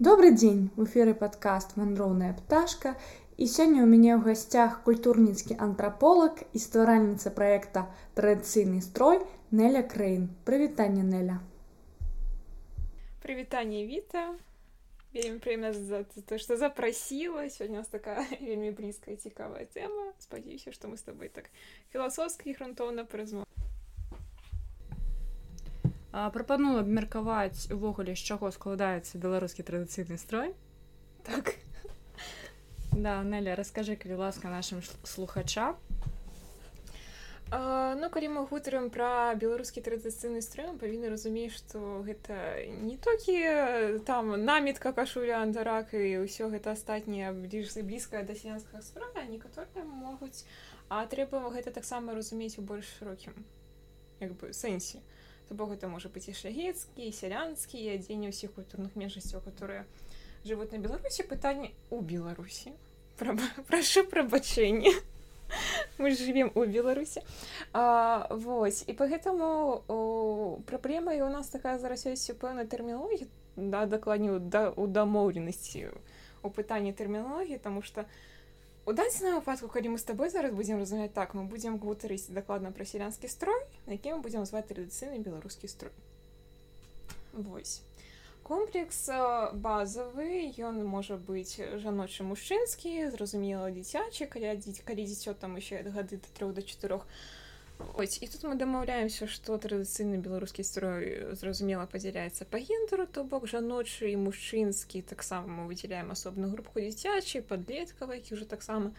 Добрый 0.00 0.30
дзень 0.32 0.70
в 0.76 0.84
эфіры 0.84 1.12
падкаст 1.12 1.74
вандроўная 1.76 2.32
пташка 2.32 2.94
і 3.36 3.44
сёння 3.44 3.84
ў 3.84 3.88
мяне 3.90 4.16
ў 4.16 4.24
гасцях 4.24 4.78
культурніцкі 4.86 5.58
антраполаг 5.60 6.40
і 6.56 6.62
стваральніца 6.64 7.28
праекта 7.28 7.82
традыцыйны 8.16 8.80
строй 8.80 9.20
Неля 9.52 9.84
Крэйн 9.84 10.24
прывітанне 10.48 11.04
Неля. 11.04 11.36
Прывітанне 13.20 13.84
Віта 13.84 14.24
вельмі 15.12 15.36
прыемна 15.36 15.76
за 15.76 16.00
то 16.08 16.40
што 16.40 16.56
запрасіла 16.56 17.52
сёння 17.52 17.84
у 17.84 17.84
нас 17.84 17.92
такая 17.92 18.24
вельмі 18.40 18.72
блізкая 18.72 19.20
цікавая 19.20 19.68
тэма 19.68 20.16
спадзяюся 20.16 20.72
што 20.72 20.88
мы 20.88 20.96
з 20.96 21.12
табой 21.12 21.28
так 21.28 21.52
філасофскі 21.92 22.56
грунтоўна 22.56 23.04
прызму 23.04 23.44
прапаную 26.12 26.80
абмеркаваць 26.82 27.70
увогуле 27.70 28.14
з 28.14 28.22
чаго 28.26 28.50
складаецца 28.50 29.18
беларускі 29.18 29.62
традыцыйны 29.62 30.18
строй. 30.18 30.54
Так. 31.24 31.54
Да 32.92 33.22
Неля 33.22 33.54
расскажы 33.54 33.94
калі 33.96 34.18
ласка 34.18 34.48
нашим 34.48 34.82
слухачам. 35.04 35.76
Ну 37.50 38.06
калі 38.14 38.28
мы 38.30 38.42
гутарым 38.46 38.90
пра 38.94 39.34
беларускі 39.34 39.82
традыцыйны 39.82 40.38
строй 40.38 40.70
павінны 40.78 41.10
разумець 41.10 41.58
што 41.58 41.98
гэта 42.06 42.62
не 42.86 42.94
толькі 42.94 43.34
там 44.06 44.30
намітка 44.44 44.92
кашуля 44.94 45.42
андарак 45.42 45.90
і 45.98 46.22
ўсё 46.22 46.46
гэта 46.46 46.78
астатняе 46.78 47.34
бліж 47.34 47.74
блізкая 47.82 48.22
да 48.22 48.38
сянскага 48.38 48.86
справа 48.86 49.26
некаторыя 49.26 49.82
могуць 49.82 50.46
а 50.86 51.02
трэба 51.10 51.42
гэта 51.50 51.74
таксама 51.74 52.14
разумець 52.14 52.54
у 52.58 52.62
больш 52.62 52.86
шырокім 53.00 53.34
як 54.22 54.38
бы 54.38 54.54
сэнсе 54.54 55.02
то 55.50 55.56
бок 55.56 55.72
это 55.74 55.88
можа 55.90 56.08
быць 56.14 56.30
і 56.30 56.32
шляхецкі 56.38 57.10
сялянскі 57.10 57.74
і 57.74 57.98
адзенне 57.98 58.30
ўсіх 58.30 58.54
культурных 58.54 58.94
меншасцяў 58.94 59.42
которые 59.42 59.82
жывуць 60.46 60.70
на 60.70 60.78
беларусі 60.78 61.26
пытанне 61.26 61.74
у 61.90 61.98
беларусі 61.98 62.70
прашу 63.18 64.06
прабачэнне 64.14 64.94
мы 65.98 66.14
живем 66.14 66.54
у 66.54 66.62
беларусі 66.70 67.26
а, 67.74 68.30
вось 68.30 68.86
і 68.86 68.94
по 68.94 69.10
гэтаму 69.10 70.62
праблема 70.70 71.18
і 71.18 71.26
у 71.26 71.30
нас 71.34 71.50
такая 71.50 71.82
зараз 71.82 72.06
ёсць 72.06 72.30
пэўна 72.30 72.70
тэрмінологія 72.70 73.26
да 73.58 73.90
дакладню 73.90 74.38
да 74.38 74.70
у 74.70 74.86
дамоўленасці 74.86 75.90
у 76.46 76.48
пытанні 76.54 76.94
тэрмінологіі 76.94 77.58
тому 77.58 77.82
что 77.82 78.06
у 78.06 78.39
у 78.86 78.92
дадзеным 78.92 79.40
выпадку 79.40 79.68
калі 79.68 79.94
мы 79.94 79.98
з 79.98 80.08
табой 80.08 80.30
зараз 80.30 80.54
будзем 80.54 80.78
разумяць 80.78 81.12
так. 81.12 81.34
Мы 81.34 81.44
будзем 81.44 81.78
гутарыць 81.78 82.28
дакладна 82.28 82.72
пра 82.72 82.84
сялянскі 82.84 83.28
строй 83.28 83.60
які 83.86 84.16
мы 84.16 84.20
будзем 84.24 84.46
зваць 84.46 84.66
традыцыйны 84.66 85.18
беларускі 85.18 85.68
строй. 85.68 85.92
Вось. 87.32 87.82
Комплекс 88.42 89.08
э, 89.08 89.50
базавы 89.54 90.50
ён 90.58 90.82
можа 90.82 91.14
быць 91.14 91.60
жаночы 91.78 92.26
мужчынскі 92.26 93.10
зразумела 93.14 93.70
дзіцячы 93.70 94.26
калі 94.26 94.56
дзіць 94.58 94.82
калі 94.82 95.06
дзіцё 95.06 95.34
там 95.34 95.54
яшчэ 95.54 95.86
гады 95.86 96.18
до 96.18 96.28
3 96.34 96.52
до 96.58 96.62
4 96.62 96.98
Вось 97.94 98.18
і 98.22 98.26
тут 98.32 98.44
мы 98.48 98.56
дамаўляемся 98.56 99.26
што 99.28 99.56
традыцыйны 99.60 100.20
беларускі 100.24 100.64
строй 100.64 101.04
э, 101.08 101.34
зразумела 101.36 101.86
падзяляецца 101.90 102.46
па 102.48 102.60
гендеру 102.60 103.06
то 103.06 103.24
бок 103.24 103.46
жаночы 103.50 104.10
і 104.12 104.16
мужчынскі 104.24 105.02
таксама 105.02 105.48
мы 105.48 105.66
выдзяляем 105.68 106.12
асобную 106.14 106.50
групку 106.52 106.80
дзіцячай 106.80 107.42
падлеткава 107.42 108.16
які 108.20 108.36
ўжо 108.38 108.48
таксама 108.48 108.92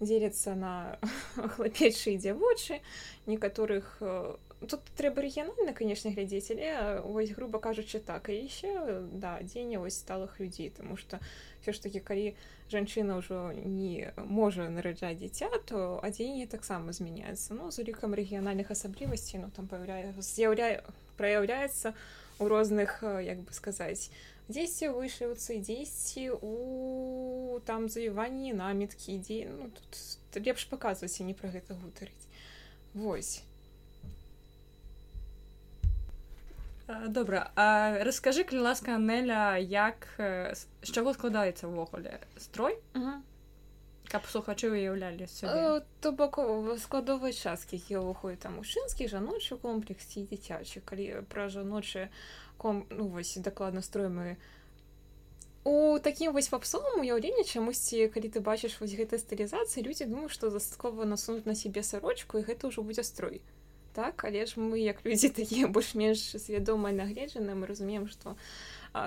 дзеляцца 0.00 0.54
на 0.54 0.98
хлапечы 1.56 2.14
і 2.14 2.20
дзявочы 2.22 2.80
некаторых 3.26 3.98
э, 4.00 4.36
тут 4.64 4.80
трэба 4.96 5.20
рэгіянальна 5.20 5.76
канешне 5.76 6.12
глядзець 6.16 6.50
але 6.56 7.00
вось 7.04 7.30
груба 7.36 7.60
кажучы 7.60 8.00
так. 8.00 8.28
І 8.32 8.48
яшчэ 8.48 9.04
да 9.12 9.36
дзеня 9.42 9.80
вось 9.80 10.00
сталых 10.00 10.40
людзей 10.40 10.72
тому 10.72 10.96
что 10.96 11.20
все 11.60 11.72
ж 11.72 11.82
таки 11.82 12.00
калі 12.00 12.34
жанчына 12.72 13.20
ўжо 13.20 13.52
не 13.52 14.12
можа 14.16 14.68
нараджаць 14.72 15.20
дзіця 15.20 15.52
то 15.68 16.00
адзенне 16.02 16.46
таксама 16.46 16.92
змяняецца. 16.92 17.52
Ну 17.52 17.70
з 17.70 17.84
улікам 17.84 18.16
рэгіянальных 18.16 18.72
асаблівасцей 18.72 19.40
ну 19.40 19.52
там 19.52 19.68
паяўляе 19.68 20.16
з'яўляе 20.16 20.80
праяўляецца 21.20 21.92
у 22.38 22.48
розных 22.48 23.04
як 23.04 23.44
бы 23.44 23.52
сказаць 23.52 24.08
дзесьці 24.48 24.88
вышыўцы 24.96 25.60
дзесьці 25.60 26.30
у 26.40 27.60
там 27.66 27.88
завіванні 27.88 28.54
наміткі 28.54 29.20
ідзе 29.20 29.52
ну, 29.52 29.68
тут 29.68 30.46
лепш 30.46 30.64
паказваць 30.64 31.20
не 31.20 31.34
пра 31.34 31.52
гэта 31.52 31.76
гутарыць. 31.76 32.24
Восьось 32.94 33.44
добра 36.86 37.50
а 37.56 37.98
расскажы 38.06 38.44
калі 38.46 38.62
ласка 38.70 38.98
неля 38.98 39.58
як 39.58 40.06
з 40.18 40.66
чаго 40.86 41.14
складаецца 41.14 41.66
ўвогуле 41.66 42.20
строй? 42.38 42.78
Каб 44.06 44.22
слухачы 44.30 44.70
уяўлялі 44.70 45.26
то 46.00 46.12
бок 46.12 46.38
складовай 46.78 47.32
часткі 47.34 47.82
я 47.90 47.98
выходит 47.98 48.46
там 48.46 48.62
мужчынскі 48.62 49.10
жаночы 49.10 49.58
комплекс 49.58 50.06
ці 50.06 50.30
дзіцячы 50.30 50.78
калі 50.80 51.26
пра 51.26 51.48
жаночы 51.50 52.08
ком 52.56 52.86
ну 52.90 53.08
вось 53.10 53.34
дакладна 53.42 53.82
строй 53.82 54.06
мы 54.08 54.36
у 55.66 55.98
такім 55.98 56.30
вось 56.30 56.46
папсовым 56.54 57.02
уяўленні 57.02 57.42
чамусьці 57.42 58.06
калі 58.14 58.30
ты 58.30 58.38
бачыш 58.38 58.78
вось 58.78 58.94
гэтай 58.94 59.18
стылізацыі 59.18 59.82
людзі 59.82 60.06
думаю 60.06 60.30
што 60.30 60.54
дастаткова 60.54 61.02
насунуць 61.02 61.50
на 61.50 61.58
сябе 61.58 61.82
сарочку 61.82 62.38
і 62.38 62.46
гэта 62.46 62.70
ўжо 62.70 62.86
будзе 62.86 63.02
строй 63.02 63.42
так 63.96 64.24
але 64.28 64.44
ж 64.44 64.60
мы 64.60 64.76
як 64.84 65.00
людзі 65.06 65.32
такія 65.40 65.72
больш-менш 65.72 66.36
свядомыя 66.36 66.92
нагледжаны 66.92 67.56
мы 67.56 67.64
разумеем 67.66 68.04
што 68.12 68.36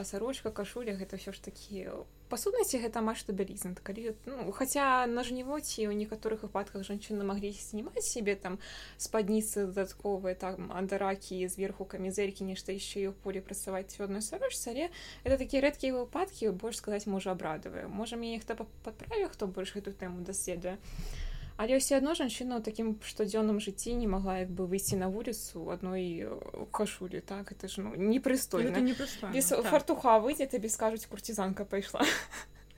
сарочка 0.04 0.50
кашуля 0.52 0.98
гэта 0.98 1.22
ўсё 1.22 1.30
ж 1.30 1.38
такі 1.46 1.86
па 2.30 2.38
сутнасці 2.38 2.82
гэта 2.82 3.02
маш 3.06 3.22
бялізн 3.26 3.78
калі 3.78 4.14
ну, 4.26 4.50
хаця 4.54 5.06
на 5.10 5.22
жнівоці 5.26 5.90
у 5.90 5.94
некаторых 5.94 6.46
выпадках 6.46 6.86
жанчыны 6.86 7.26
маглі 7.26 7.54
знімаць 7.54 8.06
себе 8.06 8.34
там 8.34 8.58
спадніцы 8.98 9.70
дадатковыя 9.70 10.34
там 10.34 10.74
андаракі 10.74 11.42
зверху 11.50 11.86
камізелькі 11.86 12.50
нешта 12.50 12.74
яшчэ 12.74 13.06
і 13.06 13.08
ў 13.10 13.18
поле 13.22 13.42
працаваць 13.46 13.90
цвёрную 13.94 14.26
сарочцы 14.26 14.74
але 14.74 14.90
это 15.26 15.38
такія 15.38 15.66
рэдкія 15.70 15.94
выпадкі 15.94 16.54
больш 16.54 16.82
сказаць 16.82 17.06
можа 17.06 17.34
абрадавыя 17.38 17.90
можа 17.90 18.18
мне 18.18 18.38
нехта 18.38 18.58
падправе 18.58 19.30
хто 19.30 19.46
больш 19.46 19.74
гэту 19.74 19.94
тэму 19.94 20.22
даследуе 20.22 20.78
а 20.78 21.29
але 21.60 21.76
ўсё 21.76 22.00
адно 22.00 22.16
жанчына 22.16 22.58
ў 22.58 22.64
такім 22.64 22.88
штодзённым 23.04 23.60
жыцці 23.60 23.92
не 24.00 24.08
магла 24.08 24.40
як 24.40 24.52
бы 24.56 24.64
выйсці 24.64 24.96
на 24.96 25.12
вуліцу 25.12 25.68
адной 25.76 26.24
кашулі 26.72 27.20
так 27.20 27.52
это 27.52 27.68
ж 27.68 27.84
ну 27.84 27.92
непрыстойна 28.00 28.80
не 28.80 28.96
без 28.96 29.52
так. 29.52 29.68
фартуха 29.68 30.24
выйдзе 30.24 30.48
табе 30.48 30.72
скажуць 30.72 31.04
курцізанка 31.12 31.68
пайшла 31.68 32.08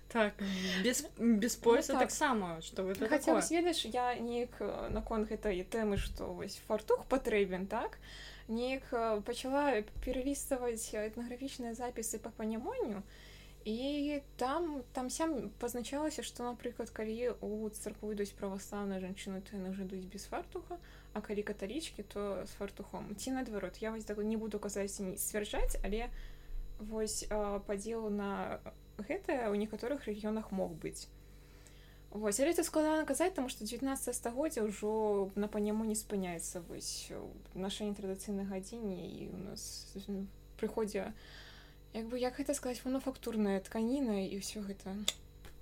так 0.09 0.33
без 0.81 1.05
без 1.21 1.55
пояса 1.55 1.93
ну, 1.93 1.99
таксама 2.01 2.57
так 2.57 2.97
что 2.97 3.05
хаця 3.05 3.37
ведаеш 3.37 3.85
я 3.85 4.17
неяк 4.17 4.57
наконт 4.89 5.29
гэтай 5.29 5.61
тэмы 5.61 6.01
што 6.01 6.33
вось 6.33 6.57
фартух 6.65 7.05
патрэбен 7.05 7.69
так 7.69 8.01
неяк 8.49 8.89
пачала 9.29 9.85
пераліставаць 10.01 10.89
этнаграфічныя 10.89 11.77
запісы 11.77 12.17
па 12.17 12.33
панямоню 12.33 13.05
і 13.05 13.30
і 13.65 14.21
там 14.35 14.83
там 14.91 15.09
сям 15.09 15.51
пазначалася 15.59 16.23
што 16.23 16.43
напрыклад 16.43 16.89
калі 16.89 17.37
у 17.41 17.69
царкву 17.69 18.11
ідуць 18.11 18.33
праваслаўныя 18.33 18.99
жанчыны 18.99 19.41
то 19.41 19.57
яны 19.57 19.73
жадуць 19.73 20.09
без 20.09 20.25
фартуха 20.25 20.77
а 21.13 21.21
калі 21.21 21.43
каталічкі 21.43 22.03
то 22.03 22.45
з 22.45 22.51
фартухом. 22.57 23.15
Ці 23.15 23.31
наадварот 23.31 23.77
я 23.77 23.91
вось 23.91 24.05
так 24.05 24.17
не 24.17 24.37
буду 24.37 24.59
казаць 24.59 24.99
не 24.99 25.17
сцвярджаць 25.17 25.77
але 25.83 26.09
вось 26.79 27.25
падзелу 27.67 28.09
на 28.09 28.59
гэтае 28.97 29.49
ў 29.49 29.57
некаторых 29.57 30.05
рэгіёнах 30.05 30.51
мог 30.51 30.73
быць 30.73 31.07
Вось, 32.11 32.41
але 32.41 32.51
это 32.51 32.63
складана 32.63 33.05
казаць 33.05 33.33
таму 33.33 33.47
што 33.47 33.63
19 33.63 34.15
стагоддзя 34.15 34.67
ўжо 34.67 35.31
на 35.35 35.47
паняму 35.47 35.85
не 35.87 35.95
спыняецца 35.95 36.59
вось 36.67 37.07
нашай 37.55 37.87
нетрадыцыйнай 37.87 38.43
гадзіне 38.43 39.07
і 39.07 39.29
у 39.31 39.37
нас 39.47 39.95
прыходзе 40.59 41.13
як 41.93 42.07
бы 42.07 42.19
як 42.19 42.37
гэта 42.39 42.53
сказаць 42.53 42.83
мануфактурная 42.85 43.59
тканіна 43.59 44.23
і 44.27 44.39
ўсё 44.39 44.63
гэта 44.65 44.95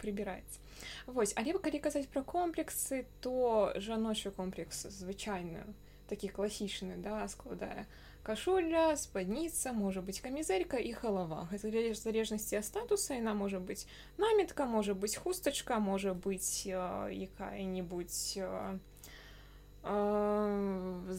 прыбіраецца 0.02 0.60
Вось 1.06 1.34
але 1.36 1.54
калі 1.54 1.80
казаць 1.80 2.08
пра 2.08 2.24
комплексы 2.24 3.06
то 3.22 3.74
жаночы 3.76 4.32
комплекс 4.32 4.86
звычайны 4.88 5.66
такі 6.08 6.30
класічны 6.30 6.98
да 6.98 7.28
складае 7.28 7.86
кашуля 8.24 8.96
спадніца 8.96 9.74
можа 9.74 10.02
быць 10.06 10.22
камізелька 10.22 10.78
і 10.78 10.92
галава 11.02 11.48
гэта 11.52 11.94
залежнасці 11.94 12.60
ад 12.60 12.66
статуса 12.66 13.18
яна 13.18 13.34
можа 13.34 13.60
быць 13.60 13.88
намітка 14.18 14.66
можа 14.66 14.94
быць 14.94 15.16
хустачка 15.16 15.80
можа 15.80 16.14
быць 16.14 16.66
якая-нибудь 16.66 18.18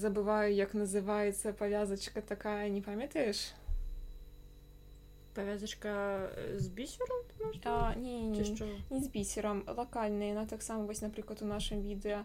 забываю 0.05 0.55
як 0.55 0.75
называется 0.75 1.53
павязачка 1.53 2.21
такая 2.21 2.69
не 2.69 2.83
памятаеш 2.83 3.55
павязачка 5.41 6.29
з 6.55 6.69
бісером 6.69 7.21
не, 7.97 8.21
не, 8.21 8.45
не 8.91 9.01
з 9.01 9.09
бісером 9.09 9.65
лакальныя 9.67 10.35
на 10.35 10.45
таксама 10.47 10.85
вось 10.85 11.01
напрыклад 11.01 11.41
у 11.41 11.49
нашым 11.49 11.81
відэа 11.81 12.25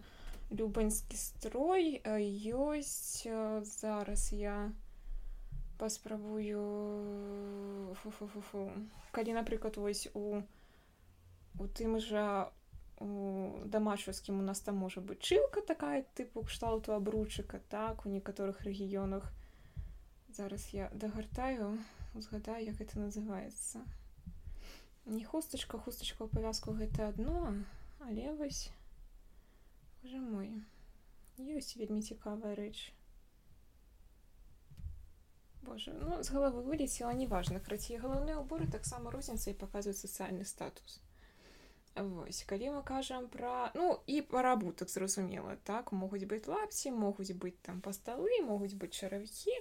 любаньскі 0.52 1.16
строй 1.16 2.04
ёсць 2.04 3.24
зараз 3.64 4.34
я 4.34 4.72
паспрабую 5.78 6.60
Фу 8.04 8.10
-фу 8.10 8.28
-фу 8.28 8.44
-фу. 8.52 8.70
калі 9.12 9.34
напрыклад 9.34 9.78
вось 9.78 10.10
у 10.14 10.44
у 11.60 11.64
тым 11.64 12.00
жа 12.00 12.52
у 13.00 13.08
дамашаўскім 13.66 14.40
у 14.40 14.44
нас 14.44 14.60
там 14.60 14.76
можа 14.76 15.02
быць 15.02 15.24
чылка 15.24 15.62
такая 15.62 16.04
тыпу 16.20 16.44
кшталту 16.46 16.92
абручыка 16.92 17.60
так 17.70 18.06
у 18.06 18.10
некаторых 18.10 18.64
рэгіёнах 18.64 19.24
зараз 20.30 20.74
я 20.74 20.90
дагартаю 20.94 21.78
узгадаю 22.16 22.66
як 22.66 22.82
это 22.82 23.00
называется 23.00 23.86
не 25.06 25.24
хустачка 25.24 25.78
хустачка 25.78 26.24
ў 26.24 26.30
павязку 26.32 26.74
гэта 26.74 27.10
адно 27.12 27.54
але 28.00 28.32
вось 28.40 28.72
Боже 30.02 30.22
мой 30.24 30.50
ёсць 31.38 31.76
вельмі 31.76 32.02
цікавая 32.02 32.56
рэч 32.56 32.94
Боже 35.68 35.94
ну 36.00 36.22
з 36.24 36.30
галавы 36.32 36.64
вылецела 36.64 37.12
неважна 37.20 37.60
крацей 37.60 38.00
галаўныя 38.02 38.40
ўборы 38.42 38.70
таксама 38.72 39.12
розніца 39.12 39.52
і 39.52 39.60
паказваюць 39.62 40.02
сацыяльны 40.02 40.46
статус 40.46 41.02
Вось 41.96 42.44
калі 42.44 42.76
мы 42.76 42.82
кажам 42.84 43.28
пра 43.32 43.72
ну 43.74 44.00
і 44.06 44.20
парабутак 44.22 44.90
зразумела 44.92 45.56
так 45.64 45.92
могуць 45.96 46.28
быць 46.28 46.44
лапці 46.44 46.92
могуць 46.92 47.32
быць 47.32 47.56
там 47.64 47.80
па 47.80 47.94
сталы 47.96 48.42
могуць 48.44 48.76
быць 48.76 48.92
чаравікі 48.92 49.56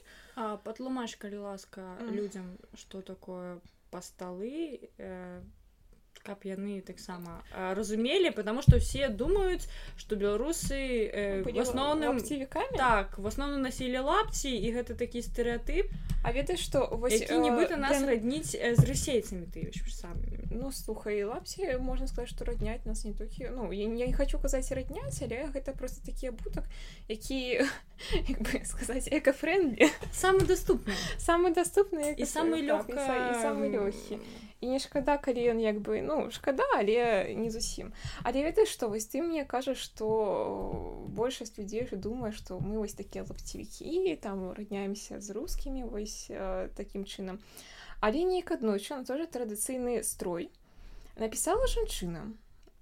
патлумач 0.67 1.15
калі 1.15 1.47
ласка 1.47 1.95
mm. 2.03 2.11
людзям 2.11 2.49
што 2.75 3.03
такое 3.03 3.61
па 3.95 4.03
сталы 4.03 4.83
э, 4.99 5.43
каб 6.27 6.43
яны 6.43 6.81
таксама 6.83 7.39
разумелі 7.55 8.35
потому 8.35 8.63
что 8.67 8.83
все 8.83 9.09
думаюць 9.09 9.71
что 9.97 10.17
беларусы 10.17 11.07
э, 11.07 11.43
в 11.47 11.55
асноўным 11.55 12.19
цівікамі 12.19 12.75
так 12.83 13.15
в 13.19 13.31
асноўным 13.31 13.63
насілі 13.63 14.03
лапці 14.11 14.51
і 14.51 14.75
гэта 14.75 14.99
такі 14.99 15.23
стэеатып 15.23 15.87
А 15.87 16.14
ведаеш 16.33 16.61
што 16.61 16.89
нібыта 16.95 17.77
нас 17.77 17.99
для... 17.99 18.15
радніць 18.15 18.57
з 18.57 18.81
расейцамі 18.85 19.47
ты 19.53 19.69
самі 19.91 20.45
Ну 20.55 20.71
слухай 20.73 21.25
лапці 21.25 21.67
можна 21.83 22.07
сказаць 22.07 22.31
што 22.31 22.45
радняць 22.45 22.87
нас 22.87 23.05
не 23.05 23.13
толькі 23.13 23.51
ну 23.51 23.73
я, 23.73 23.85
я 23.91 24.07
не 24.07 24.15
хочу 24.15 24.39
казаць 24.39 24.71
радняць 24.73 25.19
але 25.23 25.51
гэта 25.51 25.75
просто 25.77 26.07
такі 26.07 26.31
абутак 26.31 26.65
які 27.09 27.67
сказаць 28.65 29.09
экафрендлі 29.11 29.91
самы 30.13 30.47
доступны 30.47 30.95
самы 31.19 31.55
доступны 31.55 32.15
і 32.15 32.25
самы 32.25 32.63
лёгка 32.63 33.03
і 33.03 33.35
самы 33.43 33.69
лёгкі. 33.71 34.19
І 34.61 34.69
не 34.73 34.79
шкада 34.81 35.19
калі 35.21 35.43
ён 35.53 35.59
як 35.61 35.81
бы 35.85 36.01
ну 36.01 36.31
шкада 36.33 36.65
але 36.79 37.35
не 37.37 37.51
зусім. 37.51 37.93
Але 38.23 38.41
ведаеш 38.47 38.73
што 38.73 38.89
вось 38.89 39.05
ты 39.07 39.21
мне 39.21 39.45
кажаш 39.45 39.77
што 39.77 40.09
большасць 41.13 41.59
людзей 41.59 41.85
же 41.91 41.97
думае 41.97 42.33
што 42.33 42.59
мы 42.59 42.81
вось 42.81 42.97
такія 42.97 43.25
лапцівікі 43.29 44.17
там 44.23 44.53
радняемся 44.57 45.21
з 45.21 45.37
рускімі 45.37 45.85
вось 45.85 46.14
э, 46.29 46.69
такім 46.77 47.05
чынам 47.05 47.41
але 48.01 48.25
неяк 48.25 48.51
аднойчы 48.53 48.97
на 48.97 49.05
тоже 49.05 49.27
традыцыйны 49.27 50.03
строй. 50.05 50.51
Напісала 51.17 51.67
жанчына 51.67 52.27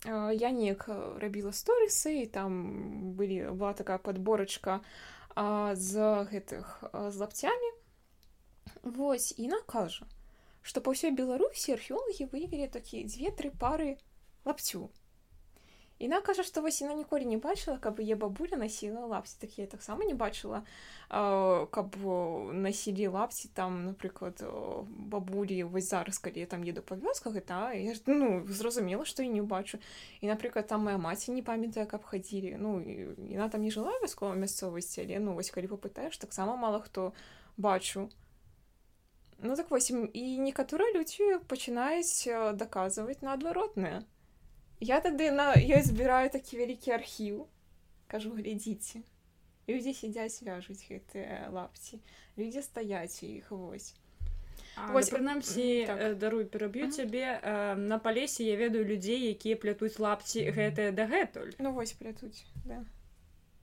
э, 0.05 0.35
я 0.35 0.51
неяк 0.51 0.89
рабіла 1.23 1.53
сторысы 1.53 2.23
і 2.23 2.27
там 2.27 3.15
былі 3.15 3.53
была 3.55 3.75
такая 3.75 3.99
подборачка 3.99 4.81
з 5.35 5.93
гэтых 6.29 6.85
з 6.93 7.17
лапцямі 7.17 7.71
Вось 8.83 9.33
і 9.39 9.49
накажа 9.49 10.05
што 10.63 10.81
па 10.81 10.95
ўсёй 10.95 11.15
беларусі 11.19 11.75
археолагі 11.75 12.31
выявілі 12.33 12.67
такія 12.71 13.07
дзве-тры 13.07 13.51
пары 13.63 13.99
лапцю 14.47 14.91
Іна 16.03 16.19
кажа 16.21 16.43
што 16.43 16.63
вось 16.63 16.81
яна 16.83 16.95
ніколі 16.99 17.29
не 17.31 17.39
бачыла 17.39 17.79
каб 17.79 18.01
яе 18.03 18.19
бабуля 18.19 18.59
насіла 18.59 19.07
лапці 19.07 19.37
так 19.39 19.55
я 19.59 19.67
таксама 19.71 20.03
не 20.09 20.15
бачыла 20.19 20.63
каб 21.09 21.95
насілі 22.51 23.07
лапці 23.15 23.51
там 23.55 23.87
напрыклад 23.87 24.43
бабулі 25.15 25.63
вось 25.71 25.91
зараз 25.95 26.19
калі 26.19 26.43
я 26.43 26.47
там 26.51 26.67
еду 26.67 26.83
па 26.83 26.99
вёсках 26.99 27.39
гэта 27.39 27.71
я 27.79 27.95
ж 27.95 28.03
ну 28.11 28.43
зразумела 28.51 29.07
што 29.07 29.23
і 29.23 29.31
не 29.31 29.47
ўбачу 29.47 29.79
і 30.19 30.27
напрыклад 30.27 30.67
там 30.67 30.91
моя 30.91 30.99
маці 30.99 31.31
не 31.39 31.43
памятае 31.47 31.87
каб 31.87 32.03
хадзілі 32.03 32.59
ну 32.59 32.83
яна 33.31 33.47
там 33.49 33.63
не 33.63 33.71
жыла 33.71 33.95
вяскова 34.03 34.35
мясцовасці 34.35 35.07
але 35.07 35.23
ну 35.23 35.39
вось 35.39 35.55
калі 35.55 35.71
попытаеш 35.71 36.19
таксама 36.19 36.59
мала 36.59 36.83
хто 36.83 37.15
бачу. 37.57 38.11
Ну 39.39 39.57
так 39.57 39.71
вось 39.71 39.91
і 39.91 40.25
некаторыя 40.39 40.95
людзі 40.95 41.39
пачынаюць 41.51 42.27
даказваць 42.55 43.23
наадваротнае. 43.23 44.03
Я 44.83 44.99
тады 45.01 45.31
на 45.31 45.55
ёй 45.55 45.83
збіраю 45.87 46.31
такі 46.35 46.59
вялікі 46.59 46.95
архіў, 46.99 47.47
кажу 48.11 48.35
глядзіце. 48.35 49.03
Людзі 49.71 49.95
сядзяць 49.95 50.43
вяжуць 50.43 50.83
гэтыя 50.91 51.47
лапці. 51.55 52.01
Людзі 52.35 52.63
стаяць 52.67 53.23
у 53.23 53.31
іх 53.31 53.53
вось. 53.55 53.95
Вось 54.91 55.13
прынамсі 55.13 55.87
так. 55.87 56.19
даруй 56.19 56.49
пераб'ю 56.51 56.91
цябе 56.91 57.39
на 57.79 57.99
палесе 58.03 58.43
я 58.49 58.57
ведаю 58.57 58.83
людзей, 58.89 59.31
якія 59.31 59.55
плятуць 59.55 60.03
лапці 60.03 60.51
гэтыя 60.51 60.91
дагэтуль. 60.91 61.55
Ну 61.63 61.73
вось 61.79 61.95
плятуць. 61.95 62.43
Да 62.67 62.83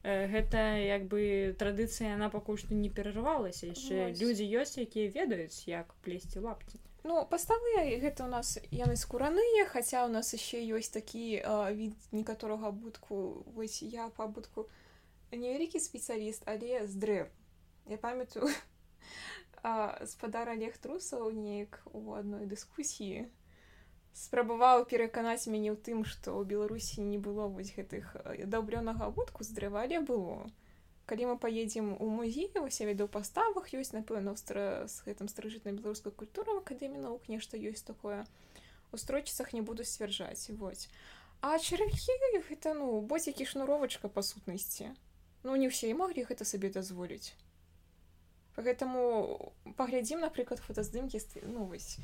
гэта 0.03 0.79
як 0.79 1.07
бы 1.11 1.53
традыцыя 1.59 2.15
яна 2.15 2.29
пакуль 2.31 2.59
што 2.61 2.75
не 2.75 2.89
перарывалася 2.89 3.67
яшчэ 3.67 4.15
людзі 4.15 4.47
ёсць 4.61 4.79
якія 4.79 5.11
ведаюць 5.11 5.67
як 5.67 5.91
плесці 6.05 6.39
лапці 6.39 6.79
ну 7.09 7.25
паставы 7.25 7.73
гэта 8.01 8.25
у 8.25 8.29
нас 8.29 8.59
яны 8.69 8.95
скураныя 8.95 9.65
хаця 9.65 10.05
у 10.05 10.11
нас 10.13 10.29
яшчэ 10.35 10.61
ёсць 10.77 10.93
такі 10.93 11.41
а, 11.41 11.73
від 11.73 11.97
некаторага 12.13 12.69
будку 12.69 13.41
вось 13.57 13.81
я 13.81 14.09
пабудку 14.13 14.67
невялікі 15.33 15.81
спецыяліст 15.81 16.45
але 16.45 16.85
з 16.85 17.01
дрэв 17.01 17.25
я 17.89 17.97
памятаю 17.97 18.53
спадар 20.13 20.53
олег 20.53 20.77
трусаў 20.77 21.33
неяк 21.33 21.81
у 21.89 22.13
адной 22.13 22.45
дыскусіі 22.45 23.25
спрабаваў 24.13 24.85
пераканаць 24.93 25.49
мяне 25.49 25.73
ў 25.73 25.81
тым 25.81 26.05
што 26.05 26.37
ў 26.37 26.45
беларусі 26.53 27.01
не 27.01 27.17
было 27.17 27.49
вось 27.49 27.73
гэтых 27.73 28.13
даўблёнага 28.45 29.09
вудку 29.17 29.41
з 29.49 29.57
дрэва 29.57 29.81
але 29.89 30.05
было 30.05 30.45
калі 31.09 31.33
мы 31.33 31.35
паедзем 31.41 31.95
у 31.97 32.09
музей 32.13 32.51
вось 32.55 32.79
веду 32.85 33.09
паставах 33.09 33.73
ёсць 33.73 33.95
напэўна 33.97 34.37
з 34.37 34.95
гэтым 35.09 35.27
старажытнай 35.27 35.73
беларускай 35.73 36.13
культуры 36.13 36.61
акадэмі 36.61 37.01
наук 37.01 37.25
нешта 37.33 37.57
ёсць 37.57 37.81
такое. 37.81 38.25
У 38.91 38.97
стройчыцах 38.97 39.53
не 39.53 39.61
буду 39.61 39.85
сцвярджаць 39.85 40.49
вось 40.61 40.89
а 41.41 41.57
чарахі 41.57 42.15
гэта 42.49 42.73
ну 42.75 42.99
боцікі 43.01 43.45
шнуровачка 43.47 44.11
па 44.11 44.21
сутнасці 44.29 44.91
ну 45.47 45.55
не 45.55 45.71
ўсе 45.71 45.91
і 45.91 45.95
маглі 45.95 46.27
гэта 46.27 46.43
сабе 46.43 46.67
дазволіць 46.67 47.31
гэтаму 48.65 49.53
паглядзім 49.77 50.21
напрыклад 50.25 50.59
фотаздымкі 50.59 51.19
ну 51.47 51.65
вось 51.65 51.97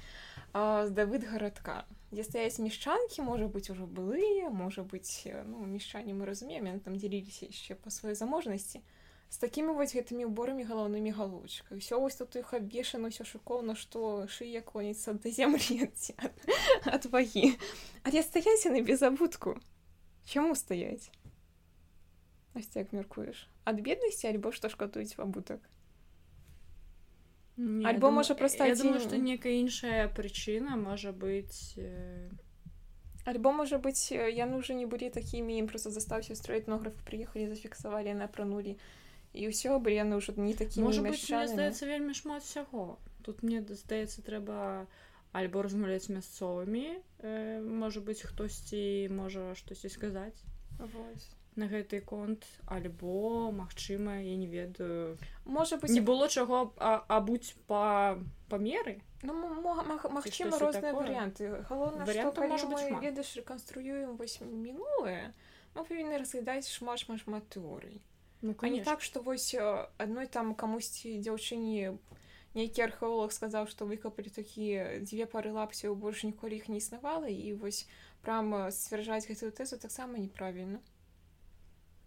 з 0.54 0.90
давыд 0.96 1.28
гарадка 1.28 1.86
дзе 2.12 2.24
стаяць 2.24 2.60
мешчанкі 2.64 3.28
можа 3.28 3.48
быць 3.52 3.70
ужо 3.74 3.86
былыя 3.86 4.50
можа 4.50 4.84
быць 4.84 5.28
ну 5.46 5.66
мешчане 5.66 6.14
мы 6.14 6.26
разумеем 6.26 6.80
там 6.80 6.96
дзяліліся 6.96 7.52
яшчэ 7.52 7.76
па 7.76 7.92
сваёй 7.92 8.16
заможнасці 8.16 8.82
з 9.30 9.38
такімі 9.38 9.76
вось 9.76 9.92
гэтымі 9.98 10.30
ўборамі 10.32 10.64
галаўнымі 10.70 11.12
галочкай 11.12 11.82
ўсё 11.82 12.00
вось 12.00 12.16
тут 12.16 12.40
іх 12.40 12.54
абвешана 12.56 13.12
ўсё 13.12 13.28
шыкоўна 13.28 13.76
што 13.76 14.30
шыя 14.32 14.62
клоніцца 14.62 15.18
да 15.20 15.28
зямлі 15.28 15.90
ад 16.96 17.10
вагі 17.12 17.58
але 18.08 18.24
стаяць 18.24 18.64
яны 18.70 18.86
без 18.86 19.04
абутку 19.04 19.60
чаму 20.24 20.56
стаяць 20.56 21.12
як 22.56 22.94
мяркуеш 22.96 23.50
ад 23.68 23.82
беднасці 23.84 24.32
альбо 24.32 24.56
што 24.56 24.72
шкатуюць 24.72 25.20
абутак 25.20 25.60
Не, 27.58 27.86
альбо 27.88 28.12
можа 28.12 28.36
проста 28.36 28.68
я 28.68 28.76
думаю 28.76 29.00
што 29.00 29.16
некая 29.16 29.56
іншая 29.62 30.08
прычына 30.12 30.76
можа 30.76 31.14
быць 31.16 31.80
э... 31.80 32.28
альбо 33.24 33.54
можа 33.56 33.80
быць 33.80 34.12
яны 34.12 34.60
уже 34.60 34.76
не 34.76 34.86
былі 34.86 35.10
такімі 35.10 35.56
ім 35.64 35.68
просто 35.72 35.92
застаўся 35.96 36.36
строить 36.36 36.68
нографы 36.68 37.00
прыехалі 37.08 37.48
зафіксавалі 37.48 38.14
напранулі 38.20 38.76
і 39.32 39.48
ўсё 39.52 39.80
бы 39.80 39.96
яны 39.96 40.20
ўжо 40.20 40.36
не 40.36 40.52
такі 40.52 40.84
здаецца 41.48 41.88
вельмі 41.88 42.14
шмат 42.14 42.44
усяго 42.44 43.00
тут 43.24 43.40
мне 43.40 43.64
здаецца 43.64 44.20
трэба 44.20 44.88
альбо 45.32 45.64
размаўляць 45.64 46.12
мясцовымі 46.12 46.86
э, 46.92 47.64
можа 47.64 48.04
быць 48.04 48.24
хтосьці 48.28 49.08
можа 49.16 49.56
штосьці 49.56 49.90
сказаць 49.96 50.40
Вось 50.80 51.32
на 51.56 51.68
гэты 51.68 52.02
конт 52.02 52.46
альбо 52.68 53.52
магчыма 53.52 54.22
я 54.22 54.36
не 54.36 54.48
ведаю. 54.48 55.18
Можа 55.46 55.78
быть 55.78 55.92
не 55.92 56.02
было 56.02 56.30
чаго 56.30 56.74
абуць 56.80 57.56
па 57.68 58.20
памеры 58.50 59.02
ну, 59.26 59.34
магчыма 60.10 60.60
розныя 60.60 60.94
варианты 60.94 61.50
ведаеш 63.02 63.36
рэканструюем 63.42 64.18
вось 64.18 64.40
мінулае 64.42 65.34
мы 65.74 65.84
павінны 65.84 66.20
разглядаць 66.22 66.70
шмат 66.70 67.00
шмат 67.00 67.22
шмат 67.26 67.48
тэорый 67.50 68.02
ну 68.42 68.56
не 68.62 68.84
так 68.84 69.02
что 69.02 69.22
вось 69.22 69.56
адной 69.98 70.28
там 70.28 70.54
камусьці 70.54 71.18
дзяўчыне 71.20 71.98
нейкі 72.56 72.86
археолог 72.88 73.34
сказаў 73.34 73.68
што 73.68 73.90
выкапалі 73.90 74.30
такія 74.30 75.00
дзве 75.02 75.26
пары 75.26 75.52
лапсяў 75.52 75.96
больш 75.96 76.24
ніколі 76.24 76.62
іх 76.62 76.70
не 76.70 76.78
існавала 76.78 77.28
і 77.28 77.54
вось 77.54 77.86
прама 78.22 78.70
сцвярджаць 78.72 79.28
гэтую 79.28 79.52
тэзу 79.52 79.82
таксама 79.82 80.22
неправільна 80.22 80.80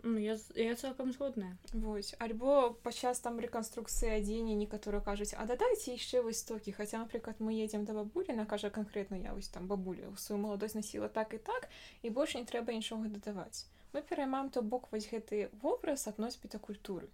Ну, 0.02 0.18
я, 0.18 0.38
я 0.54 0.76
цалкам 0.76 1.12
згодная. 1.12 1.56
Вось. 1.72 2.14
Альбо 2.18 2.70
падчас 2.84 3.18
там 3.20 3.40
рэканструкцыі 3.42 4.14
адзення 4.14 4.54
некаторыя 4.54 5.02
кажуць 5.02 5.34
а 5.34 5.46
дадайце 5.46 5.96
яшчэ 5.98 6.22
вось 6.22 6.38
стокі 6.44 6.70
хаця 6.72 7.02
напрыклад 7.02 7.40
мы 7.42 7.58
едзем 7.58 7.84
да 7.84 7.96
бабулі 7.98 8.36
на 8.38 8.46
кажа 8.46 8.70
канкрэтна 8.70 9.18
я 9.18 9.34
вось 9.34 9.48
там 9.48 9.66
бабуля 9.66 10.06
ў 10.06 10.16
сваю 10.16 10.38
маладосць 10.42 10.78
насіла 10.78 11.08
так 11.08 11.34
і 11.34 11.38
так 11.38 11.68
і 12.02 12.10
больш 12.14 12.38
не 12.38 12.46
трэба 12.46 12.72
нічога 12.78 13.10
дадаваць 13.10 13.66
мы 13.92 14.02
пераймаем 14.02 14.50
то 14.50 14.62
бок 14.62 14.86
вось 14.92 15.10
гэты 15.10 15.50
вобраз 15.62 16.06
ад 16.06 16.18
носьбіта 16.18 16.58
культуры. 16.58 17.10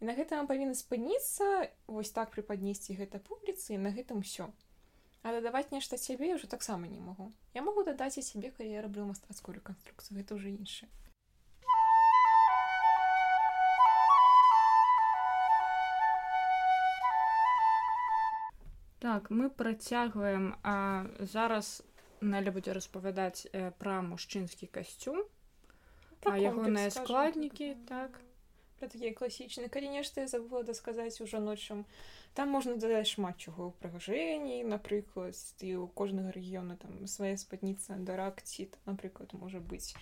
І 0.00 0.10
на 0.10 0.16
гэта 0.18 0.34
нам 0.34 0.50
павінна 0.50 0.74
спыніцца 0.74 1.70
вось 1.86 2.10
так 2.10 2.34
прыпаднесці 2.34 2.98
гэта 2.98 3.22
публіцы 3.22 3.78
на 3.78 3.94
гэтым 3.94 4.26
усё. 4.26 4.50
А 5.22 5.30
дадаваць 5.30 5.70
нешта 5.70 6.00
сябе 6.00 6.34
ўжо 6.34 6.50
таксама 6.50 6.88
не 6.88 6.98
магу. 6.98 7.30
Я 7.54 7.62
могу 7.62 7.84
дадаць 7.84 8.18
і 8.18 8.26
сябе 8.26 8.50
калі 8.50 8.72
я 8.72 8.82
раблю 8.82 9.06
мастацкую 9.06 9.60
рэканструкцыю 9.60 10.18
гэта 10.18 10.34
ўжо 10.34 10.48
іншае 10.50 10.90
Так, 19.00 19.30
мы 19.30 19.48
працягваем, 19.48 20.56
а 20.62 21.06
зараз 21.18 21.82
Неля 22.20 22.52
будзе 22.52 22.76
распавядаць 22.76 23.48
э, 23.48 23.72
пра 23.80 24.04
мужчынскі 24.04 24.68
касцюм, 24.68 25.24
Пра 26.20 26.36
а 26.36 26.36
ягоныя 26.36 26.92
складнікі, 26.92 27.80
так. 27.88 28.20
так. 28.20 28.20
Пра 28.76 28.88
такія 28.88 29.12
класічныя 29.16 29.72
калі 29.72 29.88
нешта 29.92 30.24
я 30.24 30.28
забыла 30.28 30.60
дасказаць 30.64 31.20
уже 31.20 31.40
ночам 31.40 31.84
там 32.32 32.48
можна 32.48 32.76
дадаць 32.76 33.12
шмат 33.12 33.36
чаго 33.36 33.68
ў 33.68 33.72
прыгажэнні 33.80 34.64
напрыклад 34.64 35.36
і 35.60 35.74
у 35.80 35.88
кожнага 35.88 36.32
рэгіёна 36.36 36.76
там 36.80 37.04
свая 37.04 37.36
спадніца 37.36 37.96
дарак 37.96 38.40
ці 38.40 38.68
напрыклад 38.88 39.36
можа 39.36 39.60
быць 39.60 39.96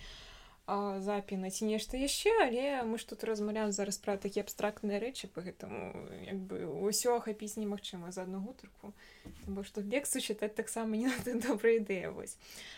запіна 0.99 1.49
ці 1.49 1.65
нешта 1.65 1.97
яшчэ 1.97 2.29
але 2.45 2.83
мы 2.85 2.97
ж 3.01 3.07
тут 3.09 3.23
размаўляем 3.23 3.71
зараз 3.71 3.97
пра 3.97 4.17
такія 4.17 4.43
абстрактныя 4.45 5.01
рэчы 5.01 5.27
по 5.27 5.41
гэтаму 5.41 5.93
як 6.25 6.37
бы 6.45 6.61
ўсё 6.89 7.17
ахапіць 7.17 7.57
немагчыма 7.57 8.11
за 8.11 8.23
одну 8.27 8.41
гутарку 8.45 8.93
бо 9.47 9.63
што 9.63 9.81
лекцыю 9.81 10.21
чытаць 10.21 10.53
таксама 10.53 10.95
не 10.95 11.09
добрая 11.45 11.81
ідэя 11.81 12.11
вось. 12.13 12.37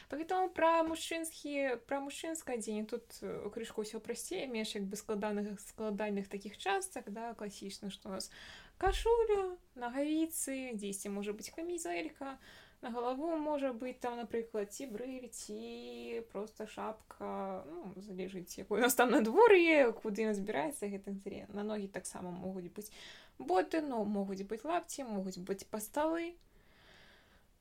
Паэтому 0.09 0.49
пра 0.49 0.83
мужчынскі 0.87 1.83
пра 1.87 1.99
мужчынскае 1.99 2.57
адзенне 2.57 2.85
тут 2.87 3.03
э, 3.21 3.49
крышку 3.53 3.83
ўсё 3.83 3.99
прасцей 3.99 4.47
менш 4.47 4.75
як 4.75 4.87
бы 4.87 4.95
складаных 4.95 5.59
складальных 5.59 6.27
такіх 6.31 6.57
частак 6.57 7.11
да 7.11 7.33
класічна 7.35 7.91
што 7.91 8.09
у 8.09 8.11
нас 8.15 8.31
кашуля 8.77 9.57
нагавіцы 9.75 10.73
дзесьці 10.73 11.11
можа 11.13 11.35
быць 11.35 11.51
камізелька 11.53 12.39
на 12.81 12.89
галаву 12.89 13.35
можа 13.37 13.73
быць 13.73 13.99
там 14.01 14.17
напрыклад 14.17 14.73
ці 14.73 14.87
брыль 14.89 15.29
ці 15.29 16.23
просто 16.31 16.65
шапка 16.67 17.63
ну, 17.69 17.93
залежыць 18.01 18.57
якой 18.57 18.79
у 18.79 18.81
нас 18.81 18.95
там 18.95 19.11
надвор'е 19.13 19.91
куды 19.91 20.25
ён 20.29 20.33
збіраецца 20.33 20.89
гэтых 20.89 21.21
дзе 21.21 21.45
на 21.53 21.63
ногі 21.63 21.87
таксама 21.87 22.31
могуць 22.31 22.73
быць 22.73 22.89
боты 23.37 23.81
но 23.81 24.03
могуць 24.03 24.41
быць 24.43 24.65
лапці 24.65 25.05
могуць 25.09 25.37
быць 25.37 25.65
па 25.69 25.79
сталы 25.79 26.33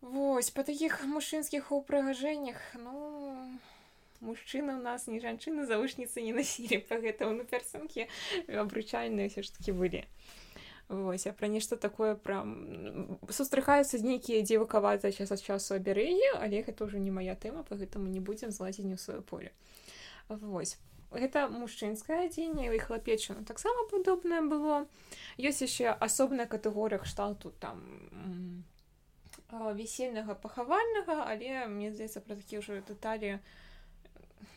Вось 0.00 0.48
па 0.48 0.62
такіх 0.64 1.04
мужчынскіх 1.04 1.72
упрыгажэннях 1.76 2.56
ну 2.80 3.60
мужчыны 4.20 4.76
у 4.76 4.80
нас 4.80 5.06
не 5.06 5.20
жанчыны 5.20 5.66
завушніцы 5.68 6.24
не 6.24 6.32
насілі 6.32 6.80
па 6.88 6.96
гэтаму 7.04 7.36
ну 7.36 7.44
персанкі 7.44 8.08
абручальныя 8.48 9.28
ўсё 9.28 9.44
ж 9.44 9.52
такі 9.52 9.76
былі 9.76 10.04
Вось, 10.90 11.26
а 11.26 11.32
пра 11.32 11.46
нешта 11.46 11.76
такое 11.78 12.16
пра 12.18 12.42
сустракаюцца 13.30 13.94
з 13.94 14.02
нейкія 14.02 14.42
дзевакаватыя 14.42 15.14
час 15.14 15.30
ад 15.30 15.38
часу 15.38 15.78
абярэгі 15.78 16.34
але 16.42 16.66
гэта 16.66 16.82
ўжо 16.82 16.98
не 16.98 17.14
моя 17.14 17.38
тэма 17.38 17.62
по 17.62 17.78
гэтаму 17.78 18.10
не 18.10 18.18
будзем 18.18 18.50
злазіць 18.50 18.82
не 18.82 18.98
ў 18.98 19.00
сваё 19.00 19.22
поле. 19.22 19.54
Вось 20.26 20.82
гэта 21.14 21.46
мужчынскае 21.46 22.26
адзенне 22.26 22.74
і 22.74 22.82
хлапечына 22.82 23.46
таксама 23.46 23.86
падобнае 23.86 24.42
было. 24.50 24.90
Ёсць 25.38 25.62
яшчэ 25.62 25.94
асобная 25.94 26.50
катэгорыя 26.50 26.98
кшталту 26.98 27.54
там 27.62 27.86
весельнага 29.78 30.34
пахавальнага 30.34 31.22
але 31.30 31.70
мне 31.70 31.94
здаецца 31.94 32.18
пра 32.18 32.34
такія 32.34 32.62
ўжо 32.62 32.82
дэталі 32.82 33.38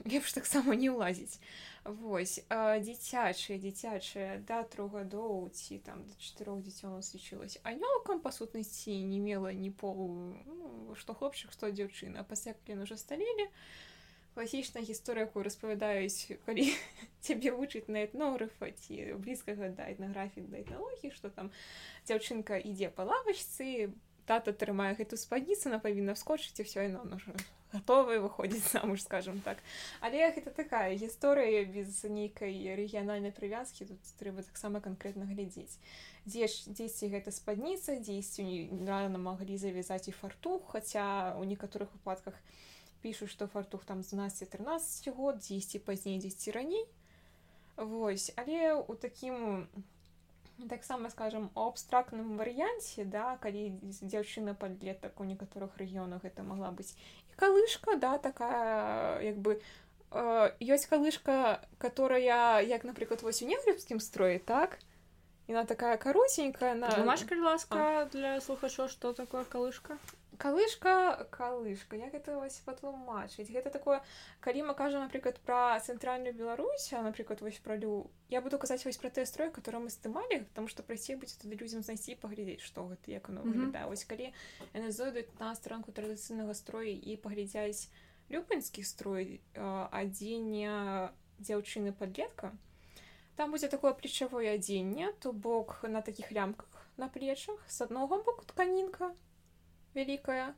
лепш 0.05 0.33
таксама 0.33 0.73
не 0.73 0.89
ўлазіць 0.89 1.37
Вось 1.85 2.39
дзіцячыя 2.47 3.59
дзіцячыя 3.59 4.39
да 4.47 4.63
трох 4.63 4.93
гадоў 4.95 5.49
ці 5.51 5.79
там 5.83 6.03
да 6.07 6.15
чатырох 6.15 6.61
дзіцё 6.63 6.87
нас 6.87 7.11
лічылася 7.11 7.59
анёлкам 7.67 8.23
па 8.23 8.31
сутнасці 8.31 8.95
не 9.03 9.19
мела 9.19 9.51
ні 9.51 9.71
полу 9.71 10.07
ну, 10.47 10.95
што 10.95 11.11
хлопчык 11.11 11.51
што 11.51 11.71
дзяўчына. 11.75 12.23
Пасля 12.23 12.55
клін 12.63 12.87
уже 12.87 12.95
сталелі 12.95 13.49
класічная 14.33 14.83
гісторыя 14.87 15.27
якую 15.27 15.43
распавядаюць 15.43 16.39
калі 16.45 16.71
цябе 17.25 17.51
вучыць 17.51 17.91
на 17.91 18.07
этнографа 18.07 18.71
ці 18.71 19.19
блізкага 19.19 19.69
да 19.75 19.91
этнаграфіі 19.91 20.47
да 20.47 20.63
этналогіі 20.63 21.11
што 21.11 21.29
там 21.35 21.51
дзяўчынка 22.07 22.63
ідзе 22.63 22.89
па 22.95 23.03
лавачцы 23.11 23.91
тата 24.25 24.53
трымае 24.53 24.93
гэту 24.95 25.17
спадніцу 25.17 25.69
на 25.69 25.79
павінна 25.79 26.15
вскочыць 26.17 26.59
і 26.59 26.67
все 26.67 26.87
яно 26.87 27.03
ўжо 27.17 27.35
готовы 27.73 28.19
выходзіць 28.21 28.71
замуж 28.71 29.01
скажем 29.01 29.41
так. 29.41 29.57
Але 29.99 30.29
гэта 30.29 30.53
такая 30.53 30.93
гісторыя 30.95 31.65
без 31.65 32.03
нейкай 32.05 32.53
рэгіянальнай 32.77 33.33
прывязкі 33.33 33.89
тут 33.89 33.99
трэба 34.21 34.45
таксама 34.45 34.79
канкрэтна 34.79 35.25
глядзець 35.25 35.79
дзе 36.25 36.47
ж 36.47 36.71
дзесьці 36.71 37.09
гэта 37.11 37.33
спадніца 37.35 37.99
дзесьці 37.99 38.69
рано 38.87 39.19
маглі 39.19 39.57
завязаць 39.57 40.07
і 40.07 40.15
фартух 40.15 40.71
хаця 40.71 41.35
у 41.35 41.43
некаторых 41.43 41.91
выпадках 41.97 42.37
пішуць 43.01 43.33
што 43.33 43.47
фартух 43.47 43.83
там 43.83 44.03
з 44.03 44.13
12-13 44.15 45.11
год 45.11 45.41
дзесьці 45.43 45.83
пазней 45.83 46.19
дзесьці 46.19 46.55
раней 46.55 46.85
Вось 47.75 48.31
але 48.37 48.73
у 48.73 48.95
такім 48.95 49.67
таксама 50.69 51.09
скажем 51.09 51.51
у 51.55 51.67
абстрактным 51.67 52.37
варыянце 52.37 53.05
да 53.05 53.37
калі 53.41 53.79
дзяўчына 53.83 54.53
падлетак 54.53 55.19
у 55.19 55.23
некаторых 55.23 55.77
рэгіёнах 55.77 56.23
гэта 56.23 56.43
могла 56.43 56.71
быць 56.71 56.95
калышка 57.35 57.97
да 57.97 58.17
такая 58.17 59.21
як 59.21 59.37
бы 59.37 59.59
э, 60.11 60.51
ёсць 60.61 60.87
калышка 60.87 61.61
которая 61.77 62.61
як 62.61 62.83
напрыклад 62.83 63.21
вось 63.21 63.41
у 63.41 63.47
негрыбскім 63.47 63.99
строі 63.99 64.39
так? 64.39 64.79
Яна 65.47 65.65
такая 65.65 65.97
каротенькая 65.97 66.73
на 66.73 66.87
Думаш, 66.87 67.27
калі 67.27 67.41
ласка 67.41 68.07
для 68.13 68.39
слухачоў 68.39 68.87
што 68.87 69.11
такое 69.13 69.43
калышка 69.43 69.97
калышка 70.43 71.25
калышка 71.31 71.95
як 71.95 72.11
гэта 72.11 72.35
вось 72.35 72.59
патлумачыць 72.67 73.47
гэта 73.47 73.71
такое 73.71 74.03
калі 74.43 74.67
мы 74.67 74.73
кажам 74.75 75.07
напрыклад 75.07 75.39
пра 75.47 75.79
цэнтральную 75.79 76.35
Беларусь 76.35 76.91
напрыклад 76.91 77.39
вось 77.39 77.59
пралю 77.63 78.11
я 78.27 78.41
буду 78.43 78.59
казаць 78.59 78.83
вось 78.83 78.99
пра 78.99 79.07
тыя 79.07 79.25
строй 79.25 79.51
который 79.55 79.79
мы 79.79 79.89
здымалі 79.89 80.43
потому 80.51 80.67
что 80.67 80.83
прасцей 80.83 81.15
будзе 81.15 81.39
тады 81.39 81.55
людзям 81.55 81.79
знайсці 81.87 82.19
паглядзець 82.19 82.59
што 82.59 82.83
гэта 82.91 83.15
як 83.15 83.29
оно 83.31 83.47
выглядае. 83.47 83.87
Вось 83.87 84.03
калі 84.03 84.33
яны 84.75 84.91
зойдуць 84.91 85.31
на 85.39 85.55
старонку 85.55 85.95
традыцыйнага 85.95 86.51
строя 86.59 86.91
і 86.91 87.15
паглядзяць 87.23 87.87
любанскі 88.27 88.83
строй 88.83 89.39
адзення 89.55 91.15
дзяўчыны 91.39 91.95
подлетка 91.95 92.51
там 93.39 93.55
будзе 93.55 93.71
такое 93.71 93.95
плечавое 93.95 94.59
адзенне 94.59 95.15
то 95.23 95.31
бок 95.31 95.79
на 95.87 96.01
такіх 96.01 96.35
лямках 96.35 96.67
на 96.97 97.07
плечах 97.07 97.63
с 97.67 97.79
аднога 97.81 98.19
боку 98.19 98.43
тканінка 98.43 99.15
вялікая 99.95 100.53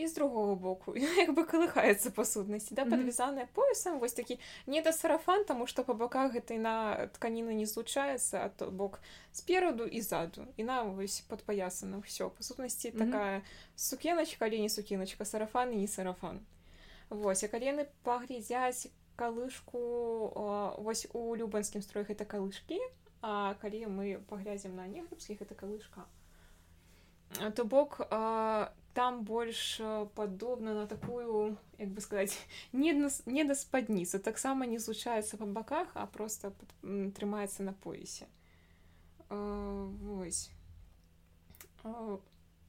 і 0.00 0.06
з 0.06 0.14
другого 0.14 0.56
боку 0.56 0.96
як 0.96 1.34
бы 1.36 1.44
калыхаецца 1.44 2.10
па 2.16 2.24
сутнасці 2.24 2.74
да 2.74 2.84
падвязаная 2.88 3.46
поясам 3.52 3.98
вось 4.00 4.16
такі. 4.16 4.38
Не 4.66 4.80
да 4.82 4.92
сарафан 4.92 5.44
таму 5.44 5.66
што 5.66 5.84
па 5.84 5.94
баках 5.94 6.32
гэтай 6.32 6.58
на 6.58 7.06
тканіна 7.16 7.52
не 7.52 7.66
злучаецца 7.66 8.44
а 8.44 8.48
то 8.48 8.70
бок 8.70 9.00
спераду 9.32 9.84
і 9.84 10.00
заду 10.00 10.46
і 10.56 10.64
на 10.64 10.82
вось 10.84 11.20
падпаясана 11.28 12.00
ўсё 12.00 12.30
па 12.32 12.42
сутнасці 12.42 12.96
такая 12.96 13.42
сукеначка 13.76 14.48
але 14.48 14.58
не 14.64 14.70
сукеначка 14.72 15.24
сарафан 15.24 15.72
і 15.72 15.76
не 15.84 15.88
сарафан. 15.88 16.40
Вось 17.10 17.44
а 17.44 17.48
калі 17.52 17.68
яны 17.76 17.84
паглядзяць 18.02 18.88
калышку 19.20 19.84
вось 20.80 21.04
у 21.12 21.36
любанскім 21.36 21.84
строй 21.84 22.08
гэта 22.08 22.24
калышкі 22.24 22.80
А 23.20 23.52
калі 23.60 23.84
мы 23.92 24.16
паглядзім 24.32 24.80
на 24.80 24.88
негрыбскіх 24.88 25.44
это 25.44 25.54
калышка 25.54 26.08
то 27.54 27.64
бок 27.64 28.00
там 28.92 29.24
больш 29.24 29.80
падобна 30.14 30.74
на 30.74 30.86
такую 30.86 31.56
як 31.78 31.88
бы 31.88 32.00
сказаць 32.00 32.38
не 32.72 32.92
не 33.26 33.44
да 33.44 33.54
спадніцы 33.54 34.18
таксама 34.18 34.66
не 34.66 34.78
злучаецца 34.78 35.36
па 35.36 35.46
баках 35.46 35.88
а 35.94 36.06
просто 36.06 36.52
трымаецца 36.82 37.62
на 37.62 37.72
поясе. 37.72 38.26
Вось. 39.28 40.50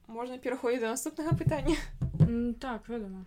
Можна 0.06 0.38
пераходзіць 0.38 0.80
да 0.80 0.90
наступнага 0.94 1.36
пытання 1.42 1.76
так 2.60 2.88
вядома 2.88 3.24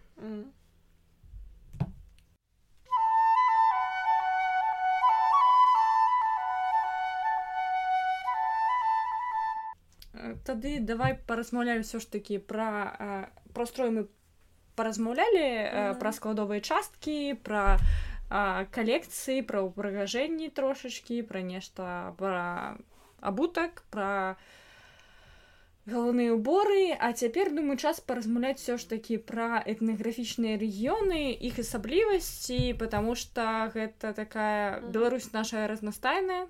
тады 10.46 10.80
давай 10.80 11.18
паразмаўляем 11.28 11.84
все 11.84 12.00
ж 12.00 12.12
таки 12.12 12.38
пра 12.38 13.30
прастрой 13.54 13.90
мы 13.90 14.08
паразмаўлялі 14.76 15.46
mm 15.46 15.72
-hmm. 15.74 16.00
пра 16.00 16.12
складовыя 16.12 16.62
часткі 16.62 17.36
пра 17.44 17.80
калекцыі 18.76 19.42
пра 19.46 19.62
ўпрыгажэнні 19.62 20.50
трошачкі 20.50 21.22
пра 21.24 21.42
нешта 21.42 22.14
пра 22.18 22.78
абутак 23.22 23.84
пра 23.90 24.36
галоўныя 25.86 26.34
ўборы. 26.34 26.98
А 26.98 27.14
цяпер 27.14 27.54
думаю 27.54 27.78
час 27.78 28.02
паразмаўляць 28.02 28.58
все 28.58 28.78
ж 28.78 28.90
такі 28.90 29.18
пра 29.22 29.62
этнаграфічныя 29.62 30.58
рэгіёны 30.58 31.38
іх 31.38 31.62
асаблівасці 31.62 32.74
потому 32.82 33.16
что 33.16 33.70
гэта 33.74 34.14
такая 34.14 34.82
Беларусь 34.82 35.32
наша 35.34 35.68
разнастайная 35.68 36.48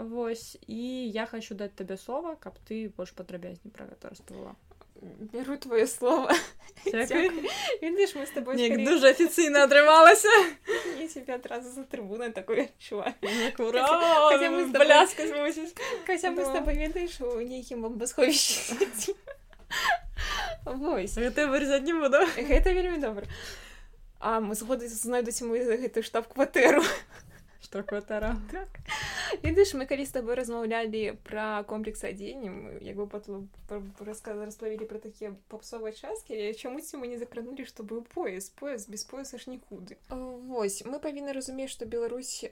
Вось 0.00 0.58
і 0.66 1.10
я 1.10 1.26
хочу 1.26 1.54
даць 1.54 1.74
табе 1.76 1.96
слова 1.96 2.36
каб 2.40 2.58
ты 2.64 2.88
больш 2.96 3.12
падрабязней 3.12 3.70
пра 3.70 3.86
гэта 3.86 4.10
распавала 4.10 4.56
беру 5.00 5.56
твое 5.56 5.86
слово. 5.86 6.32
Видишь 6.84 8.14
мы 8.14 8.26
с 8.26 8.30
тобой 8.30 8.56
скорее... 8.56 8.86
дуже 8.86 9.08
официально 9.08 9.64
отрывалась. 9.64 10.24
Я 10.98 11.08
тебя 11.08 11.34
одразу 11.36 11.70
за 11.70 11.84
трибуной 11.84 12.32
такой 12.32 12.70
чувак. 12.78 13.14
С 13.22 13.56
тобой 13.56 15.54
хотя 16.06 16.30
мы 16.30 16.44
с 16.44 16.48
тобой 16.48 16.76
ведаешь 16.76 17.20
у 17.20 17.40
нейкім 17.40 17.82
бомбасховішчы 17.82 19.14
Вось. 20.64 21.16
Гэта 21.16 21.46
вырезаць 21.48 21.82
не 21.82 21.94
буду. 21.94 22.18
Гэта 22.36 22.72
вельмі 22.72 22.98
добра. 22.98 23.26
А 24.20 24.40
мы 24.40 24.54
згоды 24.54 24.88
знойдуць 24.88 25.40
мы 25.40 25.64
гэтую 25.64 26.04
штаб-кватэру 26.04 26.82
штаб-кватэра 27.70 28.36
так 28.50 28.68
ведаеш 29.42 29.74
мы 29.78 29.86
калі 29.86 30.02
з 30.02 30.10
тобой 30.10 30.34
размаўлялі 30.34 31.14
пра 31.22 31.62
комплекс 31.62 32.02
адзеннем 32.02 32.82
як 32.82 32.98
бы 32.98 33.06
распавілі 34.02 34.84
пра 34.90 34.98
такія 34.98 35.38
попсовыя 35.46 35.94
часткі 35.94 36.50
чамусьці 36.58 36.98
мы 36.98 37.06
не 37.06 37.18
закранулі 37.18 37.62
што 37.64 37.86
быў 37.86 38.02
пояс 38.02 38.50
пояс 38.50 38.90
без 38.90 39.06
пояса 39.06 39.38
ж 39.38 39.54
нікуды 39.54 39.96
Вось 40.10 40.82
мы 40.82 40.98
павінны 40.98 41.32
разумець 41.32 41.70
што 41.70 41.86
Беларусь 41.86 42.42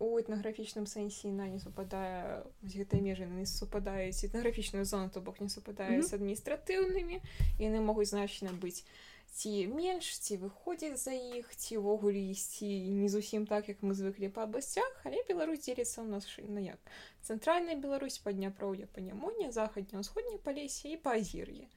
у 0.00 0.16
этнаграфічным 0.16 0.86
сэнсе 0.86 1.28
на 1.34 1.50
не 1.50 1.58
супадае 1.58 2.46
гэтай 2.62 3.02
межы 3.02 3.26
не 3.26 3.46
супадаюць 3.50 4.22
этнаграфічную 4.24 4.86
зону 4.86 5.10
то 5.10 5.20
бок 5.20 5.42
не 5.42 5.50
супадае 5.50 6.02
з 6.06 6.14
адміністратыўнымі 6.14 7.18
яны 7.58 7.78
могуць 7.82 8.14
значна 8.14 8.54
быць 8.54 8.86
ці 9.32 9.50
менш 9.70 10.10
ці 10.18 10.36
выходзіць 10.42 11.00
за 11.00 11.14
іх 11.14 11.50
ці 11.54 11.80
ўвогуле 11.80 12.22
ісці 12.34 12.68
не 13.00 13.08
зусім 13.08 13.46
так 13.46 13.68
як 13.72 13.82
мы 13.86 13.94
звыклі 13.94 14.28
па 14.28 14.46
абласцях 14.48 15.02
але 15.04 15.22
Беларусь 15.28 15.64
дзеліцца 15.66 16.02
ў 16.02 16.06
нас 16.10 16.26
на 16.50 16.60
як 16.60 16.80
цэнтральная 17.22 17.78
Беларусь 17.80 18.18
падняпроўя 18.18 18.90
па 18.94 19.00
нямоне 19.00 19.50
захадня 19.52 20.02
ўсходняй 20.02 20.38
палесе 20.42 20.94
і 20.94 21.00
пазір'е 21.00 21.70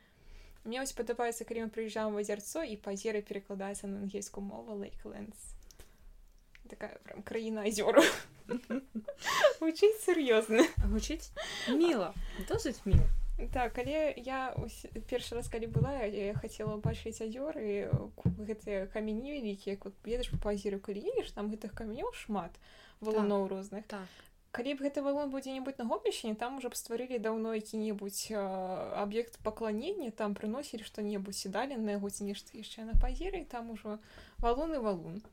мне 0.64 0.80
вось 0.80 0.96
падабаецца 0.98 1.46
калі 1.48 1.68
мы 1.68 1.70
прыязджаем 1.76 2.16
в 2.16 2.24
азярцо 2.24 2.64
і 2.64 2.80
пазеры 2.80 3.22
перакладаецца 3.22 3.88
на 3.88 4.04
ангельскую 4.06 4.44
мову 4.44 4.80
лейкленс 4.80 5.54
такая 6.70 6.98
прям 7.04 7.22
краіна 7.24 7.68
азёру. 7.70 8.02
Гучыць 9.60 10.04
сур'ёзна 10.04 10.66
гучыць 10.92 11.32
міла 11.72 12.12
досыць 12.50 12.82
міла 12.84 13.08
так 13.54 13.78
але 13.78 14.14
я 14.18 14.54
першы 15.10 15.36
раз 15.36 15.50
калі 15.50 15.68
была 15.74 16.06
я 16.06 16.34
хацела 16.38 16.78
бачыць 16.78 17.22
азёры 17.26 17.90
гэтыя 18.38 18.86
камені 18.94 19.34
вялікія 19.40 19.78
вот 19.84 19.94
едаш 20.06 20.30
по 20.30 20.38
пазіру 20.38 20.80
калі 20.80 21.02
едешь 21.02 21.34
там 21.34 21.50
гэтых 21.50 21.74
камянёў 21.74 22.14
шмат 22.14 22.54
валуноў 23.02 23.48
так, 23.48 23.52
розных. 23.52 23.84
так. 23.88 24.08
Калі 24.54 24.78
б 24.78 24.86
гэты 24.86 25.02
валон 25.02 25.34
будзе-небудзь 25.34 25.82
на 25.82 25.86
гопішне 25.90 26.36
там 26.36 26.62
уже 26.62 26.70
б 26.70 26.78
стварылі 26.78 27.18
даўно 27.18 27.58
які-небудзь 27.58 28.30
аб'ект 28.38 29.42
пакланення 29.42 30.12
там 30.14 30.38
прыносілі 30.38 30.86
што-небудзь 30.86 31.42
седалі 31.42 31.74
на 31.82 31.98
яго 31.98 32.14
ці 32.14 32.30
нешта 32.30 32.54
яшчэ 32.54 32.86
на 32.86 32.94
пазіры 33.02 33.46
там 33.50 33.74
ужо 33.74 33.98
валун 34.38 34.78
і 34.78 34.84
валун. 34.86 35.24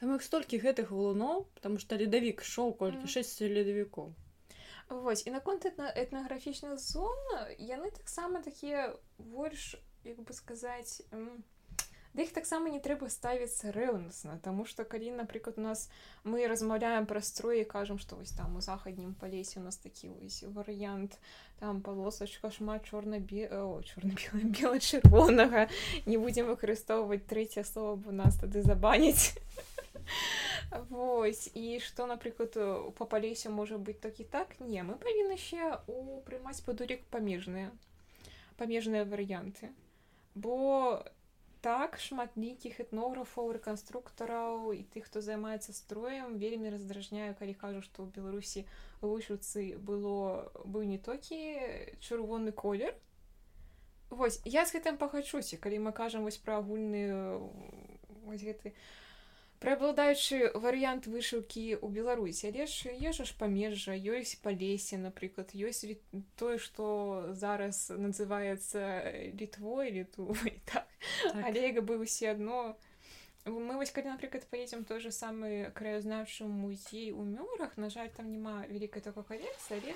Там 0.00 0.14
іх 0.14 0.22
столькі 0.22 0.60
гэтых 0.60 0.92
валуноў 0.92 1.48
потому 1.56 1.80
что 1.80 1.96
ледавік 1.96 2.44
шоў 2.44 2.76
колькі 2.76 3.08
6 3.08 3.40
ледавікоў 3.40 4.12
Вось 4.88 5.26
і 5.26 5.30
наконт 5.30 5.66
этна 5.68 5.90
этнаграфічных 5.92 6.78
зон 6.80 7.18
яны 7.58 7.90
таксама 7.90 8.40
такія 8.40 8.96
больш 9.18 9.74
як 10.04 10.22
бы 10.24 10.32
сказаць 10.32 11.02
да 12.18 12.24
іх 12.26 12.32
таксама 12.34 12.66
не 12.66 12.80
трэба 12.82 13.06
ставіцца 13.14 13.70
рэўнасна 13.70 14.42
Таму 14.42 14.64
што 14.66 14.82
калі 14.82 15.14
напрыклад 15.14 15.54
у 15.54 15.62
нас 15.62 15.86
мы 16.26 16.42
размаўляем 16.50 17.06
пра 17.06 17.22
строі 17.22 17.62
кажам 17.62 18.02
што 18.02 18.18
вось 18.18 18.34
там 18.34 18.56
у 18.58 18.60
захаднім 18.60 19.14
палесе 19.14 19.60
у 19.60 19.62
нас 19.62 19.78
такі 19.78 20.10
вось 20.10 20.42
варыянт 20.42 21.14
там 21.62 21.78
палосачка 21.80 22.50
шмат 22.50 22.90
чорна 22.90 23.22
чорна 23.22 24.18
бела 24.50 24.82
чырвонага 24.82 25.68
не 26.06 26.18
будзем 26.18 26.50
выкарыстоўваць 26.50 27.22
трэцяе 27.30 27.62
слова 27.62 27.94
бо 27.94 28.10
нас 28.10 28.34
тады 28.42 28.62
забаніць. 28.66 29.38
Вось 30.90 31.46
і 31.54 31.78
што 31.78 32.10
напрыклад 32.10 32.58
па 32.98 33.06
палесе 33.06 33.46
можа 33.46 33.78
быць 33.78 34.02
так 34.02 34.18
і 34.18 34.24
так? 34.24 34.58
Не 34.58 34.82
мы 34.82 34.98
павінны 34.98 35.38
ще 35.38 35.78
прымаць 36.26 36.66
падурек 36.66 37.06
памежныя 37.14 37.70
памежныя 38.58 39.06
варыянты 39.06 39.70
бо 40.34 41.06
так 41.60 41.98
шматлікіх 41.98 42.78
этнографаў 42.84 43.50
рэканструктараў 43.56 44.70
і 44.76 44.82
тых 44.94 45.08
хто 45.10 45.20
займаецца 45.24 45.74
строем 45.74 46.38
вельмі 46.38 46.70
раздражняю 46.74 47.34
калі 47.38 47.54
кажу 47.54 47.82
што 47.82 48.06
ў 48.06 48.14
беларусі 48.14 48.64
вышуцы 49.02 49.74
было 49.78 50.50
быў 50.64 50.86
не 50.86 50.98
толькі 50.98 51.36
чырвоны 51.98 52.52
колер. 52.52 52.94
Вось 54.10 54.40
я 54.44 54.64
з 54.64 54.78
гэтым 54.78 54.96
пахачуся 54.96 55.58
калі 55.58 55.82
мы 55.88 55.92
кажам 55.92 56.22
вось 56.24 56.38
пра 56.38 56.62
агульны 56.62 57.42
гэты 58.28 58.72
Преобладаючы 59.58 60.54
варыянт 60.54 61.10
вышыўкі 61.10 61.82
ў 61.82 61.86
Беларусі, 61.90 62.46
але 62.54 62.70
ж 62.70 62.94
ежа 62.94 63.26
ж 63.26 63.34
памежжа, 63.34 63.90
ёсць 63.98 64.38
палесе, 64.38 65.02
напрыклад, 65.02 65.50
ёсць 65.50 65.82
тое, 66.38 66.62
што 66.62 67.34
зараз 67.34 67.90
называецца 67.90 69.02
літвой 69.34 69.90
літу 69.90 70.30
так. 70.70 70.86
так. 71.26 71.42
Але 71.42 71.74
бы 71.82 71.98
ўсе 71.98 72.38
адно. 72.38 72.78
Мы 73.48 73.74
вось 73.80 73.90
калі, 73.90 74.14
напрыклад, 74.14 74.46
паедзем 74.46 74.84
той 74.84 75.00
же 75.00 75.10
самы 75.10 75.72
краязнаўчы 75.74 76.46
музей 76.46 77.10
у 77.10 77.26
мёрах, 77.26 77.74
на 77.74 77.90
жаль, 77.90 78.14
там 78.14 78.30
няма 78.30 78.62
вялікай 78.70 79.02
такой 79.02 79.24
калекцыі, 79.24 79.82
але 79.82 79.92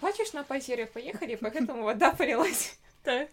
бачыш 0.00 0.32
на 0.32 0.44
пазере 0.44 0.86
паехалі, 0.86 1.36
па 1.36 1.52
гэтаму 1.52 1.84
вада 1.84 2.12
палілась. 2.18 2.78
Так. 3.02 3.28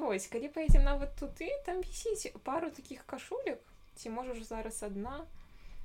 Вось 0.00 0.26
калі 0.32 0.48
паедзем 0.48 0.84
нават 0.84 1.14
туды 1.20 1.50
там 1.66 1.80
вісіць 1.80 2.32
пару 2.44 2.70
такіх 2.70 3.04
кашулек 3.06 3.60
ці 3.94 4.10
можаш 4.10 4.42
зараз 4.42 4.82
адна 4.82 5.24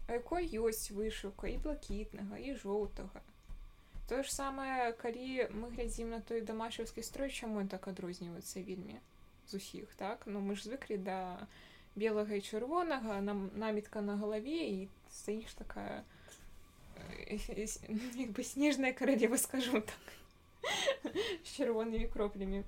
якой 0.10 0.50
ёсць 0.58 0.90
вышыўка 0.90 1.50
і 1.54 1.58
блакітнага 1.62 2.42
і 2.42 2.56
жоўтага 2.58 3.22
тое 4.10 4.24
ж 4.26 4.34
самае 4.34 4.92
калі 4.98 5.50
мы 5.54 5.70
глядзім 5.76 6.10
на 6.16 6.20
той 6.22 6.42
дамашаўскі 6.42 7.06
строй 7.06 7.30
чаму 7.30 7.62
ён 7.62 7.70
так 7.70 7.88
адрозніваецца 7.92 8.66
вельмі 8.66 8.98
з 9.46 9.62
усіх 9.62 9.94
так 10.02 10.26
ну 10.26 10.42
мы 10.42 10.58
ж 10.58 10.66
звыклі 10.70 10.98
да 10.98 11.20
белага 11.96 12.34
і 12.40 12.42
чырвонага 12.42 13.22
нам 13.22 13.50
намітка 13.54 14.02
на 14.02 14.18
галаве 14.18 14.58
і 14.70 14.90
стаіш 15.14 15.54
такая 15.54 16.04
як 17.30 18.34
бы 18.34 18.44
снежная 18.44 18.94
каралева 18.94 19.38
скажу 19.38 19.82
так 19.82 20.04
з 21.46 21.50
чырвонымі 21.60 22.10
кроплямі 22.10 22.66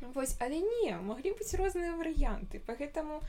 Вось 0.00 0.36
але 0.40 0.60
не 0.60 0.96
маглі 1.00 1.32
быць 1.38 1.54
розныя 1.54 1.96
варыянты. 1.96 2.60
Поэтому 2.66 3.22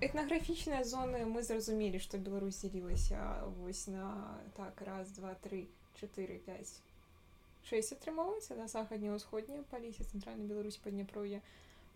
этнаграфічныя 0.00 0.84
зоны 0.84 1.24
мы 1.24 1.42
зразумелі 1.42 1.98
што 1.98 2.18
Беларусь 2.18 2.60
дзелілася 2.60 3.48
вось 3.58 3.86
на 3.88 4.38
так 4.56 4.80
раз 4.82 5.10
два 5.16 5.34
три 5.34 5.68
четыре 6.00 6.36
пять 6.38 6.80
шесть 7.64 7.92
атрымоўваецца 7.96 8.56
на 8.60 8.68
захадне 8.68 9.08
ўсходняе 9.16 9.64
палісе 9.72 10.04
цэнтральна 10.04 10.44
Беларусь 10.44 10.76
па 10.76 10.92
дняпрое 10.92 11.40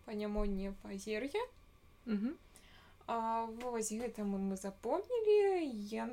па 0.05 0.17
нямонне 0.17 0.73
пазер'я 0.81 1.45
вось 3.07 3.91
гэта 3.91 4.23
мы 4.23 4.37
мы 4.39 4.57
запомнілі. 4.57 5.69
Я 5.93 6.09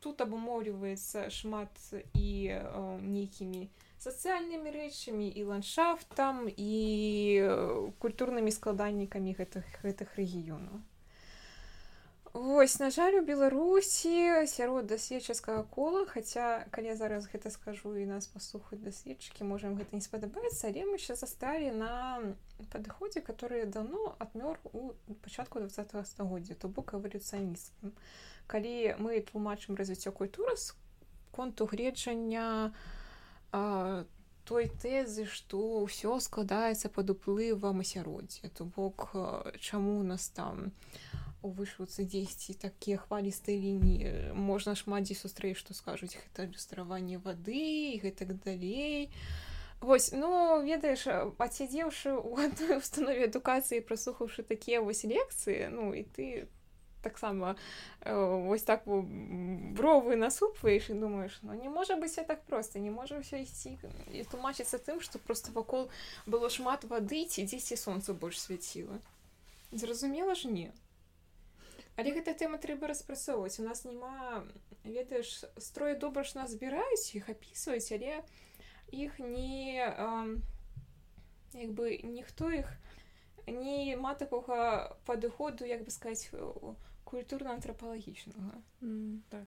тут 0.00 0.20
абумоўліваецца 0.20 1.30
шмат 1.30 1.70
і 2.14 2.60
нейкімі 3.00 3.68
сацыяльнымі 4.04 4.70
рэчамі 4.70 5.28
і 5.28 5.44
ландшафтам 5.50 6.48
і 6.48 6.72
культурнымі 8.04 8.52
складальнікамі 8.52 9.32
гэтых 9.40 9.64
гэтых 9.84 10.18
рэгіёнаў. 10.20 10.82
Вось 12.34 12.80
на 12.80 12.90
жаль 12.90 13.14
у 13.14 13.22
беларусі 13.22 14.44
сярод 14.50 14.90
даследчаскага 14.90 15.62
кола 15.70 16.02
хаця 16.04 16.66
калі 16.74 16.90
я 16.90 16.96
зараз 16.98 17.28
гэта 17.30 17.50
скажу 17.54 17.94
і 17.94 18.06
нас 18.10 18.26
паслухаць 18.26 18.82
даследчыкі 18.82 19.46
можам 19.46 19.78
гэта 19.78 19.94
не 19.94 20.02
спадабаецца 20.02 20.66
але 20.66 20.82
мы 20.82 20.98
ще 20.98 21.14
засталі 21.14 21.70
на 21.78 22.18
падыходзе 22.74 23.22
который 23.22 23.70
давно 23.70 24.16
адмёр 24.18 24.58
у 24.72 24.98
пачатку 25.22 25.62
два 25.62 26.04
стагоддзя 26.04 26.58
то 26.58 26.66
бок 26.66 26.98
эвалюцыяністам 26.98 27.94
калі 28.50 28.98
мы 28.98 29.22
тлумачым 29.22 29.78
развіццё 29.78 30.10
культуры 30.10 30.56
з 30.58 30.74
конту 31.30 31.70
гледжання 31.70 32.74
той 34.44 34.68
тэзы 34.82 35.24
што 35.30 35.60
ўсё 35.88 36.18
складаецца 36.20 36.92
пад 36.92 37.10
уплывам 37.14 37.80
асяроддзя 37.80 38.50
то 38.52 38.64
бок 38.64 39.10
чаму 39.60 40.00
у 40.00 40.04
нас 40.04 40.28
там 40.28 40.72
у 41.44 41.50
вышвуцы 41.52 42.04
дзесьці 42.08 42.56
такія 42.60 42.96
хвалістыя 42.96 43.56
лініі 43.60 44.32
можна 44.32 44.74
шмат 44.80 45.04
дзе 45.04 45.16
сустрэць 45.18 45.60
што 45.60 45.76
скажуць 45.76 46.16
гэта 46.16 46.48
адлюстраванне 46.48 47.20
вады 47.20 47.92
і 47.92 48.00
гэтак 48.00 48.40
далей. 48.44 49.12
Вось 49.84 50.12
ну 50.16 50.64
ведаеш 50.64 51.04
пацядзеўшы 51.36 52.16
ў 52.16 52.48
адной 52.48 52.80
установе 52.80 53.28
адукацыі 53.28 53.84
праслухаўшы 53.84 54.44
такія 54.48 54.80
вось 54.80 55.04
лекцыі 55.04 55.68
ну 55.76 55.92
і 55.92 56.04
ты 56.16 56.48
таксама 57.04 57.54
вось 58.04 58.64
так 58.66 58.86
бровы 58.88 60.16
насупваеш 60.16 60.90
і 60.90 60.98
думаеш 61.04 61.38
ну 61.42 61.54
не 61.54 61.68
можа 61.68 62.00
быць 62.00 62.16
так 62.16 62.42
проста 62.48 62.80
не 62.80 62.90
можа 62.94 63.20
ўсё 63.20 63.44
ісці 63.44 63.76
і 64.10 64.24
тлумачыцца 64.32 64.80
тым 64.80 65.04
што 65.04 65.20
просто 65.20 65.52
вакол 65.52 65.90
было 66.26 66.48
шмат 66.48 66.88
вады 66.88 67.24
ці 67.28 67.44
дзесьці 67.44 67.76
сонца 67.76 68.16
больш 68.16 68.40
свяціла. 68.40 68.98
Зразумела 69.72 70.34
ж 70.34 70.48
не. 70.48 70.70
Але 71.96 72.10
гэта 72.14 72.34
тэма 72.34 72.58
трэба 72.58 72.90
распрацоўваць. 72.90 73.60
У 73.60 73.66
нас 73.66 73.84
няма 73.84 74.42
ведаеш 74.84 75.44
строе 75.58 75.94
добра 75.94 76.24
ж 76.24 76.38
нас 76.38 76.50
збіраюць 76.50 77.14
іх 77.14 77.28
апісваюць 77.28 77.92
але 77.92 78.22
іх 78.92 79.18
не 79.18 79.78
як 81.54 81.70
бы 81.72 82.00
ніхто 82.02 82.50
іх 82.50 82.68
не 83.46 83.96
ма 83.96 84.14
такога 84.14 84.96
падыходу 85.06 85.64
як 85.64 85.84
бы 85.84 85.90
сказаць 85.90 86.28
у 87.14 87.16
культурна-антропалагічнага 87.16 88.58
mm, 88.82 89.18
так. 89.28 89.46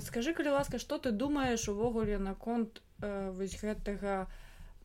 скажи 0.00 0.32
калі 0.32 0.48
ласка 0.48 0.78
что 0.78 0.98
ты 0.98 1.12
думаешь 1.12 1.68
увогуле 1.68 2.18
наконт 2.18 2.82
э, 3.00 3.30
вось 3.30 3.56
гэтага 3.56 4.28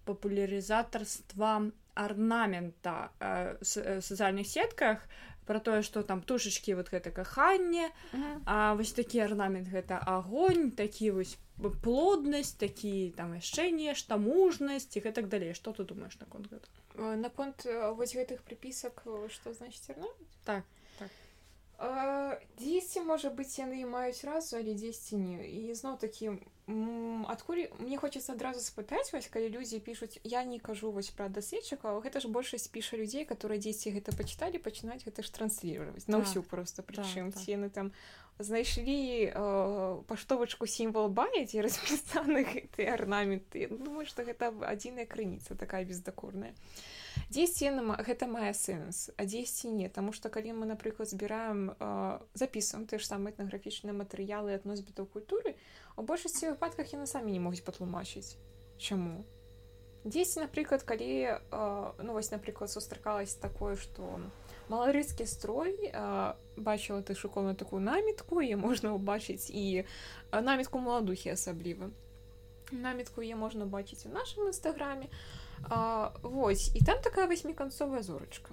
папулярызатарства 0.06 1.72
арнамента 1.94 3.12
э, 3.20 3.58
сацыяльных 3.62 4.48
сетках 4.48 5.04
про 5.46 5.60
тое 5.60 5.82
что 5.82 6.04
там 6.04 6.22
тушачки 6.22 6.74
вот 6.76 6.92
гэта 6.92 7.12
каханне 7.12 7.92
uh 8.14 8.20
-huh. 8.20 8.42
а 8.46 8.74
вось 8.74 8.92
такі 8.92 9.20
арнамент 9.20 9.68
гэта 9.68 10.00
огоньнь 10.18 10.72
такі 10.72 11.12
вось 11.12 11.38
плоднасць 11.84 12.52
такі 12.52 13.14
там 13.18 13.36
яшчэ 13.36 13.72
нешта 13.72 14.18
мужнасць 14.18 14.98
і 14.98 15.00
гэтак 15.00 15.28
далей. 15.28 15.54
Что 15.54 15.72
ты 15.72 15.84
думаешь 15.84 16.18
наконт 16.20 16.48
гэта 16.52 16.68
наконт 17.16 17.66
вось 17.96 18.16
гэтых 18.16 18.42
прыпісак 18.42 19.04
что 19.30 19.54
значит 19.54 19.82
так 20.44 20.64
дзесьці 21.82 23.02
можа 23.02 23.30
быць 23.34 23.58
яны 23.58 23.82
маюць 23.90 24.22
разу 24.24 24.58
але 24.58 24.78
дзесьці 24.78 25.18
не 25.18 25.42
і 25.50 25.74
зноў 25.74 25.98
такі 25.98 26.38
адкуль 27.28 27.74
мне 27.82 27.98
хочется 27.98 28.34
адразу 28.34 28.62
спытаць 28.62 29.10
вось 29.14 29.28
калі 29.28 29.50
людзі 29.50 29.82
пішуць 29.82 30.22
я 30.24 30.44
не 30.46 30.60
кажу 30.60 30.92
вось 30.92 31.10
пра 31.10 31.28
даследчыкаў 31.28 32.02
гэта 32.06 32.22
ж 32.22 32.30
большасць 32.30 32.70
піша 32.70 33.02
людзей 33.02 33.26
которые 33.26 33.58
дзесьці 33.58 33.98
гэта 33.98 34.14
пачыталі 34.14 34.62
пачынаць 34.62 35.02
гэта 35.02 35.26
ж 35.26 35.34
трансліраваць 35.34 36.06
на 36.06 36.22
ўсю 36.22 36.46
просто 36.46 36.86
прычым 36.86 37.34
ці 37.34 37.48
яны 37.52 37.70
там. 37.70 37.92
Знайшлі 38.42 39.30
э, 39.30 40.02
паштовачку 40.08 40.66
сімвал 40.66 41.10
баяць 41.10 41.54
і 41.54 41.62
распісаны 41.66 42.42
гэты 42.46 42.90
арнаменты 42.90 43.70
думаю 43.70 44.06
што 44.06 44.26
гэта 44.26 44.54
адзіная 44.66 45.06
крыніца 45.06 45.58
такая 45.58 45.86
бездакорная 45.86 46.54
дзесьці 47.32 47.72
гэта 48.04 48.28
мае 48.28 48.52
сэнс 48.52 49.16
а 49.16 49.24
дзесьці 49.24 49.72
не 49.72 49.88
таму 49.88 50.12
што 50.12 50.28
калі 50.28 50.52
мы 50.60 50.68
напрыклад 50.68 51.08
збіраем 51.08 51.72
э, 51.72 52.20
запісваем 52.36 52.84
ты 52.92 53.00
ж 53.00 53.08
самыя 53.08 53.32
этнаграфічныя 53.32 53.96
матэрыялы 53.96 54.52
ад 54.52 54.68
носьбітаў 54.68 55.08
культуры 55.08 55.56
у 55.96 56.04
большасці 56.04 56.52
выпадках 56.52 56.92
яны 56.92 57.08
самі 57.08 57.32
не 57.32 57.40
могуць 57.40 57.64
патлумачыць 57.64 58.36
чаму 58.76 59.24
дзесьці 60.04 60.44
напрыклад 60.44 60.84
калі 60.84 61.12
э, 61.32 61.40
ну 62.04 62.12
вось 62.12 62.36
напрыклад 62.36 62.68
сустракалась 62.68 63.40
такое 63.40 63.80
што 63.80 64.20
маларыцкі 64.68 65.24
строй 65.24 65.78
э, 65.88 66.34
бачыла 66.60 67.00
ты 67.00 67.16
шукоўную 67.16 67.56
такую 67.56 67.80
намітку 67.80 68.44
і 68.44 68.60
можна 68.60 68.92
ўбачыць 69.00 69.48
і 69.48 69.88
намітку 70.36 70.84
маладухі 70.84 71.32
асабліва 71.32 71.96
намітку 72.72 73.24
е 73.24 73.36
можна 73.36 73.66
бачыць 73.66 74.04
у 74.08 74.12
нашым 74.12 74.52
нстаграме 74.52 75.08
а 75.70 75.92
А, 76.02 76.12
вось 76.22 76.72
і 76.76 76.82
там 76.82 77.00
такая 77.02 77.28
васьміканцовая 77.28 78.04
зорачка. 78.04 78.52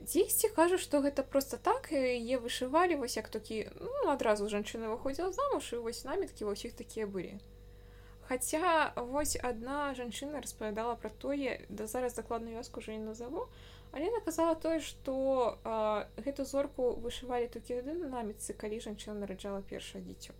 Дзесьці 0.00 0.48
кажу 0.48 0.78
што 0.78 1.00
гэта 1.02 1.22
просто 1.22 1.56
так 1.56 1.90
е 1.92 2.38
вышывалі 2.38 2.96
вось 2.96 3.16
як 3.16 3.28
такі 3.28 3.66
ну, 3.80 4.10
адразу 4.12 4.48
жанчына 4.48 4.86
выходзіла 4.92 5.32
замуж 5.32 5.72
і 5.72 5.82
вось 5.82 6.04
наміткі 6.04 6.44
ва 6.46 6.54
ўсіх 6.54 6.78
такія 6.78 7.06
былі. 7.06 7.40
Хаця 8.28 8.92
вось 8.96 9.34
адна 9.42 9.94
жанчына 9.98 10.40
распавядала 10.40 10.94
пра 10.94 11.10
тое 11.10 11.66
да 11.68 11.86
зараз 11.86 12.14
дакладную 12.14 12.56
вёску 12.62 12.78
уже 12.78 12.94
не 12.94 13.02
назову 13.02 13.48
але 13.90 14.10
наказала 14.14 14.54
тое 14.54 14.78
што 14.78 15.58
гэту 16.22 16.44
зорку 16.44 16.94
вышывалі 17.02 17.50
толькі 17.50 17.82
адны 17.82 17.98
наміцы 18.06 18.54
калі 18.54 18.78
жанчына 18.78 19.26
нараджала 19.26 19.62
першае 19.62 20.06
дзіцё. 20.06 20.38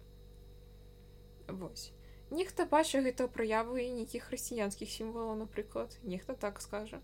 Вось 1.49 1.96
Нехта 2.31 2.67
бачыць 2.67 3.05
гэта 3.07 3.29
праявы 3.29 3.87
нейкіх 3.87 4.31
хрысціянскіх 4.31 4.91
сімвалаў, 4.91 5.37
напрыклад, 5.39 5.95
нехта 6.03 6.35
так 6.35 6.61
скажа. 6.61 7.01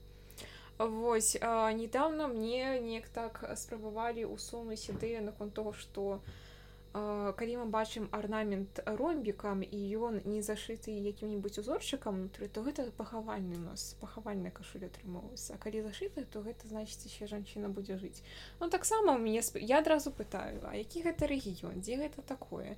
Вось 0.78 1.36
недавно 1.78 2.26
мне 2.26 2.80
неяк 2.80 3.06
так 3.08 3.44
спрабавалі 3.56 4.24
усунуць 4.24 4.90
ідэю 4.90 5.22
наконт 5.22 5.54
того, 5.54 5.72
што 5.72 6.22
калі 6.92 7.56
мы 7.56 7.66
бачым 7.72 8.08
арнамент 8.12 8.82
ромбікам 8.84 9.62
і 9.62 9.78
ён 9.96 10.20
не 10.28 10.42
зашыты 10.42 10.92
якім-небудзь 10.92 11.62
узорчыкам 11.62 12.18
унутры, 12.20 12.48
то 12.48 12.60
гэта 12.66 12.90
пахавальны 12.98 13.56
у 13.56 13.64
нас 13.64 13.96
пахавальная 14.00 14.50
кашуля 14.50 14.90
атрымоўваецца. 14.92 15.54
А 15.54 15.58
калі 15.62 15.86
зашыты, 15.86 16.26
то 16.28 16.42
гэта 16.42 16.68
значыць 16.68 17.06
яшчэ 17.08 17.30
жанчына 17.32 17.70
будзе 17.72 17.96
жыць. 17.96 18.20
Ну 18.60 18.68
таксама 18.68 19.16
мне 19.16 19.40
я 19.54 19.78
адразу 19.78 20.10
пытаю, 20.10 20.60
а 20.68 20.76
які 20.76 21.06
гэта 21.06 21.30
рэгіён, 21.30 21.80
дзе 21.80 21.96
гэта 21.96 22.20
такое? 22.20 22.76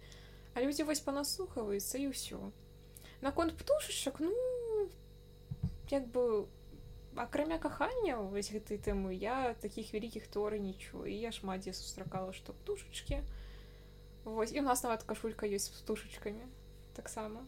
А 0.54 0.62
людзі 0.62 0.86
вось 0.86 1.02
панасухаваюцца 1.02 1.98
і 1.98 2.14
ўсё. 2.14 2.38
Наконт 3.20 3.58
птушачак 3.58 4.20
ну 4.22 4.30
як 5.90 6.06
бы 6.14 6.46
акрамя 7.16 7.58
кахання 7.58 8.18
вось 8.18 8.50
гэтай 8.54 8.78
тэмы 8.78 9.14
я 9.14 9.54
такіх 9.58 9.90
вялікіх 9.94 10.30
торы 10.30 10.58
нічу 10.58 11.06
і 11.06 11.14
я 11.14 11.34
шмат 11.34 11.66
дзе 11.66 11.74
сустракала 11.74 12.32
што 12.32 12.54
птушачкі. 12.54 13.22
Вось 14.24 14.54
і 14.54 14.60
у 14.60 14.66
нас 14.66 14.82
нават 14.86 15.02
кашулька 15.02 15.50
ёсць 15.50 15.74
з 15.74 15.82
птушачкамі 15.82 16.46
таксама 16.94 17.42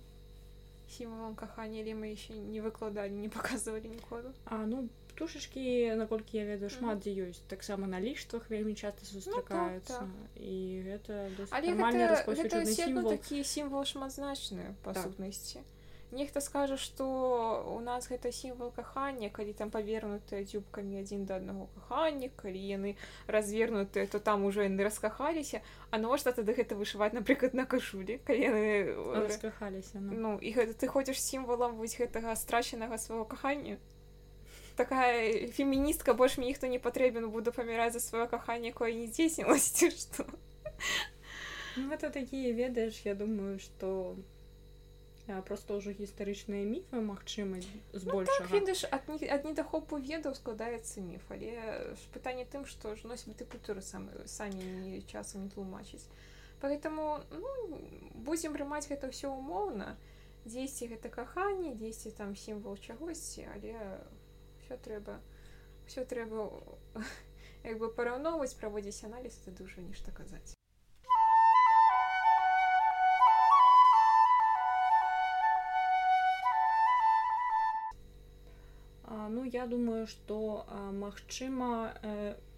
сімвалам 0.88 1.34
кахання 1.34 1.82
але 1.82 1.94
мы 1.94 2.12
яшчэ 2.14 2.34
не 2.34 2.60
выкладалі 2.60 3.12
не 3.12 3.28
паказвалі 3.36 3.88
нікоду 3.88 4.32
А 4.44 4.66
ну 4.66 4.88
птушачкі 5.16 5.94
наколькі 5.96 6.38
я 6.38 6.44
ведаю 6.44 6.70
шмат 6.70 7.00
дзе 7.00 7.12
ёсць 7.26 7.40
таксама 7.48 7.86
на 7.86 8.00
ліштвах 8.00 8.50
вельмі 8.50 8.74
часто 8.74 9.06
сустракаюцца 9.08 10.04
ну, 10.04 10.12
так, 10.12 10.30
так. 10.32 10.44
і 10.44 10.56
гэта 10.84 11.14
такі 13.08 13.44
сімвал 13.44 13.88
шматзначны 13.88 14.76
па 14.84 14.92
так. 14.92 15.08
сутнасці 15.08 15.64
нехта 16.16 16.40
скажа 16.40 16.76
што 16.80 17.06
у 17.68 17.80
нас 17.80 18.08
гэта 18.08 18.32
сімвал 18.32 18.70
кахання 18.72 19.28
калі 19.28 19.52
там 19.52 19.70
павернутыя 19.70 20.44
дзюбкамі 20.48 21.00
адзін 21.04 21.26
да 21.28 21.36
аднаго 21.36 21.68
кахання 21.74 22.30
калі 22.36 22.58
яны 22.58 22.96
развернутыя 23.28 24.08
то 24.08 24.18
там 24.18 24.44
ужо 24.48 24.64
яны 24.64 24.82
раскахаліся 24.82 25.60
а 25.90 26.00
навошта 26.00 26.32
тады 26.32 26.56
гэта 26.56 26.78
вышываць 26.78 27.12
напрыклад 27.12 27.54
на 27.54 27.66
кашулі 27.66 28.18
калі 28.24 28.40
яны 28.40 28.64
раскахаліся 29.28 30.00
ну. 30.00 30.16
ну 30.16 30.30
і 30.40 30.54
гэта 30.56 30.72
ты 30.72 30.88
ходзіш 30.88 31.20
сімвалам 31.20 31.76
вось 31.76 31.98
гэтага 32.00 32.32
страчанага 32.36 32.98
свайго 32.98 33.28
кахання 33.28 33.76
такая 34.76 35.48
феміністка 35.48 36.14
больш 36.14 36.38
мне 36.38 36.48
ніхто 36.48 36.66
не 36.66 36.78
патрэбен 36.78 37.28
буду 37.30 37.52
паміраць 37.52 37.92
за 37.92 38.00
сваё 38.00 38.28
каханне 38.28 38.72
якое 38.72 38.92
не 38.92 39.06
здзейснілася 39.06 39.90
што 40.00 40.24
ну, 41.76 41.92
это 41.92 42.10
такія 42.10 42.52
ведаеш 42.52 43.04
я 43.04 43.14
думаю 43.14 43.58
что 43.58 44.16
просто 45.46 45.76
ўжо 45.76 45.90
гістарычныя 45.90 46.62
міфы 46.62 47.02
магчыма 47.02 47.58
збольшага 47.92 48.46
ну, 48.50 48.66
так, 48.66 48.92
ад, 48.94 49.22
ад 49.26 49.42
недахопу 49.44 49.98
ведаў 49.98 50.34
складаецца 50.38 51.02
міф 51.02 51.22
але 51.34 51.50
пытанне 52.14 52.46
тым 52.46 52.66
што 52.66 52.94
ж 52.94 53.10
носьбі 53.10 53.34
ты 53.34 53.44
культуры 53.44 53.82
самы 53.82 54.26
самі 54.30 54.62
не 54.62 55.02
часам 55.02 55.46
не 55.46 55.50
тлумачыць 55.50 56.06
поэтому 56.62 57.22
ну, 57.30 57.80
будзем 58.14 58.54
прымаць 58.54 58.86
гэта 58.86 59.10
ўсё 59.10 59.34
умоўна 59.34 59.98
дзесьці 60.46 60.94
гэта 60.94 61.10
каханне 61.10 61.74
дзесьці 61.74 62.14
там 62.14 62.36
сімвал 62.38 62.78
чагосьці 62.78 63.50
але 63.50 63.74
все 64.62 64.78
трэба 64.78 65.18
все 65.86 66.04
трэба 66.04 66.50
як 67.66 67.78
бы 67.82 67.90
параўноўваць 67.90 68.54
праводзіць 68.54 69.04
аналіз 69.10 69.42
это 69.42 69.50
дужа 69.50 69.82
нешта 69.82 70.14
казаць 70.14 70.55
ну 79.36 79.44
я 79.44 79.66
думаю 79.66 80.06
что 80.06 80.36
магчыма 80.98 81.70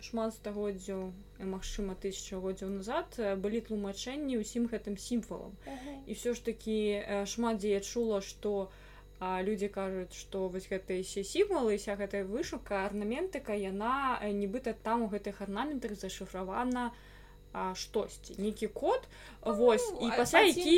шмат 0.08 0.34
стагоддзяў 0.34 1.00
магчыма 1.54 1.96
тысячагоддзяў 2.04 2.70
назад 2.74 3.18
былі 3.44 3.60
тлумачэнні 3.68 4.38
ўсім 4.42 4.68
гэтым 4.74 4.98
сімвалам 5.06 5.56
uh 5.66 5.72
-huh. 5.72 5.96
і 6.06 6.12
все 6.12 6.34
ж 6.34 6.44
таки 6.44 6.76
шмат 7.26 7.58
дзе 7.58 7.68
я 7.74 7.80
чула 7.80 8.20
что 8.20 8.70
людзі 9.20 9.68
кажуць 9.68 10.14
что 10.14 10.46
вось 10.48 10.70
гэтыя 10.70 11.02
все 11.02 11.24
сімвалы 11.24 11.76
вся 11.76 11.96
гэтая 11.96 12.24
вышука 12.24 12.86
арнаментыка 12.86 13.54
яна 13.54 14.20
нібыта 14.22 14.74
там 14.82 15.02
у 15.02 15.08
гэтых 15.08 15.42
арнаментах 15.42 15.98
зашыфравана 15.98 16.92
штосьці. 17.74 18.34
Нейкі 18.38 18.68
код 18.68 19.08
ну, 19.46 19.54
вось 19.54 19.86
і 20.00 20.10
пасля 20.16 20.44
які 20.48 20.76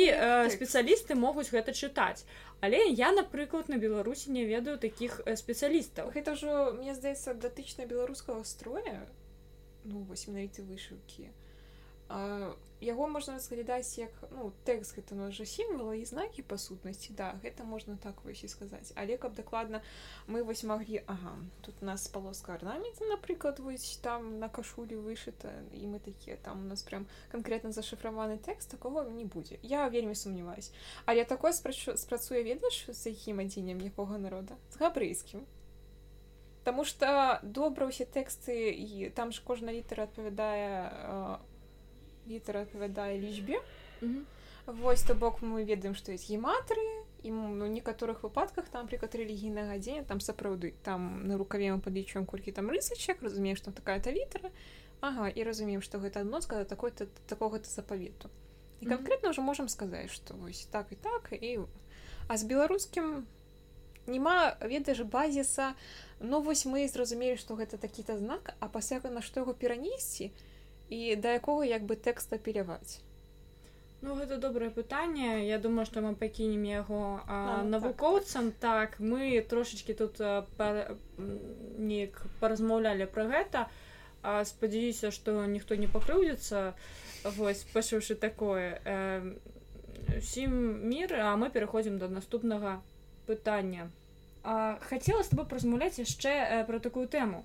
спецыялісты 0.55 1.15
могуць 1.15 1.49
гэта 1.51 1.75
чытаць. 1.75 2.25
Але 2.61 2.85
я 2.93 3.11
напрыклад 3.11 3.69
на 3.73 3.77
беларусі 3.81 4.31
не 4.31 4.45
ведаю 4.45 4.77
таких 4.77 5.21
спецыялістаў. 5.25 6.13
Гэта 6.13 6.37
ўжо 6.37 6.77
мне 6.77 6.93
здаецца 6.93 7.33
датычна 7.33 7.89
беларускага 7.89 8.45
строя. 8.45 9.01
Ну 9.83 10.05
вось 10.05 10.27
менавіта 10.29 10.61
вышыўкі 10.61 11.31
яго 12.81 13.07
можна 13.07 13.35
разглядаць 13.37 13.97
як 13.97 14.11
ну 14.33 14.49
тэкст 14.65 14.97
гэта 14.97 15.15
ну 15.15 15.29
жа 15.31 15.45
сімвала 15.45 15.93
і 15.95 16.01
знакі 16.05 16.41
па 16.41 16.57
сутнасці 16.57 17.13
да 17.13 17.37
гэта 17.45 17.63
можна 17.63 17.95
так 18.01 18.25
вось 18.25 18.41
і 18.43 18.49
сказаць 18.49 18.89
але 18.97 19.17
каб 19.21 19.37
дакладна 19.37 19.81
мы 20.27 20.41
вось 20.43 20.63
маглі 20.63 21.03
ага 21.05 21.37
тут 21.61 21.77
у 21.81 21.85
нас 21.85 22.07
палоска 22.07 22.57
арнамента 22.57 23.05
напрыклад 23.05 23.61
вось 23.61 24.01
там 24.01 24.39
на 24.39 24.49
кашулі 24.49 24.97
вышыта 24.97 25.53
і 25.71 25.85
мы 25.93 26.01
такія 26.01 26.37
там 26.41 26.65
у 26.65 26.67
нас 26.67 26.81
прям 26.81 27.05
канкрэтна 27.29 27.71
зашыфраваны 27.71 28.41
тэкст 28.41 28.71
такого 28.73 29.05
не 29.09 29.25
будзе 29.25 29.61
я 29.61 29.87
вельмі 29.87 30.15
сумняваюсь 30.15 30.73
але 31.05 31.23
такое 31.23 31.53
спрацуе 31.53 32.43
ведаеш 32.43 32.89
з 32.89 33.13
якім 33.13 33.45
адзеннем 33.45 33.79
якога 33.79 34.17
народа? 34.17 34.57
З 34.73 34.81
габрыйскім 34.81 35.45
Таму 36.63 36.85
што 36.85 37.41
добра 37.41 37.89
ўсе 37.89 38.05
тэксты 38.05 38.69
і 38.69 39.09
там 39.17 39.33
ж 39.33 39.41
кожна 39.41 39.73
літара 39.73 40.05
адпавядае 40.05 41.41
літара 42.31 42.61
адпавядае 42.65 43.19
лічбе 43.19 43.59
mm 44.01 44.07
-hmm. 44.07 44.23
Вось 44.65 45.01
то 45.03 45.15
бок 45.15 45.41
мы 45.41 45.65
ведаем 45.65 45.95
што 45.95 46.13
ёсць 46.13 46.29
гематры 46.29 46.85
і 47.23 47.31
у 47.31 47.65
некаторых 47.65 48.21
выпадках 48.21 48.69
там 48.69 48.87
прыклад 48.87 49.15
рэлігійнага 49.17 49.77
дзея 49.77 50.03
там 50.03 50.19
сапраўды 50.21 50.73
там 50.83 51.27
на 51.27 51.37
рукаве 51.37 51.73
мы 51.73 51.79
падлічваем 51.81 52.25
колькі 52.25 52.51
там 52.51 52.69
рысачак 52.69 53.21
разумеем 53.21 53.57
што 53.57 53.71
такая-то 53.71 54.11
літара 54.11 54.51
Ага 55.01 55.29
і 55.29 55.43
разумеем 55.43 55.81
што 55.81 55.97
гэта 55.97 56.21
адно 56.21 56.41
скада 56.41 56.65
такой-то 56.65 57.07
такога-то 57.27 57.69
запавету 57.69 58.29
і 58.81 58.85
канкрэтна 58.85 59.33
ўжо 59.33 59.41
можам 59.41 59.67
сказаць 59.67 60.13
што 60.13 60.37
вось 60.37 60.69
так 60.71 60.93
і 60.93 60.95
так 60.95 61.33
і 61.33 61.65
а 62.29 62.37
з 62.37 62.43
беларускім 62.45 63.25
няма 64.07 64.57
ведаеш 64.61 65.01
базіса. 65.01 65.73
Ну 66.19 66.41
вось 66.41 66.65
мы 66.65 66.87
зразумелі 66.87 67.37
што 67.37 67.57
гэта 67.57 67.77
такі-то 67.77 68.17
знак 68.17 68.53
а 68.59 68.69
пасля 68.69 69.01
на 69.09 69.21
што 69.21 69.41
яго 69.41 69.53
перанесці 69.53 70.29
то 70.29 70.50
і 70.91 71.15
да 71.15 71.39
якога 71.39 71.65
як 71.65 71.87
бы 71.87 71.95
тэкста 71.95 72.37
апеляваць 72.37 72.99
Ну 74.01 74.15
гэта 74.17 74.37
добрае 74.41 74.71
пытанне 74.73 75.45
Я 75.45 75.57
думаю 75.61 75.85
што 75.85 76.01
мы 76.01 76.15
пакінем 76.17 76.63
яго 76.65 77.21
а, 77.27 77.61
навукоўцам 77.63 78.51
так. 78.51 78.97
так. 78.97 78.99
Мы 78.99 79.41
трошачки 79.41 79.93
тут 79.93 80.19
неяк 81.77 82.21
паразмаўлялі 82.41 83.05
пра 83.05 83.27
гэта 83.29 83.67
спадзяюся 84.45 85.11
што 85.13 85.45
ніхто 85.45 85.77
не 85.77 85.87
пакрыўдзіцца 85.87 86.73
вось 87.37 87.63
пачуўшы 87.73 88.17
такое. 88.17 88.81
Усім 90.17 90.59
мір 90.89 91.15
а 91.21 91.37
мы 91.37 91.49
пераходзім 91.53 92.01
да 92.01 92.09
наступнага 92.09 92.81
пытання 93.29 93.89
хацела 94.43 95.23
з 95.23 95.29
тобой 95.29 95.45
празмаўляць 95.45 96.01
яшчэ 96.01 96.65
пра 96.67 96.79
такую 96.79 97.07
тэму 97.07 97.43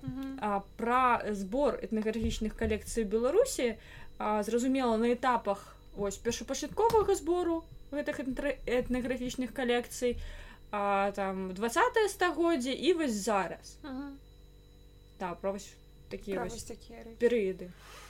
пра 0.77 1.21
збор 1.31 1.77
этнаграфічных 1.77 2.57
калекцый 2.57 3.03
беларусі 3.03 3.77
зразумела 4.17 4.97
на 4.97 5.13
этапах 5.13 5.77
ось 5.97 6.17
першапачатковага 6.17 7.15
збору 7.15 7.63
гэтых 7.91 8.21
этнаграфічных 8.65 9.53
калекцый 9.53 10.17
а, 10.71 11.11
там 11.11 11.53
двадцатое 11.53 12.07
стагоддзе 12.09 12.73
і 12.73 12.93
вось 12.93 13.13
зараз. 13.13 13.77
Да, 15.19 15.33
пра 15.33 15.57
такія 16.09 16.49
такія 16.49 17.05
перыяды 17.19 17.69
Ну, 17.69 18.06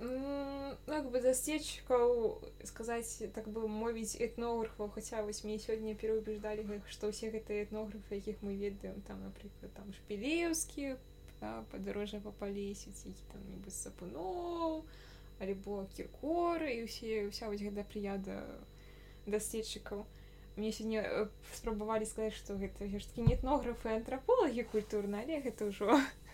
як 0.00 1.08
бы 1.10 1.20
засечкаў 1.24 2.40
сказаць 2.64 3.22
так 3.32 3.48
бы 3.48 3.66
мовіць 3.66 4.20
этнографаў 4.20 4.90
хаця 4.92 5.22
вось 5.24 5.42
мне 5.44 5.56
сёння 5.58 5.94
пераўбеждалі 5.96 6.80
што 6.92 7.08
ўсе 7.08 7.32
гэтыя 7.32 7.64
этнографы 7.64 8.20
якіх 8.20 8.42
мы 8.42 8.56
ведаем 8.60 9.00
там 9.08 9.24
напрыклад 9.24 9.72
там 9.72 9.88
шпілеўскі 9.96 10.96
падарожжа 11.72 12.20
па 12.20 12.32
палесіць 12.42 13.08
які 13.08 13.24
там 13.32 13.40
нібы 13.48 13.72
сапуноў 13.72 14.84
альбо 15.40 15.86
кіркоры 15.96 16.76
і 16.76 16.84
ўсе 16.84 17.24
ўся 17.32 17.48
вось 17.48 17.64
гэта 17.64 17.80
прыяда 17.88 18.44
даследчыкаў 19.24 20.04
мне 20.60 20.76
сёння 20.76 21.08
спрабавалі 21.56 22.04
сказаць 22.04 22.36
што 22.36 22.60
гэта 22.60 22.84
ж 22.84 23.00
такі 23.00 23.24
не 23.24 23.40
этнографы 23.40 23.96
антраполагі 23.96 24.68
культурна 24.76 25.24
але 25.24 25.40
гэта 25.40 25.72
ўжо 25.72 25.88
Э, 25.96 26.25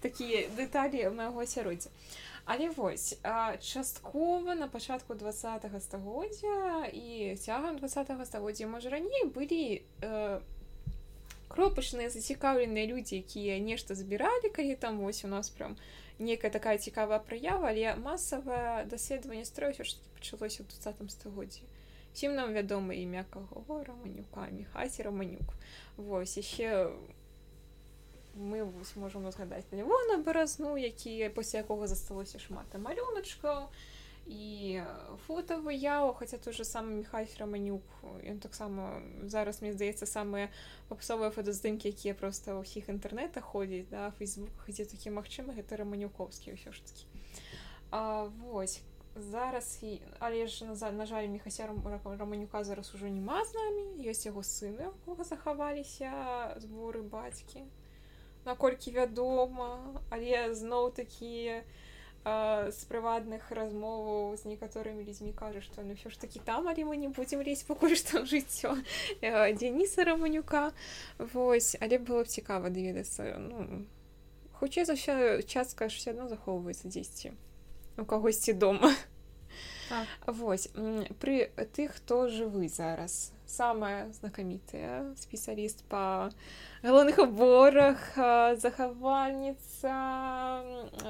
такія 0.00 0.48
дэталі 0.56 1.08
майго 1.10 1.42
асяроддзя. 1.42 1.90
Але 2.44 2.70
вось 2.70 3.18
часткова 3.60 4.54
на 4.54 4.68
пачатку 4.68 5.14
два 5.14 5.32
стагоддзя 5.32 6.86
і 6.92 7.36
цягам 7.36 7.78
два 7.78 7.88
стагоддзя 7.88 8.66
можа 8.66 8.90
раней 8.90 9.24
былі 9.30 9.82
кропачныя 11.52 12.10
зацікаўленыя 12.10 12.86
людзі 12.88 13.20
якія 13.22 13.60
нешта 13.60 13.94
збіралі 13.94 14.50
калі 14.50 14.74
там 14.74 14.98
вось 15.04 15.24
у 15.24 15.28
нас 15.28 15.50
прям 15.50 15.76
некая 16.18 16.50
такая 16.50 16.78
цікавая 16.78 17.18
праява 17.18 17.68
але 17.68 17.94
масавае 17.94 18.86
даследаванне 18.90 19.44
строю 19.44 19.76
ўсё 19.76 19.84
ж 19.84 20.00
пачалося 20.18 20.64
ў 20.64 20.66
двадцатым 20.66 21.12
стагоддзі. 21.12 21.62
Сім 22.14 22.34
нам 22.34 22.52
вядома 22.52 22.94
імя 22.94 23.24
каго? 23.30 23.84
Раманюка 23.84 24.48
мехаці 24.52 25.02
раманюк. 25.02 25.48
Вось 25.96 26.36
яшчэ 26.36 26.88
у 26.88 27.21
мы 28.34 28.64
вось 28.64 28.96
можам 28.96 29.26
узгадаць 29.26 29.66
Левона 29.72 30.18
баразну 30.22 30.76
які 30.76 31.28
пасля 31.34 31.60
якога 31.60 31.86
засталося 31.86 32.38
шмат 32.38 32.66
малюначкаў 32.74 33.68
і 34.26 34.82
фото 35.26 35.58
выяву 35.58 36.14
хаця 36.14 36.38
то 36.38 36.52
же 36.52 36.64
самы 36.64 36.94
Михай 36.94 37.28
раманюк 37.38 37.82
ён 38.22 38.38
таксама 38.38 39.02
зараз 39.22 39.60
мне 39.62 39.72
здаецца 39.72 40.06
самыя 40.06 40.48
папсовыя 40.88 41.30
фотаздымкі 41.34 41.90
якія 41.90 42.14
просто 42.14 42.62
ўсіх 42.62 42.88
інтэрнетах 42.88 43.44
ходзяць 43.44 43.90
да 43.90 44.10
фейсбук 44.18 44.54
дзе 44.68 44.86
такі 44.86 45.10
магчымы 45.10 45.58
гэта 45.58 45.76
раманюковскі 45.76 46.54
ўсё 46.54 46.70
ж 46.70 46.78
таки. 46.86 47.04
А, 47.90 48.30
вось 48.46 48.80
зараз 49.16 49.82
і 49.82 50.00
але 50.18 50.46
ж 50.46 50.64
назад 50.64 50.94
на 50.94 51.06
жаль 51.06 51.28
мехася 51.28 51.66
раманюка 51.66 52.64
зараз 52.64 52.94
ужо 52.94 53.08
няма 53.08 53.44
з 53.44 53.54
намі 53.54 54.06
ёсць 54.06 54.26
яго 54.26 54.40
сыны 54.46 54.88
захаваліся 55.26 56.56
зборы 56.62 57.02
бацькі 57.02 57.66
наколькі 58.44 58.92
вядома 58.92 60.00
але 60.10 60.54
зноў 60.54 60.90
такі 60.94 61.62
з 62.24 62.80
прыватных 62.86 63.50
размоваў 63.50 64.36
з 64.38 64.46
некаторымі 64.46 65.02
людзьмі 65.02 65.34
кажа 65.34 65.58
што 65.58 65.82
ну 65.82 65.98
ўсё 65.98 66.06
ж 66.06 66.20
такі 66.22 66.38
там 66.38 66.70
але 66.70 66.86
мы 66.86 66.94
не 66.94 67.10
будзем 67.10 67.42
лезць 67.42 67.66
пакуль 67.66 67.98
што 67.98 68.22
жыццё 68.22 68.78
дзеніса 69.58 70.06
раманюка 70.06 70.70
восьось 71.18 71.74
але 71.82 71.98
было 71.98 72.22
б 72.22 72.30
цікава 72.30 72.70
даведацца 72.70 73.42
ну 73.42 73.86
хутчэй 74.54 74.86
за 74.86 74.94
ўсё 74.94 75.42
частка 75.42 75.90
ж 75.90 75.98
все 75.98 76.14
адно 76.14 76.30
захоўваецца 76.30 76.86
дзесьці 76.86 77.34
у 77.98 78.06
кагосьці 78.06 78.54
дома 78.54 78.94
Вось 80.26 80.68
пры 81.20 81.50
тых 81.76 81.96
хто 81.96 82.28
жывы 82.28 82.68
зараз. 82.68 83.32
Самая 83.46 84.08
знакамітая 84.16 85.12
спецыяліст 85.20 85.84
па 85.92 86.32
галоўных 86.80 87.18
аборах 87.20 88.00
захавальніца 88.56 89.92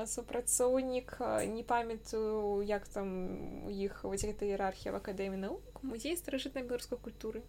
супрацоўнік 0.07 1.18
не 1.55 1.62
памятаю 1.62 2.62
як 2.66 2.88
там 2.88 3.66
у 3.66 3.71
іх 3.71 4.03
вось 4.03 4.27
гэта 4.27 4.51
іерархія 4.51 4.92
в 4.92 4.99
акадэмі 4.99 5.38
наук. 5.38 5.62
Музей 5.83 6.16
старажытнай 6.16 6.66
беларускай 6.66 6.99
культуры 6.99 7.42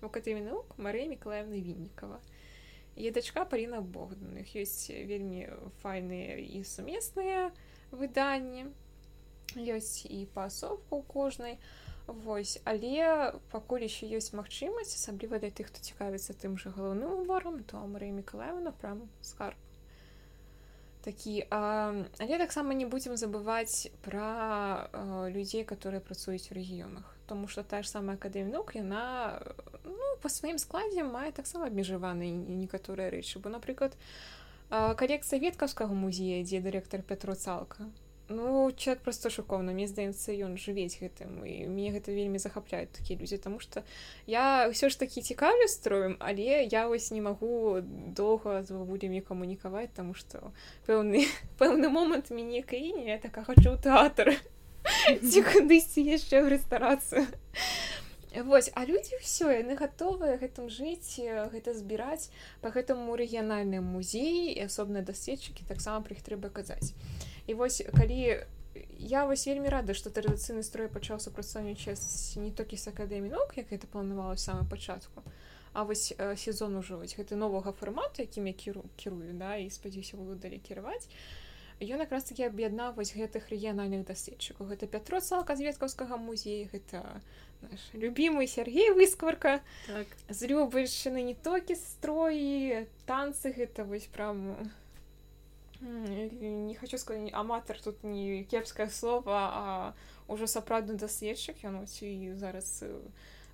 в 0.00 0.06
акадэмі 0.06 0.46
наук 0.46 0.78
Марыя 0.78 1.10
мікалаевна 1.10 1.58
віннікава 1.58 2.22
е 2.96 3.10
дачка 3.10 3.44
паліна 3.44 3.80
богданых 3.80 4.50
ёсць 4.60 4.90
вельмі 4.90 5.48
файныя 5.82 6.36
і 6.38 6.62
сумесныя 6.64 7.50
выданні 7.90 8.66
ёсць 9.58 10.06
і 10.06 10.26
паасобку 10.34 11.02
кожнай 11.02 11.58
а 11.58 11.90
Вось. 12.10 12.60
Але 12.64 13.32
пакуль 13.50 13.86
еще 13.86 14.06
ёсць 14.10 14.34
магчымасць 14.34 14.98
асабліва 14.98 15.38
для 15.38 15.54
тых 15.54 15.70
хто 15.70 15.78
цікавіцца 15.78 16.34
тым 16.34 16.58
жа 16.58 16.74
галоўным 16.74 17.22
уборам 17.22 17.62
то 17.62 17.78
Марыя 17.86 18.10
мікалаевна 18.10 18.74
прям 18.74 19.06
скарб. 19.22 19.54
Такі 21.06 21.46
а, 21.50 21.94
але 22.18 22.38
таксама 22.38 22.74
не 22.74 22.84
будзем 22.84 23.16
забываць 23.16 23.88
пра 24.02 24.90
людзей 25.30 25.64
которые 25.64 26.00
працуюць 26.00 26.50
у 26.50 26.54
рэгіёнах. 26.58 27.06
Тому 27.26 27.46
что 27.46 27.62
та 27.62 27.82
ж 27.82 27.88
самая 27.88 28.18
акадэмія 28.18 28.58
наук 28.58 28.74
яна 28.74 29.38
ну 29.84 30.18
па 30.20 30.28
сваім 30.28 30.58
складзе 30.58 31.06
мае 31.06 31.30
таксама 31.30 31.70
абмежаваны 31.70 32.26
некаторыя 32.58 33.10
рэчы. 33.14 33.38
Бо 33.38 33.54
напрыклад 33.54 33.94
калекцыя 34.68 35.38
веткаўскага 35.38 35.94
музея 35.94 36.42
дзе 36.42 36.58
дырэктар 36.58 37.02
пятро 37.06 37.38
цалка 37.38 37.86
Ну 38.32 38.70
человек 38.76 39.02
просто 39.02 39.26
шокоўна 39.26 39.72
мне 39.74 39.90
здаецца 39.90 40.30
ён 40.46 40.54
жывець 40.54 41.02
гэтым 41.02 41.42
і 41.42 41.66
мне 41.66 41.90
гэта 41.90 42.14
вельмі 42.14 42.38
захапляюць 42.38 42.94
такія 42.94 43.18
людзі 43.18 43.42
тому 43.42 43.58
что 43.58 43.82
я 44.30 44.70
ўсё 44.70 44.86
ж 44.86 44.94
такі 44.94 45.18
цікавлю 45.18 45.66
строем 45.66 46.14
але 46.22 46.62
я 46.62 46.86
вось 46.86 47.10
не 47.10 47.18
магу 47.18 47.82
доўга 48.14 48.62
з 48.62 48.70
бабулямі 48.70 49.18
камунікаваць 49.18 49.90
тому 49.98 50.14
что 50.14 50.54
пэўны 50.86 51.26
пэўны 51.58 51.90
момант 51.90 52.30
мяне 52.30 52.62
краіне 52.62 53.10
я 53.10 53.18
така 53.18 53.42
хочу 53.42 53.74
тэатр 53.74 54.38
ці 55.18 55.42
кудысьці 55.42 56.06
яшчэ 56.06 56.46
ў 56.46 56.54
рэстарацыю 56.54 57.26
Вось 58.30 58.70
а 58.78 58.86
людзі 58.86 59.18
ўсё 59.18 59.50
яны 59.50 59.74
гатовыя 59.74 60.38
гэтым 60.38 60.70
жыць 60.70 61.18
гэта 61.18 61.74
збіраць. 61.74 62.30
По 62.62 62.70
гэтаму 62.70 63.18
рэгіянальным 63.18 63.82
музеі 63.82 64.54
і 64.54 64.70
асобныя 64.70 65.02
даследчыкі 65.02 65.66
таксама 65.66 66.04
пра 66.06 66.14
іх 66.14 66.22
трэба 66.22 66.50
казаць. 66.54 66.94
І 67.50 67.58
вось 67.58 67.82
калі 67.90 68.46
я 68.98 69.26
вось 69.26 69.46
вельмі 69.50 69.68
рада 69.68 69.98
што 69.98 70.14
традыцыйны 70.14 70.62
строй 70.62 70.86
пачаў 70.86 71.18
супрацоўнічаць 71.18 72.38
не 72.38 72.54
толькі 72.54 72.78
з 72.78 72.94
акадэмі 72.94 73.34
наук 73.34 73.58
як 73.58 73.74
гэта 73.74 73.90
планавала 73.90 74.38
самай 74.38 74.62
пачатку 74.62 75.26
а 75.72 75.84
вось 75.84 76.14
э, 76.18 76.36
сезон 76.36 76.76
ужо 76.76 76.98
вось 76.98 77.16
гэты 77.18 77.34
новага 77.34 77.72
фармату 77.72 78.22
якім 78.22 78.46
я 78.46 78.52
кіру 78.52 78.84
кірую 78.96 79.34
да 79.34 79.56
і 79.56 79.70
спадзяюся 79.70 80.16
вы 80.16 80.34
далі 80.34 80.58
кіраваць. 80.58 81.08
Ён 81.80 82.00
якраз 82.04 82.24
таки 82.28 82.44
аб'яднаў 82.44 82.92
вось 82.92 83.16
гэтых 83.16 83.48
рэгіянальных 83.48 84.04
даследчыкаў. 84.04 84.68
Гэта 84.68 84.84
пятро 84.84 85.20
цалка 85.20 85.56
з 85.56 85.64
веткаўскага 85.64 86.20
музея 86.20 86.68
гэта 86.68 87.22
наш 87.62 87.80
любимый 87.92 88.46
Сергей 88.46 88.90
выскварка 88.90 89.60
так. 89.86 90.06
з 90.28 90.46
любышчыны 90.46 91.22
не 91.22 91.34
толькі 91.34 91.74
строі 91.74 92.86
танцы 93.06 93.52
гэта 93.52 93.84
вось 93.84 94.06
прям 94.06 94.70
не 95.80 96.74
хочу 96.74 96.98
сказать 96.98 97.32
аматар 97.32 97.80
тут 97.80 98.04
не 98.04 98.44
кепскае 98.44 98.90
слово 98.90 99.38
а 99.52 99.94
ўжо 100.30 100.46
сапраўдны 100.46 100.94
даследчык. 100.94 101.66
Ён 101.66 101.82
і 101.82 102.38
зараз 102.38 102.84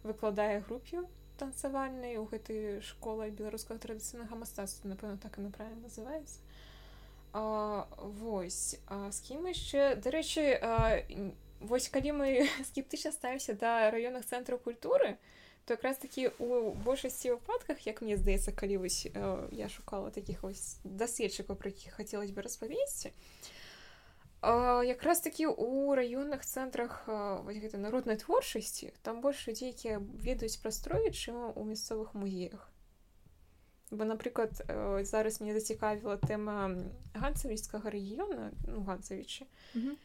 выкладае 0.05 0.61
групе 0.69 1.09
танцавальнай 1.41 2.21
у 2.21 2.29
гэтай 2.29 2.81
школы 2.85 3.33
беларускага 3.33 3.81
традыцыйнага 3.81 4.37
мастацтва. 4.37 4.93
Напэўна 4.93 5.17
так 5.17 5.39
і 5.39 5.49
направільна 5.49 5.89
называется 5.89 6.41
а, 7.33 7.89
вось 8.01 8.77
а, 8.89 9.11
з 9.11 9.21
кім 9.21 9.49
яшчэ 9.49 9.97
дарэчы 9.97 10.61
вось 11.61 11.89
калі 11.89 12.13
мы 12.13 12.49
скептычна 12.71 13.13
ставімся 13.13 13.55
да 13.55 13.91
раённых 13.91 14.27
цэнтраў 14.27 14.59
культуры 14.59 15.17
то 15.67 15.75
якраз 15.75 15.99
такі 15.99 16.31
у 16.39 16.71
большасці 16.73 17.31
выпадках 17.31 17.87
як 17.87 18.03
мне 18.03 18.17
здаецца 18.17 18.53
калі 18.53 18.77
вось 18.87 19.07
э, 19.07 19.49
я 19.53 19.69
шукала 19.69 20.11
таких 20.11 20.43
вось 20.43 20.79
даследчыкаў 20.85 21.57
про 21.57 21.71
якіх 21.71 21.95
хацелось 21.95 22.31
бы 22.31 22.43
распавесці 22.43 23.11
э, 24.43 24.85
якраз 24.87 25.21
такі 25.21 25.47
у 25.47 25.95
раённых 25.95 26.47
цэнтрах 26.47 27.05
э, 27.09 27.43
вось 27.43 27.59
гэта 27.59 27.79
народнай 27.79 28.17
творчасці 28.17 28.93
там 29.03 29.21
больш 29.21 29.49
людзей 29.49 29.75
якія 29.75 29.99
ведаюць 29.99 30.63
пра 30.63 30.71
строі 30.71 31.11
чым 31.11 31.51
у 31.57 31.65
мясцовых 31.65 32.15
музеях 32.15 32.71
бо 33.91 34.05
напрыклад 34.05 34.55
э, 34.69 35.05
зараз 35.05 35.41
мне 35.41 35.55
зацікавіла 35.55 36.17
тэма 36.17 36.79
ганцавіцкага 37.15 37.91
рэгіёна 37.91 38.53
ну 38.67 38.83
ганцавічы 38.87 39.47
mm 39.75 39.83
-hmm. 39.83 39.97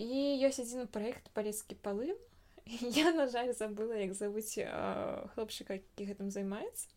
І 0.00 0.40
ёсць 0.48 0.62
адзін 0.64 0.88
праект 0.88 1.28
палецкі 1.36 1.76
палын 1.84 2.16
я 2.96 3.12
на 3.12 3.26
жаль 3.28 3.52
забыла 3.52 3.98
як 4.00 4.14
завуць 4.14 4.56
хлопчыка 5.34 5.76
які 5.80 6.08
гэтым 6.08 6.30
займаецца. 6.32 6.88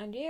Але 0.00 0.28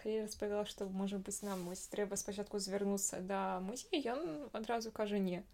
калі 0.00 0.14
распавяла 0.24 0.64
што 0.66 0.88
можа 0.88 1.20
быць 1.22 1.44
нам 1.46 1.68
вось 1.68 1.86
трэба 1.92 2.16
спачатку 2.16 2.58
звярнуцца 2.58 3.20
да 3.20 3.60
музея 3.60 4.16
ён 4.16 4.50
адразу 4.56 4.90
кажа 4.90 5.20
не 5.20 5.44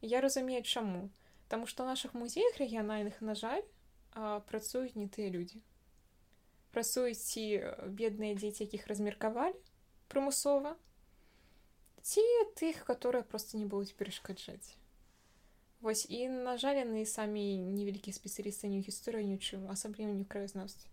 я 0.00 0.20
разумею 0.20 0.62
чаму. 0.62 1.10
Таму 1.48 1.66
што 1.66 1.84
наших 1.84 2.14
музеях 2.14 2.56
рэгіянальных 2.56 3.20
на 3.20 3.34
жаль 3.34 3.66
працуюць 4.46 4.94
не 4.94 5.08
тыя 5.08 5.28
людзі. 5.28 5.60
Працуюць 6.70 7.18
ці 7.18 7.42
бедныя 7.90 8.38
дзеці 8.38 8.64
якіх 8.64 8.86
размеркавалі 8.86 9.58
прымусова 10.08 10.76
ці 12.05 12.21
тых 12.55 12.85
которые 12.85 13.23
просто 13.23 13.57
не 13.57 13.65
будуць 13.65 13.93
перашкаджаць 13.97 14.77
Вось 15.81 16.05
і 16.09 16.29
на 16.29 16.57
жаль 16.57 16.77
яны 16.81 17.05
самі 17.05 17.43
невялікія 17.57 18.13
спецыялісты 18.13 18.69
не 18.69 18.79
ў 18.81 18.85
гісторыі 18.85 19.25
нічым 19.25 19.65
асабліва 19.73 20.13
не 20.13 20.25
краязнаўстве 20.25 20.89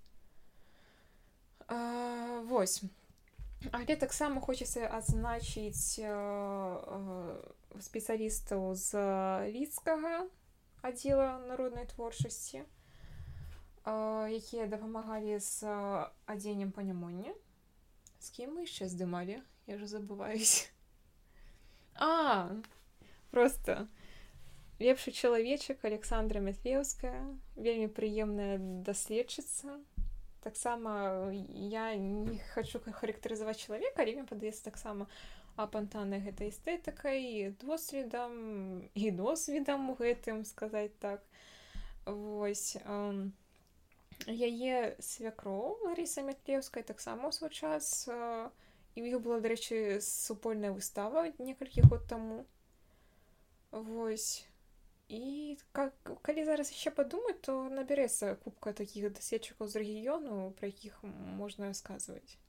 Вось 2.48 2.83
але 3.70 3.94
таксама 3.96 4.40
хочацца 4.40 4.88
адзначыць 4.88 6.02
спецыялістаў 7.87 8.74
з 8.74 9.07
лідскага 9.55 10.26
аддзела 10.83 11.38
народнай 11.46 11.87
творчасці 11.87 12.64
якія 13.87 14.66
дапамагалі 14.66 15.38
з 15.38 15.62
адзеннем 16.26 16.72
панямоння 16.72 17.37
з 18.18 18.31
кім 18.35 18.59
мы 18.59 18.66
яшчэ 18.66 18.88
здымалі 18.90 19.42
я 19.66 19.78
же 19.78 19.87
забываюсь 19.87 20.72
а 21.99 22.49
просто. 23.31 23.88
Лепшы 24.79 25.12
чалавечак 25.12 25.86
александра 25.86 26.39
мятлеўская 26.39 27.25
вельмі 27.55 27.88
прыемная 27.89 28.57
даследчыца. 28.86 29.79
Таксама 30.43 31.31
я 31.33 31.95
не 31.95 32.38
хочу 32.53 32.79
характарызаваць 32.79 33.57
чалавека 33.57 34.03
але 34.03 34.13
мне 34.13 34.29
падаецца 34.29 34.69
таксама 34.69 35.10
апантаны 35.57 36.21
гэтай 36.21 36.53
эстэтыкай 36.53 37.57
досведам 37.57 38.86
і 38.93 39.12
досведам 39.12 39.89
у 39.89 39.97
гэтым 39.97 40.45
сказаць 40.45 40.93
так. 41.01 41.25
Восьось 42.05 42.77
яе 44.25 44.95
свякроў 44.99 45.77
Ларыса 45.86 46.21
мятлеўская 46.21 46.83
таксама 46.83 47.29
ў 47.29 47.31
свой 47.33 47.51
час 47.51 48.10
і 48.97 49.05
у 49.05 49.05
іх 49.05 49.21
была 49.21 49.38
дарэчы 49.45 50.01
супольная 50.01 50.73
выстава 50.73 51.29
некалькі 51.38 51.86
год 51.86 52.07
таму 52.10 52.45
восьось 53.71 54.47
і 55.07 55.57
как 55.71 55.93
калі 56.25 56.43
зараз 56.49 56.73
яшчэ 56.73 56.91
падумаць 56.97 57.38
то 57.45 57.69
набярэцца 57.69 58.33
кубка 58.41 58.73
такіх 58.73 59.13
даседчыкаў 59.13 59.69
з 59.69 59.83
рэгіёну 59.83 60.51
пра 60.57 60.73
якіх 60.73 60.97
можна 61.38 61.69
расказваць 61.69 62.41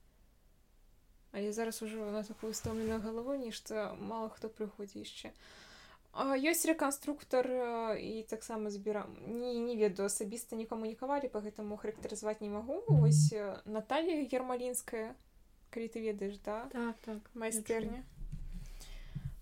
але 1.37 1.53
зараз 1.53 1.83
ужо 1.85 2.11
на 2.17 2.25
такую 2.25 2.57
стомленую 2.57 2.99
галаву 3.05 3.37
нешта 3.37 3.95
мало 4.01 4.33
хто 4.33 4.49
прыходзі 4.49 5.05
яшчэ 5.05 5.37
ёсць 6.17 6.67
рэканструктор 6.67 7.47
і 8.01 8.27
таксама 8.27 8.71
збірам 8.75 9.15
не 9.29 9.55
не 9.55 9.77
ведаю 9.77 10.07
асабіста 10.07 10.57
не 10.57 10.67
камунікавалі 10.67 11.29
по 11.29 11.45
гэтаму 11.45 11.77
характарызаваць 11.77 12.41
не 12.41 12.49
магу. 12.49 12.83
Вось 12.89 13.35
Наталья 13.67 14.25
гермалінская 14.25 15.15
калі 15.71 15.89
ты 15.89 16.01
ведаеш 16.01 16.39
да? 16.45 16.69
Так, 16.73 16.97
так, 17.05 17.21
майстэрня 17.35 18.05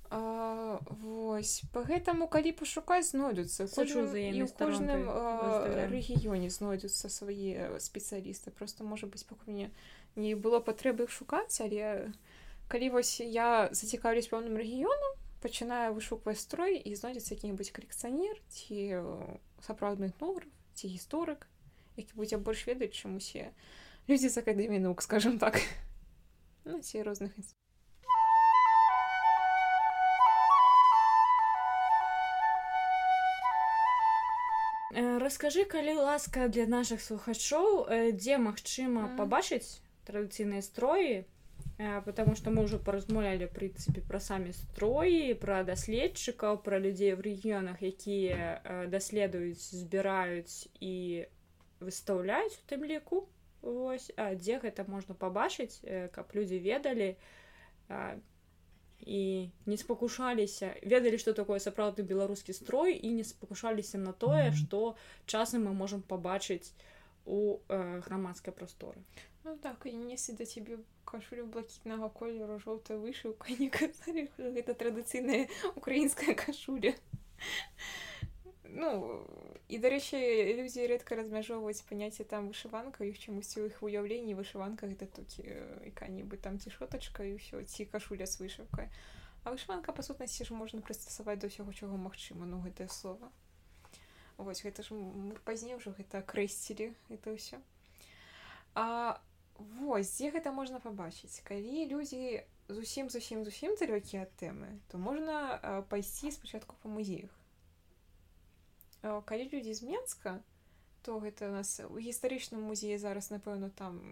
А, 0.08 0.78
вось. 1.02 1.66
По 1.74 1.82
гэтаму 1.82 2.28
калі 2.30 2.54
пашукаць 2.54 3.10
знойдуцца. 3.10 3.66
У 3.66 4.46
кожным 4.54 5.10
рэгіёне 5.90 6.46
знойдуцца 6.46 7.10
свае 7.10 7.74
спецыялісты. 7.82 8.54
Просто 8.54 8.86
можа 8.86 9.10
быць 9.10 9.26
пакуль 9.26 9.50
мне 9.50 9.70
не 10.16 10.34
было 10.34 10.60
патрэбы 10.60 11.04
іх 11.06 11.12
шукаць 11.12 11.60
але 11.60 12.10
калі 12.72 12.88
вось 12.96 13.20
я 13.20 13.68
зацікаўлюсь 13.70 14.32
пэўным 14.32 14.56
рэгіёнам 14.56 15.12
пачынаю 15.44 15.92
вышукваць 15.94 16.40
строй 16.40 16.80
і 16.80 16.96
знойдзецца 16.96 17.36
які-небудзь 17.36 17.70
калекцыянер 17.76 18.40
ці 18.48 19.04
сапраўдны 19.68 20.10
нур 20.20 20.48
ці 20.74 20.88
гісторык 20.88 21.46
які 22.00 22.16
будзе 22.16 22.40
больш 22.40 22.64
ведаць 22.66 22.96
чым 22.96 23.20
усе 23.20 23.52
людзі 24.08 24.32
з 24.32 24.40
акадэміі 24.40 24.88
наук 24.88 25.04
скажем 25.04 25.38
так 25.38 25.60
ну, 26.66 26.80
ці 26.82 27.02
розных 27.02 27.30
інститутаў 27.38 27.66
расскажы 34.96 35.64
калі 35.64 35.94
ласка 36.00 36.48
для 36.48 36.66
наших 36.66 37.00
слухачоў 37.02 37.86
дзе 38.16 38.38
магчыма 38.42 39.10
пабачыць 39.18 39.82
традыцыйныя 40.08 40.62
строі 40.62 41.26
потому 42.06 42.34
что 42.34 42.50
мы 42.50 42.64
уже 42.64 42.78
паразмаўлялі 42.78 43.46
прынцыпе 43.52 44.00
пра 44.08 44.20
самі 44.20 44.54
строі 44.56 45.34
пра 45.42 45.62
даследчыкаў 45.68 46.62
пра 46.64 46.78
людзей 46.78 47.12
в 47.14 47.20
рэгіёнах 47.26 47.82
якія 47.82 48.86
даследуюць 48.88 49.70
збіраюць 49.76 50.70
і 50.80 51.26
выстаўляюць 51.80 52.56
у 52.56 52.64
тым 52.70 52.88
ліку 52.88 53.26
Вось 53.62 54.10
а 54.16 54.34
дзе 54.34 54.58
гэта 54.62 54.86
можна 54.88 55.14
пабачыць 55.14 55.80
каб 56.12 56.34
людзі 56.34 56.58
ведалі 56.58 57.16
і 59.06 59.48
не 59.66 59.76
спакушаліся 59.76 60.74
ведалі 60.82 61.18
што 61.18 61.32
такое 61.36 61.60
сапраўды 61.60 62.02
беларускі 62.02 62.56
строй 62.56 62.96
і 62.96 63.12
не 63.20 63.24
спакушаліся 63.24 63.98
на 63.98 64.12
тое 64.12 64.52
што 64.56 64.96
часам 65.26 65.68
мы 65.68 65.74
можемм 65.74 66.02
пабачыць 66.02 66.72
у 67.26 67.58
э, 67.68 68.00
грамадскай 68.06 68.54
прасторы 68.54 69.02
ну 69.44 69.56
так 69.62 69.86
і 69.86 69.92
несы 69.94 70.32
да 70.38 70.46
цябе 70.46 70.78
кашулю 71.04 71.46
блакітнага 71.46 72.08
колеру 72.08 72.58
жоўтая 72.58 72.98
вышыўка 72.98 73.52
не 73.60 73.68
гэта 73.70 74.74
традыцыйная 74.74 75.46
украінская 75.74 76.34
кашуля 76.34 76.94
ну 78.70 79.22
і 79.68 79.78
дарэчы 79.82 80.18
людзі 80.58 80.86
рэдка 80.86 81.18
размяжоўваюць 81.18 81.86
паняцце 81.90 82.24
там 82.24 82.50
вышыванка 82.50 83.02
іх 83.02 83.18
чамусьці 83.18 83.62
ў 83.62 83.74
іх 83.74 83.82
уяўленні 83.82 84.38
вышыванка 84.38 84.86
гэта 84.86 85.10
толькі 85.10 85.42
яка-небудзь 85.90 86.42
там 86.42 86.58
ці 86.62 86.70
шотачка 86.70 87.26
і 87.26 87.34
ўсё 87.38 87.62
ці 87.66 87.86
кашуля 87.90 88.30
з 88.30 88.38
вышывкай 88.42 88.90
а 89.42 89.54
вышыванка 89.54 89.90
па 89.90 90.06
сутнасці 90.06 90.46
ж 90.46 90.54
можна 90.54 90.82
прыстасаваць 90.86 91.38
да 91.42 91.50
ўсяго 91.50 91.74
чаго 91.74 91.98
магчыма 91.98 92.46
ну 92.46 92.62
гэтае 92.62 92.86
слова 92.86 93.30
вось 94.38 94.62
гэта 94.62 94.86
ж 94.86 94.94
пазней 95.42 95.78
ўжо 95.78 95.94
гэта 95.98 96.22
крэсцілі 96.22 96.92
это 97.10 97.34
ўсё 97.34 97.58
а 98.74 99.18
вось 99.58 100.12
дзе 100.14 100.30
гэта 100.30 100.52
можна 100.52 100.78
пабачыць 100.78 101.40
калі 101.42 101.88
людзі 101.90 102.44
зусім 102.68 103.10
зусім 103.10 103.42
зусім 103.42 103.74
далёкія 103.80 104.26
ад 104.28 104.32
тэмы 104.38 104.78
то 104.92 104.98
можна 104.98 105.82
пайсці 105.90 106.30
спачатку 106.30 106.76
па 106.82 106.92
музеях 106.92 107.32
калі 109.24 109.48
людзі 109.52 109.74
з 109.74 109.82
Мска 109.82 110.40
то 111.06 111.20
гэта 111.22 111.46
у 111.46 111.54
нас 111.54 111.78
у 111.86 112.02
гістарычным 112.02 112.66
музеі 112.66 112.98
зараз 112.98 113.30
напэўна 113.30 113.70
там 113.70 114.02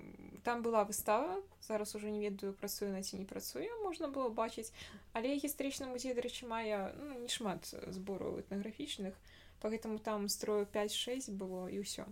там 0.47 0.63
была 0.63 0.87
выстава 0.87 1.43
зараз 1.61 1.95
уже 1.99 2.11
не 2.15 2.23
ведаю 2.23 2.55
працую 2.55 2.93
на 2.95 3.03
ці 3.03 3.19
не 3.19 3.27
працуе 3.27 3.67
можна 3.83 4.07
было 4.07 4.31
бачыць. 4.31 4.71
Але 5.13 5.35
гістарычны 5.35 5.91
музей 5.91 6.15
дарэчы 6.15 6.47
мае 6.47 6.95
ну, 6.95 7.19
не 7.19 7.29
шмат 7.29 7.67
збору 7.91 8.39
этнаграфічных 8.39 9.19
поэтому 9.59 9.99
там 9.99 10.29
строю 10.29 10.71
5-6 10.71 11.35
было 11.35 11.67
і 11.67 11.83
ўсё. 11.83 12.07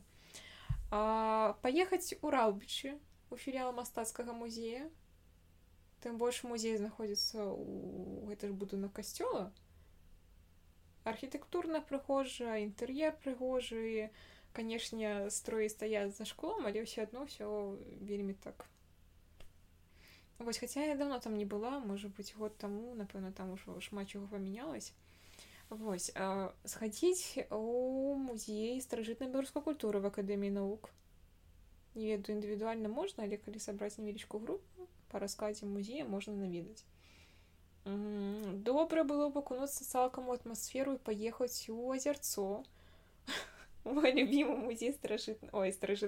Паехаць 1.63 2.19
у 2.19 2.35
раўбічы 2.35 2.99
у 3.31 3.37
філіал 3.39 3.71
мастацкага 3.71 4.35
музея. 4.35 4.91
Тым 6.03 6.19
больш 6.19 6.43
музей 6.43 6.75
знаходзіцца 6.75 7.47
у 7.55 8.27
гэта 8.27 8.51
ж 8.51 8.53
будынак 8.53 8.99
касцёла 8.99 9.55
архітэктурна 11.05 11.81
прыгожа 11.89 12.59
інтэр'ер 12.65 13.17
прыгожы 13.25 14.11
канешне 14.53 15.31
строі 15.31 15.69
стаяць 15.73 16.15
за 16.17 16.29
шклом 16.29 16.69
але 16.69 16.85
ўсё 16.85 17.07
адно 17.09 17.27
ўсё 17.27 17.49
вельмі 18.01 18.35
так. 18.35 18.67
Вось 20.39 20.59
хаця 20.59 20.85
я 20.85 20.97
давно 20.97 21.19
там 21.19 21.39
не 21.39 21.47
была 21.47 21.79
можа 21.79 22.09
быць 22.09 22.35
год 22.35 22.59
таму 22.59 22.95
напэўна 22.95 23.33
там 23.33 23.53
ужо 23.57 23.81
шмат 23.81 24.11
чаго 24.11 24.27
памянялась 24.27 24.93
вось 25.73 26.13
схадзіць 26.65 27.49
у 27.51 28.15
музей 28.15 28.81
старажытнай 28.81 29.31
беларускай 29.31 29.63
культуры 29.63 30.01
в 30.01 30.07
акадэміі 30.07 30.53
навук. 30.59 30.91
Не 31.95 32.17
ведаю 32.17 32.37
індывідуальна 32.37 32.89
можна 32.89 33.25
але 33.25 33.37
калі 33.37 33.61
сабраць 33.61 33.97
невялічку 33.99 34.39
групу 34.39 34.89
па 35.13 35.19
раскладзе 35.19 35.67
музея 35.67 36.05
можна 36.05 36.35
наведаць 36.37 36.85
Добра 37.85 39.03
было 39.03 39.29
б 39.29 39.39
акунуцца 39.43 39.85
цалкам 39.85 40.29
у 40.29 40.33
атмасферу 40.33 40.95
і 40.95 41.03
паехаць 41.03 41.67
у 41.69 41.91
азярцо. 41.91 42.63
Мой 43.85 44.13
любімы 44.13 44.55
музей 44.57 44.93
старажыт 44.95 45.43
ой 45.51 45.73
старажы 45.75 46.07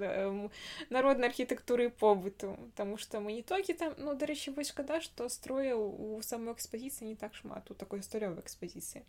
народнай 0.90 1.28
архітэктуры 1.28 1.90
побыту 1.90 2.54
Таму 2.78 2.96
што 2.96 3.18
мы 3.18 3.32
не 3.34 3.42
толькі 3.42 3.74
там 3.74 3.94
ну 3.98 4.14
дарэчы 4.14 4.54
вось 4.54 4.70
шкада 4.70 5.00
што 5.00 5.28
строя 5.28 5.74
у 5.74 6.22
самой 6.22 6.54
экспазіцыі 6.54 7.10
не 7.10 7.16
так 7.16 7.34
шмат 7.34 7.70
у 7.70 7.74
такой 7.74 7.98
гістарёвай 7.98 8.38
экспазіцыі 8.46 9.02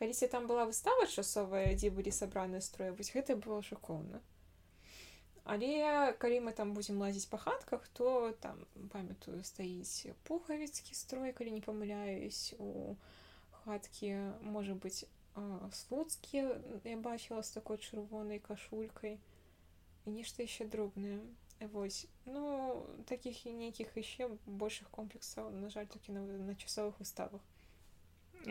калісьці 0.00 0.32
там 0.32 0.48
была 0.48 0.64
выстава 0.64 1.04
часовая 1.06 1.76
дзе 1.76 1.92
былі 1.92 2.08
сабраныя 2.08 2.64
строя 2.64 2.96
вось 2.96 3.12
гэта 3.12 3.36
было 3.36 3.60
шакоўна 3.60 4.24
Але 5.44 6.14
калі 6.22 6.38
мы 6.46 6.52
там 6.52 6.74
будзем 6.74 7.02
лазіць 7.02 7.26
па 7.26 7.38
хатках, 7.38 7.88
то 7.98 8.30
там 8.40 8.62
памятаю 8.92 9.42
стаіць 9.42 10.14
пухавіцкі 10.24 10.94
строй, 10.94 11.32
калі 11.32 11.58
не 11.58 11.60
памыляюсь 11.60 12.54
у 12.58 12.94
хаткі 13.64 14.14
можа 14.42 14.74
быць 14.74 15.04
слуцкі 15.72 16.44
я 16.84 16.96
бачыла 16.96 17.42
з 17.42 17.50
такой 17.50 17.78
чырвонай 17.78 18.38
кашулькай 18.38 19.18
і 20.06 20.10
нешта 20.10 20.42
яшчэ 20.42 20.66
дробнае. 20.66 21.20
Вось 21.72 22.06
ну 22.26 22.82
такіх 23.06 23.46
і 23.46 23.54
нейкіх 23.54 23.96
яшчэ 23.96 24.28
большых 24.46 24.90
комплексаў 24.90 25.50
на 25.50 25.70
жаль 25.70 25.86
такі 25.86 26.12
на, 26.12 26.22
на 26.22 26.54
часовых 26.54 26.98
выставах. 26.98 27.40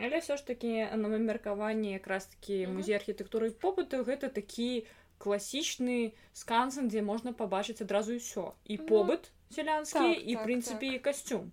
Але 0.00 0.24
ўсё 0.24 0.40
ж 0.40 0.46
такі 0.48 0.88
на 0.96 1.08
меркаванні 1.20 1.92
якраз 1.92 2.32
такі 2.32 2.66
музей 2.72 2.96
архітэктуры 2.96 3.52
побыту 3.52 4.00
гэта 4.00 4.32
такі, 4.32 4.88
класічны 5.22 6.12
скансен 6.34 6.90
дзе 6.90 7.02
можна 7.06 7.32
пабачыць 7.32 7.82
адразу 7.84 8.18
ўсё 8.18 8.52
і 8.66 8.78
ну, 8.82 8.86
побыт 8.90 9.30
сялянскі 9.54 9.98
так, 9.98 10.18
і 10.18 10.34
так, 10.34 10.44
прынцыпе 10.46 10.90
так. 10.98 11.02
касцюм 11.06 11.52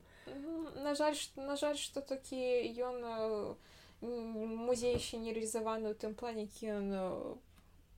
на 0.81 0.95
жаль 0.95 1.17
на 1.35 1.55
жаль 1.55 1.77
что 1.77 2.01
такі 2.01 2.41
ён 2.81 2.97
музей 4.01 4.95
еще 4.95 5.21
не 5.21 5.33
реалізаваны 5.33 5.93
у 5.93 5.97
тым 5.97 6.15
плане 6.15 6.49
які 6.49 6.73
ён 6.81 6.87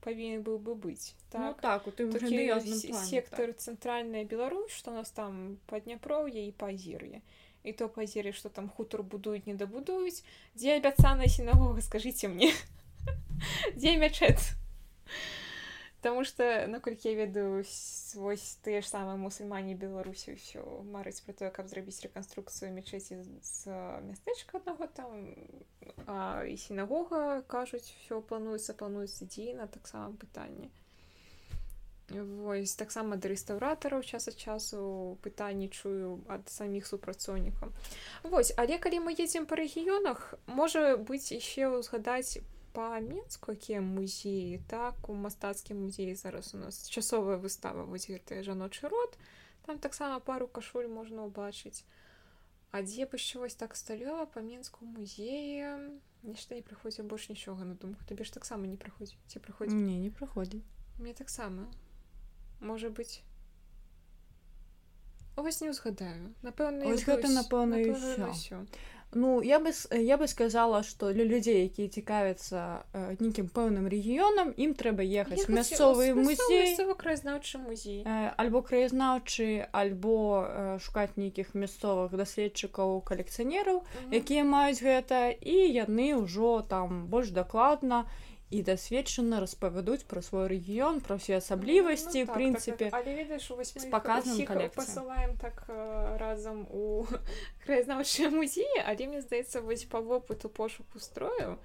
павінен 0.03 0.43
быў 0.43 0.57
бы 0.59 0.75
быць 0.75 1.13
так. 1.29 1.41
ну, 1.41 1.55
так 1.61 1.87
у 1.87 1.91
тым 1.91 2.11
сектор 2.11 3.53
так. 3.53 3.59
цэнтральная 3.59 4.25
Беларусь 4.25 4.71
что 4.71 4.91
у 4.91 4.95
нас 4.95 5.11
там 5.11 5.57
падняпроўе 5.67 6.47
і 6.47 6.51
пазір'е 6.51 7.21
і 7.63 7.73
то 7.73 7.87
пазір'е 7.87 8.33
что 8.33 8.49
там 8.49 8.69
хутор 8.69 9.03
будуюць 9.03 9.45
не 9.45 9.53
дабудуюць 9.53 10.23
дзе 10.55 10.75
абяцаная 10.77 11.27
сінагога 11.27 11.81
скажите 11.81 12.27
мне? 12.27 12.51
Дзе 13.75 13.97
мячэт 13.97 14.37
Таму 16.01 16.23
што 16.25 16.65
наколькі 16.65 17.13
я 17.13 17.15
ведаю 17.15 17.61
вось 18.17 18.45
тыя 18.65 18.81
ж 18.81 18.89
самыя 18.89 19.21
мусульмане 19.21 19.77
беларусі 19.77 20.33
ўсё 20.33 20.81
марыць 20.89 21.21
пра 21.21 21.37
тое 21.37 21.49
каб 21.53 21.69
зрабіць 21.69 22.01
рэканструкцыю 22.01 22.73
мечэці 22.73 23.21
з 23.21 23.75
мястэчка 24.09 24.57
аднаго 24.57 24.89
там 24.89 25.13
а, 26.09 26.41
і 26.49 26.57
сінагога 26.57 27.45
кажуць 27.45 27.85
все 27.85 28.17
плануецца 28.17 28.73
плануецца 28.73 29.29
дзейна 29.29 29.69
таксама 29.69 30.17
пытанне 30.17 30.73
Вось 32.11 32.73
таксама 32.75 33.15
да 33.15 33.29
рэстаўратараў 33.31 34.01
час 34.03 34.27
ад 34.27 34.35
часу 34.35 34.81
пытанні 35.21 35.69
чую 35.69 36.19
ад 36.27 36.49
саміх 36.49 36.89
супрацоўнікаў 36.89 37.71
Вось 38.25 38.51
але 38.57 38.81
калі 38.81 39.05
мы 39.05 39.13
едзем 39.13 39.45
па 39.45 39.55
рэгіёнах 39.61 40.33
можа 40.49 40.97
быць 40.97 41.29
яшчэ 41.29 41.69
ўзгадаць 41.77 42.41
па 42.73 42.99
менску 42.99 43.51
якія 43.51 43.81
музеі 43.81 44.61
так 44.67 45.09
у 45.09 45.13
мастацкім 45.13 45.83
музеі 45.83 46.15
зараз 46.15 46.53
у 46.55 46.57
нас 46.57 46.89
часовая 46.89 47.37
выстава 47.37 47.85
вось 47.85 48.07
гэты 48.09 48.43
жаночы 48.43 48.87
род 48.87 49.17
там 49.65 49.79
таксама 49.79 50.19
пару 50.19 50.47
кашуль 50.47 50.87
можна 50.87 51.27
ўбачыць 51.27 51.83
а 52.71 52.81
дзе 52.81 53.03
яшчэ 53.03 53.39
вось 53.39 53.55
так 53.55 53.75
сталёва 53.75 54.25
па 54.25 54.41
менску 54.41 54.85
музеі 54.85 55.91
нешта 56.23 56.55
не 56.55 56.61
прыходзіць 56.61 57.07
больш 57.07 57.27
нічога 57.29 57.65
на 57.65 57.75
думку 57.75 58.05
табе 58.07 58.23
ж 58.23 58.33
таксама 58.33 58.67
не 58.67 58.77
прыходзіць 58.77 59.19
ці 59.27 59.43
прыходзіць 59.43 59.75
мне 59.75 59.99
не 59.99 60.09
праходзіць 60.09 60.63
мне 60.99 61.13
таксама 61.13 61.67
можа 62.61 62.89
быць 62.89 63.21
вось 65.35 65.61
не 65.61 65.69
ўзгадаю 65.73 66.31
напэўна 66.45 66.95
гэта 67.03 67.27
напэўна 67.33 67.81
ўсё 67.91 68.63
Ну 69.13 69.41
я 69.41 69.59
бы 69.59 69.71
я 69.91 70.17
бы 70.17 70.27
сказала 70.27 70.83
что 70.83 71.11
для 71.13 71.23
людзей 71.23 71.63
якія 71.67 71.87
цікавяцца 71.89 72.83
э, 72.93 73.15
нейкім 73.19 73.51
пэўным 73.51 73.91
рэгіёнам 73.91 74.55
ім 74.55 74.71
трэба 74.73 75.03
ехаць 75.03 75.49
мясцовы 75.51 76.15
музей. 76.15 76.77
краязнаўчы 76.95 77.57
музей. 77.59 78.03
Э, 78.07 78.31
альбо 78.37 78.61
краязнаўчы 78.61 79.67
альбо 79.71 80.47
э, 80.47 80.79
шукаць 80.79 81.19
нейкіх 81.19 81.51
мясцовых 81.53 82.15
даследчыкаў 82.15 83.03
калекцыянераў 83.03 83.83
якія 84.11 84.47
маюць 84.47 84.79
гэта 84.79 85.35
і 85.35 85.57
яны 85.75 86.15
ўжо 86.15 86.63
там 86.63 87.07
больш 87.07 87.35
дакладна 87.35 88.07
і 88.51 88.61
дасведчана 88.67 89.39
распавядуць 89.39 90.03
пра 90.03 90.21
свой 90.21 90.51
рэгіён 90.51 90.99
пра 90.99 91.15
ўсе 91.15 91.39
асаблівасці 91.39 92.23
ну, 92.23 92.27
так, 92.27 92.35
прынцыпе 92.35 92.87
так, 92.91 93.05
так. 93.07 93.89
паказаем 93.89 94.69
пасылаем 94.75 95.37
так 95.39 95.63
разам 96.19 96.67
у 96.69 97.07
краязнаўчыя 97.65 98.29
музеі 98.29 98.83
але 98.83 99.07
мне 99.07 99.21
здаецца 99.23 99.63
вось 99.63 99.87
па 99.87 100.03
вопыту 100.03 100.51
пошуку 100.51 100.99
строю 100.99 101.55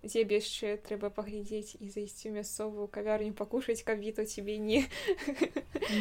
цябе 0.00 0.40
яшчэ 0.40 0.80
трэба 0.80 1.12
паглядзець 1.12 1.76
і 1.76 1.92
зайсці 1.92 2.32
ў 2.32 2.40
мясцовую 2.40 2.88
кавярню 2.88 3.36
пакушаць 3.36 3.84
кабіту 3.84 4.24
цябе 4.24 4.56
не 4.56 4.88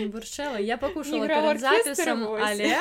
вырчала 0.08 0.56
я 0.56 0.80
пакушала 0.80 1.28
запісам 1.60 2.24
але 2.40 2.80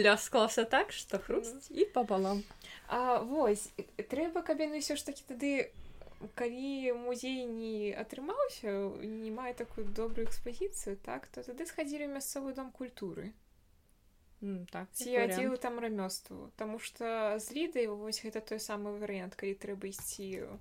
лёс 0.00 0.24
склаўся 0.24 0.64
так 0.64 0.96
што 0.96 1.20
хруст 1.20 1.68
і 1.68 1.84
папалам 1.84 2.40
А 2.88 3.20
вось 3.20 3.68
трэба 4.08 4.40
каб 4.40 4.64
яны 4.64 4.80
ўсё 4.80 4.96
ж 4.96 5.04
такі 5.04 5.28
тады 5.28 5.50
у 5.68 5.87
калі 6.34 6.92
музей 6.92 7.44
не 7.46 7.94
атрымаўся 7.94 8.72
не 9.02 9.30
мае 9.30 9.54
такую 9.54 9.86
добрую 9.86 10.26
экспазіцыю 10.26 10.96
так? 10.96 11.28
То 11.28 11.42
тады 11.42 11.66
схадзілі 11.66 12.10
мясцовы 12.10 12.54
дом 12.54 12.72
культуры 12.72 13.32
mm, 14.40 14.66
так 14.70 14.90
ці 14.92 15.14
адзілу 15.14 15.56
там 15.56 15.78
рамёству 15.78 16.50
Таму 16.56 16.78
что 16.78 17.38
з 17.38 17.52
лідай 17.52 17.86
вось 17.86 18.22
гэта 18.24 18.40
той 18.40 18.58
самы 18.58 18.98
варыянт 18.98 19.38
калі 19.38 19.54
трэба 19.54 19.86
ісці 19.88 20.58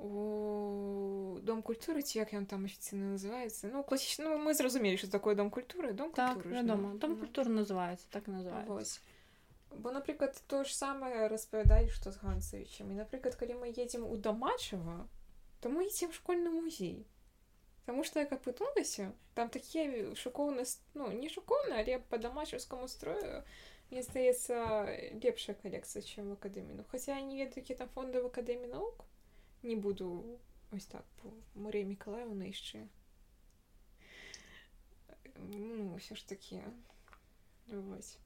у 0.00 1.36
дом 1.44 1.60
культуры 1.60 2.00
ці 2.00 2.24
як 2.24 2.32
ён 2.32 2.46
там 2.48 2.64
афіцыйна 2.64 3.20
называецца 3.20 3.68
ну 3.68 3.84
класічна 3.84 4.32
ну, 4.32 4.38
мы 4.40 4.54
зразумелі 4.54 4.96
що 4.96 5.08
такое 5.08 5.34
дом 5.34 5.50
культуры 5.50 5.92
дом 5.92 6.12
так, 6.12 6.40
культуры 6.40 6.56
вядома 6.56 6.94
дом 6.96 7.16
культуры 7.20 7.52
называется 7.52 8.06
так 8.10 8.24
Вось. 8.66 9.00
Бо 9.70 9.90
напрыклад 9.90 10.42
то 10.46 10.64
ж 10.64 10.74
самае 10.76 11.28
распавядалі 11.28 11.88
што 11.88 12.12
з 12.12 12.22
ганцавічам 12.24 12.90
і 12.90 12.98
напрыклад 13.00 13.38
калі 13.40 13.58
мы 13.62 13.70
едзем 13.70 14.06
у 14.06 14.16
дамачава 14.16 15.08
то 15.60 15.68
мы 15.68 15.86
ідзем 15.86 16.12
школьны 16.12 16.50
музей 16.50 17.06
Таму 17.86 18.04
што 18.04 18.20
як 18.20 18.32
апытнулася 18.32 19.12
там 19.34 19.48
такія 19.48 20.14
шукоўны 20.14 20.64
ну 20.94 21.10
не 21.12 21.28
шукоўны 21.28 21.80
але 21.80 21.98
па 21.98 22.18
дамачаўскаму 22.18 22.88
строю 22.88 23.42
мне 23.90 24.02
здаецца 24.02 24.86
лепшая 25.24 25.56
калекцыя 25.62 26.02
чым 26.02 26.30
в 26.30 26.38
акадэміну 26.38 26.84
хаця 26.92 27.18
не 27.20 27.42
ведаю 27.42 27.64
які 27.64 27.74
там 27.74 27.88
фонды 27.96 28.22
в 28.22 28.30
акадэміі 28.30 28.70
наук 28.76 29.04
не 29.62 29.76
буду 29.76 30.38
ось 30.72 30.86
так 30.86 31.04
по 31.22 31.32
Марії 31.54 31.84
Миколаївна 31.84 32.44
іще. 32.44 32.86
Ну, 35.36 35.94
все 35.94 36.14
ж 36.14 36.28
таки. 36.28 36.62
Ось. 37.98 38.18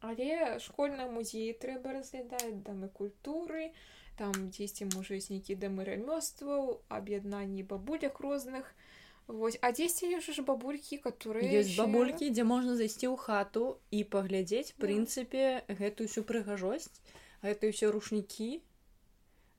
Але 0.00 0.58
школьна 0.64 1.06
музеі 1.12 1.52
трэба 1.60 1.92
разглядаць 2.00 2.56
дамы 2.64 2.88
культуры, 2.88 3.72
там 4.16 4.32
дзесьці 4.48 4.88
можа 4.96 5.20
нейкі 5.20 5.56
дамы 5.60 5.84
рамёстваў, 5.84 6.80
аб'яднанні 6.88 7.62
бабулях 7.68 8.20
розных. 8.20 8.72
Вось. 9.26 9.58
А 9.60 9.70
дзесьці 9.76 10.08
ёсць 10.16 10.32
ж 10.34 10.42
бабулькі, 10.42 10.98
которые 11.04 11.44
ёсць 11.60 11.76
бабулькі, 11.76 12.32
дзе 12.32 12.44
можна 12.48 12.74
зайсці 12.80 13.12
ў 13.12 13.16
хату 13.20 13.78
і 13.94 14.02
паглядзець 14.04 14.74
прынцыпе 14.80 15.62
гэтую 15.68 16.08
всю 16.08 16.24
прыгажосць, 16.24 16.90
гэтыя 17.44 17.70
ўсе 17.70 17.92
рушнікі, 17.94 18.64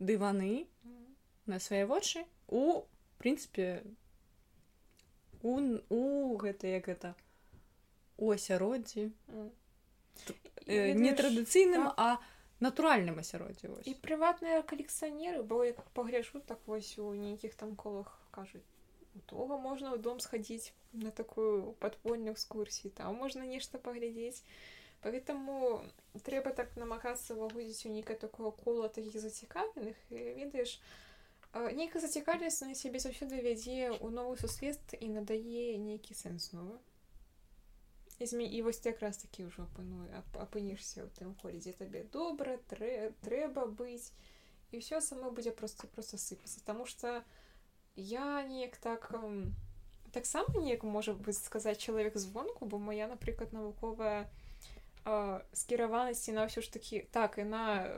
дываны 0.02 0.66
на 1.46 1.62
свае 1.62 1.86
вочы 1.86 2.26
у 2.50 2.84
прынцыпе 3.22 3.86
у, 5.42 5.54
у 5.90 6.38
гэта 6.42 6.68
як 6.68 6.90
гэта 6.90 7.16
у 8.18 8.34
асяроддзі 8.34 9.10
э, 10.66 10.94
не 10.94 11.14
традыцыйным 11.14 11.90
так. 11.90 11.94
а 11.98 12.08
натуральным 12.60 13.18
асяроддзі 13.20 13.72
і 13.90 13.94
прыватныя 14.06 14.62
калекцыянеры 14.62 15.42
бо 15.44 15.64
як 15.66 15.82
пагляжу 15.98 16.42
так 16.42 16.60
вось 16.66 16.98
у 17.00 17.14
нейкіх 17.14 17.56
там 17.56 17.76
колах 17.76 18.14
кажуць 18.32 18.66
того 19.26 19.58
можна 19.58 19.96
ў 19.96 19.98
дом 19.98 20.20
схадзіць 20.20 20.72
на 20.94 21.12
такую 21.12 21.74
падпольную 21.80 22.36
экскурсію 22.38 22.94
там 22.96 23.16
можна 23.16 23.48
нешта 23.48 23.80
паглядзець 23.80 24.44
Поэтому 25.02 25.82
трэба 26.22 26.54
так 26.54 26.76
намагацца 26.78 27.34
выводзіць 27.34 27.90
у 27.90 27.94
нейкае 27.94 28.18
такое 28.22 28.52
кола 28.52 28.90
такіх 28.90 29.18
зацікавленых 29.18 29.98
ведаеш 30.12 30.78
нейкая 31.74 32.02
зацікаўленасць 32.04 32.62
на 32.70 32.78
сябе 32.78 33.02
заўсёды 33.02 33.42
вядзе 33.42 33.98
ў 33.98 34.08
новы 34.14 34.38
сусвет 34.38 34.94
і 35.00 35.10
надае 35.10 35.82
нейкі 35.82 36.14
сэнс 36.14 36.54
новы 36.54 36.78
зме 38.26 38.46
і 38.46 38.62
вось 38.62 38.80
ты 38.80 38.92
якраз 38.92 39.18
такі 39.18 39.48
ўжо 39.48 39.68
апыну 39.68 40.06
апынішся 40.36 41.06
ў 41.06 41.10
тым 41.18 41.36
холе 41.42 41.60
дзе 41.60 41.74
табе 41.74 42.04
добра 42.04 42.58
трэ, 42.72 43.14
трэба 43.22 43.66
быць 43.66 44.12
і 44.72 44.80
ўсё 44.80 45.02
сама 45.02 45.32
будзе 45.32 45.52
просто 45.52 45.88
просто 45.88 46.18
сыпацца 46.18 46.64
Таму 46.66 46.86
что 46.86 47.24
я 47.96 48.44
неяк 48.44 48.78
так 48.78 49.12
таксама 50.12 50.60
неяк 50.60 50.84
можа 50.84 51.14
быць 51.14 51.40
сказаць 51.40 51.80
чалавек 51.80 52.18
звонку 52.18 52.66
бо 52.66 52.80
моя 52.80 53.08
напрыклад 53.08 53.54
навуковая 53.54 54.30
скіраванасці 55.54 56.32
на 56.32 56.46
ўсё 56.46 56.62
ж 56.62 56.72
такі 56.72 57.08
так 57.12 57.38
і 57.38 57.44
на 57.44 57.90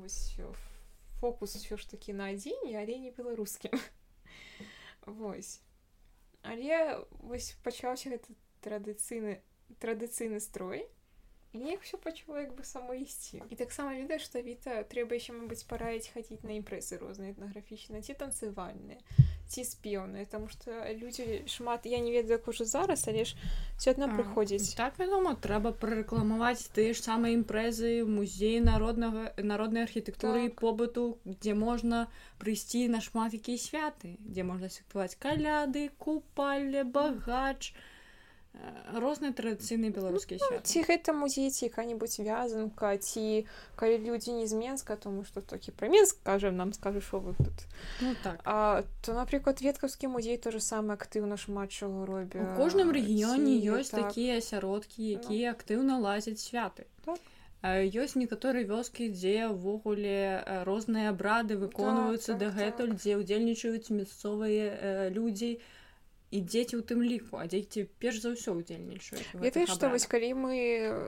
вось, 0.00 0.36
фокус 1.20 1.56
ўсё 1.56 1.76
ж 1.76 1.88
такі 1.90 2.12
на 2.12 2.34
адзіне 2.34 2.76
але 2.76 2.98
не 2.98 3.10
беларускім 3.10 3.78
Вось 5.06 5.60
але 6.42 7.00
вось 7.24 7.56
пачаўся 7.62 8.10
гэты 8.10 8.34
традыцыйны 8.66 9.40
традыцыйны 9.80 10.40
строй 10.40 10.86
неяк 11.54 11.82
все 11.82 11.98
пачало 11.98 12.38
як 12.38 12.54
бы 12.54 12.64
само 12.64 12.94
ісці 12.94 13.42
і 13.50 13.56
таксама 13.56 13.94
відаць 13.94 14.22
што 14.26 14.42
віта 14.42 14.82
трэба 14.90 15.14
яшчэ 15.14 15.36
мабыць 15.36 15.62
параіць 15.70 16.10
хадзіць 16.10 16.42
на 16.42 16.58
імпрэзы 16.58 16.98
розныя 16.98 17.30
этнаграфічныя 17.30 18.02
ці 18.02 18.18
танцывальныя 18.18 18.98
ці 19.46 19.62
спеўныя 19.62 20.26
тому 20.26 20.50
что 20.50 20.74
людзі 20.98 21.46
шмат 21.46 21.86
я 21.86 22.02
не 22.02 22.10
ведаю 22.10 22.42
як 22.42 22.48
ужо 22.50 22.66
зараз 22.66 23.06
але 23.06 23.24
ж 23.24 23.38
все 23.78 23.94
адно 23.94 24.10
прыходзіць 24.10 24.74
так 24.74 24.98
вядома 24.98 25.36
трэба 25.38 25.70
прарэкламаваць 25.78 26.74
тыя 26.74 26.90
ж 26.90 27.06
самыя 27.06 27.38
імпрэзы 27.38 28.02
музей 28.02 28.58
народнага 28.58 29.30
народнай 29.38 29.86
архітэктуры 29.86 30.50
так. 30.50 30.58
побыту 30.58 31.06
дзе 31.24 31.54
можна 31.54 32.10
прыйсці 32.42 32.88
на 32.90 32.98
шмат 32.98 33.30
якія 33.30 33.62
святы 33.62 34.18
дзе 34.18 34.42
можна 34.42 34.74
святкаваць 34.74 35.14
каляды 35.22 35.90
купалле 35.98 36.82
багач 36.82 37.70
Э, 37.70 37.93
розныя 38.94 39.32
традыцыйныя 39.34 39.90
беларускія 39.90 40.38
ну, 40.38 40.60
ці 40.62 40.82
гэта 40.86 41.12
музей 41.12 41.50
ці 41.50 41.66
яка-нибудь 41.66 42.14
вязанка 42.22 42.94
ці 42.96 43.46
калі 43.74 43.98
людзі 44.06 44.32
не 44.38 44.46
з 44.46 44.54
менска 44.54 44.96
тому 44.96 45.24
что 45.24 45.40
такі 45.40 45.72
пра 45.72 45.88
менск 45.88 46.22
кажам 46.22 46.56
нам 46.56 46.72
скажу 46.72 47.00
що 47.00 47.18
вы 47.18 47.34
тут 47.34 47.66
ну, 48.00 48.14
так. 48.22 48.40
а, 48.44 48.84
то 49.02 49.12
напрыклад 49.12 49.60
веткаўскі 49.60 50.08
музей 50.08 50.38
то 50.38 50.50
же 50.50 50.60
самае 50.60 50.96
актыўна 50.96 51.36
шмат 51.36 51.70
чаго 51.70 52.06
робя 52.06 52.40
у 52.40 52.56
кожным 52.56 52.94
рэгіёне 52.94 53.58
ёсць 53.74 53.90
так. 53.90 54.08
такія 54.08 54.38
асяродкі 54.38 55.02
якія 55.18 55.50
ну. 55.50 55.56
актыўна 55.58 55.98
лазяць 55.98 56.40
святы 56.40 56.86
так 57.04 57.18
ёсць 57.64 58.14
некаторыя 58.20 58.68
вёскі 58.68 59.08
дзе 59.08 59.48
ўвогуле 59.48 60.44
розныя 60.68 61.10
абрады 61.10 61.56
выконваюцца 61.56 62.36
так, 62.36 62.38
так, 62.38 62.42
дагэтуль 62.44 62.92
так. 62.92 63.00
дзе 63.00 63.16
ўдзельнічаюць 63.16 63.88
мясцовыя 63.90 65.08
людзі 65.08 65.58
і 66.30 66.40
дзеці 66.40 66.80
ў 66.80 66.82
тым 66.82 67.02
ліку 67.04 67.38
а 67.38 67.46
дзеці 67.46 67.86
перш 68.02 68.22
за 68.24 68.34
ўсё 68.34 68.56
удзельнічаюць 68.58 69.38
ведаеш 69.38 69.74
што 69.74 69.90
вось 69.92 70.06
калі 70.10 70.30
мы 70.34 70.54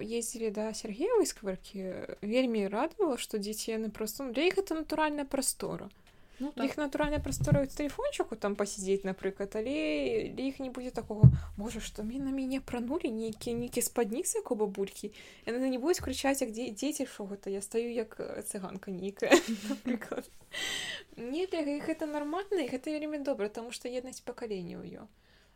ездзілі 0.03 0.51
да 0.55 0.71
сергеевай 0.77 1.27
скваркі 1.27 2.19
вельмі 2.23 2.67
радавала 2.71 3.17
што 3.19 3.41
дзеці 3.43 3.77
яны 3.77 3.89
просто 3.91 4.29
ну, 4.29 4.37
для 4.37 4.47
іх 4.51 4.59
это 4.59 4.79
натуральная 4.79 5.25
прастора 5.25 5.91
ну, 6.39 6.53
так. 6.53 6.65
іх 6.65 6.77
натуральная 6.77 7.19
прастора 7.19 7.67
тэлефончыку 7.67 8.37
там 8.37 8.57
пасядзець 8.57 9.05
напрыклад 9.05 9.57
але 9.57 10.29
іх 10.29 10.61
не 10.61 10.71
будзе 10.71 10.91
такого 10.91 11.31
можа 11.57 11.81
што 11.81 12.03
мне 12.03 12.19
на 12.19 12.31
мяне 12.31 12.61
пранулі 12.61 13.11
нейкія 13.11 13.57
нейкія 13.57 13.83
спадніцы 13.83 14.39
як 14.39 14.51
у 14.51 14.55
бабулькі 14.55 15.13
яны 15.47 15.69
не 15.69 15.79
будуць 15.79 16.01
крычаць 16.01 16.41
як 16.43 16.53
дзеці 16.53 17.07
що 17.07 17.25
гэта 17.25 17.51
я 17.51 17.63
стаю 17.63 17.93
як 17.93 18.21
цыганка 18.47 18.91
нейкая 18.91 19.33
не 21.17 21.47
для 21.47 21.61
іх 21.61 21.89
это 21.89 22.07
нармальна 22.07 22.61
і 22.65 22.69
гэта 22.69 22.93
вельмі 22.93 23.19
добра 23.19 23.49
таму 23.49 23.73
што 23.73 23.89
еднасць 23.89 24.21
пакаленняў 24.21 24.85
ее 24.85 25.09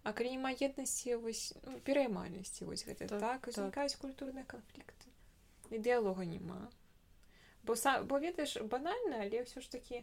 а 0.03 0.13
калі 0.13 0.33
няма 0.37 0.53
еднасці 0.57 1.21
вось 1.21 1.53
ну, 1.67 1.77
пераймальнасці 1.85 2.65
вось 2.65 2.87
гэта 2.89 3.07
так, 3.07 3.21
так 3.21 3.49
узнікаюць 3.53 3.93
так. 3.93 4.01
культурныя 4.01 4.45
канфлікты 4.49 5.13
і 5.71 5.79
дыялога 5.79 6.25
няма 6.25 6.73
бо 7.65 7.77
са 7.77 8.01
бо 8.03 8.19
ведаеш 8.19 8.57
банальна 8.65 9.21
але 9.29 9.45
ўсё 9.45 9.61
ж 9.61 9.69
такі 9.69 10.01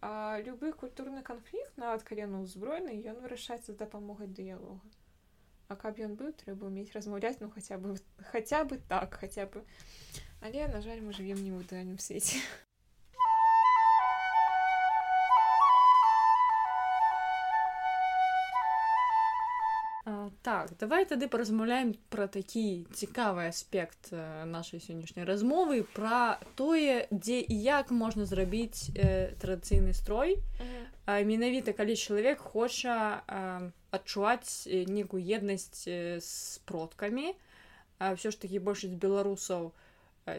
а, 0.00 0.40
любы 0.46 0.72
культурны 0.72 1.22
канфлікт 1.22 1.76
нават 1.76 2.04
калі 2.08 2.26
ну 2.32 2.42
ўзброены 2.44 2.98
ён 3.12 3.22
вырашаецца 3.24 3.72
з 3.72 3.78
дапамогай 3.78 4.28
дыялога. 4.28 4.82
А 5.68 5.76
каб 5.76 5.98
ён 5.98 6.14
быў 6.20 6.34
трэба 6.44 6.68
ўмець 6.68 6.92
размаўляць 6.92 7.40
ну 7.40 7.50
хаця 7.50 7.78
бы 7.78 7.96
хаця 8.32 8.64
бы 8.64 8.78
так 8.88 9.14
хаця 9.14 9.46
бы 9.46 9.64
але 10.40 10.68
на 10.68 10.80
жаль 10.84 11.00
мы 11.00 11.16
жывем 11.16 11.40
не 11.40 11.52
ў 11.56 11.64
ідэальным 11.64 11.98
свеце 11.98 12.42
Так, 20.44 20.76
давай 20.76 21.06
тады 21.08 21.24
паразмаўляем 21.32 21.94
пра 22.12 22.26
такі 22.28 22.84
цікавы 22.92 23.48
аспект 23.48 24.12
э, 24.12 24.44
нашай 24.44 24.76
сённяшняй 24.76 25.24
размовы 25.24 25.88
пра 25.96 26.36
тое, 26.52 27.08
дзе 27.08 27.40
і 27.40 27.56
як 27.64 27.88
можна 27.88 28.28
зрабіць 28.28 28.92
э, 28.92 29.32
традыцыйны 29.40 29.96
строй. 29.96 30.36
Uh 30.36 30.68
-huh. 31.08 31.24
Менавіта 31.24 31.72
калі 31.72 31.96
чалавек 31.96 32.38
хоча 32.38 33.24
э, 33.24 33.70
адчуваць 33.90 34.68
некую 34.68 35.24
еднасць 35.24 35.88
э, 35.88 36.20
з 36.20 36.58
продкамі, 36.68 37.32
ўсё 38.00 38.30
ж 38.30 38.40
такі 38.40 38.58
большасць 38.58 39.00
беларусаў, 39.00 39.72